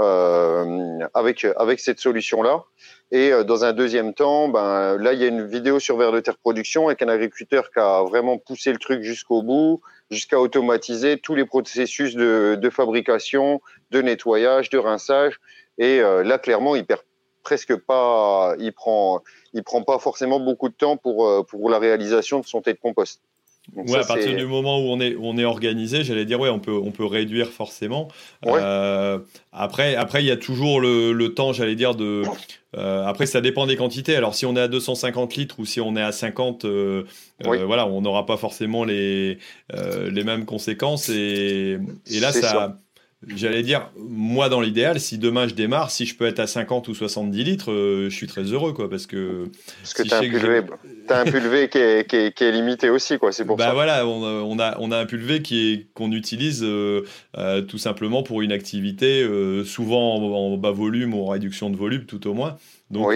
euh, 0.00 0.98
avec 1.14 1.46
avec 1.56 1.80
cette 1.80 2.00
solution 2.00 2.42
là. 2.42 2.64
Et 3.10 3.30
dans 3.44 3.64
un 3.64 3.72
deuxième 3.72 4.14
temps, 4.14 4.48
ben 4.48 4.96
là 4.96 5.12
il 5.12 5.20
y 5.20 5.24
a 5.24 5.28
une 5.28 5.46
vidéo 5.46 5.78
sur 5.78 5.96
Vers 5.96 6.10
de 6.10 6.20
Terre 6.20 6.38
Production 6.38 6.88
avec 6.88 7.02
un 7.02 7.08
agriculteur 7.08 7.70
qui 7.70 7.78
a 7.78 8.02
vraiment 8.02 8.38
poussé 8.38 8.72
le 8.72 8.78
truc 8.78 9.02
jusqu'au 9.02 9.42
bout, 9.42 9.80
jusqu'à 10.10 10.40
automatiser 10.40 11.18
tous 11.18 11.34
les 11.34 11.44
processus 11.44 12.14
de, 12.14 12.58
de, 12.60 12.70
fabrication, 12.70 13.60
de 13.90 14.02
nettoyage, 14.02 14.70
de 14.70 14.78
rinçage. 14.78 15.38
Et 15.78 16.00
là 16.00 16.38
clairement 16.38 16.74
il 16.74 16.86
perd 16.86 17.02
presque 17.42 17.76
pas, 17.76 18.54
il 18.58 18.72
prend 18.72 19.22
il 19.52 19.62
prend 19.62 19.82
pas 19.82 19.98
forcément 19.98 20.40
beaucoup 20.40 20.68
de 20.68 20.74
temps 20.74 20.96
pour 20.96 21.46
pour 21.46 21.70
la 21.70 21.78
réalisation 21.78 22.40
de 22.40 22.46
son 22.46 22.62
thé 22.62 22.72
de 22.72 22.78
compost 22.78 23.20
ouais, 23.74 23.98
à 23.98 24.04
partir 24.04 24.36
du 24.36 24.46
moment 24.46 24.78
où 24.78 24.90
on 24.90 25.00
est, 25.00 25.16
on 25.20 25.38
est 25.38 25.44
organisé, 25.44 26.04
j'allais 26.04 26.24
dire, 26.24 26.40
ouais, 26.40 26.48
on 26.48 26.58
peut, 26.58 26.76
on 26.76 26.90
peut 26.90 27.04
réduire 27.04 27.48
forcément. 27.48 28.08
Euh, 28.46 29.18
après, 29.52 29.94
après, 29.94 30.22
il 30.22 30.26
y 30.26 30.30
a 30.30 30.36
toujours 30.36 30.80
le, 30.80 31.12
le 31.12 31.34
temps, 31.34 31.52
j'allais 31.52 31.76
dire, 31.76 31.94
de. 31.94 32.22
Euh, 32.76 33.04
après, 33.06 33.26
ça 33.26 33.40
dépend 33.40 33.66
des 33.66 33.76
quantités. 33.76 34.16
Alors, 34.16 34.34
si 34.34 34.46
on 34.46 34.56
est 34.56 34.60
à 34.60 34.68
250 34.68 35.36
litres 35.36 35.60
ou 35.60 35.64
si 35.64 35.80
on 35.80 35.96
est 35.96 36.02
à 36.02 36.12
50, 36.12 36.64
euh, 36.64 37.04
voilà, 37.42 37.86
on 37.86 38.00
n'aura 38.00 38.26
pas 38.26 38.36
forcément 38.36 38.84
les, 38.84 39.38
les 39.72 40.24
mêmes 40.24 40.44
conséquences. 40.44 41.08
Et, 41.08 41.78
et 42.10 42.20
là, 42.20 42.32
ça, 42.32 42.78
J'allais 43.34 43.62
dire, 43.62 43.90
moi 43.96 44.48
dans 44.48 44.60
l'idéal, 44.60 45.00
si 45.00 45.18
demain 45.18 45.48
je 45.48 45.54
démarre, 45.54 45.90
si 45.90 46.06
je 46.06 46.16
peux 46.16 46.26
être 46.26 46.40
à 46.40 46.46
50 46.46 46.88
ou 46.88 46.94
70 46.94 47.44
litres, 47.44 47.72
euh, 47.72 48.08
je 48.10 48.14
suis 48.14 48.26
très 48.26 48.42
heureux, 48.42 48.72
quoi, 48.72 48.90
parce 48.90 49.06
que. 49.06 49.50
Parce 49.82 49.94
que 49.94 50.02
tu 50.02 50.12
as, 50.12 50.18
un 50.18 50.20
qui 50.20 51.78
est, 51.78 52.08
qui, 52.08 52.16
est, 52.16 52.34
qui 52.34 52.44
est, 52.44 52.52
limité 52.52 52.90
aussi, 52.90 53.18
quoi, 53.18 53.32
c'est 53.32 53.44
pour 53.44 53.56
bah 53.56 53.66
ça. 53.66 53.72
voilà, 53.74 54.06
on, 54.06 54.58
a, 54.58 54.76
on 54.78 54.90
a 54.90 54.98
un 54.98 55.06
pulvé 55.06 55.42
qui 55.42 55.72
est, 55.72 55.86
qu'on 55.94 56.12
utilise 56.12 56.62
euh, 56.62 57.02
euh, 57.36 57.62
tout 57.62 57.78
simplement 57.78 58.22
pour 58.22 58.42
une 58.42 58.52
activité, 58.52 59.26
souvent 59.64 60.16
en, 60.16 60.56
bas 60.56 60.70
volume 60.70 61.14
ou 61.14 61.22
en 61.22 61.28
réduction 61.28 61.70
de 61.70 61.76
volume, 61.76 62.04
tout 62.04 62.26
au 62.26 62.34
moins. 62.34 62.56
Donc, 62.94 63.14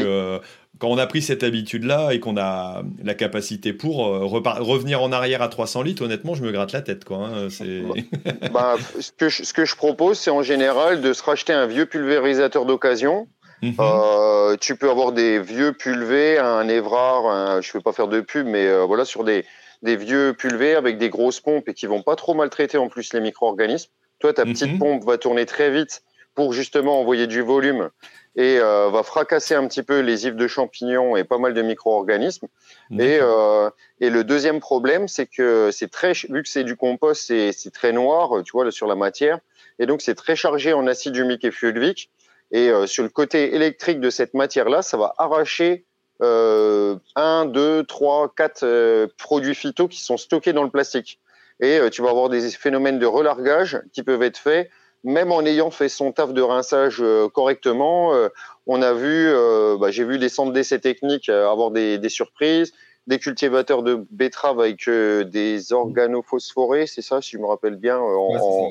quand 0.79 0.89
on 0.89 0.99
a 0.99 1.07
pris 1.07 1.23
cette 1.23 1.43
habitude-là 1.43 2.13
et 2.13 2.21
qu'on 2.21 2.37
a 2.37 2.83
la 3.03 3.15
capacité 3.15 3.73
pour 3.73 4.07
euh, 4.07 4.25
revenir 4.25 5.03
en 5.03 5.13
arrière 5.13 5.43
à 5.43 5.49
300 5.49 5.83
litres, 5.83 6.05
honnêtement, 6.05 6.35
je 6.35 6.43
me 6.43 6.53
gratte 6.53 6.73
la 6.73 6.83
tête. 6.83 7.05
Quoi, 7.05 7.19
hein, 7.19 7.49
bah, 7.53 8.49
bah, 8.53 8.77
ce, 9.01 9.11
que 9.13 9.29
je, 9.29 9.43
ce, 9.43 9.53
que 9.53 9.65
je, 9.65 9.75
propose, 9.75 10.19
c'est 10.19 10.31
en 10.31 10.43
général 10.43 11.01
de 11.01 11.13
se 11.13 11.23
racheter 11.23 11.53
un 11.53 11.67
vieux 11.67 11.87
pulvérisateur 11.87 12.65
d'occasion. 12.65 13.29
Mhm. 13.61 13.75
euh, 13.81 14.57
tu 14.61 14.77
peux 14.77 14.89
avoir 14.89 15.11
des 15.11 15.41
vieux 15.41 15.73
pulvés, 15.73 16.39
un 16.39 16.69
Evrard, 16.69 17.61
je 17.61 17.69
ne 17.69 17.73
vais 17.73 17.83
pas 17.83 17.93
faire 17.93 18.07
de 18.07 18.21
pub, 18.21 18.47
mais 18.47 18.69
euh, 18.69 18.85
voilà, 18.85 19.05
sur 19.05 19.25
des, 19.25 19.45
des, 19.83 19.97
vieux 19.97 20.33
pulvés 20.33 20.77
avec 20.77 20.97
des 20.97 21.09
grosses 21.09 21.41
pompes 21.41 21.69
et 21.69 21.75
qui 21.75 21.87
vont 21.87 22.03
pas 22.03 22.15
trop 22.15 22.35
maltraiter 22.35 22.79
en 22.79 22.89
plus 22.89 23.13
les 23.13 23.21
micro-organismes. 23.21 23.91
Toi, 24.21 24.33
ta 24.33 24.45
petite 24.45 24.75
mhm. 24.75 24.79
pompe 24.79 25.05
va 25.05 25.19
tourner 25.19 25.45
très 25.45 25.73
vite 25.73 26.03
pour 26.37 26.53
justement 26.53 27.01
envoyer 27.01 27.27
du 27.27 27.41
volume 27.41 27.91
et 28.39 28.59
euh, 28.59 28.89
va 28.89 29.03
fracasser 29.03 29.55
un 29.55 29.67
petit 29.67 29.83
peu 29.83 29.99
les 29.99 30.27
ifs 30.27 30.37
de 30.37 30.47
champignons 30.47 31.17
et 31.17 31.25
pas 31.25 31.37
mal 31.37 31.53
de 31.53 31.61
micro-organismes. 31.61 32.47
Et, 32.93 33.19
euh, 33.21 33.69
et, 34.01 34.09
le 34.09 34.25
deuxième 34.25 34.61
problème, 34.61 35.09
c'est 35.09 35.27
que 35.27 35.71
c'est 35.73 35.91
très, 35.91 36.13
vu 36.13 36.43
que 36.43 36.49
c'est 36.49 36.65
du 36.65 36.77
compost, 36.77 37.27
c'est 37.27 37.73
très 37.73 37.93
noir, 37.93 38.43
tu 38.45 38.53
vois, 38.53 38.71
sur 38.71 38.87
la 38.87 38.95
matière, 38.95 39.41
et 39.79 39.87
donc 39.87 40.01
c'est 40.01 40.15
très 40.15 40.37
chargé 40.37 40.73
en 40.73 40.87
acide 40.87 41.17
humique 41.17 41.45
et 41.45 41.51
fulvique. 41.51 42.11
Et 42.51 42.71
euh, 42.71 42.87
sur 42.87 43.03
le 43.03 43.11
côté 43.11 43.55
électrique 43.55 44.01
de 44.01 44.11
cette 44.11 44.35
matière-là, 44.35 44.83
ça 44.83 44.97
va 44.97 45.15
arracher 45.19 45.85
euh, 46.23 46.97
un, 47.15 47.45
deux, 47.45 47.85
trois, 47.85 48.33
quatre 48.35 48.65
euh, 48.65 49.07
produits 49.19 49.55
phyto 49.55 49.89
qui 49.89 50.01
sont 50.01 50.17
stockés 50.17 50.53
dans 50.53 50.63
le 50.63 50.71
plastique. 50.71 51.21
Et 51.61 51.81
tu 51.91 52.03
vas 52.03 52.11
avoir 52.11 52.29
des 52.29 52.49
phénomènes 52.51 53.01
de 53.01 53.07
relargage 53.07 53.83
qui 53.93 54.05
peuvent 54.05 54.23
être 54.23 54.39
faits 54.39 54.71
même 55.09 55.33
en 55.33 55.41
ayant 55.45 55.71
fait 55.71 55.89
son 55.89 56.13
taf 56.13 56.35
de 56.35 56.43
rinçage 56.43 56.99
euh, 57.01 57.29
correctement, 57.29 58.15
euh, 58.15 58.29
on 58.67 58.83
a 58.83 58.93
vu, 58.93 59.29
euh, 59.29 59.79
bah, 59.79 59.91
j'ai 59.91 60.05
vu 60.05 60.19
des 60.19 60.29
centres 60.29 60.53
d'essais 60.53 60.81
techniques 60.81 61.31
avoir 61.31 61.71
des, 61.71 61.97
des, 61.97 62.11
surprises, 62.11 62.75
des 63.07 63.19
cultivateurs 63.19 63.83
de 63.83 64.05
betteraves 64.11 64.61
avec 64.61 64.89
des 64.89 65.73
organophosphorés, 65.73 66.87
c'est 66.87 67.01
ça, 67.01 67.23
si 67.23 67.31
je 67.33 67.39
me 67.39 67.47
rappelle 67.47 67.77
bien. 67.77 67.99
En, 67.99 68.71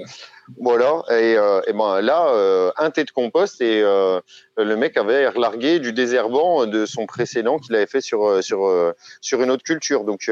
voilà, 0.59 1.03
et, 1.11 1.33
et, 1.67 1.73
ben 1.73 2.01
là, 2.01 2.71
un 2.77 2.89
thé 2.89 3.03
de 3.03 3.11
compost 3.11 3.59
et 3.61 3.81
le 3.81 4.75
mec 4.75 4.95
avait 4.97 5.27
relargué 5.27 5.79
du 5.79 5.93
désherbant 5.93 6.65
de 6.65 6.85
son 6.85 7.05
précédent 7.05 7.59
qu'il 7.59 7.75
avait 7.75 7.87
fait 7.87 8.01
sur 8.01 8.43
sur 8.43 8.93
sur 9.21 9.41
une 9.41 9.51
autre 9.51 9.63
culture. 9.63 10.03
Donc 10.05 10.29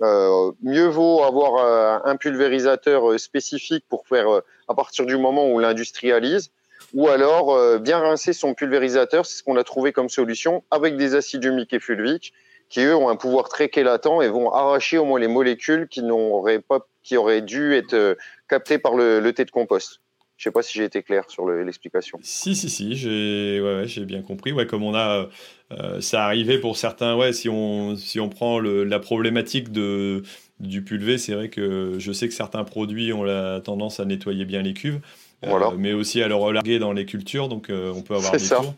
euh, 0.00 0.52
mieux 0.62 0.86
vaut 0.86 1.24
avoir 1.24 1.56
euh, 1.56 1.98
un 2.04 2.16
pulvérisateur 2.16 3.10
euh, 3.10 3.18
spécifique 3.18 3.84
pour 3.88 4.06
faire 4.06 4.26
à 4.68 4.74
partir 4.74 5.06
du 5.06 5.16
moment 5.16 5.50
où 5.50 5.58
l'industrialise, 5.58 6.50
ou 6.94 7.08
alors 7.08 7.78
bien 7.80 7.98
rincer 7.98 8.32
son 8.32 8.54
pulvérisateur, 8.54 9.26
c'est 9.26 9.38
ce 9.38 9.42
qu'on 9.42 9.56
a 9.56 9.64
trouvé 9.64 9.92
comme 9.92 10.08
solution, 10.08 10.62
avec 10.70 10.96
des 10.96 11.14
acides 11.14 11.44
humiques 11.44 11.72
et 11.72 11.80
fulviques, 11.80 12.32
qui 12.68 12.80
eux 12.80 12.94
ont 12.94 13.08
un 13.08 13.16
pouvoir 13.16 13.48
très 13.48 13.68
quélatant 13.68 14.22
et 14.22 14.28
vont 14.28 14.52
arracher 14.52 14.98
au 14.98 15.04
moins 15.04 15.18
les 15.18 15.28
molécules 15.28 15.88
qui 15.88 16.02
n'auraient 16.02 16.60
pas, 16.60 16.86
qui 17.02 17.16
auraient 17.16 17.42
dû 17.42 17.74
être 17.74 18.16
captées 18.48 18.78
par 18.78 18.94
le, 18.94 19.20
le 19.20 19.32
thé 19.32 19.44
de 19.44 19.50
compost. 19.50 20.00
Je 20.36 20.44
sais 20.44 20.52
pas 20.52 20.62
si 20.62 20.78
j'ai 20.78 20.84
été 20.84 21.02
clair 21.02 21.24
sur 21.28 21.48
l'explication. 21.48 22.20
si, 22.22 22.54
si, 22.54 22.70
si, 22.70 22.94
j'ai 22.94 23.60
ouais, 23.60 23.82
ouais, 23.82 24.04
bien 24.04 24.22
compris. 24.22 24.52
Ouais, 24.52 24.66
comme 24.66 24.84
on 24.84 24.94
a, 24.94 25.28
euh, 25.72 26.00
ça 26.00 26.24
arrivait 26.24 26.58
pour 26.58 26.76
certains, 26.76 27.16
ouais, 27.16 27.32
si 27.32 27.48
on, 27.48 27.96
si 27.96 28.20
on 28.20 28.28
prend 28.28 28.60
le, 28.60 28.84
la 28.84 29.00
problématique 29.00 29.72
de, 29.72 30.22
du 30.60 30.84
pulvé, 30.84 31.18
c'est 31.18 31.34
vrai 31.34 31.48
que 31.48 31.96
je 31.98 32.12
sais 32.12 32.28
que 32.28 32.34
certains 32.34 32.62
produits 32.62 33.12
ont 33.12 33.24
la 33.24 33.60
tendance 33.60 33.98
à 33.98 34.04
nettoyer 34.04 34.44
bien 34.44 34.62
les 34.62 34.74
cuves. 34.74 35.00
Euh, 35.44 35.70
mais 35.76 35.92
aussi 35.92 36.20
à 36.22 36.26
le 36.28 36.34
relarguer 36.34 36.80
dans 36.80 36.92
les 36.92 37.04
cultures, 37.06 37.48
donc 37.48 37.70
euh, 37.70 37.92
on 37.94 38.02
peut 38.02 38.14
avoir 38.14 38.32
des 38.32 38.38
ça. 38.40 38.56
tours. 38.56 38.74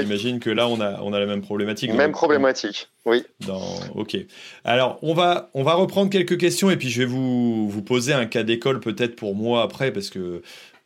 J'imagine 0.00 0.40
que 0.40 0.50
là, 0.50 0.68
on 0.68 0.80
a, 0.80 1.00
on 1.02 1.12
a 1.12 1.20
la 1.20 1.26
même 1.26 1.42
problématique. 1.42 1.92
Même 1.92 2.12
problématique, 2.12 2.88
oui. 3.06 3.22
Dans... 3.46 3.62
Ok. 3.94 4.16
Alors, 4.64 4.98
on 5.02 5.14
va, 5.14 5.50
on 5.54 5.62
va 5.62 5.74
reprendre 5.74 6.10
quelques 6.10 6.38
questions 6.38 6.70
et 6.70 6.76
puis 6.76 6.90
je 6.90 7.00
vais 7.00 7.06
vous, 7.06 7.68
vous 7.68 7.82
poser 7.82 8.12
un 8.12 8.26
cas 8.26 8.42
d'école 8.42 8.80
peut-être 8.80 9.16
pour 9.16 9.34
moi 9.34 9.62
après, 9.62 9.92
parce 9.92 10.10
que 10.10 10.42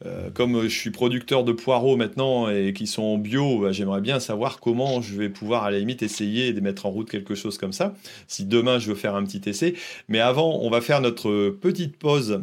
euh, 0.07 0.31
comme 0.31 0.63
je 0.63 0.69
suis 0.69 0.91
producteur 0.91 1.43
de 1.43 1.51
poireaux 1.51 1.97
maintenant 1.97 2.49
et 2.49 2.73
qui 2.73 2.87
sont 2.87 3.19
bio, 3.19 3.59
bah, 3.59 3.73
j'aimerais 3.73 4.01
bien 4.01 4.21
savoir 4.21 4.61
comment 4.61 5.01
je 5.01 5.17
vais 5.17 5.29
pouvoir 5.29 5.65
à 5.65 5.71
la 5.71 5.79
limite 5.79 6.03
essayer 6.03 6.53
de 6.53 6.61
mettre 6.61 6.87
en 6.87 6.91
route 6.91 7.11
quelque 7.11 7.35
chose 7.35 7.59
comme 7.59 7.73
ça. 7.73 7.95
Si 8.29 8.45
demain 8.45 8.79
je 8.79 8.89
veux 8.89 8.95
faire 8.95 9.17
un 9.17 9.25
petit 9.25 9.49
essai. 9.49 9.75
Mais 10.09 10.21
avant, 10.21 10.61
on 10.61 10.71
va 10.71 10.81
faire 10.81 11.01
notre 11.01 11.51
petite 11.51 11.97
pause 11.97 12.43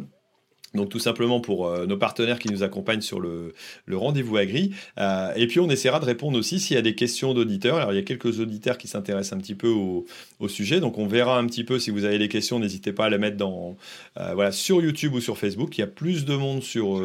donc 0.76 0.88
tout 0.88 0.98
simplement 0.98 1.40
pour 1.40 1.66
euh, 1.66 1.86
nos 1.86 1.96
partenaires 1.96 2.38
qui 2.38 2.48
nous 2.48 2.62
accompagnent 2.62 3.00
sur 3.00 3.20
le, 3.20 3.52
rendez-vous 3.90 4.36
agri. 4.36 4.74
Euh, 4.98 5.32
et 5.34 5.46
puis 5.46 5.60
on 5.60 5.68
essaiera 5.68 6.00
de 6.00 6.04
répondre 6.04 6.38
aussi 6.38 6.60
s'il 6.60 6.76
y 6.76 6.78
a 6.78 6.82
des 6.82 6.94
questions 6.94 7.34
d'auditeurs. 7.34 7.76
Alors 7.76 7.92
il 7.92 7.96
y 7.96 7.98
a 7.98 8.02
quelques 8.02 8.40
auditeurs 8.40 8.78
qui 8.78 8.88
s'intéressent 8.88 9.32
un 9.36 9.40
petit 9.40 9.54
peu 9.54 9.68
au, 9.68 10.06
sujet. 10.48 10.78
Donc 10.78 10.98
on 10.98 11.06
verra 11.06 11.38
un 11.38 11.46
petit 11.46 11.64
peu 11.64 11.78
si 11.78 11.90
vous 11.90 12.04
avez 12.04 12.18
des 12.18 12.28
questions. 12.28 12.60
N'hésitez 12.60 12.92
pas 12.92 13.06
à 13.06 13.10
les 13.10 13.18
mettre 13.18 13.36
dans, 13.36 13.76
euh, 14.18 14.32
voilà, 14.34 14.52
sur 14.52 14.80
YouTube 14.80 15.14
ou 15.14 15.20
sur 15.20 15.38
Facebook. 15.38 15.76
Il 15.76 15.80
y 15.80 15.84
a 15.84 15.88
plus 15.88 16.24
de 16.24 16.36
monde 16.36 16.62
sur 16.62 17.04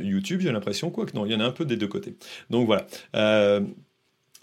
YouTube, 0.00 0.40
j'ai 0.42 0.52
l'impression. 0.52 0.90
Quoi 0.90 1.06
que 1.06 1.16
non, 1.16 1.24
il 1.24 1.32
y 1.32 1.34
en 1.34 1.40
a 1.40 1.44
un 1.44 1.52
peu 1.52 1.64
des 1.64 1.76
deux 1.76 1.88
côtés. 1.88 2.16
Donc 2.50 2.66
voilà. 2.66 2.86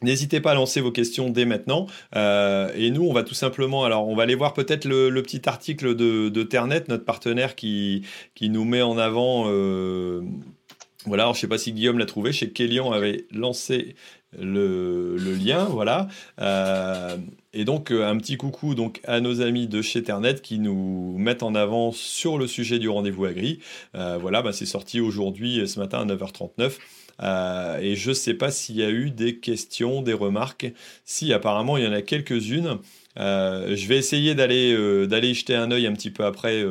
N'hésitez 0.01 0.39
pas 0.39 0.51
à 0.51 0.55
lancer 0.55 0.81
vos 0.81 0.91
questions 0.91 1.29
dès 1.29 1.45
maintenant. 1.45 1.87
Euh, 2.15 2.71
et 2.75 2.91
nous, 2.91 3.03
on 3.03 3.13
va 3.13 3.23
tout 3.23 3.33
simplement, 3.33 3.83
alors 3.83 4.07
on 4.07 4.15
va 4.15 4.23
aller 4.23 4.35
voir 4.35 4.53
peut-être 4.53 4.85
le, 4.85 5.21
petit 5.21 5.41
article 5.47 5.95
de, 5.95 6.43
Ternet, 6.43 6.83
notre 6.87 7.05
partenaire 7.05 7.55
qui, 7.55 8.03
nous 8.41 8.65
met 8.65 8.81
en 8.81 8.97
avant. 8.97 9.45
Euh, 9.47 10.21
voilà, 11.05 11.25
je 11.25 11.29
ne 11.29 11.35
sais 11.35 11.47
pas 11.47 11.57
si 11.57 11.73
Guillaume 11.73 11.99
l'a 11.99 12.05
trouvé. 12.05 12.31
Chez 12.31 12.51
Kélian 12.51 12.91
avait 12.91 13.25
lancé 13.31 13.95
le, 14.37 15.15
lien, 15.17 15.65
voilà. 15.65 16.07
Euh, 16.39 17.17
et 17.53 17.65
donc 17.65 17.91
un 17.91 18.15
petit 18.17 18.37
coucou 18.37 18.75
à 19.05 19.19
nos 19.21 19.41
amis 19.41 19.67
de 19.67 19.81
chez 19.81 20.03
Ternet 20.03 20.35
qui 20.35 20.59
nous 20.59 21.17
mettent 21.17 21.43
en 21.43 21.55
avant 21.55 21.91
sur 21.91 22.37
le 22.37 22.47
sujet 22.47 22.79
du 22.79 22.89
rendez-vous 22.89 23.25
agri. 23.25 23.59
voilà, 23.93 24.41
bah, 24.41 24.53
c'est 24.53 24.65
sorti 24.65 25.01
aujourd'hui, 25.01 25.67
ce 25.67 25.79
matin 25.79 25.99
à 26.01 26.05
9h39. 26.05 26.77
Euh, 27.21 27.79
et 27.79 27.95
je 27.95 28.09
ne 28.09 28.13
sais 28.13 28.33
pas 28.33 28.51
s'il 28.51 28.75
y 28.75 28.83
a 28.83 28.89
eu 28.89 29.11
des 29.11 29.37
questions, 29.37 30.01
des 30.01 30.13
remarques. 30.13 30.71
Si, 31.05 31.33
apparemment, 31.33 31.77
il 31.77 31.83
y 31.83 31.87
en 31.87 31.93
a 31.93 32.01
quelques-unes. 32.01 32.77
Euh, 33.19 33.75
je 33.75 33.87
vais 33.87 33.97
essayer 33.97 34.35
d'aller 34.35 34.71
euh, 34.73 35.05
d'aller 35.07 35.33
jeter 35.33 35.55
un 35.55 35.71
œil 35.71 35.87
un 35.87 35.93
petit 35.93 36.11
peu 36.11 36.23
après 36.23 36.63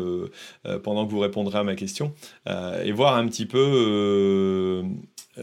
pendant 0.83 1.05
que 1.05 1.11
vous 1.11 1.19
répondrez 1.19 1.59
à 1.59 1.65
ma 1.65 1.75
question 1.75 2.15
et 2.47 2.93
voir 2.93 3.17
un 3.17 3.27
petit 3.27 3.45
peu 3.47 4.83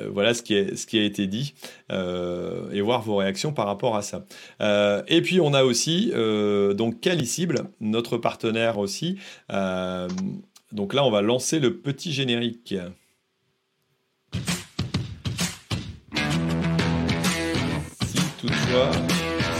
voilà 0.10 0.34
ce 0.34 0.41
qui, 0.41 0.53
est, 0.56 0.76
ce 0.76 0.86
qui 0.86 0.97
a 0.99 1.03
été 1.03 1.28
dit 1.28 1.53
et 1.91 2.82
voir 2.82 3.01
vos 3.01 3.18
réactions 3.18 3.53
par 3.53 3.68
rapport 3.68 3.95
à 3.95 4.01
ça. 4.01 4.26
et 5.08 5.22
puis 5.22 5.39
on 5.41 5.53
a 5.53 5.64
aussi 5.64 6.12
donc 6.76 7.01
Calicible, 7.01 7.66
notre 7.82 8.18
partenaire 8.18 8.78
aussi. 8.80 9.18
donc 9.49 10.93
là 10.93 11.06
on 11.06 11.12
va 11.12 11.22
lancer 11.22 11.60
le 11.60 11.78
petit 11.78 12.14
générique. 12.14 12.76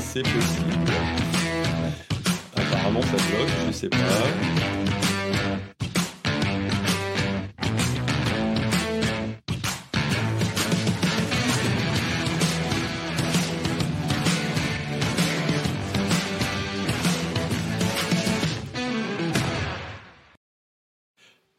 C'est 0.02 0.24
possible. 0.24 0.92
Apparemment 2.56 3.02
ça 3.02 3.08
bloque, 3.12 3.50
je 3.68 3.72
sais 3.72 3.90
pas. 3.90 3.98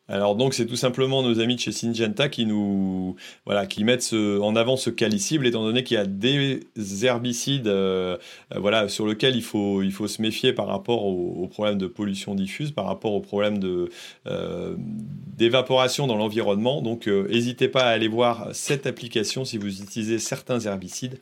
Alors 0.08 0.36
donc 0.36 0.54
c'est 0.54 0.66
tout 0.66 0.76
simplement 0.76 1.22
nos 1.22 1.40
amis 1.40 1.56
de 1.56 1.60
chez 1.60 1.72
Syngenta 1.72 2.28
qui 2.28 2.46
nous 2.46 3.16
voilà 3.44 3.66
qui 3.66 3.82
mettent 3.82 4.12
en 4.12 4.54
avant 4.54 4.76
ce 4.76 4.90
calicible 4.90 5.46
étant 5.46 5.64
donné 5.64 5.82
qu'il 5.82 5.96
y 5.96 6.00
a 6.00 6.06
des 6.06 6.60
herbicides 7.02 7.66
euh, 7.66 8.16
euh, 8.54 8.58
voilà 8.58 8.88
sur 8.88 9.06
lesquels 9.06 9.36
il 9.36 9.42
faut 9.42 9.82
il 9.82 9.92
faut 9.92 10.06
se 10.06 10.22
méfier 10.22 10.52
par 10.52 10.66
rapport 10.66 11.04
aux, 11.04 11.46
problèmes 11.48 11.78
de 11.78 11.86
pollution 11.86 12.34
diffuse 12.34 12.70
par 12.70 12.86
rapport 12.86 13.12
aux 13.12 13.20
problèmes 13.20 13.58
de 13.58 13.90
euh, 14.26 14.76
d'évaporation 14.78 16.06
dans 16.06 16.16
l'environnement. 16.16 16.82
Donc 16.82 17.06
n'hésitez 17.06 17.68
pas 17.68 17.82
à 17.82 17.88
aller 17.88 18.08
voir 18.08 18.48
cette 18.52 18.86
application 18.86 19.44
si 19.44 19.58
vous 19.58 19.82
utilisez 19.82 20.18
certains 20.18 20.60
herbicides. 20.60 21.18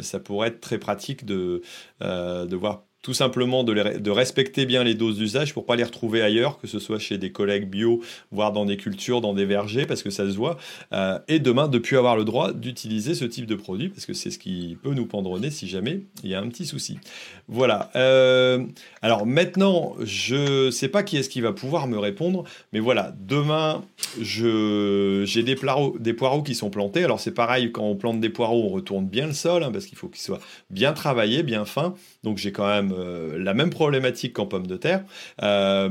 Ça 0.00 0.20
pourrait 0.20 0.48
être 0.48 0.60
très 0.60 0.78
pratique 0.78 1.24
de 1.24 1.62
de 2.00 2.56
voir 2.56 2.85
tout 3.06 3.14
simplement 3.14 3.62
de, 3.62 4.10
respecter 4.10 4.66
bien 4.66 4.82
les 4.82 4.94
doses 4.94 5.16
d'usage 5.16 5.54
pour 5.54 5.64
pas 5.64 5.76
les 5.76 5.84
retrouver 5.84 6.22
ailleurs, 6.22 6.58
que 6.58 6.66
ce 6.66 6.80
soit 6.80 6.98
chez 6.98 7.18
des 7.18 7.30
collègues 7.30 7.70
bio, 7.70 8.02
voire 8.32 8.50
dans 8.50 8.64
des 8.64 8.76
cultures, 8.76 9.20
dans 9.20 9.32
des 9.32 9.44
vergers, 9.44 9.86
parce 9.86 10.02
que 10.02 10.10
ça 10.10 10.28
se 10.28 10.36
voit. 10.36 10.56
Euh, 10.92 11.20
et 11.28 11.38
demain, 11.38 11.68
de 11.68 11.78
plus 11.78 11.96
avoir 11.96 12.16
le 12.16 12.24
droit 12.24 12.52
d'utiliser 12.52 13.14
ce 13.14 13.24
type 13.24 13.46
de 13.46 13.54
produit, 13.54 13.90
parce 13.90 14.06
que 14.06 14.12
c'est 14.12 14.32
ce 14.32 14.40
qui 14.40 14.76
peut 14.82 14.92
nous 14.92 15.06
nez 15.38 15.52
si 15.52 15.68
jamais 15.68 16.00
il 16.24 16.30
y 16.30 16.34
a 16.34 16.40
un 16.40 16.48
petit 16.48 16.66
souci. 16.66 16.98
Voilà. 17.46 17.92
Euh, 17.94 18.66
alors 19.02 19.24
maintenant, 19.24 19.94
je 20.02 20.72
sais 20.72 20.88
pas 20.88 21.04
qui 21.04 21.16
est-ce 21.16 21.28
qui 21.28 21.40
va 21.40 21.52
pouvoir 21.52 21.86
me 21.86 22.00
répondre, 22.00 22.42
mais 22.72 22.80
voilà, 22.80 23.14
demain, 23.20 23.84
j'ai 24.20 25.42
des, 25.44 25.56
des 26.00 26.12
poireaux 26.12 26.42
qui 26.42 26.56
sont 26.56 26.70
plantés. 26.70 27.04
Alors 27.04 27.20
c'est 27.20 27.34
pareil, 27.34 27.70
quand 27.70 27.84
on 27.84 27.94
plante 27.94 28.18
des 28.18 28.30
poireaux, 28.30 28.64
on 28.64 28.70
retourne 28.70 29.06
bien 29.06 29.28
le 29.28 29.32
sol, 29.32 29.62
hein, 29.62 29.70
parce 29.70 29.86
qu'il 29.86 29.96
faut 29.96 30.08
qu'ils 30.08 30.22
soient 30.22 30.40
bien 30.70 30.92
travaillés, 30.92 31.44
bien 31.44 31.64
fins. 31.64 31.94
Donc 32.24 32.38
j'ai 32.38 32.50
quand 32.50 32.66
même 32.66 32.95
la 32.96 33.54
même 33.54 33.70
problématique 33.70 34.34
qu'en 34.34 34.46
pommes 34.46 34.66
de 34.66 34.76
terre. 34.76 35.04
Euh, 35.42 35.90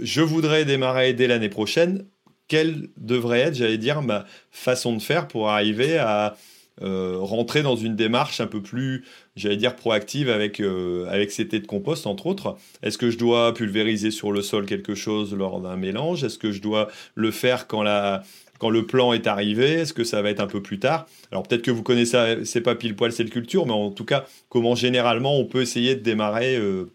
je 0.00 0.20
voudrais 0.20 0.64
démarrer 0.64 1.12
dès 1.12 1.26
l'année 1.26 1.48
prochaine. 1.48 2.06
Quelle 2.48 2.88
devrait 2.96 3.40
être, 3.40 3.54
j'allais 3.54 3.78
dire, 3.78 4.02
ma 4.02 4.24
façon 4.50 4.94
de 4.94 5.02
faire 5.02 5.28
pour 5.28 5.50
arriver 5.50 5.98
à 5.98 6.36
euh, 6.82 7.18
rentrer 7.20 7.62
dans 7.62 7.76
une 7.76 7.94
démarche 7.94 8.40
un 8.40 8.46
peu 8.46 8.62
plus, 8.62 9.04
j'allais 9.36 9.56
dire, 9.56 9.76
proactive 9.76 10.28
avec, 10.28 10.60
avec 11.08 11.30
ces 11.30 11.48
thés 11.48 11.60
de 11.60 11.66
compost, 11.66 12.06
entre 12.06 12.26
autres? 12.26 12.56
Est-ce 12.82 12.98
que 12.98 13.10
je 13.10 13.18
dois 13.18 13.54
pulvériser 13.54 14.10
sur 14.10 14.32
le 14.32 14.42
sol 14.42 14.66
quelque 14.66 14.94
chose 14.94 15.34
lors 15.34 15.60
d'un 15.60 15.76
mélange? 15.76 16.24
Est-ce 16.24 16.38
que 16.38 16.52
je 16.52 16.60
dois 16.60 16.88
le 17.14 17.30
faire 17.30 17.66
quand 17.66 17.82
la, 17.82 18.22
quand 18.62 18.70
le 18.70 18.86
plan 18.86 19.12
est 19.12 19.26
arrivé 19.26 19.72
Est-ce 19.72 19.92
que 19.92 20.04
ça 20.04 20.22
va 20.22 20.30
être 20.30 20.38
un 20.38 20.46
peu 20.46 20.62
plus 20.62 20.78
tard? 20.78 21.06
Alors 21.32 21.42
peut-être 21.42 21.62
que 21.62 21.72
vous 21.72 21.82
connaissez, 21.82 22.44
c'est 22.44 22.60
pas 22.60 22.76
pile 22.76 22.94
poil 22.94 23.10
cette 23.10 23.30
culture, 23.30 23.66
mais 23.66 23.72
en 23.72 23.90
tout 23.90 24.04
cas, 24.04 24.24
comment 24.48 24.76
généralement 24.76 25.36
on 25.36 25.44
peut 25.46 25.62
essayer 25.62 25.96
de 25.96 26.00
démarrer 26.00 26.54
euh, 26.54 26.88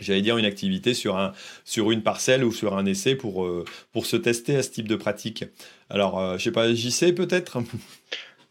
j'allais 0.00 0.20
dire 0.20 0.36
une 0.36 0.44
activité 0.44 0.94
sur, 0.94 1.16
un, 1.16 1.32
sur 1.64 1.92
une 1.92 2.02
parcelle 2.02 2.42
ou 2.42 2.50
sur 2.50 2.76
un 2.76 2.86
essai 2.86 3.14
pour, 3.14 3.44
euh, 3.44 3.64
se 4.02 4.16
tester 4.16 4.56
à 4.56 4.64
ce 4.64 4.70
type 4.70 4.88
de 4.88 4.96
pratique? 4.96 5.44
Alors, 5.90 6.18
euh, 6.18 6.38
je 6.38 6.42
sais 6.42 6.50
pas, 6.50 6.74
sais 6.74 7.12
peut-être? 7.12 7.58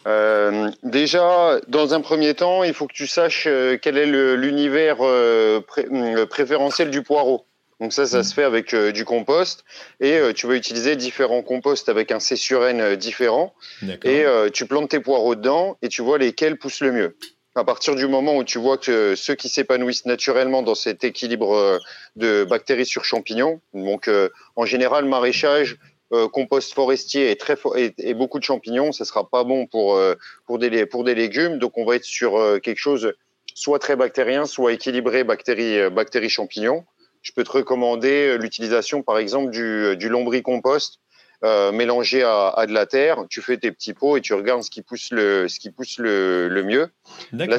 Déjà, 0.83 1.59
dans 1.67 1.93
un 1.93 1.99
premier 1.99 2.35
temps, 2.35 2.63
il 2.63 2.73
faut 2.73 2.87
que 2.87 2.93
tu 2.93 3.07
saches 3.07 3.49
quel 3.81 3.97
est 3.97 4.35
l'univers 4.37 4.99
préférentiel 6.29 6.89
du 6.89 7.01
poireau. 7.01 7.47
Donc 7.81 7.91
ça, 7.91 8.05
ça 8.05 8.19
mm. 8.19 8.23
se 8.23 8.33
fait 8.33 8.43
avec 8.43 8.73
euh, 8.73 8.91
du 8.91 9.05
compost 9.05 9.65
et 9.99 10.13
euh, 10.13 10.33
tu 10.33 10.47
vas 10.47 10.55
utiliser 10.55 10.95
différents 10.95 11.41
composts 11.41 11.89
avec 11.89 12.11
un 12.11 12.19
C 12.19 12.35
sur 12.35 12.65
N 12.65 12.79
euh, 12.79 12.95
différent 12.95 13.53
et 14.03 14.25
tu 14.53 14.65
plantes 14.65 14.89
tes 14.89 14.99
poireaux 14.99 15.35
dedans 15.35 15.77
et 15.81 15.89
tu 15.89 16.01
vois 16.01 16.17
lesquels 16.17 16.57
poussent 16.57 16.81
le 16.81 16.91
mieux. 16.91 17.17
À 17.55 17.63
partir 17.63 17.95
du 17.95 18.07
moment 18.07 18.35
où 18.35 18.43
tu 18.43 18.59
vois 18.59 18.77
que 18.77 19.15
ceux 19.15 19.35
qui 19.35 19.47
s'épanouissent 19.47 20.05
naturellement 20.05 20.61
dans 20.61 20.75
cet 20.75 21.05
équilibre 21.05 21.79
de 22.17 22.43
bactéries 22.43 22.85
sur 22.85 23.05
champignons, 23.05 23.61
donc 23.73 24.09
en 24.57 24.65
général 24.65 25.05
maraîchage, 25.05 25.77
compost 26.33 26.73
forestier 26.73 27.31
et, 27.31 27.37
très 27.37 27.55
et, 27.77 28.13
beaucoup 28.13 28.39
de 28.39 28.43
champignons, 28.43 28.91
ça 28.91 29.05
sera 29.05 29.29
pas 29.29 29.45
bon 29.45 29.67
pour 29.67 29.97
pour 30.45 30.59
des 30.59 30.85
pour 30.85 31.05
des 31.05 31.15
légumes. 31.15 31.57
Donc 31.57 31.77
on 31.77 31.85
va 31.85 31.95
être 31.95 32.03
sur 32.03 32.59
quelque 32.61 32.79
chose 32.79 33.13
soit 33.53 33.79
très 33.79 33.95
bactérien, 33.95 34.45
soit 34.45 34.73
équilibré 34.73 35.23
bactéries 35.23 35.89
bactéries 35.89 36.29
champignons 36.29 36.83
je 37.25 37.31
peux 37.33 37.43
te 37.43 37.51
recommander 37.51 38.27
euh, 38.27 38.37
l'utilisation, 38.37 39.01
par 39.01 39.17
exemple, 39.17 39.49
du, 39.49 39.63
euh, 39.63 39.95
du 39.95 40.09
lombricompost 40.09 40.99
euh, 41.43 41.71
mélangé 41.71 42.21
à, 42.21 42.49
à, 42.49 42.67
de 42.67 42.71
la 42.71 42.85
terre. 42.85 43.25
Tu 43.29 43.41
fais 43.41 43.57
tes 43.57 43.71
petits 43.71 43.93
pots 43.93 44.15
et 44.15 44.21
tu 44.21 44.33
regardes 44.35 44.61
ce 44.61 44.69
qui 44.69 44.83
pousse 44.83 45.09
le, 45.11 45.47
ce 45.49 45.59
qui 45.59 45.71
pousse 45.71 45.97
le, 45.97 46.47
le 46.47 46.63
mieux. 46.63 46.89
Là, 47.33 47.57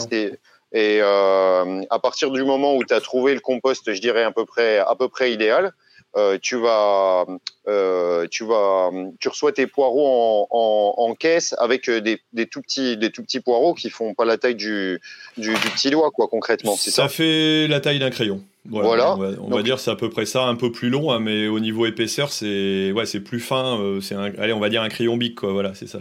et 0.73 0.99
euh, 1.01 1.83
à 1.91 1.99
partir 1.99 2.31
du 2.31 2.43
moment 2.45 2.77
où 2.77 2.85
tu 2.85 2.95
as 2.95 3.01
trouvé 3.01 3.35
le 3.35 3.41
compost, 3.41 3.93
je 3.93 4.01
dirais 4.01 4.23
à 4.23 4.31
peu 4.31 4.45
près, 4.45 4.79
à 4.79 4.95
peu 4.97 5.09
près 5.09 5.33
idéal, 5.33 5.73
euh, 6.17 6.39
tu 6.41 6.57
vas, 6.57 7.25
euh, 7.69 8.27
tu 8.31 8.45
vas, 8.45 8.91
tu 9.21 9.29
reçois 9.29 9.53
tes 9.53 9.67
poireaux 9.67 10.07
en, 10.07 10.49
en, 10.51 11.09
en 11.09 11.15
caisse 11.15 11.55
avec 11.59 11.91
des, 11.91 12.21
des, 12.33 12.47
tout 12.47 12.63
petits, 12.63 12.97
des 12.97 13.11
tout 13.11 13.23
petits 13.23 13.41
poireaux 13.41 13.75
qui 13.75 13.91
font 13.91 14.15
pas 14.15 14.25
la 14.25 14.39
taille 14.39 14.55
du, 14.55 15.01
du, 15.37 15.55
du 15.55 15.71
petit 15.71 15.91
doigt, 15.91 16.11
quoi, 16.11 16.29
concrètement. 16.29 16.77
Ça, 16.77 16.91
ça 16.91 17.09
fait 17.09 17.67
la 17.69 17.81
taille 17.81 17.99
d'un 17.99 18.11
crayon. 18.11 18.43
Voilà. 18.69 19.17
On 19.41 19.49
va, 19.49 19.63
dire 19.63 19.79
c'est 19.79 19.91
à 19.91 19.97
peu 19.97 20.11
près 20.11 20.27
ça, 20.27 20.45
un 20.45 20.55
peu 20.55 20.73
plus 20.73 20.91
long, 20.91 21.13
hein, 21.13 21.21
mais 21.21 21.49
au 21.49 21.61
niveau 21.61 21.87
épaisseur, 21.87 22.31
c'est 22.31 22.93
ouais, 22.93 23.07
c'est 23.07 23.21
plus 23.21 23.41
fin. 23.41 23.79
Euh, 23.79 24.01
c'est 24.01 24.15
allez, 24.15 24.53
on 24.53 24.61
va 24.61 24.69
dire 24.69 24.83
un 24.83 24.89
crayon 24.89 25.17
bic, 25.17 25.37
quoi. 25.37 25.53
Voilà, 25.53 25.75
c'est 25.75 25.89
ça. 25.89 26.01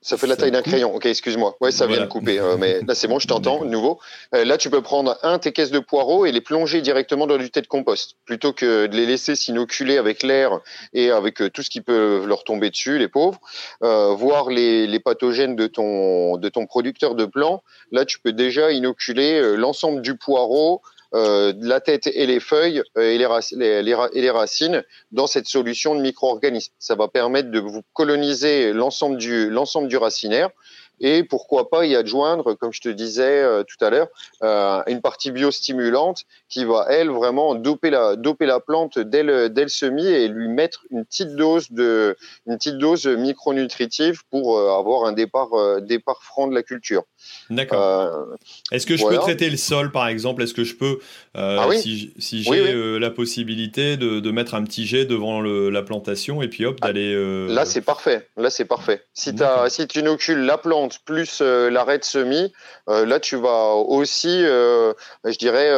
Ça 0.00 0.16
fait 0.16 0.26
la 0.26 0.36
taille 0.36 0.50
d'un 0.50 0.62
crayon. 0.62 0.94
Ok, 0.94 1.06
excuse-moi. 1.06 1.56
Ouais, 1.60 1.70
ça 1.70 1.86
vient 1.86 2.00
de 2.00 2.06
couper. 2.06 2.38
Euh, 2.38 2.56
mais 2.58 2.80
là, 2.86 2.94
c'est 2.94 3.08
bon, 3.08 3.18
je 3.18 3.26
t'entends 3.26 3.64
nouveau. 3.64 3.98
Euh, 4.34 4.44
là, 4.44 4.56
tu 4.58 4.70
peux 4.70 4.82
prendre 4.82 5.18
un 5.22 5.38
tes 5.38 5.52
caisses 5.52 5.70
de 5.70 5.78
poireaux 5.78 6.26
et 6.26 6.32
les 6.32 6.40
plonger 6.40 6.80
directement 6.80 7.26
dans 7.26 7.38
du 7.38 7.50
thé 7.50 7.60
de 7.60 7.66
compost, 7.66 8.16
plutôt 8.24 8.52
que 8.52 8.86
de 8.86 8.96
les 8.96 9.06
laisser 9.06 9.34
s'inoculer 9.36 9.98
avec 9.98 10.22
l'air 10.22 10.60
et 10.92 11.10
avec 11.10 11.42
tout 11.52 11.62
ce 11.62 11.70
qui 11.70 11.80
peut 11.80 12.24
leur 12.26 12.44
tomber 12.44 12.70
dessus, 12.70 12.98
les 12.98 13.08
pauvres. 13.08 13.40
voir 13.80 14.50
les, 14.50 14.86
les, 14.86 15.00
pathogènes 15.00 15.56
de 15.56 15.66
ton 15.66 16.36
de 16.36 16.48
ton 16.48 16.66
producteur 16.66 17.14
de 17.14 17.24
plants. 17.24 17.62
Là, 17.92 18.04
tu 18.04 18.18
peux 18.18 18.32
déjà 18.32 18.72
inoculer 18.72 19.56
l'ensemble 19.56 20.02
du 20.02 20.16
poireau 20.16 20.82
euh, 20.84 20.95
la 21.12 21.80
tête 21.80 22.06
et 22.06 22.26
les 22.26 22.40
feuilles 22.40 22.82
euh, 22.98 23.12
et, 23.12 23.18
les, 23.18 24.30
racines 24.30 24.82
dans 25.12 25.26
cette 25.26 25.46
solution 25.46 25.94
de 25.94 26.00
micro-organismes. 26.00 26.72
Ça 26.78 26.94
va 26.94 27.08
permettre 27.08 27.50
de 27.50 27.60
vous 27.60 27.82
coloniser 27.92 28.72
l'ensemble 28.72 29.16
du, 29.16 29.48
l'ensemble 29.50 29.88
du 29.88 29.96
racinaire 29.96 30.50
et 31.00 31.24
pourquoi 31.24 31.68
pas 31.68 31.84
y 31.84 31.94
adjoindre, 31.94 32.54
comme 32.54 32.72
je 32.72 32.80
te 32.80 32.88
disais 32.88 33.42
euh, 33.42 33.64
tout 33.64 33.82
à 33.84 33.90
l'heure, 33.90 34.08
euh, 34.42 34.82
une 34.86 35.02
partie 35.02 35.30
biostimulante 35.30 36.24
qui 36.48 36.64
va 36.64 36.86
elle 36.90 37.10
vraiment 37.10 37.54
doper 37.54 37.90
la 37.90 38.16
doper 38.16 38.46
la 38.46 38.60
plante 38.60 38.98
dès 38.98 39.22
le 39.22 39.48
dès 39.48 39.62
le 39.62 39.68
semis 39.68 40.06
et 40.06 40.28
lui 40.28 40.48
mettre 40.48 40.84
une 40.90 41.04
petite 41.04 41.34
dose 41.34 41.70
de 41.70 42.16
une 42.46 42.56
petite 42.56 42.78
dose 42.78 43.06
micronutritive 43.06 44.22
pour 44.30 44.58
euh, 44.58 44.78
avoir 44.78 45.04
un 45.04 45.12
départ 45.12 45.50
départ 45.80 46.22
franc 46.22 46.46
de 46.46 46.54
la 46.54 46.62
culture. 46.62 47.04
D'accord. 47.50 48.28
Est-ce 48.70 48.86
que 48.86 48.96
je 48.96 49.04
peux 49.04 49.16
traiter 49.16 49.50
le 49.50 49.56
sol 49.56 49.90
par 49.90 50.08
exemple? 50.08 50.42
Est-ce 50.42 50.54
que 50.54 50.64
je 50.64 50.76
peux 50.76 50.98
ah 51.34 51.68
si, 51.74 52.12
si 52.18 52.42
j'ai 52.42 52.98
la 52.98 53.10
possibilité 53.10 53.96
de, 53.96 54.20
de, 54.20 54.30
mettre 54.30 54.54
un 54.54 54.64
petit 54.64 54.86
jet 54.86 55.04
devant 55.04 55.40
le, 55.40 55.70
la 55.70 55.82
plantation 55.82 56.42
et 56.42 56.48
puis 56.48 56.64
hop 56.64 56.78
ah, 56.80 56.86
d'aller 56.86 57.14
Là 57.48 57.64
c'est 57.64 57.82
parfait. 57.82 58.28
Là 58.36 58.50
c'est 58.50 58.64
parfait. 58.64 59.02
Si 59.14 59.30
as, 59.42 59.68
si 59.68 59.86
tu 59.86 60.00
inocules 60.00 60.44
la 60.44 60.58
plante 60.58 61.00
plus 61.04 61.40
euh, 61.40 61.70
l'arrêt 61.70 61.98
de 61.98 62.04
semis, 62.04 62.52
euh, 62.88 63.06
là 63.06 63.20
tu 63.20 63.36
vas 63.36 63.74
aussi, 63.74 64.42
euh, 64.44 64.92
je 65.24 65.36
dirais, 65.36 65.70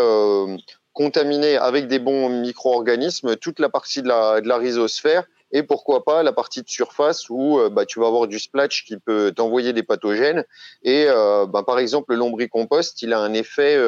contaminer 0.98 1.56
avec 1.56 1.86
des 1.86 2.00
bons 2.00 2.28
micro-organismes 2.28 3.36
toute 3.36 3.60
la 3.60 3.68
partie 3.68 4.02
de 4.02 4.08
la, 4.08 4.40
de 4.40 4.48
la 4.48 4.58
rhizosphère 4.58 5.24
et 5.52 5.62
pourquoi 5.62 6.04
pas 6.04 6.24
la 6.24 6.32
partie 6.32 6.62
de 6.62 6.68
surface 6.68 7.30
où 7.30 7.58
bah, 7.70 7.86
tu 7.86 8.00
vas 8.00 8.08
avoir 8.08 8.26
du 8.26 8.38
splash 8.38 8.84
qui 8.84 8.98
peut 8.98 9.32
t'envoyer 9.34 9.72
des 9.72 9.84
pathogènes. 9.84 10.44
Et 10.82 11.06
bah, 11.06 11.62
par 11.66 11.78
exemple, 11.78 12.12
le 12.12 12.18
lombricompost, 12.18 13.00
il 13.00 13.14
a 13.14 13.20
un 13.20 13.32
effet 13.32 13.78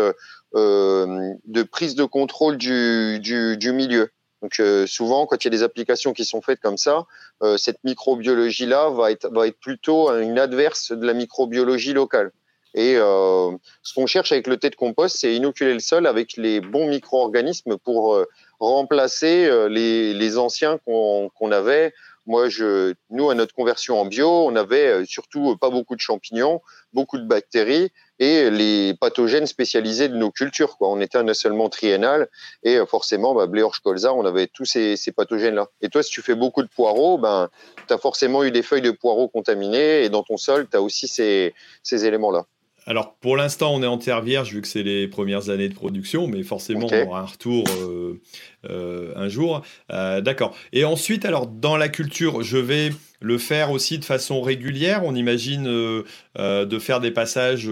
de 0.54 1.62
prise 1.64 1.96
de 1.96 2.04
contrôle 2.04 2.56
du, 2.56 3.18
du, 3.20 3.58
du 3.58 3.72
milieu. 3.72 4.08
Donc 4.42 4.58
euh, 4.60 4.86
souvent, 4.86 5.26
quand 5.26 5.44
il 5.44 5.46
y 5.46 5.48
a 5.48 5.50
des 5.50 5.62
applications 5.62 6.12
qui 6.12 6.24
sont 6.24 6.40
faites 6.40 6.60
comme 6.60 6.78
ça, 6.78 7.06
euh, 7.42 7.56
cette 7.56 7.82
microbiologie-là 7.84 8.90
va 8.90 9.10
être, 9.10 9.28
va 9.30 9.46
être 9.46 9.58
plutôt 9.58 10.10
une 10.18 10.38
adverse 10.38 10.92
de 10.92 11.06
la 11.06 11.12
microbiologie 11.12 11.92
locale. 11.92 12.32
Et 12.74 12.94
euh, 12.96 13.50
ce 13.82 13.94
qu'on 13.94 14.06
cherche 14.06 14.32
avec 14.32 14.46
le 14.46 14.56
thé 14.56 14.70
de 14.70 14.76
compost, 14.76 15.16
c'est 15.18 15.34
inoculer 15.34 15.74
le 15.74 15.80
sol 15.80 16.06
avec 16.06 16.36
les 16.36 16.60
bons 16.60 16.88
micro-organismes 16.88 17.76
pour 17.78 18.14
euh, 18.14 18.26
remplacer 18.60 19.46
euh, 19.46 19.68
les, 19.68 20.14
les, 20.14 20.38
anciens 20.38 20.78
qu'on 20.84 21.30
qu'on 21.34 21.50
avait. 21.50 21.92
Moi, 22.26 22.48
je, 22.48 22.94
nous, 23.08 23.30
à 23.30 23.34
notre 23.34 23.54
conversion 23.54 24.00
en 24.00 24.04
bio, 24.04 24.28
on 24.28 24.54
avait 24.54 25.04
surtout 25.04 25.56
pas 25.56 25.70
beaucoup 25.70 25.96
de 25.96 26.00
champignons, 26.00 26.60
beaucoup 26.92 27.18
de 27.18 27.26
bactéries, 27.26 27.90
et 28.20 28.50
les 28.50 28.94
pathogènes 28.94 29.46
spécialisés 29.46 30.08
de 30.08 30.16
nos 30.16 30.30
cultures. 30.30 30.76
Quoi. 30.76 30.90
On 30.90 31.00
était 31.00 31.18
un 31.18 31.34
seulement 31.34 31.70
triennal 31.70 32.28
et 32.62 32.78
forcément, 32.86 33.34
bah, 33.34 33.48
colza, 33.82 34.12
on 34.12 34.26
avait 34.26 34.46
tous 34.46 34.66
ces, 34.66 34.96
ces 34.96 35.10
pathogènes-là. 35.10 35.68
Et 35.80 35.88
toi, 35.88 36.02
si 36.02 36.10
tu 36.10 36.20
fais 36.20 36.34
beaucoup 36.34 36.62
de 36.62 36.68
poireaux, 36.68 37.16
ben, 37.16 37.48
tu 37.88 37.94
as 37.94 37.98
forcément 37.98 38.44
eu 38.44 38.50
des 38.50 38.62
feuilles 38.62 38.82
de 38.82 38.90
poireaux 38.90 39.28
contaminées 39.28 40.04
et 40.04 40.10
dans 40.10 40.22
ton 40.22 40.36
sol, 40.36 40.68
tu 40.70 40.76
as 40.76 40.82
aussi 40.82 41.08
ces, 41.08 41.54
ces 41.82 42.04
éléments-là. 42.04 42.44
Alors, 42.90 43.14
pour 43.20 43.36
l'instant, 43.36 43.72
on 43.72 43.84
est 43.84 43.86
en 43.86 43.98
terre 43.98 44.20
vierge 44.20 44.52
vu 44.52 44.60
que 44.60 44.66
c'est 44.66 44.82
les 44.82 45.06
premières 45.06 45.48
années 45.48 45.68
de 45.68 45.74
production, 45.74 46.26
mais 46.26 46.42
forcément, 46.42 46.88
on 46.90 47.06
aura 47.06 47.20
un 47.20 47.24
retour 47.24 47.64
euh, 47.78 48.20
euh, 48.68 49.12
un 49.14 49.28
jour. 49.28 49.62
Euh, 49.92 50.20
d'accord. 50.20 50.56
Et 50.72 50.82
ensuite, 50.84 51.24
alors, 51.24 51.46
dans 51.46 51.76
la 51.76 51.88
culture, 51.88 52.42
je 52.42 52.58
vais 52.58 52.90
le 53.20 53.38
faire 53.38 53.70
aussi 53.70 54.00
de 54.00 54.04
façon 54.04 54.40
régulière. 54.40 55.02
On 55.04 55.14
imagine 55.14 55.66
de 55.66 56.78
faire 56.80 56.98
des 56.98 57.12
passages 57.12 57.70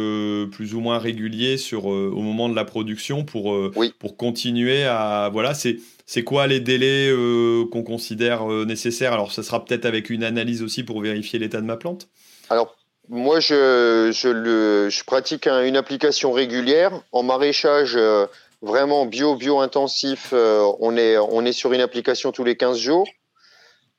plus 0.53 0.75
ou 0.75 0.81
moins 0.81 1.01
réguliers 1.01 1.57
sur, 1.57 1.87
au 1.87 2.23
moment 2.23 2.49
de 2.49 2.55
la 2.55 2.65
production 2.65 3.25
pour, 3.25 3.59
pour 3.99 4.17
continuer 4.17 4.85
à. 4.85 5.31
Voilà, 5.33 5.53
c'est. 5.53 5.79
C'est 6.11 6.25
quoi 6.25 6.47
les 6.47 6.61
délais 6.61 7.13
qu'on 7.71 7.83
considère 7.83 8.47
nécessaires? 8.65 9.13
Alors, 9.13 9.31
ce 9.31 9.43
sera 9.43 9.63
peut-être 9.63 9.85
avec 9.85 10.09
une 10.09 10.25
analyse 10.25 10.63
aussi 10.63 10.83
pour 10.83 11.03
vérifier 11.03 11.39
l'état 11.39 11.61
de 11.61 11.67
ma 11.67 11.77
plante? 11.77 12.09
Alors, 12.49 12.78
moi, 13.39 13.41
je, 13.41 14.11
je, 14.13 14.29
le, 14.29 14.91
je 14.91 15.05
pratique 15.05 15.47
une 15.47 15.77
application 15.77 16.33
régulière. 16.33 16.91
En 17.13 17.23
maraîchage, 17.23 17.95
euh, 17.95 18.27
vraiment 18.63 19.07
bio, 19.07 19.37
bio-intensif, 19.37 20.31
euh, 20.33 20.65
on, 20.81 20.97
est, 20.97 21.17
on 21.19 21.45
est 21.45 21.53
sur 21.53 21.73
une 21.73 21.81
application 21.81 22.33
tous 22.33 22.43
les 22.43 22.57
15 22.57 22.79
jours. 22.79 23.07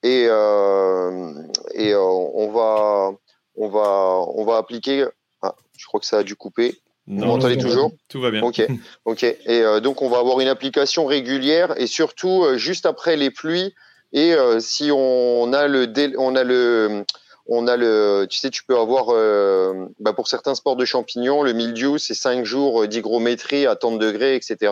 Et, 0.03 0.27
euh, 0.29 1.31
et 1.73 1.95
on, 1.95 2.51
va, 2.51 3.11
on, 3.55 3.69
va, 3.69 4.25
on 4.35 4.43
va 4.43 4.57
appliquer. 4.57 5.05
Ah, 5.41 5.55
je 5.77 5.85
crois 5.85 6.01
que 6.01 6.05
ça 6.05 6.17
a 6.17 6.23
dû 6.23 6.35
couper. 6.35 6.75
Vous 7.07 7.23
m'entendez 7.25 7.57
toujours? 7.57 7.91
Tout 8.09 8.19
va 8.19 8.31
bien. 8.31 8.43
Ok, 8.43 8.61
ok. 9.05 9.23
Et 9.23 9.63
donc 9.81 10.01
on 10.01 10.09
va 10.09 10.19
avoir 10.19 10.41
une 10.41 10.47
application 10.47 11.05
régulière 11.05 11.73
et 11.77 11.87
surtout 11.87 12.45
juste 12.55 12.85
après 12.85 13.15
les 13.15 13.31
pluies. 13.31 13.73
Et 14.13 14.35
si 14.59 14.91
on 14.93 15.51
a 15.51 15.67
le, 15.67 15.91
on 16.17 16.35
a 16.35 16.43
le 16.43 17.03
on 17.51 17.67
a 17.67 17.77
le, 17.77 18.27
tu 18.29 18.37
sais, 18.37 18.51
tu 18.51 18.63
peux 18.63 18.77
avoir, 18.77 19.07
euh, 19.09 19.87
bah 19.99 20.13
pour 20.13 20.27
certains 20.27 20.53
sports 20.53 20.75
de 20.75 20.85
champignons, 20.85 21.41
le 21.41 21.53
mildiou, 21.53 21.97
c'est 21.97 22.13
5 22.13 22.45
jours 22.45 22.87
d'hygrométrie 22.87 23.65
à 23.65 23.75
tant 23.75 23.91
de 23.91 23.97
degrés, 23.97 24.35
etc. 24.35 24.71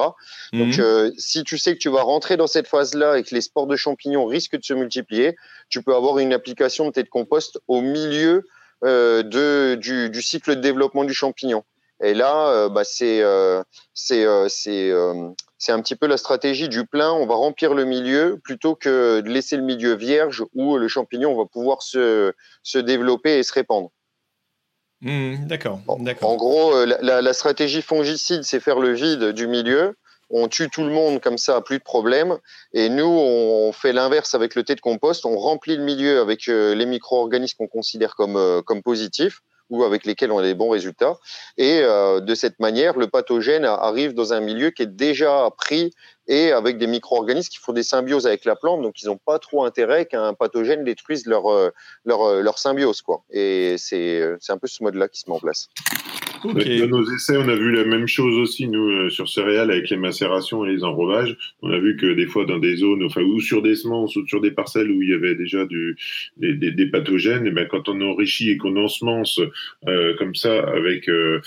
Donc, 0.53 0.77
mhm. 0.77 0.79
euh, 0.79 1.11
si 1.17 1.43
tu 1.43 1.57
sais 1.57 1.73
que 1.73 1.79
tu 1.79 1.89
vas 1.89 2.03
rentrer 2.03 2.37
dans 2.37 2.45
cette 2.45 2.67
phase-là 2.67 3.17
et 3.17 3.23
que 3.23 3.33
les 3.33 3.41
sports 3.41 3.65
de 3.65 3.75
champignons 3.75 4.25
risquent 4.25 4.57
de 4.57 4.63
se 4.63 4.75
multiplier, 4.75 5.35
tu 5.69 5.81
peux 5.81 5.95
avoir 5.95 6.19
une 6.19 6.33
application 6.33 6.85
de 6.85 6.91
tête 6.91 7.09
compost 7.09 7.59
au 7.67 7.81
milieu 7.81 8.45
euh, 8.83 9.23
de, 9.23 9.73
du, 9.75 10.11
du, 10.11 10.21
cycle 10.21 10.55
de 10.55 10.61
développement 10.61 11.03
du 11.03 11.15
champignon. 11.15 11.63
Et 12.03 12.13
là, 12.13 12.69
bah, 12.69 12.83
c'est, 12.83 13.23
c'est, 13.95 14.23
c'est 14.49 14.91
c'est 15.57 15.71
un 15.71 15.81
petit 15.81 15.95
peu 15.95 16.07
la 16.07 16.17
stratégie 16.17 16.69
du 16.69 16.85
plein. 16.85 17.11
On 17.11 17.25
va 17.25 17.35
remplir 17.35 17.73
le 17.73 17.85
milieu 17.85 18.39
plutôt 18.43 18.75
que 18.75 19.21
de 19.21 19.29
laisser 19.29 19.57
le 19.57 19.63
milieu 19.63 19.95
vierge 19.95 20.43
où 20.53 20.77
le 20.77 20.87
champignon 20.87 21.35
va 21.35 21.45
pouvoir 21.45 21.81
se, 21.81 22.33
se 22.63 22.77
développer 22.77 23.39
et 23.39 23.43
se 23.43 23.53
répandre. 23.53 23.91
Mmh, 25.01 25.45
d'accord. 25.45 25.79
en 25.87 26.35
gros, 26.35 26.75
euh, 26.75 26.97
la, 27.01 27.21
la, 27.21 27.33
stratégie 27.33 27.83
fongicide, 27.83 28.43
c'est 28.43 28.59
faire 28.59 28.79
le 28.79 28.93
vide 28.93 29.25
du 29.25 29.45
milieu. 29.45 29.95
On 30.29 30.47
tue 30.47 30.69
tout 30.69 30.83
le 30.83 30.89
monde 30.89 31.21
comme 31.21 31.37
ça, 31.37 31.61
plus 31.61 31.77
de 31.77 31.83
problème. 31.83 32.37
Et 32.73 32.89
nous, 32.89 33.05
on 33.05 33.71
fait 33.71 33.93
l'inverse 33.93 34.33
avec 34.33 34.55
le 34.55 34.63
thé 34.63 34.75
de 34.75 34.81
compost. 34.81 35.25
On 35.25 35.37
remplit 35.37 35.77
le 35.77 35.83
milieu 35.83 36.19
avec 36.19 36.49
euh, 36.49 36.73
les 36.73 36.85
micro-organismes 36.85 37.57
qu'on 37.57 37.67
considère 37.67 38.15
comme, 38.15 38.35
euh, 38.35 38.61
comme 38.61 38.81
positifs 38.81 39.41
ou 39.69 39.83
avec 39.83 40.05
lesquels 40.05 40.31
on 40.31 40.39
a 40.39 40.43
des 40.43 40.53
bons 40.53 40.69
résultats. 40.69 41.17
Et 41.57 41.81
euh, 41.81 42.19
de 42.19 42.35
cette 42.35 42.59
manière, 42.59 42.97
le 42.97 43.07
pathogène 43.07 43.65
arrive 43.65 44.13
dans 44.13 44.33
un 44.33 44.39
milieu 44.39 44.69
qui 44.69 44.83
est 44.83 44.85
déjà 44.85 45.49
pris 45.57 45.93
et 46.27 46.51
avec 46.51 46.77
des 46.77 46.87
micro-organismes 46.87 47.49
qui 47.49 47.57
font 47.57 47.73
des 47.73 47.83
symbioses 47.83 48.27
avec 48.27 48.43
la 48.45 48.55
plante, 48.55 48.81
donc 48.81 49.01
ils 49.01 49.07
n'ont 49.07 49.17
pas 49.17 49.39
trop 49.39 49.63
intérêt 49.63 50.05
qu'un 50.05 50.33
pathogène 50.33 50.83
détruise 50.83 51.25
leur, 51.25 51.51
euh, 51.51 51.71
leur, 52.05 52.21
euh, 52.21 52.41
leur 52.41 52.59
symbiose. 52.59 53.01
Quoi. 53.01 53.23
Et 53.31 53.75
c'est 53.77 54.37
un 54.49 54.57
peu 54.57 54.67
ce 54.67 54.83
mode-là 54.83 55.07
qui 55.07 55.19
se 55.19 55.29
met 55.29 55.35
en 55.35 55.39
place. 55.39 55.69
Dans 56.43 56.87
nos 56.87 57.11
essais, 57.11 57.37
on 57.37 57.47
a 57.49 57.55
vu 57.55 57.71
la 57.71 57.85
même 57.85 58.07
chose 58.07 58.37
aussi, 58.37 58.67
nous, 58.67 58.89
euh, 58.89 59.09
sur 59.09 59.29
céréales, 59.29 59.71
avec 59.71 59.89
les 59.89 59.97
macérations 59.97 60.65
et 60.65 60.71
les 60.71 60.83
enrobages. 60.83 61.35
On 61.61 61.71
a 61.71 61.79
vu 61.79 61.95
que 61.95 62.13
des 62.13 62.27
fois, 62.27 62.45
dans 62.45 62.59
des 62.59 62.77
zones, 62.77 63.03
enfin, 63.03 63.21
ou 63.21 63.39
sur 63.39 63.61
des 63.61 63.75
semences, 63.75 64.15
ou 64.15 64.27
sur 64.27 64.41
des 64.41 64.51
parcelles 64.51 64.91
où 64.91 65.01
il 65.01 65.09
y 65.09 65.13
avait 65.13 65.35
déjà 65.35 65.65
du, 65.65 65.95
des, 66.37 66.53
des, 66.53 66.85
pathogènes, 66.87 67.47
et 67.47 67.51
ben, 67.51 67.67
quand 67.69 67.89
on 67.89 68.01
enrichit 68.01 68.51
et 68.51 68.57
qu'on 68.57 68.75
ensemence 68.77 69.39
euh, 69.87 70.15
comme 70.17 70.35
ça 70.35 70.59
avec, 70.59 71.09
euh, 71.09 71.41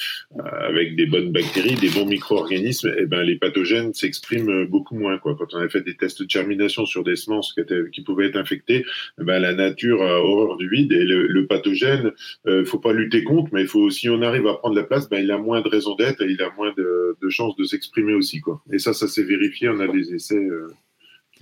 avec 0.44 0.96
des 0.96 1.06
bonnes 1.06 1.32
bactéries, 1.32 1.74
des 1.74 1.90
bons 1.90 2.06
micro-organismes, 2.06 2.92
et 2.98 3.06
ben, 3.06 3.22
les 3.22 3.36
pathogènes 3.36 3.94
s'expriment 3.94 4.66
beaucoup 4.66 4.96
moins. 4.96 5.18
Quoi. 5.18 5.36
Quand 5.38 5.54
on 5.54 5.58
a 5.58 5.68
fait 5.68 5.82
des 5.82 5.94
tests 5.94 6.22
de 6.22 6.28
germination 6.28 6.86
sur 6.86 7.04
des 7.04 7.16
semences 7.16 7.54
qui, 7.92 8.02
pouvaient 8.02 8.26
être 8.26 8.36
infectées, 8.36 8.84
ben, 9.18 9.38
la 9.38 9.54
nature 9.54 10.02
a 10.02 10.20
horreur 10.22 10.56
du 10.56 10.68
vide 10.68 10.92
et 10.92 11.04
le, 11.04 11.26
le 11.26 11.46
pathogène, 11.46 12.12
euh, 12.46 12.64
faut 12.64 12.78
pas 12.78 12.92
lutter 12.92 13.24
contre, 13.24 13.50
mais 13.52 13.62
il 13.62 13.68
faut, 13.68 13.90
si 13.90 14.08
on 14.08 14.22
arrive 14.22 14.46
à 14.46 14.54
prendre 14.54 14.76
la 14.76 14.79
place, 14.82 15.08
ben, 15.08 15.22
il 15.22 15.30
a 15.30 15.38
moins 15.38 15.60
de 15.60 15.68
raison 15.68 15.94
d'être 15.94 16.22
et 16.22 16.30
il 16.30 16.40
a 16.42 16.50
moins 16.56 16.72
de, 16.76 17.16
chances 17.28 17.56
de 17.56 17.64
s'exprimer 17.64 18.14
aussi. 18.14 18.40
Quoi. 18.40 18.62
Et 18.72 18.78
ça, 18.78 18.92
ça 18.92 19.08
s'est 19.08 19.22
vérifié. 19.22 19.68
On 19.68 19.80
a 19.80 19.88
des 19.88 20.14
essais 20.14 20.34
euh, 20.34 20.68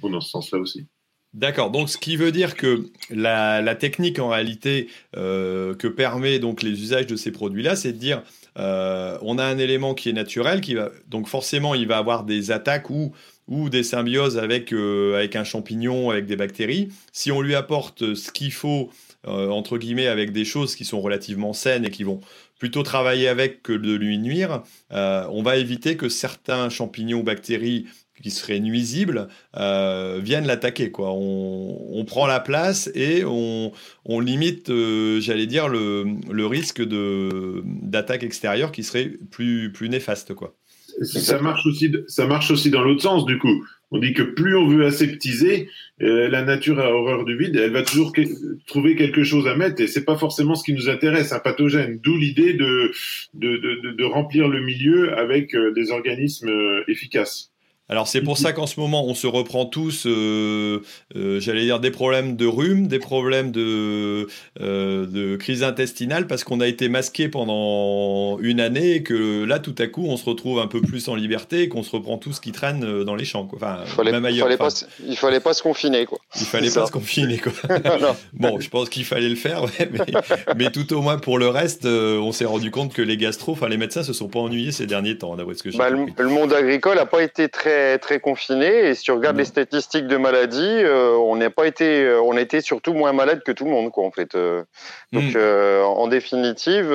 dans 0.02 0.20
ce 0.20 0.30
sens-là 0.30 0.58
aussi. 0.58 0.86
D'accord. 1.34 1.70
Donc, 1.70 1.90
ce 1.90 1.98
qui 1.98 2.16
veut 2.16 2.32
dire 2.32 2.56
que 2.56 2.86
la, 3.10 3.74
technique, 3.74 4.18
en 4.18 4.28
réalité, 4.28 4.88
euh, 5.16 5.74
que 5.74 5.88
permet 5.88 6.38
donc 6.38 6.62
les 6.62 6.70
usages 6.70 7.06
de 7.06 7.16
ces 7.16 7.32
produits-là, 7.32 7.76
c'est 7.76 7.92
de 7.92 7.98
dire, 7.98 8.22
euh, 8.58 9.18
on 9.22 9.38
a 9.38 9.44
un 9.44 9.58
élément 9.58 9.94
qui 9.94 10.08
est 10.08 10.14
naturel, 10.14 10.60
qui 10.60 10.74
va 10.74 10.90
donc 11.06 11.28
forcément, 11.28 11.74
il 11.74 11.86
va 11.86 11.98
avoir 11.98 12.24
des 12.24 12.50
attaques 12.50 12.90
ou 12.90 13.12
ou 13.46 13.70
des 13.70 13.82
symbioses 13.82 14.36
avec, 14.36 14.74
avec 14.74 15.34
un 15.34 15.42
champignon, 15.42 16.10
avec 16.10 16.26
des 16.26 16.36
bactéries. 16.36 16.90
Si 17.12 17.32
on 17.32 17.40
lui 17.40 17.54
apporte 17.54 18.14
ce 18.14 18.30
qu'il 18.30 18.52
faut, 18.52 18.90
entre 19.26 19.78
guillemets, 19.78 20.06
avec 20.06 20.32
des 20.32 20.44
choses 20.44 20.76
qui 20.76 20.84
sont 20.84 21.00
relativement 21.00 21.52
saines 21.52 21.84
et 21.84 21.90
qui 21.90 22.04
vont 22.04 22.20
plutôt 22.58 22.82
travailler 22.82 23.28
avec 23.28 23.62
que 23.62 23.72
de 23.72 23.94
lui 23.94 24.18
nuire, 24.18 24.62
euh, 24.92 25.24
on 25.30 25.42
va 25.42 25.56
éviter 25.56 25.96
que 25.96 26.08
certains 26.08 26.68
champignons 26.68 27.20
ou 27.20 27.22
bactéries 27.22 27.86
qui 28.20 28.32
seraient 28.32 28.58
nuisibles 28.58 29.28
euh, 29.56 30.20
viennent 30.20 30.46
l'attaquer. 30.46 30.90
Quoi. 30.90 31.10
On, 31.12 32.04
prend 32.04 32.26
la 32.26 32.40
place 32.40 32.90
et 32.94 33.22
on, 33.24 33.72
limite, 34.20 34.70
euh, 34.70 35.20
j'allais 35.20 35.46
dire, 35.46 35.68
le, 35.68 36.04
le 36.30 36.46
risque 36.46 36.82
d'attaque 36.82 38.24
extérieure 38.24 38.72
qui 38.72 38.82
serait 38.82 39.12
plus, 39.30 39.70
plus 39.72 39.88
néfaste. 39.88 40.34
Quoi. 40.34 40.56
Ça 41.04 41.40
marche, 41.40 41.64
aussi, 41.66 41.92
ça 42.08 42.26
marche 42.26 42.50
aussi 42.50 42.70
dans 42.70 42.82
l'autre 42.82 43.02
sens, 43.02 43.24
du 43.24 43.38
coup. 43.38 43.64
On 43.90 43.98
dit 43.98 44.12
que 44.12 44.22
plus 44.22 44.54
on 44.56 44.66
veut 44.66 44.84
aseptiser, 44.84 45.68
euh, 46.02 46.28
la 46.28 46.42
nature 46.42 46.78
a 46.78 46.92
horreur 46.92 47.24
du 47.24 47.36
vide, 47.36 47.56
elle 47.56 47.72
va 47.72 47.82
toujours 47.82 48.12
trouver 48.66 48.96
quelque 48.96 49.24
chose 49.24 49.48
à 49.48 49.56
mettre, 49.56 49.80
et 49.80 49.86
c'est 49.86 50.04
pas 50.04 50.18
forcément 50.18 50.54
ce 50.54 50.64
qui 50.64 50.74
nous 50.74 50.90
intéresse, 50.90 51.32
un 51.32 51.38
pathogène. 51.38 51.98
D'où 52.02 52.16
l'idée 52.16 52.52
de 52.52 52.92
de, 53.34 53.56
de, 53.92 54.04
remplir 54.04 54.48
le 54.48 54.60
milieu 54.60 55.16
avec 55.16 55.54
euh, 55.54 55.72
des 55.72 55.90
organismes 55.90 56.48
euh, 56.48 56.84
efficaces. 56.88 57.50
Alors 57.90 58.06
c'est 58.06 58.20
pour 58.20 58.36
ça 58.36 58.52
qu'en 58.52 58.66
ce 58.66 58.78
moment 58.78 59.06
on 59.06 59.14
se 59.14 59.26
reprend 59.26 59.64
tous, 59.64 60.04
euh, 60.06 60.82
euh, 61.16 61.40
j'allais 61.40 61.62
dire 61.62 61.80
des 61.80 61.90
problèmes 61.90 62.36
de 62.36 62.44
rhume, 62.44 62.86
des 62.86 62.98
problèmes 62.98 63.50
de, 63.50 64.28
euh, 64.60 65.06
de 65.06 65.36
crise 65.36 65.62
intestinale 65.62 66.26
parce 66.26 66.44
qu'on 66.44 66.60
a 66.60 66.66
été 66.66 66.90
masqué 66.90 67.30
pendant 67.30 68.38
une 68.40 68.60
année 68.60 68.96
et 68.96 69.02
que 69.02 69.44
là 69.44 69.58
tout 69.58 69.74
à 69.78 69.86
coup 69.86 70.04
on 70.06 70.18
se 70.18 70.26
retrouve 70.26 70.58
un 70.58 70.66
peu 70.66 70.82
plus 70.82 71.08
en 71.08 71.14
liberté 71.14 71.62
et 71.62 71.68
qu'on 71.70 71.82
se 71.82 71.90
reprend 71.92 72.18
tout 72.18 72.34
ce 72.34 72.42
qui 72.42 72.52
traîne 72.52 73.04
dans 73.04 73.14
les 73.14 73.24
champs. 73.24 73.46
Quoi. 73.46 73.58
Enfin, 73.58 73.86
fallait, 73.86 74.12
même 74.12 74.24
ailleurs. 74.26 74.46
Fallait 74.46 74.58
pas, 74.58 74.68
il 75.06 75.16
fallait 75.16 75.40
pas 75.40 75.54
se 75.54 75.62
confiner 75.62 76.04
quoi. 76.04 76.18
Il 76.38 76.44
fallait 76.44 76.70
pas 76.70 76.84
se 76.84 76.92
confiner 76.92 77.38
quoi. 77.38 77.52
bon, 78.34 78.60
je 78.60 78.68
pense 78.68 78.90
qu'il 78.90 79.06
fallait 79.06 79.30
le 79.30 79.36
faire, 79.36 79.62
mais, 80.56 80.70
tout 80.70 80.92
au 80.92 81.00
moins 81.00 81.16
pour 81.16 81.38
le 81.38 81.48
reste, 81.48 81.86
on 81.86 82.32
s'est 82.32 82.44
rendu 82.44 82.70
compte 82.70 82.92
que 82.92 83.00
les 83.00 83.16
gastro, 83.16 83.52
enfin 83.52 83.70
les 83.70 83.78
médecins 83.78 84.02
se 84.02 84.12
sont 84.12 84.28
pas 84.28 84.40
ennuyés 84.40 84.72
ces 84.72 84.86
derniers 84.86 85.16
temps 85.16 85.36
d'après 85.36 85.54
ce 85.54 85.62
que 85.62 85.70
j'ai 85.70 85.78
bah, 85.78 85.88
le, 85.88 86.04
le 86.18 86.28
monde 86.28 86.52
agricole 86.52 86.98
a 86.98 87.06
pas 87.06 87.22
été 87.22 87.48
très 87.48 87.77
très 88.00 88.20
confiné 88.20 88.88
et 88.88 88.94
si 88.94 89.04
tu 89.04 89.12
regardes 89.12 89.36
les 89.36 89.44
statistiques 89.44 90.06
de 90.06 90.16
maladies, 90.16 90.60
euh, 90.62 91.16
on 91.16 91.36
n'a 91.36 91.50
pas 91.50 91.66
été, 91.66 92.04
euh, 92.04 92.20
on 92.22 92.36
a 92.36 92.40
été 92.40 92.60
surtout 92.60 92.92
moins 92.92 93.12
malade 93.12 93.42
que 93.44 93.52
tout 93.52 93.64
le 93.64 93.70
monde 93.70 93.90
quoi 93.90 94.04
en 94.04 94.10
fait. 94.10 94.34
Euh. 94.34 94.64
donc 95.12 95.34
mm. 95.34 95.84
en 95.84 96.06
définitive, 96.08 96.88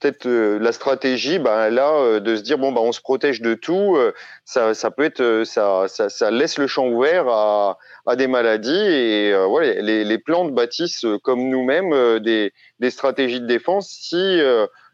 peut-être 0.00 0.28
la 0.28 0.72
stratégie, 0.72 1.38
ben 1.38 1.70
là, 1.70 2.20
de 2.20 2.36
se 2.36 2.42
dire 2.42 2.58
bon 2.58 2.72
ben 2.72 2.80
on 2.80 2.92
se 2.92 3.00
protège 3.00 3.40
de 3.40 3.54
tout, 3.54 3.98
ça, 4.44 4.74
ça 4.74 4.90
peut 4.90 5.04
être, 5.04 5.42
ça, 5.44 5.86
ça, 5.88 6.08
ça, 6.08 6.30
laisse 6.30 6.58
le 6.58 6.66
champ 6.66 6.86
ouvert 6.86 7.28
à, 7.28 7.78
à 8.06 8.16
des 8.16 8.26
maladies 8.26 8.70
et 8.70 9.36
ouais, 9.36 9.80
les, 9.82 10.04
les, 10.04 10.18
plantes 10.18 10.52
bâtissent 10.52 11.06
comme 11.22 11.48
nous-mêmes 11.48 12.18
des, 12.20 12.52
des 12.80 12.90
stratégies 12.90 13.40
de 13.40 13.46
défense 13.46 13.88
si 13.88 14.40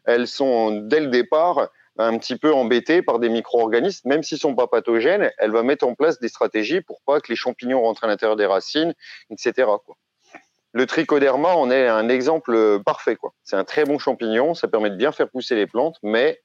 elles 0.05 0.27
sont 0.27 0.71
dès 0.71 0.99
le 0.99 1.07
départ 1.07 1.69
un 2.07 2.17
petit 2.17 2.37
peu 2.37 2.53
embêtée 2.53 3.01
par 3.01 3.19
des 3.19 3.29
micro-organismes, 3.29 4.09
même 4.09 4.23
s'ils 4.23 4.37
sont 4.37 4.55
pas 4.55 4.67
pathogènes, 4.67 5.31
elle 5.37 5.51
va 5.51 5.63
mettre 5.63 5.85
en 5.85 5.95
place 5.95 6.19
des 6.19 6.27
stratégies 6.27 6.81
pour 6.81 7.01
pas 7.01 7.19
que 7.19 7.29
les 7.29 7.35
champignons 7.35 7.81
rentrent 7.81 8.03
à 8.03 8.07
l'intérieur 8.07 8.35
des 8.35 8.45
racines, 8.45 8.93
etc. 9.29 9.69
Le 10.73 10.85
trichoderma 10.85 11.49
en 11.49 11.69
est 11.69 11.87
un 11.87 12.07
exemple 12.07 12.81
parfait. 12.85 13.17
C'est 13.43 13.57
un 13.57 13.65
très 13.65 13.83
bon 13.83 13.99
champignon, 13.99 14.53
ça 14.53 14.67
permet 14.69 14.89
de 14.89 14.95
bien 14.95 15.11
faire 15.11 15.29
pousser 15.29 15.55
les 15.55 15.67
plantes, 15.67 15.97
mais 16.01 16.39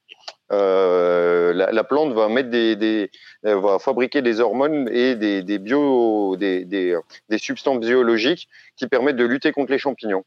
euh, 0.51 1.53
la, 1.53 1.83
plante 1.83 2.13
des, 2.49 3.11
va 3.43 3.79
fabriquer 3.79 4.21
des 4.21 4.39
hormones 4.39 4.89
et 4.91 5.15
des, 5.15 5.59
bio, 5.59 6.35
des, 6.37 6.65
des, 6.65 7.37
substances 7.37 7.79
biologiques 7.79 8.49
qui 8.75 8.87
permettent 8.87 9.15
de 9.15 9.25
lutter 9.25 9.51
contre 9.51 9.71
les 9.71 9.79
champignons. 9.79 10.23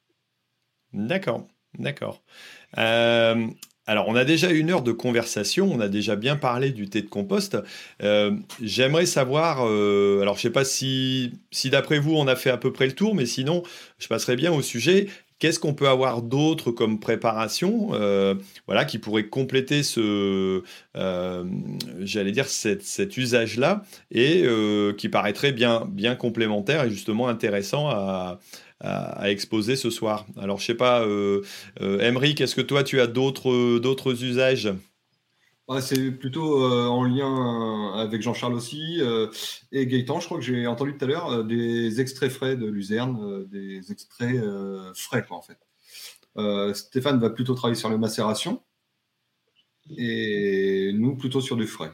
D'accord, 0.92 1.46
d'accord. 1.78 2.22
Euh, 2.78 3.46
Alors, 3.90 4.06
on 4.06 4.14
a 4.14 4.24
déjà 4.24 4.52
une 4.52 4.70
heure 4.70 4.82
de 4.82 4.92
conversation, 4.92 5.68
on 5.68 5.80
a 5.80 5.88
déjà 5.88 6.14
bien 6.14 6.36
parlé 6.36 6.70
du 6.70 6.88
thé 6.88 7.02
de 7.02 7.08
compost. 7.08 7.56
Euh, 8.04 8.30
j'aimerais 8.62 9.04
savoir, 9.04 9.66
euh, 9.66 10.20
alors 10.20 10.34
je 10.34 10.38
ne 10.38 10.42
sais 10.42 10.52
pas 10.52 10.64
si, 10.64 11.32
si 11.50 11.70
d'après 11.70 11.98
vous 11.98 12.14
on 12.14 12.28
a 12.28 12.36
fait 12.36 12.50
à 12.50 12.56
peu 12.56 12.72
près 12.72 12.86
le 12.86 12.92
tour, 12.92 13.16
mais 13.16 13.26
sinon, 13.26 13.64
je 13.98 14.06
passerai 14.06 14.36
bien 14.36 14.52
au 14.52 14.62
sujet. 14.62 15.08
Qu'est-ce 15.40 15.58
qu'on 15.58 15.74
peut 15.74 15.88
avoir 15.88 16.22
d'autre 16.22 16.70
comme 16.70 17.00
préparation 17.00 17.88
euh, 17.94 18.36
voilà, 18.66 18.84
qui 18.84 18.98
pourrait 18.98 19.26
compléter 19.26 19.82
ce, 19.82 20.62
j'allais 20.94 22.30
dire, 22.30 22.46
cet 22.46 23.16
usage-là 23.16 23.82
et 24.12 24.44
qui 24.98 25.08
paraîtrait 25.08 25.50
bien, 25.50 26.14
complémentaire 26.16 26.84
et 26.84 26.90
justement 26.90 27.26
intéressant 27.26 27.88
à, 27.88 28.38
exposer 29.24 29.76
ce 29.76 29.90
soir. 29.90 30.26
Alors, 30.38 30.58
je 30.58 30.66
sais 30.66 30.74
pas, 30.74 31.02
euh, 31.02 31.42
euh 31.80 31.98
est-ce 32.00 32.54
que 32.54 32.60
toi, 32.60 32.82
tu 32.82 33.00
as 33.00 33.06
d'autres, 33.06 33.78
d'autres 33.78 34.24
usages? 34.24 34.72
C'est 35.80 36.10
plutôt 36.10 36.64
euh, 36.64 36.86
en 36.86 37.04
lien 37.04 37.92
avec 37.94 38.22
Jean-Charles 38.22 38.54
aussi 38.54 38.96
euh, 39.00 39.28
et 39.70 39.86
Gaëtan. 39.86 40.18
Je 40.18 40.26
crois 40.26 40.38
que 40.38 40.44
j'ai 40.44 40.66
entendu 40.66 40.96
tout 40.96 41.04
à 41.04 41.08
l'heure 41.08 41.44
des 41.44 42.00
extraits 42.00 42.32
frais 42.32 42.56
de 42.56 42.66
luzerne, 42.66 43.46
des 43.46 43.92
extraits 43.92 44.42
frais 44.96 45.24
en 45.30 45.42
fait. 45.42 45.58
Stéphane 46.74 47.20
va 47.20 47.30
plutôt 47.30 47.54
travailler 47.54 47.78
sur 47.78 47.88
la 47.88 47.98
macération 47.98 48.62
et 49.96 50.90
nous 50.94 51.16
plutôt 51.16 51.40
sur 51.40 51.56
du 51.56 51.68
frais. 51.68 51.92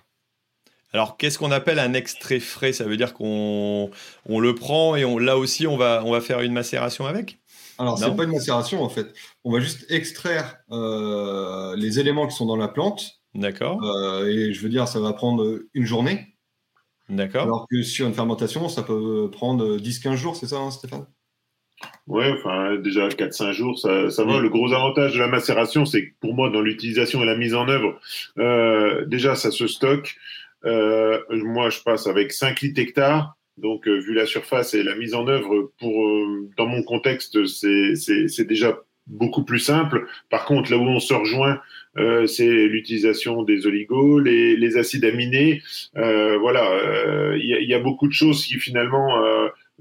Alors, 0.97 1.19
qu'est-ce 1.19 1.39
qu'on 1.39 1.51
appelle 1.51 1.79
un 1.79 1.93
extrait 1.93 2.41
frais? 2.41 2.73
Ça 2.73 2.85
veut 2.85 2.97
dire 2.97 3.13
qu'on 3.13 3.91
on 4.25 4.41
le 4.41 4.55
prend 4.55 4.97
et 4.97 5.05
on, 5.05 5.19
là 5.19 5.37
aussi, 5.37 5.67
on 5.67 5.77
va, 5.77 6.03
on 6.07 6.11
va 6.11 6.23
faire 6.23 6.41
une 6.41 6.55
macération 6.55 7.05
avec? 7.05 7.39
Alors, 7.77 7.99
c'est 7.99 8.17
pas 8.17 8.25
une 8.25 8.33
macération 8.33 8.83
en 8.83 8.89
fait. 8.89 9.13
On 9.45 9.53
va 9.53 9.61
juste 9.61 9.85
extraire 9.91 10.57
euh, 10.71 11.77
les 11.77 12.01
éléments 12.01 12.27
qui 12.27 12.35
sont 12.35 12.47
dans 12.47 12.57
la 12.57 12.69
plante. 12.69 13.21
D'accord. 13.35 13.79
Euh, 13.85 14.27
et 14.27 14.55
je 14.55 14.63
veux 14.63 14.71
dire, 14.71 14.89
ça 14.89 14.99
va 14.99 15.13
prendre 15.13 15.61
une 15.75 15.85
journée. 15.85 16.35
D'accord. 17.11 17.43
Alors 17.43 17.67
que 17.71 17.83
sur 17.83 18.07
une 18.07 18.15
fermentation, 18.15 18.67
ça 18.71 18.83
peut 18.83 19.29
prendre 19.31 19.77
10-15 19.77 20.15
jours, 20.15 20.35
c'est 20.35 20.47
ça, 20.47 20.57
hein, 20.57 20.71
Stéphane? 20.71 21.05
Ouais, 22.07 22.33
enfin, 22.39 22.77
déjà 22.77 23.09
4-5 23.09 23.53
jours, 23.53 23.79
ça, 23.79 24.11
ça 24.11 24.25
va. 24.25 24.39
Le 24.39 24.49
gros 24.49 24.73
avantage 24.73 25.13
de 25.13 25.19
la 25.19 25.29
macération, 25.29 25.85
c'est 25.85 26.07
que 26.07 26.15
pour 26.21 26.33
moi, 26.33 26.49
dans 26.49 26.63
l'utilisation 26.63 27.23
et 27.23 27.27
la 27.27 27.37
mise 27.37 27.55
en 27.55 27.69
œuvre, 27.69 28.01
euh, 28.39 29.05
déjà, 29.05 29.35
ça 29.35 29.51
se 29.51 29.67
stocke. 29.67 30.17
Euh, 30.67 31.21
moi, 31.31 31.71
je 31.71 31.81
passe 31.81 32.07
avec 32.07 32.33
5 32.33 32.61
litres 32.61 32.81
hectares. 32.81 33.37
Donc, 33.57 33.89
euh, 33.89 33.99
vu 33.99 34.13
la 34.13 34.27
surface 34.27 34.75
et 34.75 34.83
la 34.83 34.95
mise 34.95 35.15
en 35.15 35.27
œuvre, 35.29 35.73
pour, 35.79 36.07
euh, 36.07 36.51
dans 36.59 36.67
mon 36.67 36.83
contexte, 36.83 37.45
c'est 37.47 38.47
déjà 38.47 38.79
beaucoup 39.07 39.45
plus 39.45 39.61
simple. 39.61 40.07
Par 40.29 40.45
contre, 40.45 40.71
là 40.71 40.77
où 40.77 40.83
on 40.83 41.01
se 41.01 41.15
rejoint, 41.15 41.61
euh, 41.97 42.27
c'est 42.27 42.45
l'utilisation 42.45 43.43
des 43.45 43.67
oligos, 43.67 44.19
les, 44.19 44.57
les, 44.57 44.77
acides 44.77 45.05
aminés. 45.05 45.63
Euh, 45.97 46.37
voilà, 46.39 46.69
il 47.37 47.45
y, 47.45 47.67
y, 47.67 47.75
a 47.75 47.79
beaucoup 47.79 48.09
de 48.09 48.13
choses 48.13 48.45
qui 48.45 48.55
finalement 48.55 49.09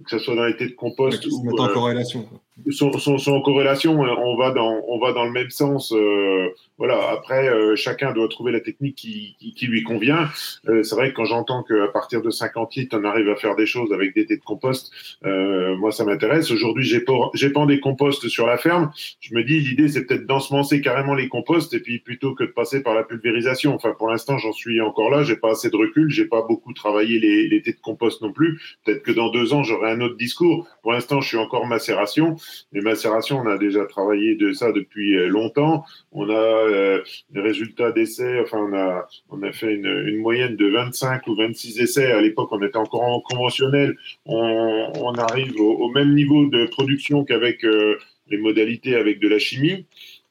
que 0.03 0.09
ce 0.09 0.19
soit 0.19 0.35
dans 0.35 0.45
les 0.45 0.53
de 0.53 0.73
compost 0.73 1.25
ou 1.27 1.57
en 1.57 1.67
corrélation. 1.69 2.29
Sont, 2.71 2.97
sont, 2.97 3.17
sont, 3.17 3.33
en 3.33 3.41
corrélation. 3.41 3.99
On 3.99 4.37
va 4.37 4.51
dans 4.51 4.81
on 4.87 4.97
va 4.97 5.11
dans 5.11 5.25
le 5.25 5.31
même 5.31 5.49
sens. 5.49 5.91
Euh, 5.91 6.49
voilà. 6.77 7.09
Après, 7.11 7.49
euh, 7.49 7.75
chacun 7.75 8.13
doit 8.13 8.29
trouver 8.29 8.53
la 8.53 8.61
technique 8.61 8.95
qui, 8.95 9.35
qui, 9.39 9.53
qui 9.53 9.67
lui 9.67 9.83
convient. 9.83 10.29
Euh, 10.69 10.81
c'est 10.81 10.95
vrai 10.95 11.11
que 11.11 11.15
quand 11.15 11.25
j'entends 11.25 11.63
qu'à 11.63 11.87
partir 11.89 12.21
de 12.21 12.29
50 12.29 12.75
litres, 12.75 12.97
on 12.97 13.03
arrive 13.03 13.29
à 13.29 13.35
faire 13.35 13.55
des 13.55 13.65
choses 13.65 13.91
avec 13.91 14.15
des 14.15 14.25
thés 14.25 14.37
de 14.37 14.43
compost, 14.43 14.91
euh, 15.25 15.75
moi 15.75 15.91
ça 15.91 16.05
m'intéresse. 16.05 16.49
Aujourd'hui, 16.49 16.85
j'ai 16.85 17.01
pas 17.01 17.65
des 17.65 17.79
composts 17.81 18.27
sur 18.29 18.47
la 18.47 18.57
ferme. 18.57 18.91
Je 19.19 19.35
me 19.35 19.43
dis 19.43 19.59
l'idée 19.59 19.89
c'est 19.89 20.05
peut-être 20.05 20.25
d'ensemencer 20.25 20.79
carrément 20.79 21.13
les 21.13 21.27
composts 21.27 21.73
et 21.73 21.79
puis 21.81 21.99
plutôt 21.99 22.35
que 22.35 22.45
de 22.45 22.51
passer 22.51 22.81
par 22.81 22.95
la 22.95 23.03
pulvérisation. 23.03 23.75
Enfin, 23.75 23.93
pour 23.97 24.09
l'instant, 24.09 24.37
j'en 24.37 24.53
suis 24.53 24.79
encore 24.79 25.09
là. 25.09 25.23
J'ai 25.23 25.35
pas 25.35 25.51
assez 25.51 25.69
de 25.69 25.75
recul. 25.75 26.09
J'ai 26.09 26.25
pas 26.25 26.41
beaucoup 26.41 26.73
travaillé 26.73 27.19
les, 27.19 27.49
les 27.49 27.61
thés 27.61 27.73
de 27.73 27.81
compost 27.81 28.21
non 28.21 28.31
plus. 28.31 28.61
Peut-être 28.85 29.03
que 29.03 29.11
dans 29.11 29.29
deux 29.29 29.53
ans, 29.53 29.63
j'aurai 29.63 29.91
un 29.91 29.99
autre 29.99 30.17
discours. 30.17 30.67
Pour 30.81 30.93
l'instant, 30.93 31.19
je 31.19 31.27
suis 31.27 31.37
encore 31.37 31.67
macération. 31.67 32.37
Les 32.71 32.81
macérations, 32.81 33.39
on 33.39 33.47
a 33.47 33.57
déjà 33.57 33.85
travaillé 33.85 34.35
de 34.35 34.51
ça 34.51 34.71
depuis 34.71 35.15
euh, 35.17 35.27
longtemps. 35.27 35.85
On 36.11 36.29
a 36.29 36.33
euh, 36.33 37.01
résultats 37.33 37.91
d'essais. 37.91 38.39
Enfin, 38.41 38.57
on 38.59 38.73
a, 38.73 39.07
on 39.29 39.43
a 39.43 39.51
fait 39.51 39.73
une, 39.73 40.17
moyenne 40.17 40.55
de 40.55 40.67
25 40.67 41.27
ou 41.27 41.35
26 41.35 41.79
essais. 41.79 42.11
À 42.11 42.21
l'époque, 42.21 42.49
on 42.51 42.61
était 42.61 42.77
encore 42.77 43.03
en 43.03 43.21
conventionnel. 43.21 43.95
On, 44.25 45.13
arrive 45.17 45.59
au, 45.59 45.89
même 45.89 46.13
niveau 46.13 46.47
de 46.47 46.65
production 46.65 47.23
qu'avec 47.23 47.63
euh, 47.63 47.97
les 48.27 48.37
modalités 48.37 48.95
avec 48.95 49.19
de 49.19 49.27
la 49.27 49.39
chimie. 49.39 49.85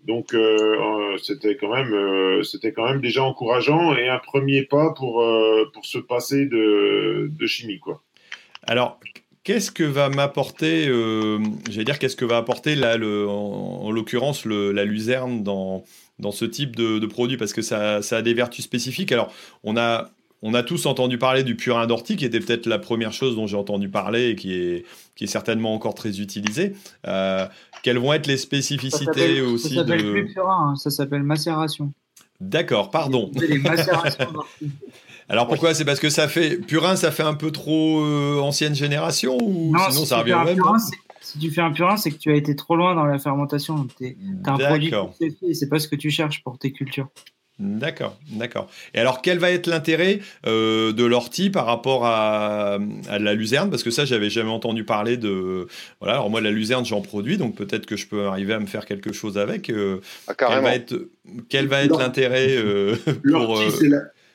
Donc 0.05 0.35
euh, 0.35 1.17
c'était 1.23 1.57
quand 1.57 1.75
même 1.75 2.43
c'était 2.43 2.73
quand 2.73 2.87
même 2.87 3.01
déjà 3.01 3.25
encourageant 3.25 3.97
et 3.97 4.09
un 4.09 4.19
premier 4.19 4.63
pas 4.63 4.93
pour 4.93 5.25
pour 5.73 5.87
se 5.87 5.97
passer 5.97 6.45
de, 6.45 7.31
de 7.31 7.47
chimie 7.47 7.79
quoi. 7.79 8.03
Alors 8.67 9.01
Qu'est-ce 9.45 9.71
que 9.71 9.85
va 9.85 10.09
m'apporter, 10.09 10.89
euh, 10.89 11.39
j'allais 11.71 11.85
dire, 11.85 11.99
qu'est-ce 11.99 12.17
que 12.17 12.25
va 12.25 12.39
apporter 12.39 12.75
là, 12.75 12.97
le, 12.97 13.29
en, 13.29 13.91
l'occurrence 13.91 14.47
la 14.47 14.85
luzerne 14.87 15.43
dans, 15.43 15.85
dans 16.19 16.33
ce 16.33 16.47
type 16.47 16.75
de, 16.77 16.99
de 16.99 17.07
produit? 17.07 17.37
Parce 17.37 17.53
que 17.53 17.61
ça, 17.61 18.01
ça, 18.01 18.17
a 18.17 18.23
des 18.23 18.33
vertus 18.33 18.65
spécifiques. 18.65 19.13
Alors, 19.13 19.31
on 19.63 19.77
a, 19.77 20.09
on 20.41 20.55
a 20.55 20.63
tous 20.63 20.87
entendu 20.87 21.19
parler 21.19 21.43
du 21.43 21.57
purin 21.57 21.87
d'ortie, 21.87 22.17
qui 22.17 22.25
était 22.25 22.41
peut-être 22.41 22.65
la 22.65 22.79
première 22.79 23.13
chose 23.13 23.37
dont 23.37 23.47
j'ai 23.47 23.59
entendu 23.59 23.91
parler 23.91 24.31
et 24.31 24.35
qui 24.35 24.55
est, 24.55 24.87
qui 25.15 25.25
est 25.25 25.27
certainement 25.27 25.75
encore 25.75 25.95
très 25.95 26.21
utilisée. 26.21 26.73
Euh, 27.07 27.47
quelles 27.83 27.99
vont 27.99 28.15
être 28.15 28.27
les 28.27 28.39
spécificités 28.39 29.37
ça 29.37 29.45
aussi 29.45 29.69
Ça 29.69 29.75
s'appelle 29.75 30.11
plus 30.11 30.33
purin, 30.33 30.71
hein, 30.71 30.77
ça 30.77 30.89
s'appelle 30.89 31.23
macération. 31.23 31.93
D'accord, 32.41 32.91
pardon. 32.91 33.31
Les 33.35 33.59
macérations 33.59 34.33
Alors 35.29 35.47
pourquoi? 35.49 35.75
C'est 35.75 35.85
parce 35.85 36.01
que 36.01 36.11
ça 36.11 36.29
fait 36.29 36.57
purin, 36.59 36.97
ça 36.97 37.11
fait 37.11 37.23
un 37.23 37.35
peu 37.35 37.51
trop 37.51 38.01
euh, 38.05 38.39
ancienne 38.41 38.75
génération 38.75 39.39
ou 39.41 39.73
non, 39.73 39.79
sinon 39.91 40.01
si 40.03 40.07
ça 40.07 40.19
revient 40.19 40.35
au 40.35 40.45
même 40.45 40.57
purin, 40.57 40.77
Si 41.21 41.39
tu 41.39 41.51
fais 41.51 41.63
un 41.63 41.73
purin, 41.73 41.97
c'est 41.97 42.11
que 42.11 42.19
tu 42.19 42.31
as 42.31 42.37
été 42.37 42.55
trop 42.57 42.77
loin 42.77 42.95
dans 42.95 43.07
la 43.07 43.19
fermentation. 43.19 43.87
Tu 43.99 44.17
as 44.45 44.53
un 44.53 44.59
produit 44.59 44.93
qui 45.19 45.55
c'est 45.55 45.69
pas 45.69 45.79
ce 45.79 45.89
que 45.89 45.97
tu 45.97 46.11
cherches 46.11 46.43
pour 46.43 46.59
tes 46.59 46.73
cultures. 46.73 47.09
D'accord, 47.61 48.19
d'accord. 48.33 48.69
Et 48.95 48.99
alors, 48.99 49.23
quel 49.23 49.39
va 49.39 49.53
être 49.53 49.69
l'intérêt 49.69 50.19
euh, 50.45 50.93
de 50.93 51.05
l'ortie 51.05 51.51
par 51.51 51.67
rapport 51.67 52.05
à, 52.05 52.79
à, 53.09 53.19
la 53.21 53.35
luzerne? 53.35 53.71
Parce 53.71 53.85
que 53.85 53.93
ça, 53.93 54.05
j'avais 54.05 54.29
jamais 54.29 54.51
entendu 54.51 54.83
parler 54.83 55.17
de. 55.17 55.69
Voilà. 56.01 56.15
Alors 56.15 56.31
moi, 56.31 56.41
la 56.41 56.51
luzerne, 56.51 56.85
j'en 56.85 57.01
produis, 57.01 57.37
donc 57.37 57.55
peut-être 57.55 57.87
que 57.87 57.97
je 57.97 58.09
peux 58.09 58.27
arriver 58.27 58.55
à 58.55 58.59
me 58.59 58.67
faire 58.67 58.87
quelque 58.87 59.13
chose 59.13 59.39
avec. 59.39 59.71
Euh, 59.71 60.01
ah, 60.27 60.35
quel 60.37 60.63
va 60.63 60.75
être, 60.75 61.09
quel 61.49 61.69
va 61.69 61.85
être 61.85 61.97
l'intérêt 61.97 62.57
euh, 62.57 62.97
pour 63.31 63.57
euh, 63.57 63.71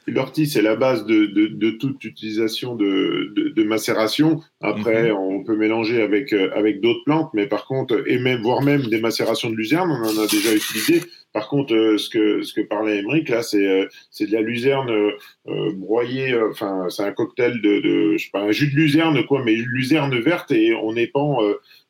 L'ortie, 0.10 0.47
c'est 0.47 0.62
la 0.62 0.76
base 0.76 1.05
de, 1.05 1.26
de, 1.26 1.47
de, 1.47 1.70
toute 1.72 2.03
utilisation 2.03 2.76
de, 2.76 3.34
de 3.55 3.64
macération. 3.64 4.41
Après, 4.62 5.03
mm 5.03 5.16
-hmm. 5.16 5.39
on 5.39 5.43
peut 5.43 5.55
mélanger 5.55 6.01
avec, 6.01 6.34
avec 6.34 6.82
d'autres 6.82 7.03
plantes, 7.05 7.32
mais 7.34 7.47
par 7.47 7.66
contre, 7.66 7.93
et 8.07 8.20
même, 8.20 8.41
voire 8.41 8.62
même 8.62 8.84
des 8.93 9.01
macérations 9.07 9.49
de 9.49 9.55
luzerne, 9.55 9.89
on 9.91 10.03
en 10.12 10.18
a 10.24 10.28
déjà 10.28 10.51
utilisé. 10.62 11.01
Par 11.32 11.47
contre, 11.47 11.76
euh, 11.76 11.97
ce 11.97 12.10
que 12.10 12.41
ce 12.41 12.53
que 12.53 12.62
parlait 12.62 12.99
Émeric 12.99 13.30
là, 13.30 13.43
c'est 13.43 13.66
euh, 13.66 13.86
c'est 14.10 14.26
de 14.26 14.34
la 14.34 14.41
luzerne 14.41 14.89
euh, 14.89 15.72
broyée. 15.76 16.36
Enfin, 16.49 16.88
c'est 16.89 17.03
un 17.03 17.12
cocktail 17.12 17.62
de, 17.62 17.80
de 17.82 18.18
je 18.18 18.24
sais 18.26 18.32
pas 18.32 18.41
un 18.41 18.51
jus 18.51 18.72
de 18.72 18.76
luzerne 18.76 19.24
quoi, 19.28 19.43
mais 19.43 19.53
luzerne 19.53 20.18
verte 20.20 20.51
et 20.51 20.74
on 20.74 20.95
épand 20.95 21.38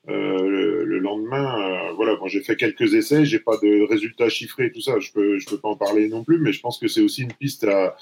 le, 0.10 0.86
le, 0.86 1.00
lendemain. 1.00 1.94
voilà, 1.96 2.16
quand 2.20 2.28
j'ai 2.28 2.42
fait 2.42 2.56
quelques 2.56 2.94
essais, 2.94 3.26
j'ai 3.26 3.40
pas 3.40 3.58
de 3.62 3.88
résultats 3.88 4.30
chiffrés 4.30 4.72
tout 4.72 4.82
ça. 4.82 5.00
Je 5.00 5.12
peux 5.12 5.40
je 5.40 5.48
peux 5.48 5.58
pas 5.58 5.70
en 5.70 5.78
parler 5.78 6.10
non 6.10 6.24
plus, 6.24 6.40
mais 6.40 6.52
je 6.52 6.60
pense 6.60 6.78
que 6.78 6.88
c'est 6.88 7.02
aussi 7.02 7.24
une 7.24 7.34
piste 7.34 7.64
à 7.64 7.96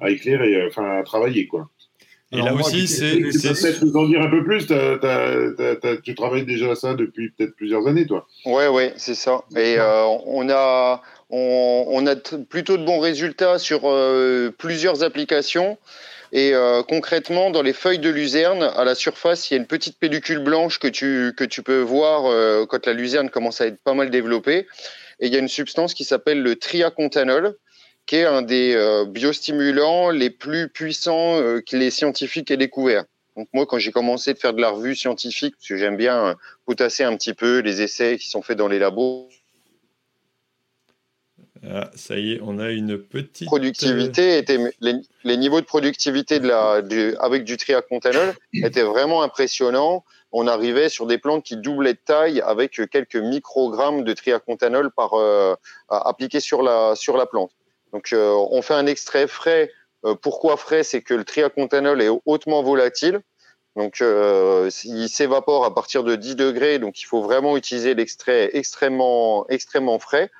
à 0.00 0.10
éclairer, 0.10 0.66
enfin 0.66 0.98
à 0.98 1.02
travailler 1.02 1.46
quoi. 1.46 1.70
Et 2.32 2.36
Alors 2.36 2.46
là 2.46 2.52
moi, 2.52 2.60
aussi, 2.60 2.86
c'est. 2.86 3.16
Tu 3.16 3.22
peux 3.22 3.54
peut-être 3.54 3.84
nous 3.84 3.96
en 3.96 4.06
dire 4.06 4.22
un 4.22 4.30
peu 4.30 4.44
plus. 4.44 4.66
T 4.66 4.74
as, 4.74 4.98
t 4.98 5.06
as, 5.06 5.76
t 5.76 5.88
as, 5.88 5.96
tu 5.96 6.14
travailles 6.14 6.44
déjà 6.44 6.76
ça 6.76 6.94
depuis 6.94 7.30
peut-être 7.30 7.56
plusieurs 7.56 7.88
années, 7.88 8.06
toi. 8.06 8.28
Ouais, 8.44 8.68
ouais, 8.68 8.92
c'est 8.96 9.16
ça. 9.16 9.42
Et 9.56 9.76
euh, 9.78 10.04
on 10.26 10.48
a, 10.48 11.02
on, 11.28 11.86
on, 11.88 12.06
a 12.06 12.14
plutôt 12.48 12.76
de 12.76 12.84
bons 12.84 13.00
résultats 13.00 13.58
sur 13.58 13.80
euh, 13.84 14.54
plusieurs 14.56 15.02
applications. 15.02 15.76
Et 16.32 16.54
euh, 16.54 16.82
concrètement, 16.82 17.50
dans 17.50 17.62
les 17.62 17.72
feuilles 17.72 17.98
de 17.98 18.08
luzerne, 18.08 18.62
à 18.62 18.84
la 18.84 18.94
surface, 18.94 19.50
il 19.50 19.54
y 19.54 19.56
a 19.56 19.60
une 19.60 19.66
petite 19.66 19.98
pellicule 19.98 20.38
blanche 20.38 20.78
que 20.78 20.86
tu, 20.86 21.32
que 21.36 21.44
tu 21.44 21.62
peux 21.62 21.80
voir 21.80 22.26
euh, 22.26 22.66
quand 22.66 22.86
la 22.86 22.92
luzerne 22.92 23.30
commence 23.30 23.60
à 23.60 23.66
être 23.66 23.82
pas 23.82 23.94
mal 23.94 24.10
développée. 24.10 24.66
Et 25.18 25.26
il 25.26 25.32
y 25.32 25.36
a 25.36 25.40
une 25.40 25.48
substance 25.48 25.92
qui 25.92 26.04
s'appelle 26.04 26.42
le 26.42 26.56
triacontanol 26.56 27.56
qui 28.06 28.16
est 28.16 28.24
un 28.24 28.42
des 28.42 28.74
euh, 28.74 29.04
biostimulants 29.04 30.10
les 30.10 30.30
plus 30.30 30.68
puissants 30.68 31.38
que 31.38 31.76
les 31.76 31.90
scientifiques 31.90 32.50
aient 32.50 32.56
découvert. 32.56 33.04
Donc 33.36 33.48
moi, 33.52 33.66
quand 33.66 33.78
j'ai 33.78 33.92
commencé 33.92 34.32
de 34.34 34.38
faire 34.38 34.54
de 34.54 34.60
la 34.60 34.70
revue 34.70 34.96
scientifique, 34.96 35.54
parce 35.56 35.68
que 35.68 35.76
j'aime 35.76 35.96
bien 35.96 36.36
potasser 36.66 37.04
un 37.04 37.16
petit 37.16 37.34
peu 37.34 37.58
les 37.58 37.82
essais 37.82 38.18
qui 38.18 38.28
sont 38.28 38.42
faits 38.42 38.58
dans 38.58 38.68
les 38.68 38.78
labos. 38.78 39.28
Ah, 41.68 41.90
ça 41.94 42.16
y 42.16 42.32
est, 42.32 42.40
on 42.42 42.58
a 42.58 42.70
une 42.70 42.96
petite 42.98 43.46
productivité 43.46 44.38
était 44.38 44.58
les, 44.80 44.94
les 45.24 45.36
niveaux 45.36 45.60
de 45.60 45.66
productivité 45.66 46.40
de 46.40 46.48
la 46.48 46.80
du, 46.80 47.14
avec 47.20 47.44
du 47.44 47.58
triacontanol 47.58 48.34
étaient 48.54 48.82
vraiment 48.82 49.22
impressionnants. 49.22 50.04
on 50.32 50.46
arrivait 50.46 50.88
sur 50.88 51.06
des 51.06 51.18
plantes 51.18 51.44
qui 51.44 51.58
doublaient 51.58 51.92
de 51.92 51.98
taille 52.02 52.40
avec 52.40 52.80
quelques 52.90 53.16
microgrammes 53.16 54.04
de 54.04 54.12
triacontanol 54.14 54.90
par 54.90 55.12
appliqué 55.88 56.40
sur 56.40 56.62
la 56.62 56.94
sur 56.96 57.18
la 57.18 57.26
plante. 57.26 57.52
Donc 57.92 58.14
on 58.14 58.62
fait 58.62 58.74
un 58.74 58.86
extrait 58.86 59.26
frais. 59.26 59.70
pourquoi 60.22 60.56
frais? 60.56 60.82
C'est 60.82 61.02
que 61.02 61.12
le 61.12 61.24
triacontanol 61.24 62.00
est 62.00 62.10
hautement 62.24 62.62
volatile. 62.62 63.20
Donc, 63.76 64.00
euh, 64.00 64.68
il 64.84 65.08
s'évapore 65.08 65.64
à 65.64 65.74
partir 65.74 66.02
de 66.02 66.16
10 66.16 66.34
degrés, 66.34 66.78
donc 66.78 67.00
il 67.00 67.04
faut 67.04 67.22
vraiment 67.22 67.56
utiliser 67.56 67.94
l'extrait 67.94 68.50
extrêmement, 68.54 69.46
extrêmement 69.48 69.98
frais. 69.98 70.30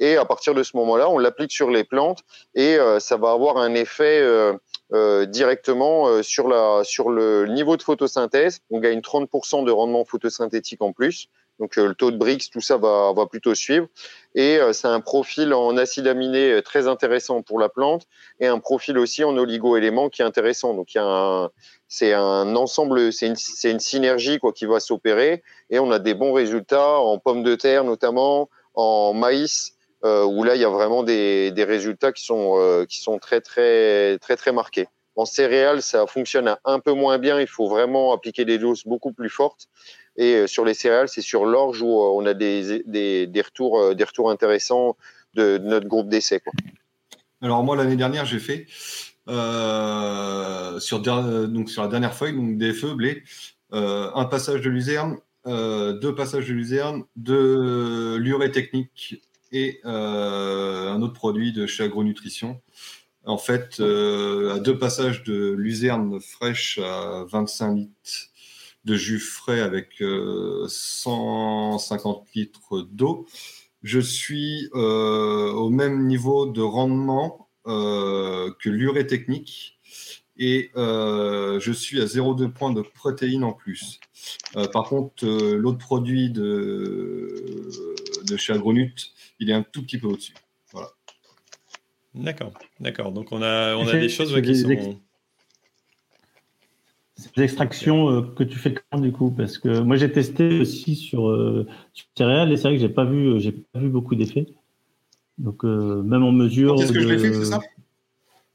Et 0.00 0.16
à 0.16 0.24
partir 0.24 0.54
de 0.54 0.62
ce 0.62 0.76
moment-là, 0.78 1.08
on 1.10 1.18
l'applique 1.18 1.52
sur 1.52 1.70
les 1.70 1.84
plantes 1.84 2.20
et 2.54 2.76
euh, 2.76 2.98
ça 3.00 3.18
va 3.18 3.32
avoir 3.32 3.58
un 3.58 3.74
effet 3.74 4.20
euh, 4.20 4.54
euh 4.92 5.26
directement 5.26 6.22
sur, 6.22 6.48
la, 6.48 6.82
sur 6.82 7.10
le 7.10 7.46
niveau 7.46 7.76
de 7.76 7.82
photosynthèse. 7.82 8.60
On 8.70 8.80
gagne 8.80 9.00
30% 9.00 9.64
de 9.64 9.70
rendement 9.70 10.04
photosynthétique 10.04 10.82
en 10.82 10.92
plus. 10.92 11.28
Donc 11.60 11.76
le 11.76 11.94
taux 11.94 12.10
de 12.10 12.16
Brix, 12.16 12.48
tout 12.50 12.62
ça 12.62 12.78
va, 12.78 13.12
va 13.12 13.26
plutôt 13.26 13.54
suivre. 13.54 13.86
Et 14.34 14.58
c'est 14.72 14.88
un 14.88 15.00
profil 15.00 15.52
en 15.52 15.76
acide 15.76 16.06
aminé 16.06 16.62
très 16.64 16.88
intéressant 16.88 17.42
pour 17.42 17.60
la 17.60 17.68
plante 17.68 18.06
et 18.40 18.46
un 18.46 18.58
profil 18.58 18.96
aussi 18.96 19.22
en 19.24 19.36
oligo-éléments 19.36 20.08
qui 20.08 20.22
est 20.22 20.24
intéressant. 20.24 20.72
Donc 20.72 20.96
c'est 21.88 22.14
un 22.14 22.56
ensemble, 22.56 23.12
c'est 23.12 23.26
une, 23.26 23.36
une 23.64 23.80
synergie 23.80 24.38
quoi 24.38 24.52
qui 24.52 24.64
va 24.64 24.80
s'opérer 24.80 25.42
et 25.68 25.78
on 25.78 25.90
a 25.90 25.98
des 25.98 26.14
bons 26.14 26.32
résultats 26.32 26.98
en 26.98 27.18
pommes 27.18 27.42
de 27.42 27.54
terre 27.54 27.84
notamment, 27.84 28.48
en 28.74 29.12
maïs 29.12 29.74
où 30.02 30.44
là 30.44 30.54
il 30.54 30.60
y 30.60 30.64
a 30.64 30.68
vraiment 30.68 31.02
des, 31.02 31.52
résultats 31.58 32.12
qui 32.12 32.24
sont 32.24 32.54
euh, 32.56 32.84
qui 32.86 33.00
sont 33.00 33.18
très 33.18 33.40
très 33.40 34.18
très 34.18 34.36
très 34.36 34.52
marqués. 34.52 34.88
En 35.16 35.24
céréales, 35.26 35.82
ça 35.82 36.06
fonctionne 36.06 36.56
un 36.64 36.80
peu 36.80 36.92
moins 36.92 37.18
bien. 37.18 37.40
Il 37.40 37.46
faut 37.46 37.68
vraiment 37.68 38.12
appliquer 38.12 38.44
des 38.44 38.58
doses 38.58 38.84
beaucoup 38.86 39.12
plus 39.12 39.28
fortes. 39.28 39.68
Et 40.16 40.34
euh, 40.34 40.46
sur 40.46 40.64
les 40.64 40.74
céréales, 40.74 41.08
c'est 41.08 41.20
sur 41.20 41.44
l'orge 41.44 41.82
où 41.82 41.88
on 41.88 42.24
a 42.24 42.32
des, 42.32 42.82
des, 42.86 43.26
des 43.26 43.42
retours 43.42 43.94
des 43.94 44.04
retours 44.04 44.30
intéressants 44.30 44.96
de, 45.34 45.58
notre 45.58 45.86
groupe 45.86 46.08
d'essai. 46.08 46.40
Alors 47.42 47.62
moi 47.62 47.76
l'année 47.76 47.96
dernière 47.96 48.24
j'ai 48.24 48.38
fait 48.38 48.66
euh, 49.28 50.80
sur, 50.80 51.00
donc 51.00 51.70
sur 51.70 51.82
la 51.82 51.88
dernière 51.88 52.14
feuille, 52.14 52.34
donc 52.34 52.58
des 52.58 52.72
feux 52.72 52.94
blé, 52.94 53.22
euh, 53.72 54.10
un 54.14 54.24
passage 54.24 54.60
de 54.62 54.70
luzerne, 54.70 55.18
euh, 55.46 55.92
deux 55.92 56.14
passages 56.14 56.48
de 56.48 56.52
luzerne, 56.52 57.04
de 57.16 58.16
l'urée 58.18 58.50
technique 58.50 59.22
et 59.52 59.80
un 59.84 61.00
autre 61.02 61.14
produit 61.14 61.52
de 61.52 61.66
chez 61.66 61.84
Agronutrition. 61.84 62.60
En 63.24 63.38
fait, 63.38 63.80
à 63.80 64.58
deux 64.58 64.78
passages 64.78 65.24
de 65.24 65.50
luzerne 65.52 66.20
fraîche 66.20 66.78
à 66.78 67.24
25 67.30 67.74
litres 67.74 67.92
de 68.84 68.96
jus 68.96 69.20
frais 69.20 69.60
avec 69.60 70.02
150 70.68 72.26
litres 72.34 72.86
d'eau, 72.90 73.26
je 73.82 74.00
suis 74.00 74.68
au 74.72 75.70
même 75.70 76.06
niveau 76.06 76.46
de 76.46 76.62
rendement 76.62 77.50
euh, 77.66 78.50
que 78.58 78.70
l'urée 78.70 79.06
technique 79.06 79.78
et 80.38 80.70
euh, 80.76 81.60
je 81.60 81.72
suis 81.72 82.00
à 82.00 82.06
0,2 82.06 82.50
points 82.50 82.72
de 82.72 82.80
protéines 82.80 83.44
en 83.44 83.52
plus. 83.52 84.00
Euh, 84.56 84.66
par 84.66 84.84
contre, 84.84 85.26
l'autre 85.26 85.76
produit 85.76 86.30
de, 86.30 87.34
de 88.24 88.36
chez 88.36 88.52
Agronut, 88.52 88.94
il 89.38 89.50
est 89.50 89.52
un 89.52 89.62
tout 89.62 89.82
petit 89.82 89.98
peu 89.98 90.06
au-dessus. 90.06 90.34
Voilà. 90.72 90.88
D'accord, 92.14 92.52
d'accord. 92.80 93.12
Donc 93.12 93.28
on 93.32 93.42
a, 93.42 93.76
on 93.76 93.86
a 93.86 93.92
des 93.92 94.08
choses 94.08 94.40
qui 94.42 94.56
sont. 94.56 94.98
Des 97.36 97.42
extractions 97.42 98.22
que 98.34 98.44
tu 98.44 98.58
fais 98.58 98.74
quand 98.74 98.98
du 98.98 99.12
coup? 99.12 99.30
Parce 99.30 99.58
que 99.58 99.80
moi 99.80 99.96
j'ai 99.96 100.10
testé 100.10 100.58
aussi 100.60 100.96
sur, 100.96 101.28
sur 101.92 102.06
céréales 102.16 102.50
et 102.50 102.56
c'est 102.56 102.62
vrai 102.62 102.76
que 102.76 102.80
j'ai 102.80 102.88
pas 102.88 103.04
vu, 103.04 103.38
j'ai 103.40 103.52
pas 103.52 103.78
vu 103.78 103.90
beaucoup 103.90 104.14
d'effets. 104.14 104.46
Donc, 105.40 105.64
euh, 105.64 106.02
même 106.02 106.22
en 106.22 106.32
mesure. 106.32 106.76
Qu'est-ce 106.76 106.92
que 106.92 107.00
je 107.00 107.08
l'ai 107.08 107.18
fait, 107.18 107.32
c'est 107.32 107.46
ça? 107.46 107.60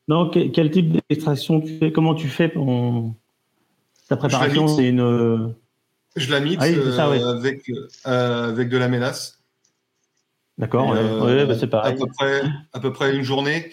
Non, 0.07 0.29
quel, 0.29 0.69
type 0.69 0.95
d'extraction 1.09 1.59
tu 1.59 1.79
fais? 1.79 1.91
Comment 1.91 2.13
tu 2.13 2.27
fais 2.27 2.55
en... 2.55 3.15
Ta 4.07 4.17
préparation, 4.17 4.67
c'est 4.67 4.87
une. 4.87 4.99
Euh, 4.99 5.47
je 6.15 6.29
la 6.29 6.39
mixe 6.39 6.59
ah 6.61 6.67
euh, 7.09 7.35
avec, 7.35 7.71
avec 8.03 8.69
de 8.69 8.77
la 8.77 8.87
mélasse. 8.87 9.34
D'accord, 10.57 10.89
ouais, 10.89 11.45
bah, 11.45 11.55
c'est 11.57 11.67
pareil. 11.67 11.93
À 11.93 11.97
peu, 11.97 12.07
près, 12.07 12.41
à 12.73 12.79
peu 12.79 12.93
près 12.93 13.15
une 13.15 13.23
journée. 13.23 13.71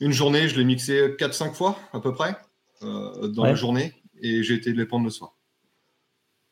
Une 0.00 0.12
journée, 0.12 0.48
je 0.48 0.56
l'ai 0.58 0.64
mixé 0.64 1.14
4-5 1.18 1.52
fois, 1.52 1.78
à 1.92 2.00
peu 2.00 2.12
près, 2.12 2.36
dans 2.80 3.44
la 3.44 3.54
journée, 3.54 3.92
et 4.20 4.42
j'ai 4.42 4.54
été 4.54 4.72
de 4.72 4.78
les 4.78 4.86
prendre 4.86 5.04
le 5.04 5.10
soir. 5.10 5.36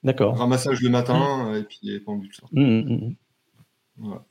D'accord. 0.02 0.36
Ramassage 0.36 0.80
le 0.80 0.90
matin, 0.90 1.54
et 1.54 1.62
puis 1.62 1.98
pendu 2.00 2.28
le 2.28 2.34
soir. 2.34 2.50
Mmh, 2.52 2.62
mmh, 2.62 2.94
mmh. 2.94 3.14
Voilà. 3.96 4.24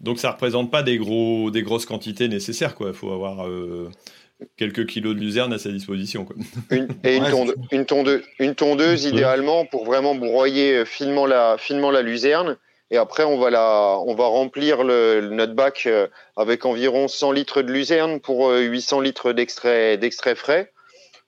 Donc 0.00 0.18
ça 0.18 0.32
représente 0.32 0.70
pas 0.70 0.82
des, 0.82 0.98
gros, 0.98 1.50
des 1.50 1.62
grosses 1.62 1.86
quantités 1.86 2.28
nécessaires. 2.28 2.74
Il 2.80 2.92
faut 2.92 3.12
avoir 3.12 3.46
euh, 3.46 3.90
quelques 4.56 4.86
kilos 4.86 5.14
de 5.14 5.20
luzerne 5.20 5.52
à 5.52 5.58
sa 5.58 5.70
disposition. 5.70 6.26
Une, 6.70 6.88
et 7.04 7.16
une, 7.72 7.86
tondeuse, 8.54 9.04
idéalement 9.04 9.64
pour 9.64 9.84
vraiment 9.86 10.14
broyer 10.14 10.78
euh, 10.78 10.84
finement 10.84 11.26
la, 11.26 11.56
finement 11.58 11.90
la 11.90 12.02
luzerne. 12.02 12.58
Et 12.90 12.96
après, 12.96 13.24
on 13.24 13.38
va, 13.38 13.50
la, 13.50 13.98
on 14.06 14.14
va 14.14 14.26
remplir 14.26 14.84
le, 14.84 15.28
notre 15.30 15.54
bac 15.54 15.84
euh, 15.86 16.06
avec 16.36 16.64
environ 16.66 17.08
100 17.08 17.32
litres 17.32 17.62
de 17.62 17.72
luzerne 17.72 18.20
pour 18.20 18.50
800 18.50 19.00
litres 19.00 19.32
d'extrait 19.32 20.34
frais 20.34 20.70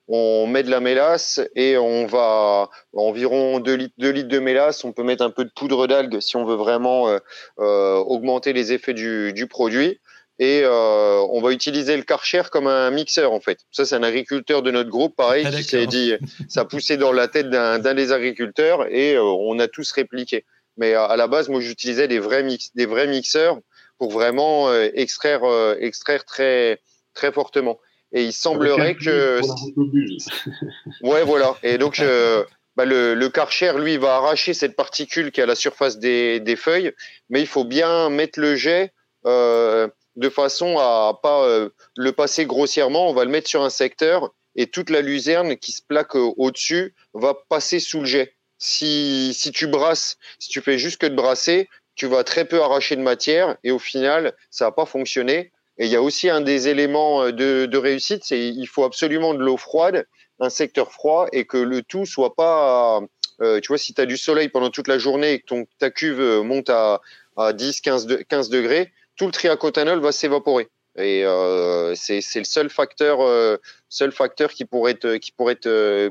on 0.07 0.47
met 0.47 0.63
de 0.63 0.69
la 0.69 0.79
mélasse 0.79 1.41
et 1.55 1.77
on 1.77 2.05
va 2.05 2.69
environ 2.93 3.59
2 3.59 3.73
litres, 3.73 3.93
litres 3.99 4.29
de 4.29 4.39
mélasse. 4.39 4.83
On 4.85 4.93
peut 4.93 5.03
mettre 5.03 5.23
un 5.23 5.29
peu 5.29 5.43
de 5.43 5.51
poudre 5.53 5.87
d'algues 5.87 6.19
si 6.21 6.37
on 6.37 6.45
veut 6.45 6.55
vraiment 6.55 7.09
euh, 7.09 7.19
euh, 7.59 7.97
augmenter 7.97 8.53
les 8.53 8.71
effets 8.71 8.93
du, 8.93 9.33
du 9.33 9.47
produit. 9.47 9.99
Et 10.39 10.61
euh, 10.63 11.19
on 11.31 11.41
va 11.41 11.51
utiliser 11.51 11.97
le 11.97 12.03
Karcher 12.03 12.43
comme 12.51 12.67
un 12.67 12.91
mixeur 12.91 13.33
en 13.33 13.39
fait. 13.39 13.59
Ça, 13.71 13.85
c'est 13.85 13.95
un 13.95 14.03
agriculteur 14.03 14.61
de 14.61 14.69
notre 14.69 14.89
groupe, 14.89 15.15
pareil, 15.15 15.43
ah, 15.47 15.51
qui 15.51 15.63
s'est 15.63 15.87
dit, 15.87 16.13
ça 16.47 16.61
a 16.61 16.65
poussé 16.65 16.95
dans 16.95 17.11
la 17.11 17.27
tête 17.27 17.49
d'un 17.49 17.79
des 17.79 18.11
agriculteurs 18.11 18.85
et 18.89 19.17
on 19.17 19.57
a 19.57 19.67
tous 19.67 19.91
répliqué. 19.91 20.45
Mais 20.77 20.93
à 20.93 21.15
la 21.15 21.27
base, 21.27 21.49
moi, 21.49 21.59
j'utilisais 21.59 22.07
des 22.07 22.19
vrais 22.19 22.43
mix, 22.43 22.71
des 22.75 22.85
vrais 22.85 23.07
mixeurs 23.07 23.59
pour 23.97 24.11
vraiment 24.11 24.71
extraire, 24.73 25.41
extraire 25.79 26.23
très, 26.23 26.79
très 27.13 27.31
fortement. 27.31 27.79
Et 28.13 28.23
il 28.23 28.33
semblerait 28.33 28.95
que. 28.95 29.41
ouais, 31.03 31.23
voilà. 31.23 31.57
Et 31.63 31.77
donc, 31.77 31.99
euh, 31.99 32.43
bah, 32.75 32.85
le, 32.85 33.13
le 33.13 33.29
Karcher, 33.29 33.73
lui, 33.77 33.97
va 33.97 34.15
arracher 34.15 34.53
cette 34.53 34.75
particule 34.75 35.31
qui 35.31 35.39
est 35.39 35.43
à 35.43 35.47
la 35.47 35.55
surface 35.55 35.99
des, 35.99 36.39
des 36.39 36.55
feuilles, 36.55 36.93
mais 37.29 37.41
il 37.41 37.47
faut 37.47 37.65
bien 37.65 38.09
mettre 38.09 38.39
le 38.39 38.55
jet 38.55 38.93
euh, 39.25 39.87
de 40.15 40.29
façon 40.29 40.77
à 40.77 41.19
pas 41.21 41.43
euh, 41.43 41.69
le 41.97 42.11
passer 42.11 42.45
grossièrement. 42.45 43.09
On 43.09 43.13
va 43.13 43.25
le 43.25 43.31
mettre 43.31 43.49
sur 43.49 43.63
un 43.63 43.69
secteur 43.69 44.33
et 44.55 44.67
toute 44.67 44.89
la 44.89 45.01
luzerne 45.01 45.57
qui 45.57 45.71
se 45.71 45.81
plaque 45.81 46.15
au-dessus 46.15 46.95
va 47.13 47.35
passer 47.49 47.79
sous 47.79 47.99
le 47.99 48.05
jet. 48.05 48.36
Si, 48.59 49.33
si 49.33 49.51
tu 49.51 49.67
brasses, 49.67 50.17
si 50.39 50.49
tu 50.49 50.61
fais 50.61 50.77
juste 50.77 50.99
que 50.99 51.05
de 51.05 51.15
brasser, 51.15 51.69
tu 51.95 52.07
vas 52.07 52.23
très 52.23 52.45
peu 52.45 52.61
arracher 52.61 52.95
de 52.95 53.01
matière 53.01 53.57
et 53.63 53.71
au 53.71 53.79
final, 53.79 54.33
ça 54.49 54.65
va 54.65 54.71
pas 54.71 54.85
fonctionner. 54.85 55.51
Et 55.77 55.85
il 55.85 55.91
y 55.91 55.95
a 55.95 56.01
aussi 56.01 56.29
un 56.29 56.41
des 56.41 56.67
éléments 56.67 57.23
euh, 57.23 57.31
de, 57.31 57.65
de 57.65 57.77
réussite, 57.77 58.23
c'est 58.23 58.47
il 58.47 58.67
faut 58.67 58.83
absolument 58.83 59.33
de 59.33 59.39
l'eau 59.39 59.57
froide, 59.57 60.07
un 60.39 60.49
secteur 60.49 60.91
froid, 60.91 61.27
et 61.31 61.45
que 61.45 61.57
le 61.57 61.83
tout 61.83 62.05
soit 62.05 62.35
pas, 62.35 63.01
euh, 63.41 63.59
tu 63.59 63.67
vois, 63.67 63.77
si 63.77 63.93
tu 63.93 64.01
as 64.01 64.05
du 64.05 64.17
soleil 64.17 64.49
pendant 64.49 64.71
toute 64.71 64.87
la 64.87 64.97
journée 64.97 65.33
et 65.33 65.39
que 65.39 65.45
ton, 65.45 65.65
ta 65.79 65.91
cuve 65.91 66.19
euh, 66.19 66.43
monte 66.43 66.69
à, 66.69 67.01
à 67.37 67.53
10, 67.53 67.81
15, 67.81 68.05
de, 68.07 68.15
15 68.15 68.49
degrés, 68.49 68.91
tout 69.15 69.25
le 69.25 69.31
triacotanol 69.31 69.99
va 69.99 70.11
s'évaporer. 70.11 70.69
Et 70.97 71.23
euh, 71.25 71.93
c'est 71.95 72.21
le 72.35 72.43
seul 72.43 72.69
facteur, 72.69 73.21
euh, 73.21 73.57
seul 73.87 74.11
facteur 74.11 74.51
qui 74.51 74.65
pourrait 74.65 74.93
être, 74.93 75.17
qui 75.17 75.31
pourrait 75.31 75.53
être 75.53 75.67
euh, 75.67 76.09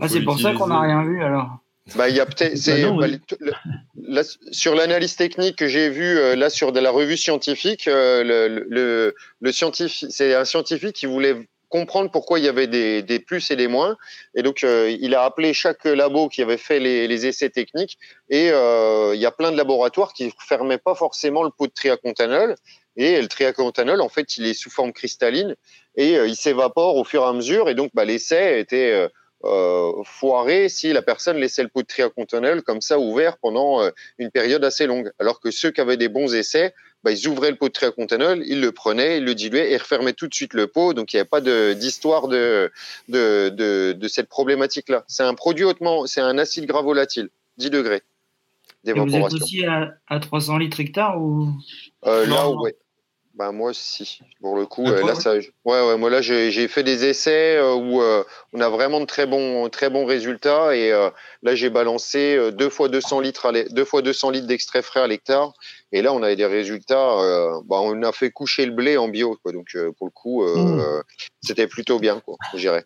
ah, 0.00 0.08
c'est 0.08 0.22
pour 0.22 0.38
ça 0.38 0.52
qu'on 0.52 0.68
n'a 0.68 0.80
rien 0.80 1.04
vu 1.04 1.22
alors. 1.22 1.58
Bah, 1.96 2.08
il 2.08 2.14
y 2.14 2.20
a 2.20 2.26
peut-être, 2.26 2.54
bah, 2.96 3.06
bah, 3.96 4.22
sur 4.52 4.76
l'analyse 4.76 5.16
technique 5.16 5.56
que 5.56 5.66
j'ai 5.66 5.90
vue 5.90 6.16
euh, 6.16 6.36
là 6.36 6.48
sur 6.48 6.70
de 6.70 6.78
la 6.78 6.92
revue 6.92 7.16
scientifique, 7.16 7.88
euh, 7.88 8.22
le, 8.22 8.66
le, 8.68 9.14
le 9.40 9.52
scientifique, 9.52 10.08
c'est 10.10 10.32
un 10.34 10.44
scientifique 10.44 10.94
qui 10.94 11.06
voulait 11.06 11.36
comprendre 11.68 12.08
pourquoi 12.10 12.38
il 12.38 12.44
y 12.44 12.48
avait 12.48 12.68
des, 12.68 13.02
des 13.02 13.18
plus 13.18 13.50
et 13.50 13.56
des 13.56 13.66
moins. 13.66 13.96
Et 14.36 14.42
donc, 14.42 14.62
euh, 14.62 14.94
il 15.00 15.12
a 15.16 15.24
appelé 15.24 15.54
chaque 15.54 15.84
labo 15.84 16.28
qui 16.28 16.40
avait 16.40 16.56
fait 16.56 16.78
les, 16.78 17.08
les 17.08 17.26
essais 17.26 17.50
techniques. 17.50 17.98
Et 18.30 18.48
il 18.48 19.20
y 19.20 19.26
a 19.26 19.32
plein 19.32 19.50
de 19.50 19.56
laboratoires 19.56 20.12
qui 20.12 20.32
fermaient 20.38 20.78
pas 20.78 20.94
forcément 20.94 21.42
le 21.42 21.50
pot 21.50 21.66
de 21.66 21.72
triacontanol. 21.72 22.54
Et 22.96 23.20
le 23.20 23.26
triacontanol, 23.26 24.02
en 24.02 24.10
fait, 24.10 24.36
il 24.36 24.46
est 24.46 24.54
sous 24.54 24.70
forme 24.70 24.92
cristalline 24.92 25.56
et 25.96 26.12
il 26.12 26.36
s'évapore 26.36 26.96
au 26.96 27.04
fur 27.04 27.22
et 27.22 27.26
à 27.26 27.32
mesure. 27.32 27.70
Et 27.70 27.74
donc, 27.74 27.90
bah, 27.94 28.04
l'essai 28.04 28.60
était 28.60 29.08
foirer 30.04 30.68
si 30.68 30.92
la 30.92 31.02
personne 31.02 31.36
laissait 31.36 31.62
le 31.62 31.68
pot 31.68 31.82
de 31.82 31.86
tri 31.86 32.02
à 32.02 32.08
conteneur 32.08 32.62
comme 32.64 32.80
ça 32.80 32.98
ouvert 32.98 33.38
pendant 33.38 33.80
une 34.18 34.30
période 34.30 34.64
assez 34.64 34.86
longue. 34.86 35.10
Alors 35.18 35.40
que 35.40 35.50
ceux 35.50 35.70
qui 35.70 35.80
avaient 35.80 35.96
des 35.96 36.08
bons 36.08 36.34
essais, 36.34 36.74
bah, 37.04 37.10
ils 37.10 37.26
ouvraient 37.26 37.50
le 37.50 37.56
pot 37.56 37.68
de 37.68 37.72
tri 37.72 37.86
à 37.86 37.90
conteneur, 37.90 38.36
ils 38.36 38.60
le 38.60 38.72
prenaient, 38.72 39.18
ils 39.18 39.24
le 39.24 39.34
diluaient 39.34 39.72
et 39.72 39.76
refermaient 39.76 40.12
tout 40.12 40.28
de 40.28 40.34
suite 40.34 40.54
le 40.54 40.68
pot. 40.68 40.94
Donc 40.94 41.12
il 41.12 41.16
n'y 41.16 41.20
avait 41.20 41.28
pas 41.28 41.40
d'histoire 41.40 42.28
de, 42.28 42.70
de, 43.08 43.48
de, 43.48 43.92
de, 43.92 44.08
cette 44.08 44.28
problématique-là. 44.28 45.04
C'est 45.08 45.24
un 45.24 45.34
produit 45.34 45.64
hautement, 45.64 46.06
c'est 46.06 46.20
un 46.20 46.38
acide 46.38 46.66
gras 46.66 46.82
volatile, 46.82 47.28
10 47.58 47.70
degrés 47.70 48.02
d'évaporation. 48.84 49.20
Vous 49.20 49.36
êtes 49.36 49.42
aussi 49.42 49.64
à, 49.64 49.94
à 50.08 50.20
300 50.20 50.58
litres 50.58 50.80
hectare 50.80 51.20
ou? 51.20 51.48
Euh, 52.06 52.26
Là, 52.26 52.48
ouais. 52.50 52.76
Bah 53.34 53.50
moi 53.50 53.72
si 53.72 54.20
pour 54.42 54.56
le 54.56 54.66
coup 54.66 54.86
euh, 54.86 55.06
là 55.06 55.14
ça 55.14 55.34
ouais 55.34 55.42
ouais 55.64 55.96
moi 55.96 56.10
là 56.10 56.20
j'ai 56.20 56.68
fait 56.68 56.82
des 56.82 57.06
essais 57.06 57.56
euh, 57.56 57.74
où 57.74 58.02
euh, 58.02 58.22
on 58.52 58.60
a 58.60 58.68
vraiment 58.68 59.00
de 59.00 59.06
très 59.06 59.26
bons 59.26 59.70
très 59.70 59.88
bons 59.88 60.04
résultats 60.04 60.76
et 60.76 60.90
là 61.42 61.54
j'ai 61.54 61.70
balancé 61.70 62.50
deux 62.52 62.68
fois 62.68 62.88
200 62.88 63.20
litres 63.20 63.46
à 63.46 63.52
deux 63.52 63.86
fois 63.86 64.02
200 64.02 64.30
litres 64.30 64.46
d'extrait 64.46 64.82
frais 64.82 65.00
à 65.00 65.06
l'hectare 65.06 65.54
et 65.92 66.02
là 66.02 66.12
on 66.12 66.22
avait 66.22 66.36
des 66.36 66.44
résultats 66.44 67.16
bah 67.64 67.78
on 67.80 68.02
a 68.02 68.12
fait 68.12 68.30
coucher 68.30 68.66
le 68.66 68.72
blé 68.72 68.98
en 68.98 69.08
bio 69.08 69.38
quoi 69.42 69.52
donc 69.52 69.74
pour 69.96 70.06
le 70.06 70.12
coup 70.12 70.44
mmh. 70.44 71.02
c'était 71.40 71.66
plutôt 71.66 71.98
bien 71.98 72.20
quoi 72.20 72.36
je 72.52 72.58
dirais. 72.58 72.84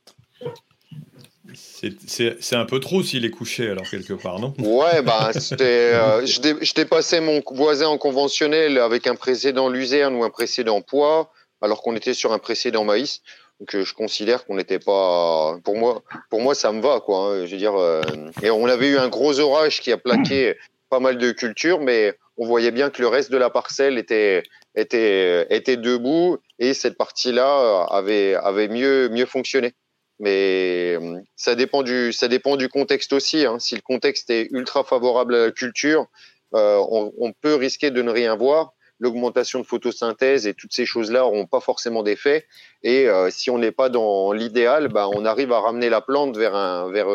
C'est 1.55 2.56
un 2.56 2.64
peu 2.64 2.81
trop 2.81 3.02
s'il 3.02 3.24
est 3.24 3.31
couché, 3.31 3.70
alors, 3.70 3.89
quelque 3.89 4.14
part, 4.14 4.39
non? 4.39 4.55
Ouais, 4.59 5.02
bah, 5.02 5.31
euh, 5.60 6.27
je, 6.27 6.74
dépassais 6.74 7.20
mon 7.20 7.43
voisin 7.52 7.89
en 7.89 7.98
conventionnel 7.98 8.78
avec 8.78 9.06
un 9.06 9.14
précédent 9.14 9.68
luzerne 9.68 10.14
ou 10.14 10.24
un 10.24 10.31
précédent 10.31 10.81
poids, 10.81 11.31
alors 11.62 11.82
qu'on 11.82 11.94
était 11.97 12.14
sur 12.14 12.32
un 12.32 12.39
précédent 12.39 12.85
maïs. 12.85 13.23
Donc, 13.60 13.74
euh, 13.74 13.85
je 13.85 13.94
considère 13.94 14.44
qu'on 14.44 14.56
n'était 14.56 14.78
pas. 14.78 15.56
Pour 15.64 15.77
moi, 15.77 16.02
pour 16.31 16.40
moi, 16.40 16.55
ça 16.55 16.73
me 16.73 16.81
va, 16.81 17.01
quoi. 17.01 17.18
Hein, 17.18 17.47
je 17.47 17.52
veux 17.52 17.59
dire. 17.59 17.74
Euh, 17.74 18.02
et 18.43 18.51
on 18.51 18.66
avait 18.66 18.89
eu 18.89 18.98
un 18.98 19.09
gros 19.09 19.39
orage 19.40 19.81
qui 19.81 19.93
a 19.93 19.97
plaqué 19.97 20.56
pas 20.90 21.01
mal 21.01 21.18
de 21.18 21.32
cultures, 21.32 21.81
mais 21.81 22.14
on 22.36 22.47
voyait 22.47 22.70
bien 22.70 22.90
que 22.90 23.01
le 23.01 23.09
reste 23.09 23.31
de 23.31 23.39
la 23.39 23.51
parcelle 23.51 23.98
était 23.98 24.43
était 24.74 25.47
était 25.48 25.78
debout 25.78 26.36
et 26.59 26.74
cette 26.74 26.98
partie-là 26.98 27.86
avait 27.90 28.35
avait 28.35 28.68
mieux 28.68 29.09
mieux 29.09 29.24
fonctionné. 29.24 29.73
Mais 30.18 30.97
euh, 31.01 31.20
ça 31.36 31.55
dépend 31.55 31.82
du, 31.82 32.12
ça 32.12 32.28
dépend 32.28 32.56
du 32.56 32.68
contexte 32.68 33.12
aussi. 33.12 33.44
Hein. 33.44 33.59
Si 33.59 33.74
le 33.74 33.82
contexte 33.82 34.30
est 34.30 34.48
ultra 34.51 34.82
favorable 34.82 35.34
à 35.34 35.47
la 35.47 35.51
culture, 35.51 36.06
euh, 36.55 36.78
on, 36.88 37.32
peut 37.32 37.55
risquer 37.55 37.90
de 37.90 38.01
ne 38.02 38.10
rien 38.10 38.34
voir. 38.34 38.72
L'augmentation 38.98 39.60
de 39.60 39.66
photosynthèse 39.66 40.47
et 40.47 40.55
toutes 40.55 40.72
ces 40.72 40.86
choses-là 40.86 41.20
n'auront 41.20 41.44
pas 41.44 41.60
forcément 41.60 42.02
d'effet. 42.02 42.47
Et 42.82 43.09
euh, 43.09 43.28
si 43.30 43.51
on 43.51 43.59
n'est 43.59 43.72
pas 43.72 43.90
dans 43.90 44.32
l'idéal, 44.32 44.88
bah, 44.88 45.06
on 45.12 45.26
arrive 45.26 45.52
à 45.52 45.60
ramener 45.60 45.90
la 45.90 46.01
plante 46.01 46.38
vers, 46.38 46.55
un, 46.55 46.90
vers, 46.90 47.09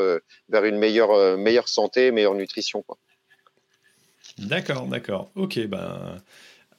vers 0.50 0.66
une 0.66 0.78
meilleure, 0.78 1.38
meilleure 1.40 1.70
santé, 1.70 2.12
meilleure 2.12 2.36
nutrition. 2.36 2.86
D'accord, 4.38 4.86
d'accord. 4.86 5.32
Ok, 5.36 5.60
ben 5.68 6.22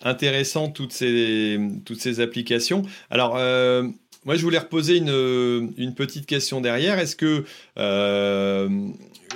intéressant 0.05 0.69
toutes 0.69 0.93
ces, 0.93 1.59
toutes 1.85 2.01
ces 2.01 2.21
applications. 2.21 2.83
Alors, 3.11 3.37
moi, 4.25 4.37
je 4.37 4.43
voulais 4.43 4.59
reposer 4.59 4.99
une, 4.99 5.73
une 5.77 5.95
petite 5.95 6.27
question 6.27 6.61
derrière. 6.61 6.99
Est-ce 6.99 7.17
que 7.17 7.45
euh, 7.79 8.69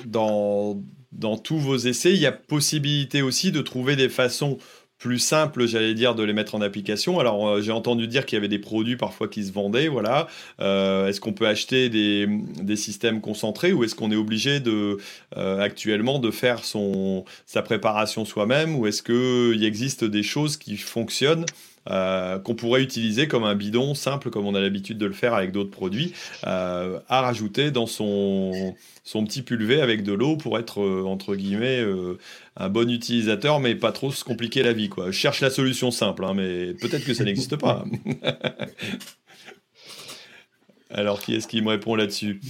dans, 0.04 0.80
dans 1.12 1.36
tous 1.36 1.58
vos 1.58 1.76
essais, 1.76 2.12
il 2.12 2.20
y 2.20 2.26
a 2.26 2.32
possibilité 2.32 3.22
aussi 3.22 3.50
de 3.50 3.62
trouver 3.62 3.96
des 3.96 4.08
façons 4.08 4.58
plus 4.98 5.18
simples, 5.18 5.66
j'allais 5.66 5.92
dire, 5.92 6.14
de 6.14 6.22
les 6.22 6.32
mettre 6.32 6.54
en 6.54 6.60
application? 6.60 7.18
Alors, 7.18 7.48
euh, 7.48 7.60
j'ai 7.60 7.72
entendu 7.72 8.06
dire 8.06 8.26
qu'il 8.26 8.36
y 8.36 8.38
avait 8.38 8.48
des 8.48 8.60
produits 8.60 8.96
parfois 8.96 9.26
qui 9.26 9.44
se 9.44 9.52
vendaient, 9.52 9.88
voilà. 9.88 10.28
Euh, 10.60 11.08
est-ce 11.08 11.20
qu'on 11.20 11.32
peut 11.32 11.48
acheter 11.48 11.88
des, 11.88 12.28
des, 12.62 12.76
systèmes 12.76 13.20
concentrés 13.20 13.72
ou 13.72 13.82
est-ce 13.82 13.96
qu'on 13.96 14.12
est 14.12 14.16
obligé 14.16 14.60
de, 14.60 14.98
actuellement 15.34 16.20
de 16.20 16.30
faire 16.30 16.64
son, 16.64 17.24
sa 17.44 17.62
préparation 17.62 18.24
soi-même 18.24 18.76
ou 18.76 18.86
est-ce 18.86 19.02
qu'il 19.02 19.64
existe 19.64 20.04
des 20.04 20.22
choses 20.22 20.56
qui 20.56 20.76
fonctionnent 20.76 21.44
euh, 21.88 22.38
qu'on 22.38 22.54
pourrait 22.54 22.82
utiliser 22.82 23.28
comme 23.28 23.44
un 23.44 23.54
bidon 23.54 23.94
simple, 23.94 24.30
comme 24.30 24.46
on 24.46 24.54
a 24.54 24.60
l'habitude 24.60 24.98
de 24.98 25.06
le 25.06 25.12
faire 25.12 25.34
avec 25.34 25.52
d'autres 25.52 25.70
produits, 25.70 26.12
euh, 26.46 26.98
à 27.08 27.20
rajouter 27.20 27.70
dans 27.70 27.86
son, 27.86 28.74
son 29.04 29.24
petit 29.24 29.42
pulvé 29.42 29.80
avec 29.80 30.02
de 30.02 30.12
l'eau 30.12 30.36
pour 30.36 30.58
être, 30.58 30.82
euh, 30.82 31.04
entre 31.04 31.36
guillemets, 31.36 31.84
un 32.56 32.68
bon 32.68 32.90
utilisateur, 32.90 33.60
mais 33.60 33.74
pas 33.74 33.92
trop 33.92 34.10
se 34.10 34.24
compliquer 34.24 34.62
la 34.62 34.72
vie. 34.72 34.88
Quoi. 34.88 35.06
Je 35.06 35.16
cherche 35.16 35.40
la 35.40 35.50
solution 35.50 35.90
simple, 35.90 36.24
hein, 36.24 36.34
mais 36.34 36.74
peut-être 36.74 37.04
que 37.04 37.14
ça 37.14 37.24
n'existe 37.24 37.56
pas. 37.56 37.84
Alors, 40.88 41.20
qui 41.20 41.34
est-ce 41.34 41.48
qui 41.48 41.60
me 41.62 41.68
répond 41.68 41.96
là-dessus? 41.96 42.40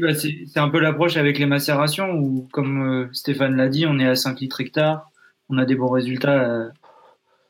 Bah, 0.00 0.14
C'est 0.14 0.56
un 0.56 0.68
peu 0.68 0.78
l'approche 0.78 1.16
avec 1.16 1.38
les 1.38 1.46
macérations 1.46 2.12
où, 2.12 2.48
comme 2.52 3.10
Stéphane 3.12 3.56
l'a 3.56 3.68
dit, 3.68 3.86
on 3.86 3.98
est 3.98 4.06
à 4.06 4.14
5 4.14 4.40
litres 4.40 4.60
hectare, 4.60 5.10
on 5.48 5.58
a 5.58 5.64
des 5.64 5.74
bons 5.74 5.90
résultats 5.90 6.70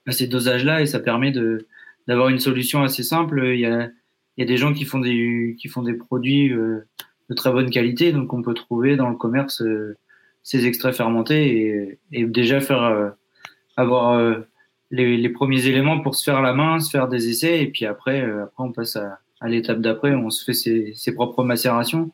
à 0.06 0.12
ces 0.12 0.26
dosages-là 0.26 0.82
et 0.82 0.86
ça 0.86 1.01
permet 1.01 1.32
de 1.32 1.66
d'avoir 2.06 2.28
une 2.28 2.39
solution 2.39 2.82
assez 2.82 3.02
simple. 3.02 3.43
Il 3.55 3.60
y 3.60 3.66
a, 3.66 3.89
il 4.36 4.40
y 4.40 4.43
a 4.43 4.47
des 4.47 4.56
gens 4.56 4.72
qui 4.72 4.85
font 4.85 4.98
des 4.98 5.56
qui 5.59 5.68
font 5.68 5.82
des 5.82 5.94
produits 5.94 6.52
euh, 6.52 6.86
de 7.31 7.35
très 7.35 7.51
bonne 7.51 7.70
qualité, 7.70 8.12
donc 8.12 8.32
on 8.32 8.43
peut 8.43 8.55
trouver 8.55 8.97
dans 8.97 9.09
le 9.09 9.16
commerce 9.16 9.62
euh, 9.62 9.97
ces 10.43 10.66
extraits 10.66 10.94
fermentés 10.94 11.56
et, 11.56 11.98
et 12.12 12.24
déjà 12.26 12.60
faire 12.60 12.82
euh, 12.82 13.10
avoir 13.76 14.20
les, 14.90 15.16
les, 15.16 15.28
premiers 15.31 15.66
éléments 15.66 16.01
pour 16.01 16.14
se 16.14 16.22
faire 16.22 16.43
la 16.43 16.52
main, 16.52 16.78
se 16.78 16.90
faire 16.90 17.09
des 17.09 17.28
essais 17.28 17.62
et 17.62 17.66
puis 17.66 17.86
après 17.86 18.20
après 18.22 18.62
on 18.62 18.72
passe 18.72 18.97
à, 18.97 19.18
à 19.40 19.48
l'étape 19.48 19.81
d'après, 19.81 20.14
on 20.14 20.31
se 20.31 20.44
fait 20.44 20.52
ses, 20.52 20.93
ses 20.94 21.14
propres 21.14 21.44
macérations. 21.44 22.12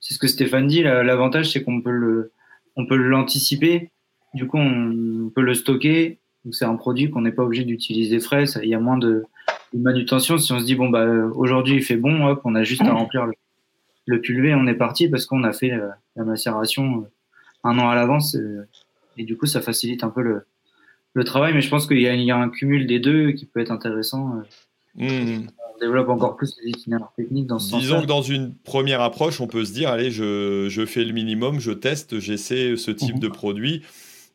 C'est 0.00 0.14
ce 0.14 0.18
que 0.18 0.28
Stéphane 0.28 0.66
dit. 0.66 0.82
L'avantage 0.82 1.50
c'est 1.50 1.62
qu'on 1.62 1.80
peut 1.82 1.90
le 1.90 2.32
on 2.76 2.86
peut 2.86 2.96
l'anticiper. 2.96 3.90
Du 4.34 4.46
coup, 4.46 4.58
on 4.58 5.30
peut 5.34 5.42
le 5.42 5.54
stocker 5.54 6.18
donc 6.44 6.54
c'est 6.54 6.64
un 6.64 6.76
produit 6.76 7.10
qu'on 7.10 7.22
n'est 7.22 7.32
pas 7.32 7.42
obligé 7.42 7.64
d'utiliser 7.64 8.20
frais. 8.20 8.44
il 8.62 8.68
y 8.68 8.74
a 8.74 8.80
moins 8.80 8.98
de, 8.98 9.24
manutention. 9.72 10.38
Si 10.38 10.52
on 10.52 10.60
se 10.60 10.64
dit 10.64 10.76
bon 10.76 10.88
bah 10.88 11.06
aujourd'hui 11.34 11.76
il 11.76 11.82
fait 11.82 11.96
bon, 11.96 12.26
hop, 12.26 12.42
on 12.44 12.54
a 12.54 12.62
juste 12.62 12.82
à 12.82 12.92
remplir 12.92 13.26
le, 13.26 13.32
le 14.06 14.20
pulvé, 14.20 14.54
on 14.54 14.66
est 14.68 14.74
parti 14.74 15.08
parce 15.08 15.26
qu'on 15.26 15.42
a 15.42 15.52
fait 15.52 15.72
euh, 15.72 15.88
la, 16.14 16.24
macération 16.24 17.00
euh, 17.00 17.10
un 17.64 17.78
an 17.78 17.88
à 17.88 17.96
l'avance 17.96 18.36
euh, 18.36 18.68
et 19.16 19.24
du 19.24 19.36
coup 19.36 19.46
ça 19.46 19.60
facilite 19.60 20.04
un 20.04 20.10
peu 20.10 20.22
le, 20.22 20.46
le 21.14 21.24
travail. 21.24 21.54
Mais 21.54 21.60
je 21.60 21.70
pense 21.70 21.88
qu'il 21.88 21.98
y, 21.98 22.02
y, 22.02 22.30
a 22.30 22.36
un 22.36 22.50
cumul 22.50 22.86
des 22.86 23.00
deux 23.00 23.32
qui 23.32 23.46
peut 23.46 23.58
être 23.58 23.72
intéressant. 23.72 24.42
Mmh. 24.94 25.48
On 25.74 25.78
développe 25.80 26.08
encore 26.08 26.36
plus 26.36 26.54
les 26.62 26.70
itinéraires 26.70 27.10
techniques 27.16 27.48
dans 27.48 27.58
ce 27.58 27.70
sens. 27.70 27.80
Disons 27.80 28.02
que 28.02 28.06
dans 28.06 28.22
une 28.22 28.54
première 28.54 29.00
approche, 29.00 29.40
on 29.40 29.48
peut 29.48 29.64
se 29.64 29.72
dire 29.72 29.88
allez, 29.88 30.12
je, 30.12 30.68
je 30.68 30.86
fais 30.86 31.04
le 31.04 31.12
minimum, 31.12 31.58
je 31.58 31.72
teste, 31.72 32.20
j'essaie 32.20 32.76
ce 32.76 32.92
type 32.92 33.16
mmh. 33.16 33.20
de 33.20 33.28
produit 33.28 33.82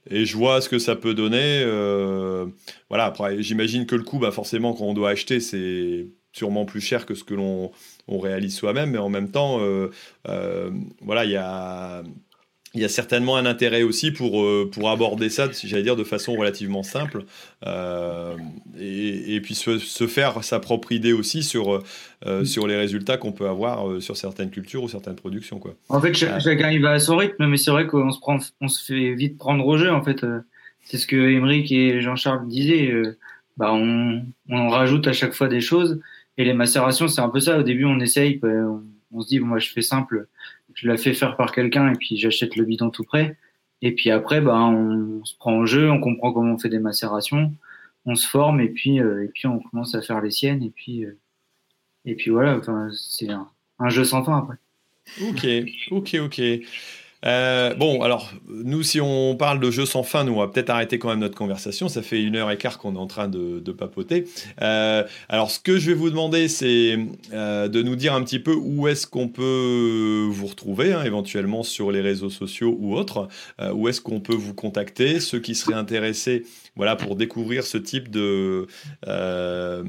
et 0.09 0.26
je 0.26 0.38
vois 0.38 0.61
ce 0.61 0.69
que 0.69 0.80
ça 0.80 0.95
peut 0.95 1.13
donner. 1.13 1.61
Euh, 1.65 2.47
voilà, 2.89 3.05
après, 3.05 3.41
j'imagine 3.41 3.85
que 3.85 3.95
le 3.95 4.03
coût, 4.03 4.19
bah, 4.19 4.31
forcément, 4.31 4.73
quand 4.73 4.85
on 4.85 4.93
doit 4.93 5.09
acheter, 5.09 5.39
c'est 5.39 6.07
sûrement 6.31 6.65
plus 6.65 6.81
cher 6.81 7.05
que 7.05 7.15
ce 7.15 7.23
que 7.23 7.34
l'on 7.34 7.71
réalise 8.07 8.55
soi-même, 8.55 8.91
mais 8.91 8.97
en 8.97 9.09
même 9.09 9.31
temps, 9.31 9.59
euh, 9.61 9.89
euh, 10.27 10.71
voilà, 11.01 11.26
il 11.26 11.31
y 11.31 11.38
a 11.38 12.03
il 12.75 12.81
y 12.81 12.85
a 12.85 12.89
certainement 12.89 13.35
un 13.35 13.45
intérêt 13.45 13.81
aussi 13.81 14.11
pour, 14.11 14.43
euh, 14.43 14.69
pour 14.71 14.89
aborder 14.89 15.29
ça, 15.29 15.47
j'allais 15.63 15.81
dire, 15.81 15.95
de 15.95 16.03
façon 16.03 16.35
relativement 16.35 16.83
simple, 16.83 17.23
euh, 17.65 18.35
et, 18.79 19.35
et, 19.35 19.41
puis 19.41 19.55
se, 19.55 19.79
se, 19.79 20.05
faire 20.05 20.43
sa 20.43 20.59
propre 20.59 20.91
idée 20.91 21.11
aussi 21.11 21.41
sur, 21.41 21.81
euh, 22.25 22.45
sur 22.45 22.67
les 22.67 22.75
résultats 22.77 23.17
qu'on 23.17 23.31
peut 23.31 23.47
avoir 23.47 24.01
sur 24.01 24.17
certaines 24.17 24.51
cultures 24.51 24.83
ou 24.83 24.89
certaines 24.89 25.15
productions. 25.15 25.57
Quoi. 25.57 25.73
En 25.89 25.99
fait, 25.99 26.13
chacun 26.13 26.69
il 26.69 26.81
va 26.81 26.91
à 26.91 26.99
son 26.99 27.17
rythme, 27.17 27.47
mais 27.47 27.57
c'est 27.57 27.71
vrai 27.71 27.87
qu'on 27.87 28.11
se, 28.11 28.19
prend, 28.19 28.37
on 28.61 28.67
se 28.67 28.85
fait 28.85 29.15
vite 29.15 29.37
prendre 29.37 29.65
au 29.65 29.77
jeu. 29.77 29.91
En 29.91 30.03
fait, 30.03 30.23
c'est 30.83 30.97
ce 30.97 31.07
que 31.07 31.15
Émeric 31.15 31.71
et 31.71 32.01
Jean-Charles 32.01 32.47
disaient. 32.47 32.93
bah, 33.57 33.73
on, 33.73 34.23
on, 34.49 34.69
rajoute 34.69 35.07
à 35.07 35.13
chaque 35.13 35.33
fois 35.33 35.47
des 35.47 35.61
choses, 35.61 35.99
et 36.37 36.45
les 36.45 36.53
macérations, 36.53 37.07
c'est 37.07 37.21
un 37.21 37.29
peu 37.29 37.39
ça. 37.39 37.57
Au 37.57 37.63
début, 37.63 37.85
on 37.85 37.99
essaye, 37.99 38.39
on, 38.43 38.83
on 39.11 39.21
se 39.21 39.27
dit, 39.27 39.39
bon, 39.39 39.47
moi, 39.47 39.59
je 39.59 39.69
fais 39.69 39.81
simple 39.81 40.27
je 40.80 40.88
la 40.88 40.95
fais 40.95 41.14
faire 41.14 41.35
par 41.35 41.51
quelqu'un 41.51 41.91
et 41.91 41.95
puis 41.95 42.18
j'achète 42.18 42.56
le 42.56 42.64
bidon 42.64 42.89
tout 42.89 43.03
prêt. 43.03 43.38
Et 43.81 43.93
puis 43.93 44.11
après, 44.11 44.39
bah, 44.39 44.57
on, 44.57 45.23
se 45.26 45.35
prend 45.35 45.57
au 45.57 45.65
jeu, 45.65 45.91
on 45.91 45.99
comprend 45.99 46.31
comment 46.31 46.53
on 46.53 46.57
fait 46.57 46.69
des 46.69 46.80
macérations, 46.80 47.53
on 48.06 48.15
se 48.15 48.27
forme 48.27 48.61
et 48.61 48.69
puis, 48.69 49.01
euh, 49.01 49.26
et 49.26 49.27
puis 49.27 49.47
on 49.47 49.60
commence 49.60 49.93
à 49.95 50.01
faire 50.01 50.22
les 50.22 50.31
siennes. 50.31 50.64
Et 50.64 50.69
puis, 50.69 51.03
euh, 51.03 51.18
et 52.06 52.15
puis 52.15 52.31
voilà, 52.31 52.61
c'est 52.93 53.30
un, 53.30 53.89
jeu 53.89 54.06
sans 54.06 54.23
fin 54.23 54.38
après. 54.38 54.56
Ok, 55.30 55.45
ok, 55.91 56.15
ok. 56.26 56.41
Euh, 57.25 57.73
bon, 57.75 58.01
alors, 58.01 58.31
nous, 58.47 58.83
si 58.83 59.01
on 59.01 59.35
parle 59.35 59.59
de 59.59 59.71
jeux 59.71 59.85
sans 59.85 60.03
fin, 60.03 60.23
nous, 60.23 60.33
on 60.33 60.39
va 60.39 60.47
peut-être 60.47 60.69
arrêter 60.69 60.99
quand 60.99 61.09
même 61.09 61.19
notre 61.19 61.35
conversation. 61.35 61.89
Ça 61.89 62.01
fait 62.01 62.21
une 62.21 62.35
heure 62.35 62.49
et 62.51 62.57
quart 62.57 62.77
qu'on 62.77 62.95
est 62.95 62.99
en 62.99 63.07
train 63.07 63.27
de, 63.27 63.71
papoter. 63.71 64.25
Euh, 64.61 65.03
alors, 65.29 65.51
ce 65.51 65.59
que 65.59 65.77
je 65.77 65.91
vais 65.91 65.93
vous 65.95 66.09
demander, 66.09 66.47
c'est 66.47 66.97
euh, 67.33 67.67
de 67.67 67.81
nous 67.81 67.95
dire 67.95 68.13
un 68.13 68.23
petit 68.23 68.39
peu 68.39 68.53
où 68.53 68.87
est-ce 68.87 69.05
qu'on 69.05 69.27
peut 69.27 70.27
vous 70.29 70.47
retrouver, 70.47 70.93
hein, 70.93 71.03
éventuellement 71.03 71.63
sur 71.63 71.91
les 71.91 72.01
réseaux 72.01 72.29
sociaux 72.29 72.75
ou 72.79 72.95
autres. 72.95 73.27
où 73.73 73.87
est-ce 73.87 74.01
qu'on 74.01 74.19
peut 74.19 74.35
vous 74.35 74.53
contacter? 74.53 75.19
Ceux 75.19 75.39
qui 75.39 75.55
seraient 75.55 75.75
intéressés 75.75 76.45
voilà, 76.75 76.95
pour 76.95 77.15
découvrir 77.15 77.63
ce 77.63 77.77
type 77.77 78.09
de, 78.09 78.67
euh, 79.07 79.83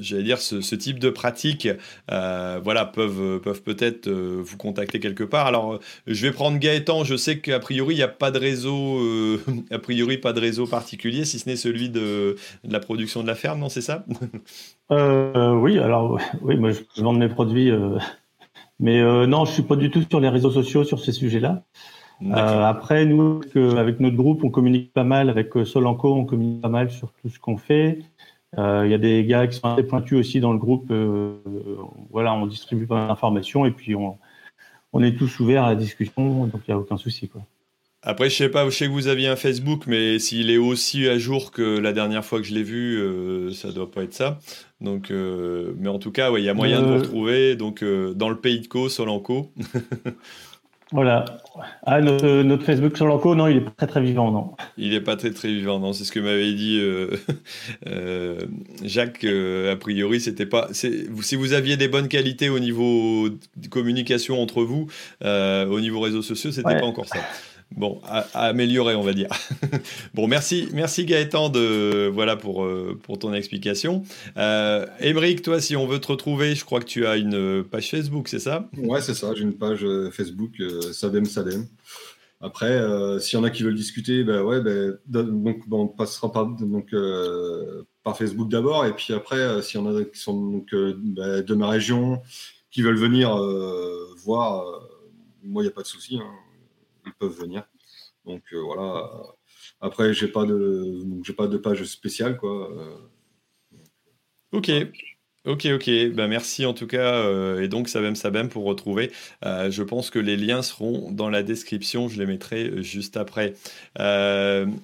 j'allais 0.00 0.22
dire, 0.22 0.38
ce, 0.38 0.74
type 0.74 0.98
de 0.98 1.10
pratique, 1.10 1.68
euh, 2.10 2.60
voilà, 2.62 2.84
peuvent, 2.84 3.40
peuvent 3.40 3.62
peut-être 3.62 4.08
euh, 4.08 4.40
vous 4.42 4.56
contacter 4.56 5.00
quelque 5.00 5.24
part. 5.24 5.46
Alors, 5.46 5.80
je 6.06 6.26
vais 6.26 6.32
prendre 6.32 6.58
Gaëtan. 6.58 7.04
Je 7.04 7.16
sais 7.16 7.38
qu'a 7.38 7.60
priori, 7.60 7.94
il 7.94 7.98
n'y 7.98 8.02
a 8.02 8.08
pas 8.08 8.30
de 8.30 8.38
réseau, 8.38 9.00
a 9.70 9.78
priori, 9.78 10.18
pas 10.18 10.32
de 10.32 10.40
réseau 10.40 10.66
particulier, 10.66 11.24
si 11.24 11.38
ce 11.38 11.48
n'est 11.48 11.56
celui 11.56 11.90
de, 11.90 12.36
de, 12.64 12.72
la 12.72 12.80
production 12.80 13.22
de 13.22 13.26
la 13.26 13.34
ferme, 13.34 13.60
non, 13.60 13.68
c'est 13.68 13.82
ça? 13.82 14.04
Oui, 14.90 15.78
alors, 15.78 16.20
oui, 16.42 16.56
moi, 16.56 16.70
je 16.72 17.02
vends 17.02 17.12
mes 17.12 17.28
produits. 17.28 17.72
Mais 18.78 19.02
non, 19.26 19.44
je 19.44 19.52
suis 19.52 19.62
pas 19.62 19.76
du 19.76 19.90
tout 19.90 20.02
sur 20.08 20.20
les 20.20 20.28
réseaux 20.28 20.50
sociaux 20.50 20.84
sur 20.84 21.00
ces 21.00 21.12
sujets-là. 21.12 21.64
Euh, 22.32 22.64
après, 22.64 23.04
nous, 23.04 23.40
avec 23.76 24.00
notre 24.00 24.16
groupe, 24.16 24.44
on 24.44 24.50
communique 24.50 24.92
pas 24.92 25.04
mal. 25.04 25.28
Avec 25.28 25.56
euh, 25.56 25.64
Solanco, 25.64 26.14
on 26.14 26.24
communique 26.24 26.62
pas 26.62 26.68
mal 26.68 26.90
sur 26.90 27.12
tout 27.12 27.28
ce 27.28 27.38
qu'on 27.38 27.56
fait. 27.56 27.98
Euh, 28.56 28.82
il 28.86 28.90
y 28.90 28.94
a 28.94 28.98
des 28.98 29.24
gars 29.24 29.46
qui 29.46 29.58
sont 29.58 29.68
assez 29.68 29.82
pointus 29.82 30.18
aussi 30.18 30.40
dans 30.40 30.52
le 30.52 30.58
groupe. 30.58 30.92
voilà, 32.10 32.34
on 32.34 32.46
distribue 32.46 32.86
pas 32.86 32.94
mal 32.94 33.08
d'informations 33.08 33.66
et 33.66 33.72
puis 33.72 33.94
on, 33.94 34.16
on 34.92 35.02
est 35.02 35.16
tous 35.16 35.40
ouverts 35.40 35.64
à 35.64 35.70
la 35.70 35.74
discussion, 35.74 36.46
donc 36.46 36.62
il 36.66 36.70
n'y 36.70 36.74
a 36.74 36.78
aucun 36.78 36.96
souci. 36.96 37.28
Quoi. 37.28 37.42
Après, 38.02 38.30
je 38.30 38.36
sais 38.36 38.48
pas, 38.48 38.64
je 38.68 38.76
sais 38.76 38.86
que 38.86 38.92
vous 38.92 39.08
aviez 39.08 39.26
un 39.26 39.34
Facebook, 39.34 39.84
mais 39.88 40.20
s'il 40.20 40.50
est 40.50 40.56
aussi 40.56 41.08
à 41.08 41.18
jour 41.18 41.50
que 41.50 41.78
la 41.78 41.92
dernière 41.92 42.24
fois 42.24 42.38
que 42.38 42.44
je 42.44 42.54
l'ai 42.54 42.62
vu, 42.62 42.96
euh, 42.98 43.50
ça 43.50 43.72
doit 43.72 43.90
pas 43.90 44.04
être 44.04 44.14
ça. 44.14 44.38
Donc, 44.80 45.10
mais 45.10 45.88
en 45.88 45.98
tout 45.98 46.12
cas, 46.12 46.30
il 46.36 46.44
y 46.44 46.48
a 46.48 46.54
moyen 46.54 46.80
de 46.80 46.86
vous 46.86 46.98
retrouver. 46.98 47.56
Donc, 47.56 47.82
dans 47.82 48.28
le 48.28 48.36
pays 48.36 48.60
de 48.60 48.68
Co, 48.68 48.88
Solanco. 48.88 49.50
Voilà. 50.94 51.24
Ah, 51.82 52.00
notre, 52.00 52.64
Facebook 52.64 52.96
sur 52.96 53.06
l'enco, 53.06 53.34
non, 53.34 53.48
il 53.48 53.56
est 53.56 53.60
pas 53.62 53.72
très 53.72 53.86
très 53.88 54.00
vivant, 54.00 54.30
non. 54.30 54.52
Il 54.78 54.94
est 54.94 55.00
pas 55.00 55.16
très 55.16 55.32
très 55.32 55.48
vivant, 55.48 55.80
non. 55.80 55.92
C'est 55.92 56.04
ce 56.04 56.12
que 56.12 56.20
m'avait 56.20 56.52
dit 56.52 56.78
euh, 56.80 57.16
euh, 57.88 58.38
Jacques. 58.84 59.24
Euh, 59.24 59.72
a 59.72 59.76
priori, 59.76 60.20
c'était 60.20 60.46
pas. 60.46 60.68
Si 60.70 61.34
vous 61.34 61.52
aviez 61.52 61.76
des 61.76 61.88
bonnes 61.88 62.06
qualités 62.06 62.48
au 62.48 62.60
niveau 62.60 63.28
de 63.28 63.66
communication 63.68 64.40
entre 64.40 64.62
vous, 64.62 64.86
au 65.20 65.80
niveau 65.80 65.98
réseaux 65.98 66.22
sociaux, 66.22 66.52
c'était 66.52 66.78
pas 66.78 66.86
encore 66.86 67.06
ça. 67.06 67.18
Bon, 67.76 68.00
à, 68.04 68.20
améliorer, 68.34 68.94
on 68.94 69.02
va 69.02 69.12
dire. 69.12 69.28
bon, 70.14 70.28
merci, 70.28 70.68
merci 70.72 71.04
Gaëtan 71.04 71.48
de 71.48 72.06
voilà 72.06 72.36
pour 72.36 72.64
euh, 72.64 72.98
pour 73.02 73.18
ton 73.18 73.34
explication. 73.34 74.04
Euh, 74.36 74.86
toi, 75.42 75.60
si 75.60 75.74
on 75.74 75.86
veut 75.86 75.98
te 75.98 76.06
retrouver, 76.06 76.54
je 76.54 76.64
crois 76.64 76.78
que 76.78 76.84
tu 76.84 77.04
as 77.04 77.16
une 77.16 77.64
page 77.64 77.90
Facebook, 77.90 78.28
c'est 78.28 78.38
ça? 78.38 78.68
Ouais, 78.78 79.00
c'est 79.00 79.14
ça. 79.14 79.34
J'ai 79.34 79.42
une 79.42 79.54
page 79.54 79.84
euh, 79.84 80.10
Facebook 80.12 80.52
euh, 80.60 80.92
Sadem 80.92 81.24
Sadem. 81.24 81.66
Après, 82.40 82.78
s'il 83.20 83.38
y 83.38 83.40
en 83.40 83.44
a 83.44 83.50
qui 83.50 83.62
veulent 83.62 83.74
discuter, 83.74 84.22
ben 84.22 84.42
ouais, 84.42 84.60
ben, 84.60 84.98
donc 85.06 85.62
on 85.70 85.86
passera 85.86 86.30
par 86.30 86.46
donc 86.46 86.94
par 88.02 88.18
Facebook 88.18 88.50
d'abord, 88.50 88.84
et 88.84 88.92
puis 88.92 89.14
après, 89.14 89.62
s'il 89.62 89.80
y 89.80 89.82
en 89.82 89.96
a 89.96 90.04
qui 90.04 90.20
sont 90.20 90.50
donc 90.50 90.68
ben, 90.74 91.42
de 91.42 91.54
ma 91.54 91.68
région, 91.68 92.20
qui 92.70 92.82
veulent 92.82 92.98
venir 92.98 93.34
voir, 94.18 94.62
moi 95.42 95.62
il 95.62 95.66
n'y 95.66 95.72
a 95.72 95.74
pas 95.74 95.82
de 95.82 95.86
souci. 95.86 96.18
Hein 96.18 96.43
peuvent 97.18 97.38
venir. 97.38 97.64
Donc 98.24 98.42
euh, 98.52 98.60
voilà. 98.60 99.10
Après, 99.80 100.14
j'ai 100.14 100.28
pas 100.28 100.44
de, 100.44 101.00
j'ai 101.24 101.32
pas 101.32 101.46
de 101.46 101.56
page 101.56 101.84
spéciale 101.84 102.36
quoi. 102.36 102.70
Euh. 102.72 103.78
Ok. 104.52 104.70
Ok, 105.46 105.66
ok. 105.66 105.90
Ben, 106.14 106.26
merci 106.26 106.64
en 106.64 106.72
tout 106.72 106.86
cas. 106.86 107.16
Euh, 107.16 107.60
et 107.60 107.68
donc, 107.68 107.90
Sabem 107.90 108.16
Sabem 108.16 108.48
pour 108.48 108.64
retrouver. 108.64 109.10
je 109.42 109.82
pense 109.82 110.08
que 110.08 110.18
les 110.18 110.38
liens 110.38 110.62
seront 110.62 111.10
dans 111.10 111.28
la 111.28 111.42
description. 111.42 112.08
Je 112.08 112.18
les 112.18 112.24
mettrai 112.24 112.82
juste 112.82 113.18
après. 113.18 113.52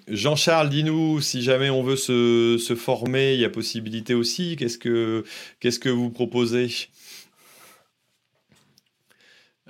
Jean-Charles, 0.09 0.69
dis-nous 0.69 1.23
si 1.23 1.41
jamais 1.41 1.71
on 1.71 1.83
veut 1.83 1.97
se, 1.97 2.59
se, 2.59 2.75
former, 2.75 3.33
il 3.33 3.41
y 3.41 3.47
a 3.47 3.51
possibilité 3.51 4.13
aussi. 4.13 4.57
Qu'est-ce 4.57 4.77
que, 4.77 5.25
qu'est-ce 5.61 5.79
que 5.79 5.89
vous 5.89 6.11
proposez? 6.11 6.69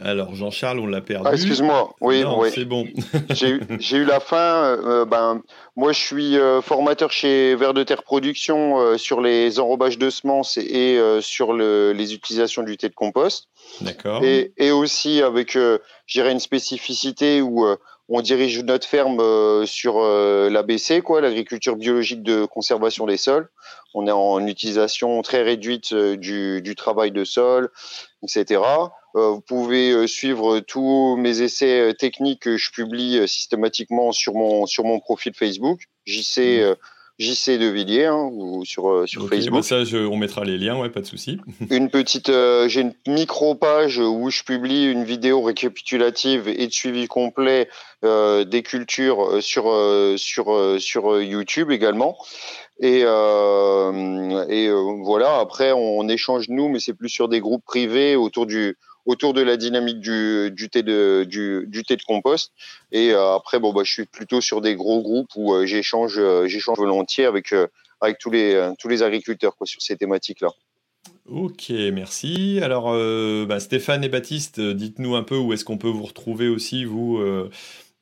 Alors 0.02 0.34
Jean-Charles, 0.34 0.78
on 0.78 0.86
l'a 0.86 1.00
perdu. 1.00 1.26
Ah, 1.28 1.34
excuse-moi, 1.34 1.94
oui, 2.00 2.24
c'est 2.52 2.64
bon. 2.64 2.86
j'ai 3.30 3.96
eu 3.96 4.04
la 4.04 4.20
fin. 4.20 4.64
Euh, 4.64 5.04
ben, 5.04 5.42
moi, 5.76 5.92
je 5.92 5.98
suis 5.98 6.38
euh, 6.38 6.62
formateur 6.62 7.12
chez 7.12 7.54
Vert 7.54 7.74
de 7.74 7.82
Terre 7.82 8.02
Production 8.02 8.78
euh, 8.78 8.96
sur 8.96 9.20
les 9.20 9.60
enrobages 9.60 9.98
de 9.98 10.08
semences 10.08 10.56
et, 10.56 10.98
sur 11.20 11.52
les 11.52 12.14
utilisations 12.14 12.62
du 12.62 12.76
thé 12.76 12.88
de 12.88 12.94
compost. 12.94 13.48
D'accord. 13.80 14.24
Et, 14.24 14.52
et, 14.56 14.70
aussi 14.70 15.22
avec, 15.22 15.56
j'irai 16.06 16.32
une 16.32 16.40
spécificité 16.40 17.42
où 17.42 17.66
on 18.08 18.20
dirige 18.22 18.62
notre 18.64 18.86
ferme 18.86 19.22
sur 19.66 20.00
l'ABC, 20.00 21.02
quoi, 21.02 21.20
l'agriculture 21.20 21.76
biologique 21.76 22.22
de 22.22 22.44
conservation 22.44 23.06
des 23.06 23.16
sols. 23.16 23.48
On 23.94 24.06
est 24.06 24.12
en 24.12 24.46
utilisation 24.46 25.20
très 25.22 25.42
réduite 25.42 25.94
du, 25.94 26.62
du 26.62 26.74
travail 26.74 27.10
de 27.10 27.24
sol, 27.24 27.70
etc. 28.22 28.60
Euh, 29.16 29.30
vous 29.30 29.40
pouvez 29.40 29.90
euh, 29.90 30.06
suivre 30.06 30.60
tous 30.60 31.16
mes 31.16 31.42
essais 31.42 31.80
euh, 31.80 31.92
techniques 31.92 32.42
que 32.42 32.56
je 32.56 32.70
publie 32.70 33.26
systématiquement 33.26 34.12
sur 34.12 34.34
mon 34.34 34.66
sur 34.66 34.84
mon 34.84 35.00
profil 35.00 35.32
Facebook, 35.34 35.82
JC 36.06 36.38
mmh. 36.38 36.74
JC 37.18 37.58
de 37.58 37.66
Villiers 37.66 38.06
hein, 38.06 38.30
ou 38.32 38.64
sur 38.64 39.06
sur 39.06 39.28
Facebook. 39.28 39.60
Bah 39.60 39.62
ça, 39.62 39.82
on 39.94 40.16
mettra 40.16 40.44
les 40.44 40.56
liens, 40.56 40.78
ouais, 40.78 40.88
pas 40.88 41.00
de 41.00 41.06
souci. 41.06 41.38
une 41.70 41.90
petite, 41.90 42.28
j'ai 42.28 42.80
une 42.80 42.94
micro 43.06 43.54
page 43.54 43.98
où 43.98 44.30
je 44.30 44.42
publie 44.42 44.86
une 44.86 45.04
vidéo 45.04 45.42
récapitulative 45.42 46.48
et 46.48 46.66
de 46.66 46.72
suivi 46.72 47.08
complet 47.08 47.68
des 48.02 48.62
cultures 48.64 49.42
sur 49.42 49.70
sur 50.16 50.76
sur 50.80 51.20
YouTube 51.20 51.70
également. 51.70 52.16
Et, 52.80 53.02
euh, 53.04 54.46
et 54.48 54.70
voilà, 55.02 55.38
après, 55.38 55.72
on, 55.72 56.08
échange 56.08 56.48
nous, 56.48 56.70
mais 56.70 56.80
c'est 56.80 56.94
plus 56.94 57.10
sur 57.10 57.28
des 57.28 57.40
groupes 57.40 57.64
privés 57.64 58.16
autour 58.16 58.46
du, 58.46 58.78
autour 59.06 59.34
de 59.34 59.40
la 59.40 59.56
dynamique 59.56 60.00
du, 60.00 60.50
du, 60.50 60.68
thé, 60.68 60.82
de, 60.82 61.24
du, 61.28 61.64
du 61.66 61.82
thé 61.82 61.96
de 61.96 62.02
compost. 62.02 62.52
Et 62.92 63.12
euh, 63.12 63.34
après, 63.34 63.58
bon, 63.58 63.72
bah, 63.72 63.82
je 63.84 63.92
suis 63.92 64.06
plutôt 64.06 64.40
sur 64.40 64.60
des 64.60 64.74
gros 64.74 65.02
groupes 65.02 65.30
où 65.36 65.54
euh, 65.54 65.66
j'échange, 65.66 66.18
euh, 66.18 66.46
j'échange 66.46 66.78
volontiers 66.78 67.24
avec, 67.24 67.54
avec 68.00 68.18
tous, 68.18 68.30
les, 68.30 68.70
tous 68.78 68.88
les 68.88 69.02
agriculteurs 69.02 69.56
quoi, 69.56 69.66
sur 69.66 69.80
ces 69.82 69.96
thématiques-là. 69.96 70.50
Ok, 71.26 71.70
merci. 71.92 72.60
Alors, 72.62 72.92
bah, 73.46 73.60
Stéphane 73.60 74.02
et 74.02 74.08
Baptiste, 74.08 74.60
dites-nous 74.60 75.14
un 75.14 75.22
peu 75.22 75.36
où 75.36 75.52
est-ce 75.52 75.64
qu'on 75.64 75.78
peut 75.78 75.88
vous 75.88 76.02
retrouver 76.02 76.48
aussi, 76.48 76.84
vous, 76.84 77.22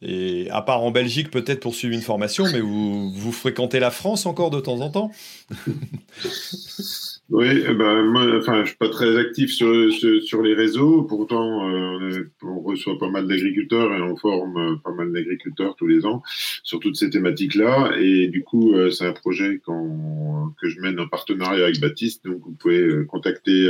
et 0.00 0.48
à 0.50 0.62
part 0.62 0.82
en 0.82 0.90
Belgique, 0.90 1.30
peut-être 1.30 1.60
pour 1.60 1.74
suivre 1.74 1.94
une 1.94 2.00
formation, 2.00 2.44
mais 2.50 2.60
vous, 2.60 3.10
vous 3.10 3.32
fréquentez 3.32 3.80
la 3.80 3.90
France 3.90 4.24
encore 4.26 4.50
de 4.50 4.60
temps 4.60 4.80
en 4.80 4.90
temps? 4.90 5.10
Oui, 7.30 7.62
eh 7.68 7.74
ben, 7.74 8.04
moi, 8.04 8.24
enfin, 8.38 8.62
je 8.64 8.68
suis 8.68 8.78
pas 8.78 8.88
très 8.88 9.18
actif 9.18 9.50
sur, 9.52 9.92
sur, 10.22 10.40
les 10.40 10.54
réseaux. 10.54 11.02
Pourtant, 11.02 11.68
euh, 11.68 12.32
on 12.42 12.60
reçoit 12.60 12.98
pas 12.98 13.10
mal 13.10 13.26
d'agriculteurs 13.26 13.92
et 13.92 14.00
on 14.00 14.16
forme 14.16 14.56
euh, 14.56 14.76
pas 14.82 14.92
mal 14.92 15.12
d'agriculteurs 15.12 15.76
tous 15.76 15.86
les 15.86 16.06
ans 16.06 16.22
sur 16.62 16.80
toutes 16.80 16.96
ces 16.96 17.10
thématiques-là. 17.10 17.92
Et 17.98 18.28
du 18.28 18.42
coup, 18.42 18.72
euh, 18.72 18.90
c'est 18.90 19.04
un 19.04 19.12
projet 19.12 19.60
que 19.66 20.68
je 20.70 20.80
mène 20.80 20.98
en 21.00 21.06
partenariat 21.06 21.64
avec 21.64 21.80
Baptiste. 21.80 22.24
Donc, 22.24 22.40
vous 22.46 22.52
pouvez 22.52 23.04
contacter, 23.06 23.68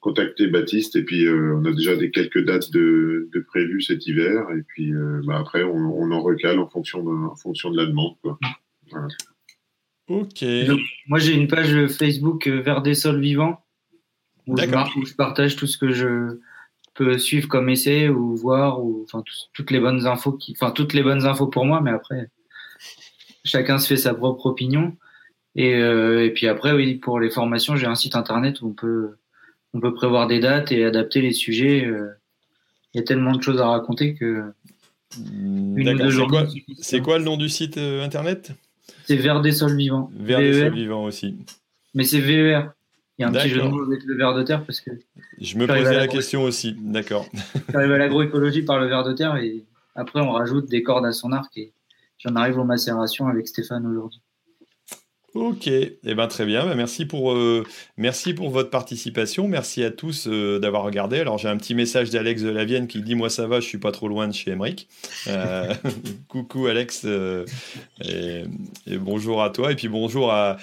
contacter 0.00 0.46
Baptiste. 0.46 0.94
Et 0.94 1.02
puis, 1.02 1.28
on 1.28 1.64
a 1.64 1.72
déjà 1.72 1.96
des 1.96 2.12
quelques 2.12 2.44
dates 2.44 2.70
de, 2.70 3.28
de 3.32 3.40
prévues 3.40 3.82
cet 3.82 4.06
hiver. 4.06 4.46
Et 4.56 4.62
puis, 4.62 4.92
bah, 5.24 5.38
après, 5.40 5.64
on, 5.64 5.74
on, 5.74 6.12
en 6.12 6.22
recale 6.22 6.60
en 6.60 6.68
fonction 6.68 7.02
de, 7.02 7.10
en 7.10 7.34
fonction 7.34 7.72
de 7.72 7.76
la 7.76 7.86
demande. 7.86 8.14
Quoi. 8.22 8.38
Voilà. 8.92 9.08
Ok. 10.08 10.44
moi, 11.06 11.18
j'ai 11.18 11.34
une 11.34 11.48
page 11.48 11.86
Facebook 11.88 12.46
euh, 12.46 12.60
Vers 12.60 12.82
des 12.82 12.94
sols 12.94 13.20
vivants 13.20 13.62
où 14.46 14.56
je, 14.56 15.14
partage 15.14 15.56
tout 15.56 15.66
ce 15.66 15.76
que 15.76 15.92
je 15.92 16.40
peux 16.94 17.18
suivre 17.18 17.48
comme 17.48 17.68
essai 17.68 18.08
ou 18.08 18.34
voir 18.34 18.82
ou 18.82 19.04
enfin 19.04 19.22
toutes 19.52 19.70
les 19.70 19.78
bonnes 19.78 20.06
infos 20.06 20.32
qui, 20.32 20.52
enfin 20.52 20.70
toutes 20.70 20.94
les 20.94 21.02
bonnes 21.02 21.26
infos 21.26 21.46
pour 21.46 21.66
moi, 21.66 21.82
mais 21.82 21.90
après 21.90 22.30
chacun 23.44 23.78
se 23.78 23.86
fait 23.86 23.96
sa 23.96 24.14
propre 24.14 24.46
opinion. 24.46 24.96
Et, 25.54 25.74
euh, 25.74 26.24
et 26.24 26.30
puis 26.30 26.46
après, 26.48 26.72
oui, 26.72 26.94
pour 26.94 27.20
les 27.20 27.30
formations, 27.30 27.76
j'ai 27.76 27.86
un 27.86 27.94
site 27.94 28.16
internet 28.16 28.62
où 28.62 28.68
on 28.68 28.72
peut 28.72 29.16
on 29.74 29.80
peut 29.80 29.92
prévoir 29.92 30.26
des 30.26 30.40
dates 30.40 30.72
et 30.72 30.84
adapter 30.84 31.20
les 31.20 31.32
sujets. 31.32 31.84
Euh. 31.84 32.08
Il 32.94 32.98
y 32.98 33.00
a 33.00 33.04
tellement 33.04 33.32
de 33.32 33.42
choses 33.42 33.60
à 33.60 33.68
raconter 33.68 34.14
que. 34.14 34.44
C'est 36.80 37.00
quoi 37.00 37.18
le 37.18 37.24
nom 37.24 37.36
du 37.36 37.48
site 37.48 37.76
internet? 37.76 38.52
C'est 39.08 39.16
vers 39.16 39.40
des 39.40 39.52
sols 39.52 39.74
vivants. 39.74 40.10
Vers 40.14 40.38
des 40.38 40.52
sols 40.52 40.74
vivants 40.74 41.04
aussi. 41.04 41.38
Mais 41.94 42.04
c'est 42.04 42.20
VER. 42.20 42.60
Il 43.16 43.22
y 43.22 43.24
a 43.24 43.28
un 43.28 43.32
petit 43.32 43.48
jeu 43.48 43.62
de 43.62 43.66
mots 43.66 43.82
avec 43.82 44.04
le 44.04 44.14
ver 44.14 44.34
de 44.34 44.42
terre 44.42 44.66
parce 44.66 44.82
que. 44.82 44.90
Je 45.40 45.56
me 45.56 45.66
posais 45.66 45.96
la, 45.96 46.06
question 46.06 46.42
aussi, 46.42 46.76
d'accord. 46.78 47.24
J'arrive 47.72 47.92
à 47.92 47.98
l'agroécologie 47.98 48.62
par 48.62 48.78
le 48.78 48.86
ver 48.86 49.04
de 49.04 49.14
terre 49.14 49.36
et 49.36 49.64
après 49.94 50.20
on 50.20 50.32
rajoute 50.32 50.68
des 50.68 50.82
cordes 50.82 51.06
à 51.06 51.12
son 51.12 51.32
arc 51.32 51.56
et 51.56 51.72
j'en 52.18 52.36
arrive 52.36 52.58
aux 52.58 52.64
macérations 52.64 53.28
avec 53.28 53.48
Stéphane 53.48 53.86
aujourd'hui. 53.86 54.20
Ok, 55.34 55.66
eh 55.66 55.98
ben, 56.02 56.26
très 56.26 56.46
bien. 56.46 56.64
Ben, 56.64 56.74
merci, 56.74 57.04
pour, 57.04 57.32
euh, 57.32 57.62
merci 57.98 58.32
pour 58.32 58.48
votre 58.48 58.70
participation. 58.70 59.46
Merci 59.46 59.84
à 59.84 59.90
tous 59.90 60.26
euh, 60.26 60.58
d'avoir 60.58 60.84
regardé. 60.84 61.20
Alors 61.20 61.36
j'ai 61.36 61.48
un 61.48 61.56
petit 61.58 61.74
message 61.74 62.08
d'Alex 62.08 62.42
de 62.42 62.48
la 62.48 62.64
Vienne 62.64 62.86
qui 62.88 63.02
dit 63.02 63.14
Moi 63.14 63.28
ça 63.28 63.46
va, 63.46 63.60
je 63.60 63.66
suis 63.66 63.78
pas 63.78 63.92
trop 63.92 64.08
loin 64.08 64.26
de 64.26 64.32
chez 64.32 64.52
Emric. 64.52 64.88
Euh, 65.26 65.74
coucou 66.28 66.66
Alex 66.66 67.06
et, 68.02 68.44
bonjour 68.98 69.42
à 69.42 69.50
toi. 69.50 69.70
Et 69.70 69.74
puis 69.74 69.88
bonjour 69.88 70.32
à, 70.32 70.56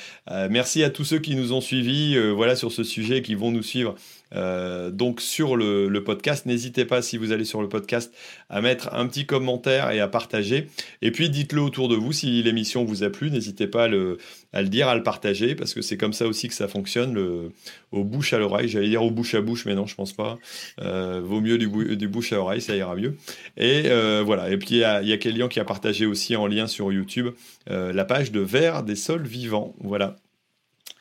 merci 0.50 0.84
à 0.84 0.90
tous 0.90 1.04
ceux 1.04 1.20
qui 1.20 1.36
nous 1.36 1.54
ont 1.54 1.62
suivis 1.62 2.18
voilà, 2.32 2.56
sur 2.56 2.72
ce 2.72 2.84
sujet 2.84 3.22
qui 3.22 3.36
vont 3.36 3.52
nous 3.52 3.64
suivre 3.64 3.96
euh, 4.34 4.92
donc 4.92 5.22
sur 5.22 5.56
le, 5.56 6.04
podcast, 6.04 6.46
n'hésitez 6.46 6.86
pas 6.86 7.02
si 7.02 7.18
vous 7.18 7.32
allez 7.32 7.46
sur 7.46 7.62
le 7.62 7.70
podcast 7.70 8.14
à 8.50 8.62
mettre 8.62 8.94
un 8.94 9.08
petit 9.08 9.26
commentaire 9.26 9.92
et 9.92 10.00
à 10.00 10.08
partager. 10.08 10.68
Et 11.02 11.12
puis 11.12 11.30
dites-le 11.30 11.62
autour 11.62 11.88
de 11.88 11.96
vous 11.96 12.12
si 12.12 12.44
l'émission 12.44 12.84
vous 12.84 13.04
a 13.04 13.10
plu, 13.10 13.32
n'hésitez 13.32 13.68
pas 13.68 13.86
à 13.86 13.88
le, 13.88 14.18
dire, 14.64 14.88
à 14.88 14.96
le 14.96 15.04
partager, 15.04 15.56
parce 15.56 15.74
que 15.74 15.82
c'est 15.82 15.98
comme 15.98 16.14
ça 16.14 16.28
aussi 16.28 16.48
que 16.48 16.54
ça 16.54 16.68
fonctionne, 16.68 17.52
au 17.92 18.04
bouche 18.04 18.34
à 18.34 18.40
l'oreille. 18.40 18.68
J'allais 18.68 18.90
dire 18.90 19.04
au 19.04 19.12
bouche 19.12 19.34
à 19.36 19.42
bouche, 19.42 19.66
mais 19.66 19.76
non, 19.76 19.88
je 19.88 19.96
pense 19.96 20.14
pas. 20.14 20.38
Euh, 20.82 21.22
vaut 21.24 21.42
mieux 21.42 21.58
du, 21.58 21.68
bouche 22.08 22.34
à 22.34 22.40
oreille, 22.40 22.62
ça 22.62 22.76
ira 22.76 22.96
mieux. 22.96 23.16
Et 23.58 23.84
euh, 23.86 24.22
voilà. 24.26 24.50
Et 24.50 24.58
puis 24.58 24.68
il 24.72 24.78
y 24.78 24.84
a, 24.84 25.02
y 25.02 25.14
a 25.14 25.18
Kélian 25.18 25.48
qui 25.48 25.60
a 25.60 25.66
partagé 25.66 26.06
aussi 26.06 26.36
en 26.36 26.48
lien 26.48 26.68
sur 26.68 26.92
YouTube 26.92 27.30
la 27.68 28.06
page 28.06 28.32
de 28.32 28.42
Vert 28.42 28.84
des 28.84 28.96
sols 28.96 29.26
vivants. 29.26 29.74
Voilà. 29.80 30.18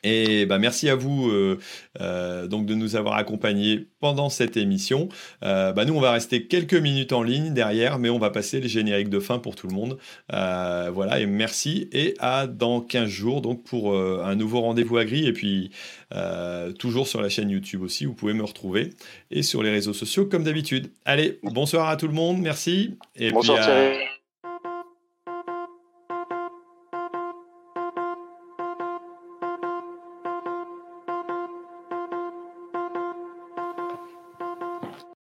Et 0.04 0.44
bah, 0.44 0.58
merci 0.58 0.88
à 0.90 0.94
vous 0.94 1.30
euh, 1.30 1.58
euh, 2.00 2.46
donc 2.46 2.66
de 2.66 2.74
nous 2.74 2.94
avoir 2.94 3.16
accompagnés 3.16 3.88
pendant 4.00 4.28
cette 4.28 4.56
émission. 4.56 5.08
Euh, 5.42 5.72
bah, 5.72 5.86
nous, 5.86 5.94
on 5.94 6.00
va 6.00 6.12
rester 6.12 6.46
quelques 6.46 6.74
minutes 6.74 7.12
en 7.12 7.22
ligne 7.22 7.54
derrière, 7.54 7.98
mais 7.98 8.10
on 8.10 8.18
va 8.18 8.30
passer 8.30 8.60
les 8.60 8.68
génériques 8.68 9.08
de 9.08 9.18
fin 9.18 9.38
pour 9.38 9.56
tout 9.56 9.66
le 9.66 9.74
monde. 9.74 9.98
voilà, 10.30 11.20
et 11.20 11.26
merci. 11.26 11.88
Et 11.92 12.14
à 12.18 12.46
dans 12.46 12.80
15 12.80 13.08
jours 13.08 13.40
donc 13.40 13.64
pour 13.64 13.96
un 13.96 14.34
nouveau 14.36 14.60
rendez-vous 14.60 14.98
agri. 14.98 15.26
Et 15.26 15.32
puis, 15.32 15.70
toujours 16.78 17.08
sur 17.08 17.22
la 17.22 17.30
chaîne 17.30 17.48
YouTube 17.48 17.82
aussi, 17.82 18.04
vous 18.04 18.14
pouvez 18.14 18.34
me 18.34 18.44
retrouver. 18.44 18.90
Et 19.30 19.42
sur 19.42 19.62
les 19.62 19.70
réseaux 19.70 19.94
sociaux, 19.94 20.26
comme 20.26 20.44
d'habitude. 20.44 20.92
Allez, 21.04 21.38
bonsoir 21.42 21.88
à 21.88 21.96
tout 21.96 22.06
le 22.06 22.14
monde. 22.14 22.40
Merci. 22.40 22.98
Et 23.16 23.30
bonsoir, 23.30 23.58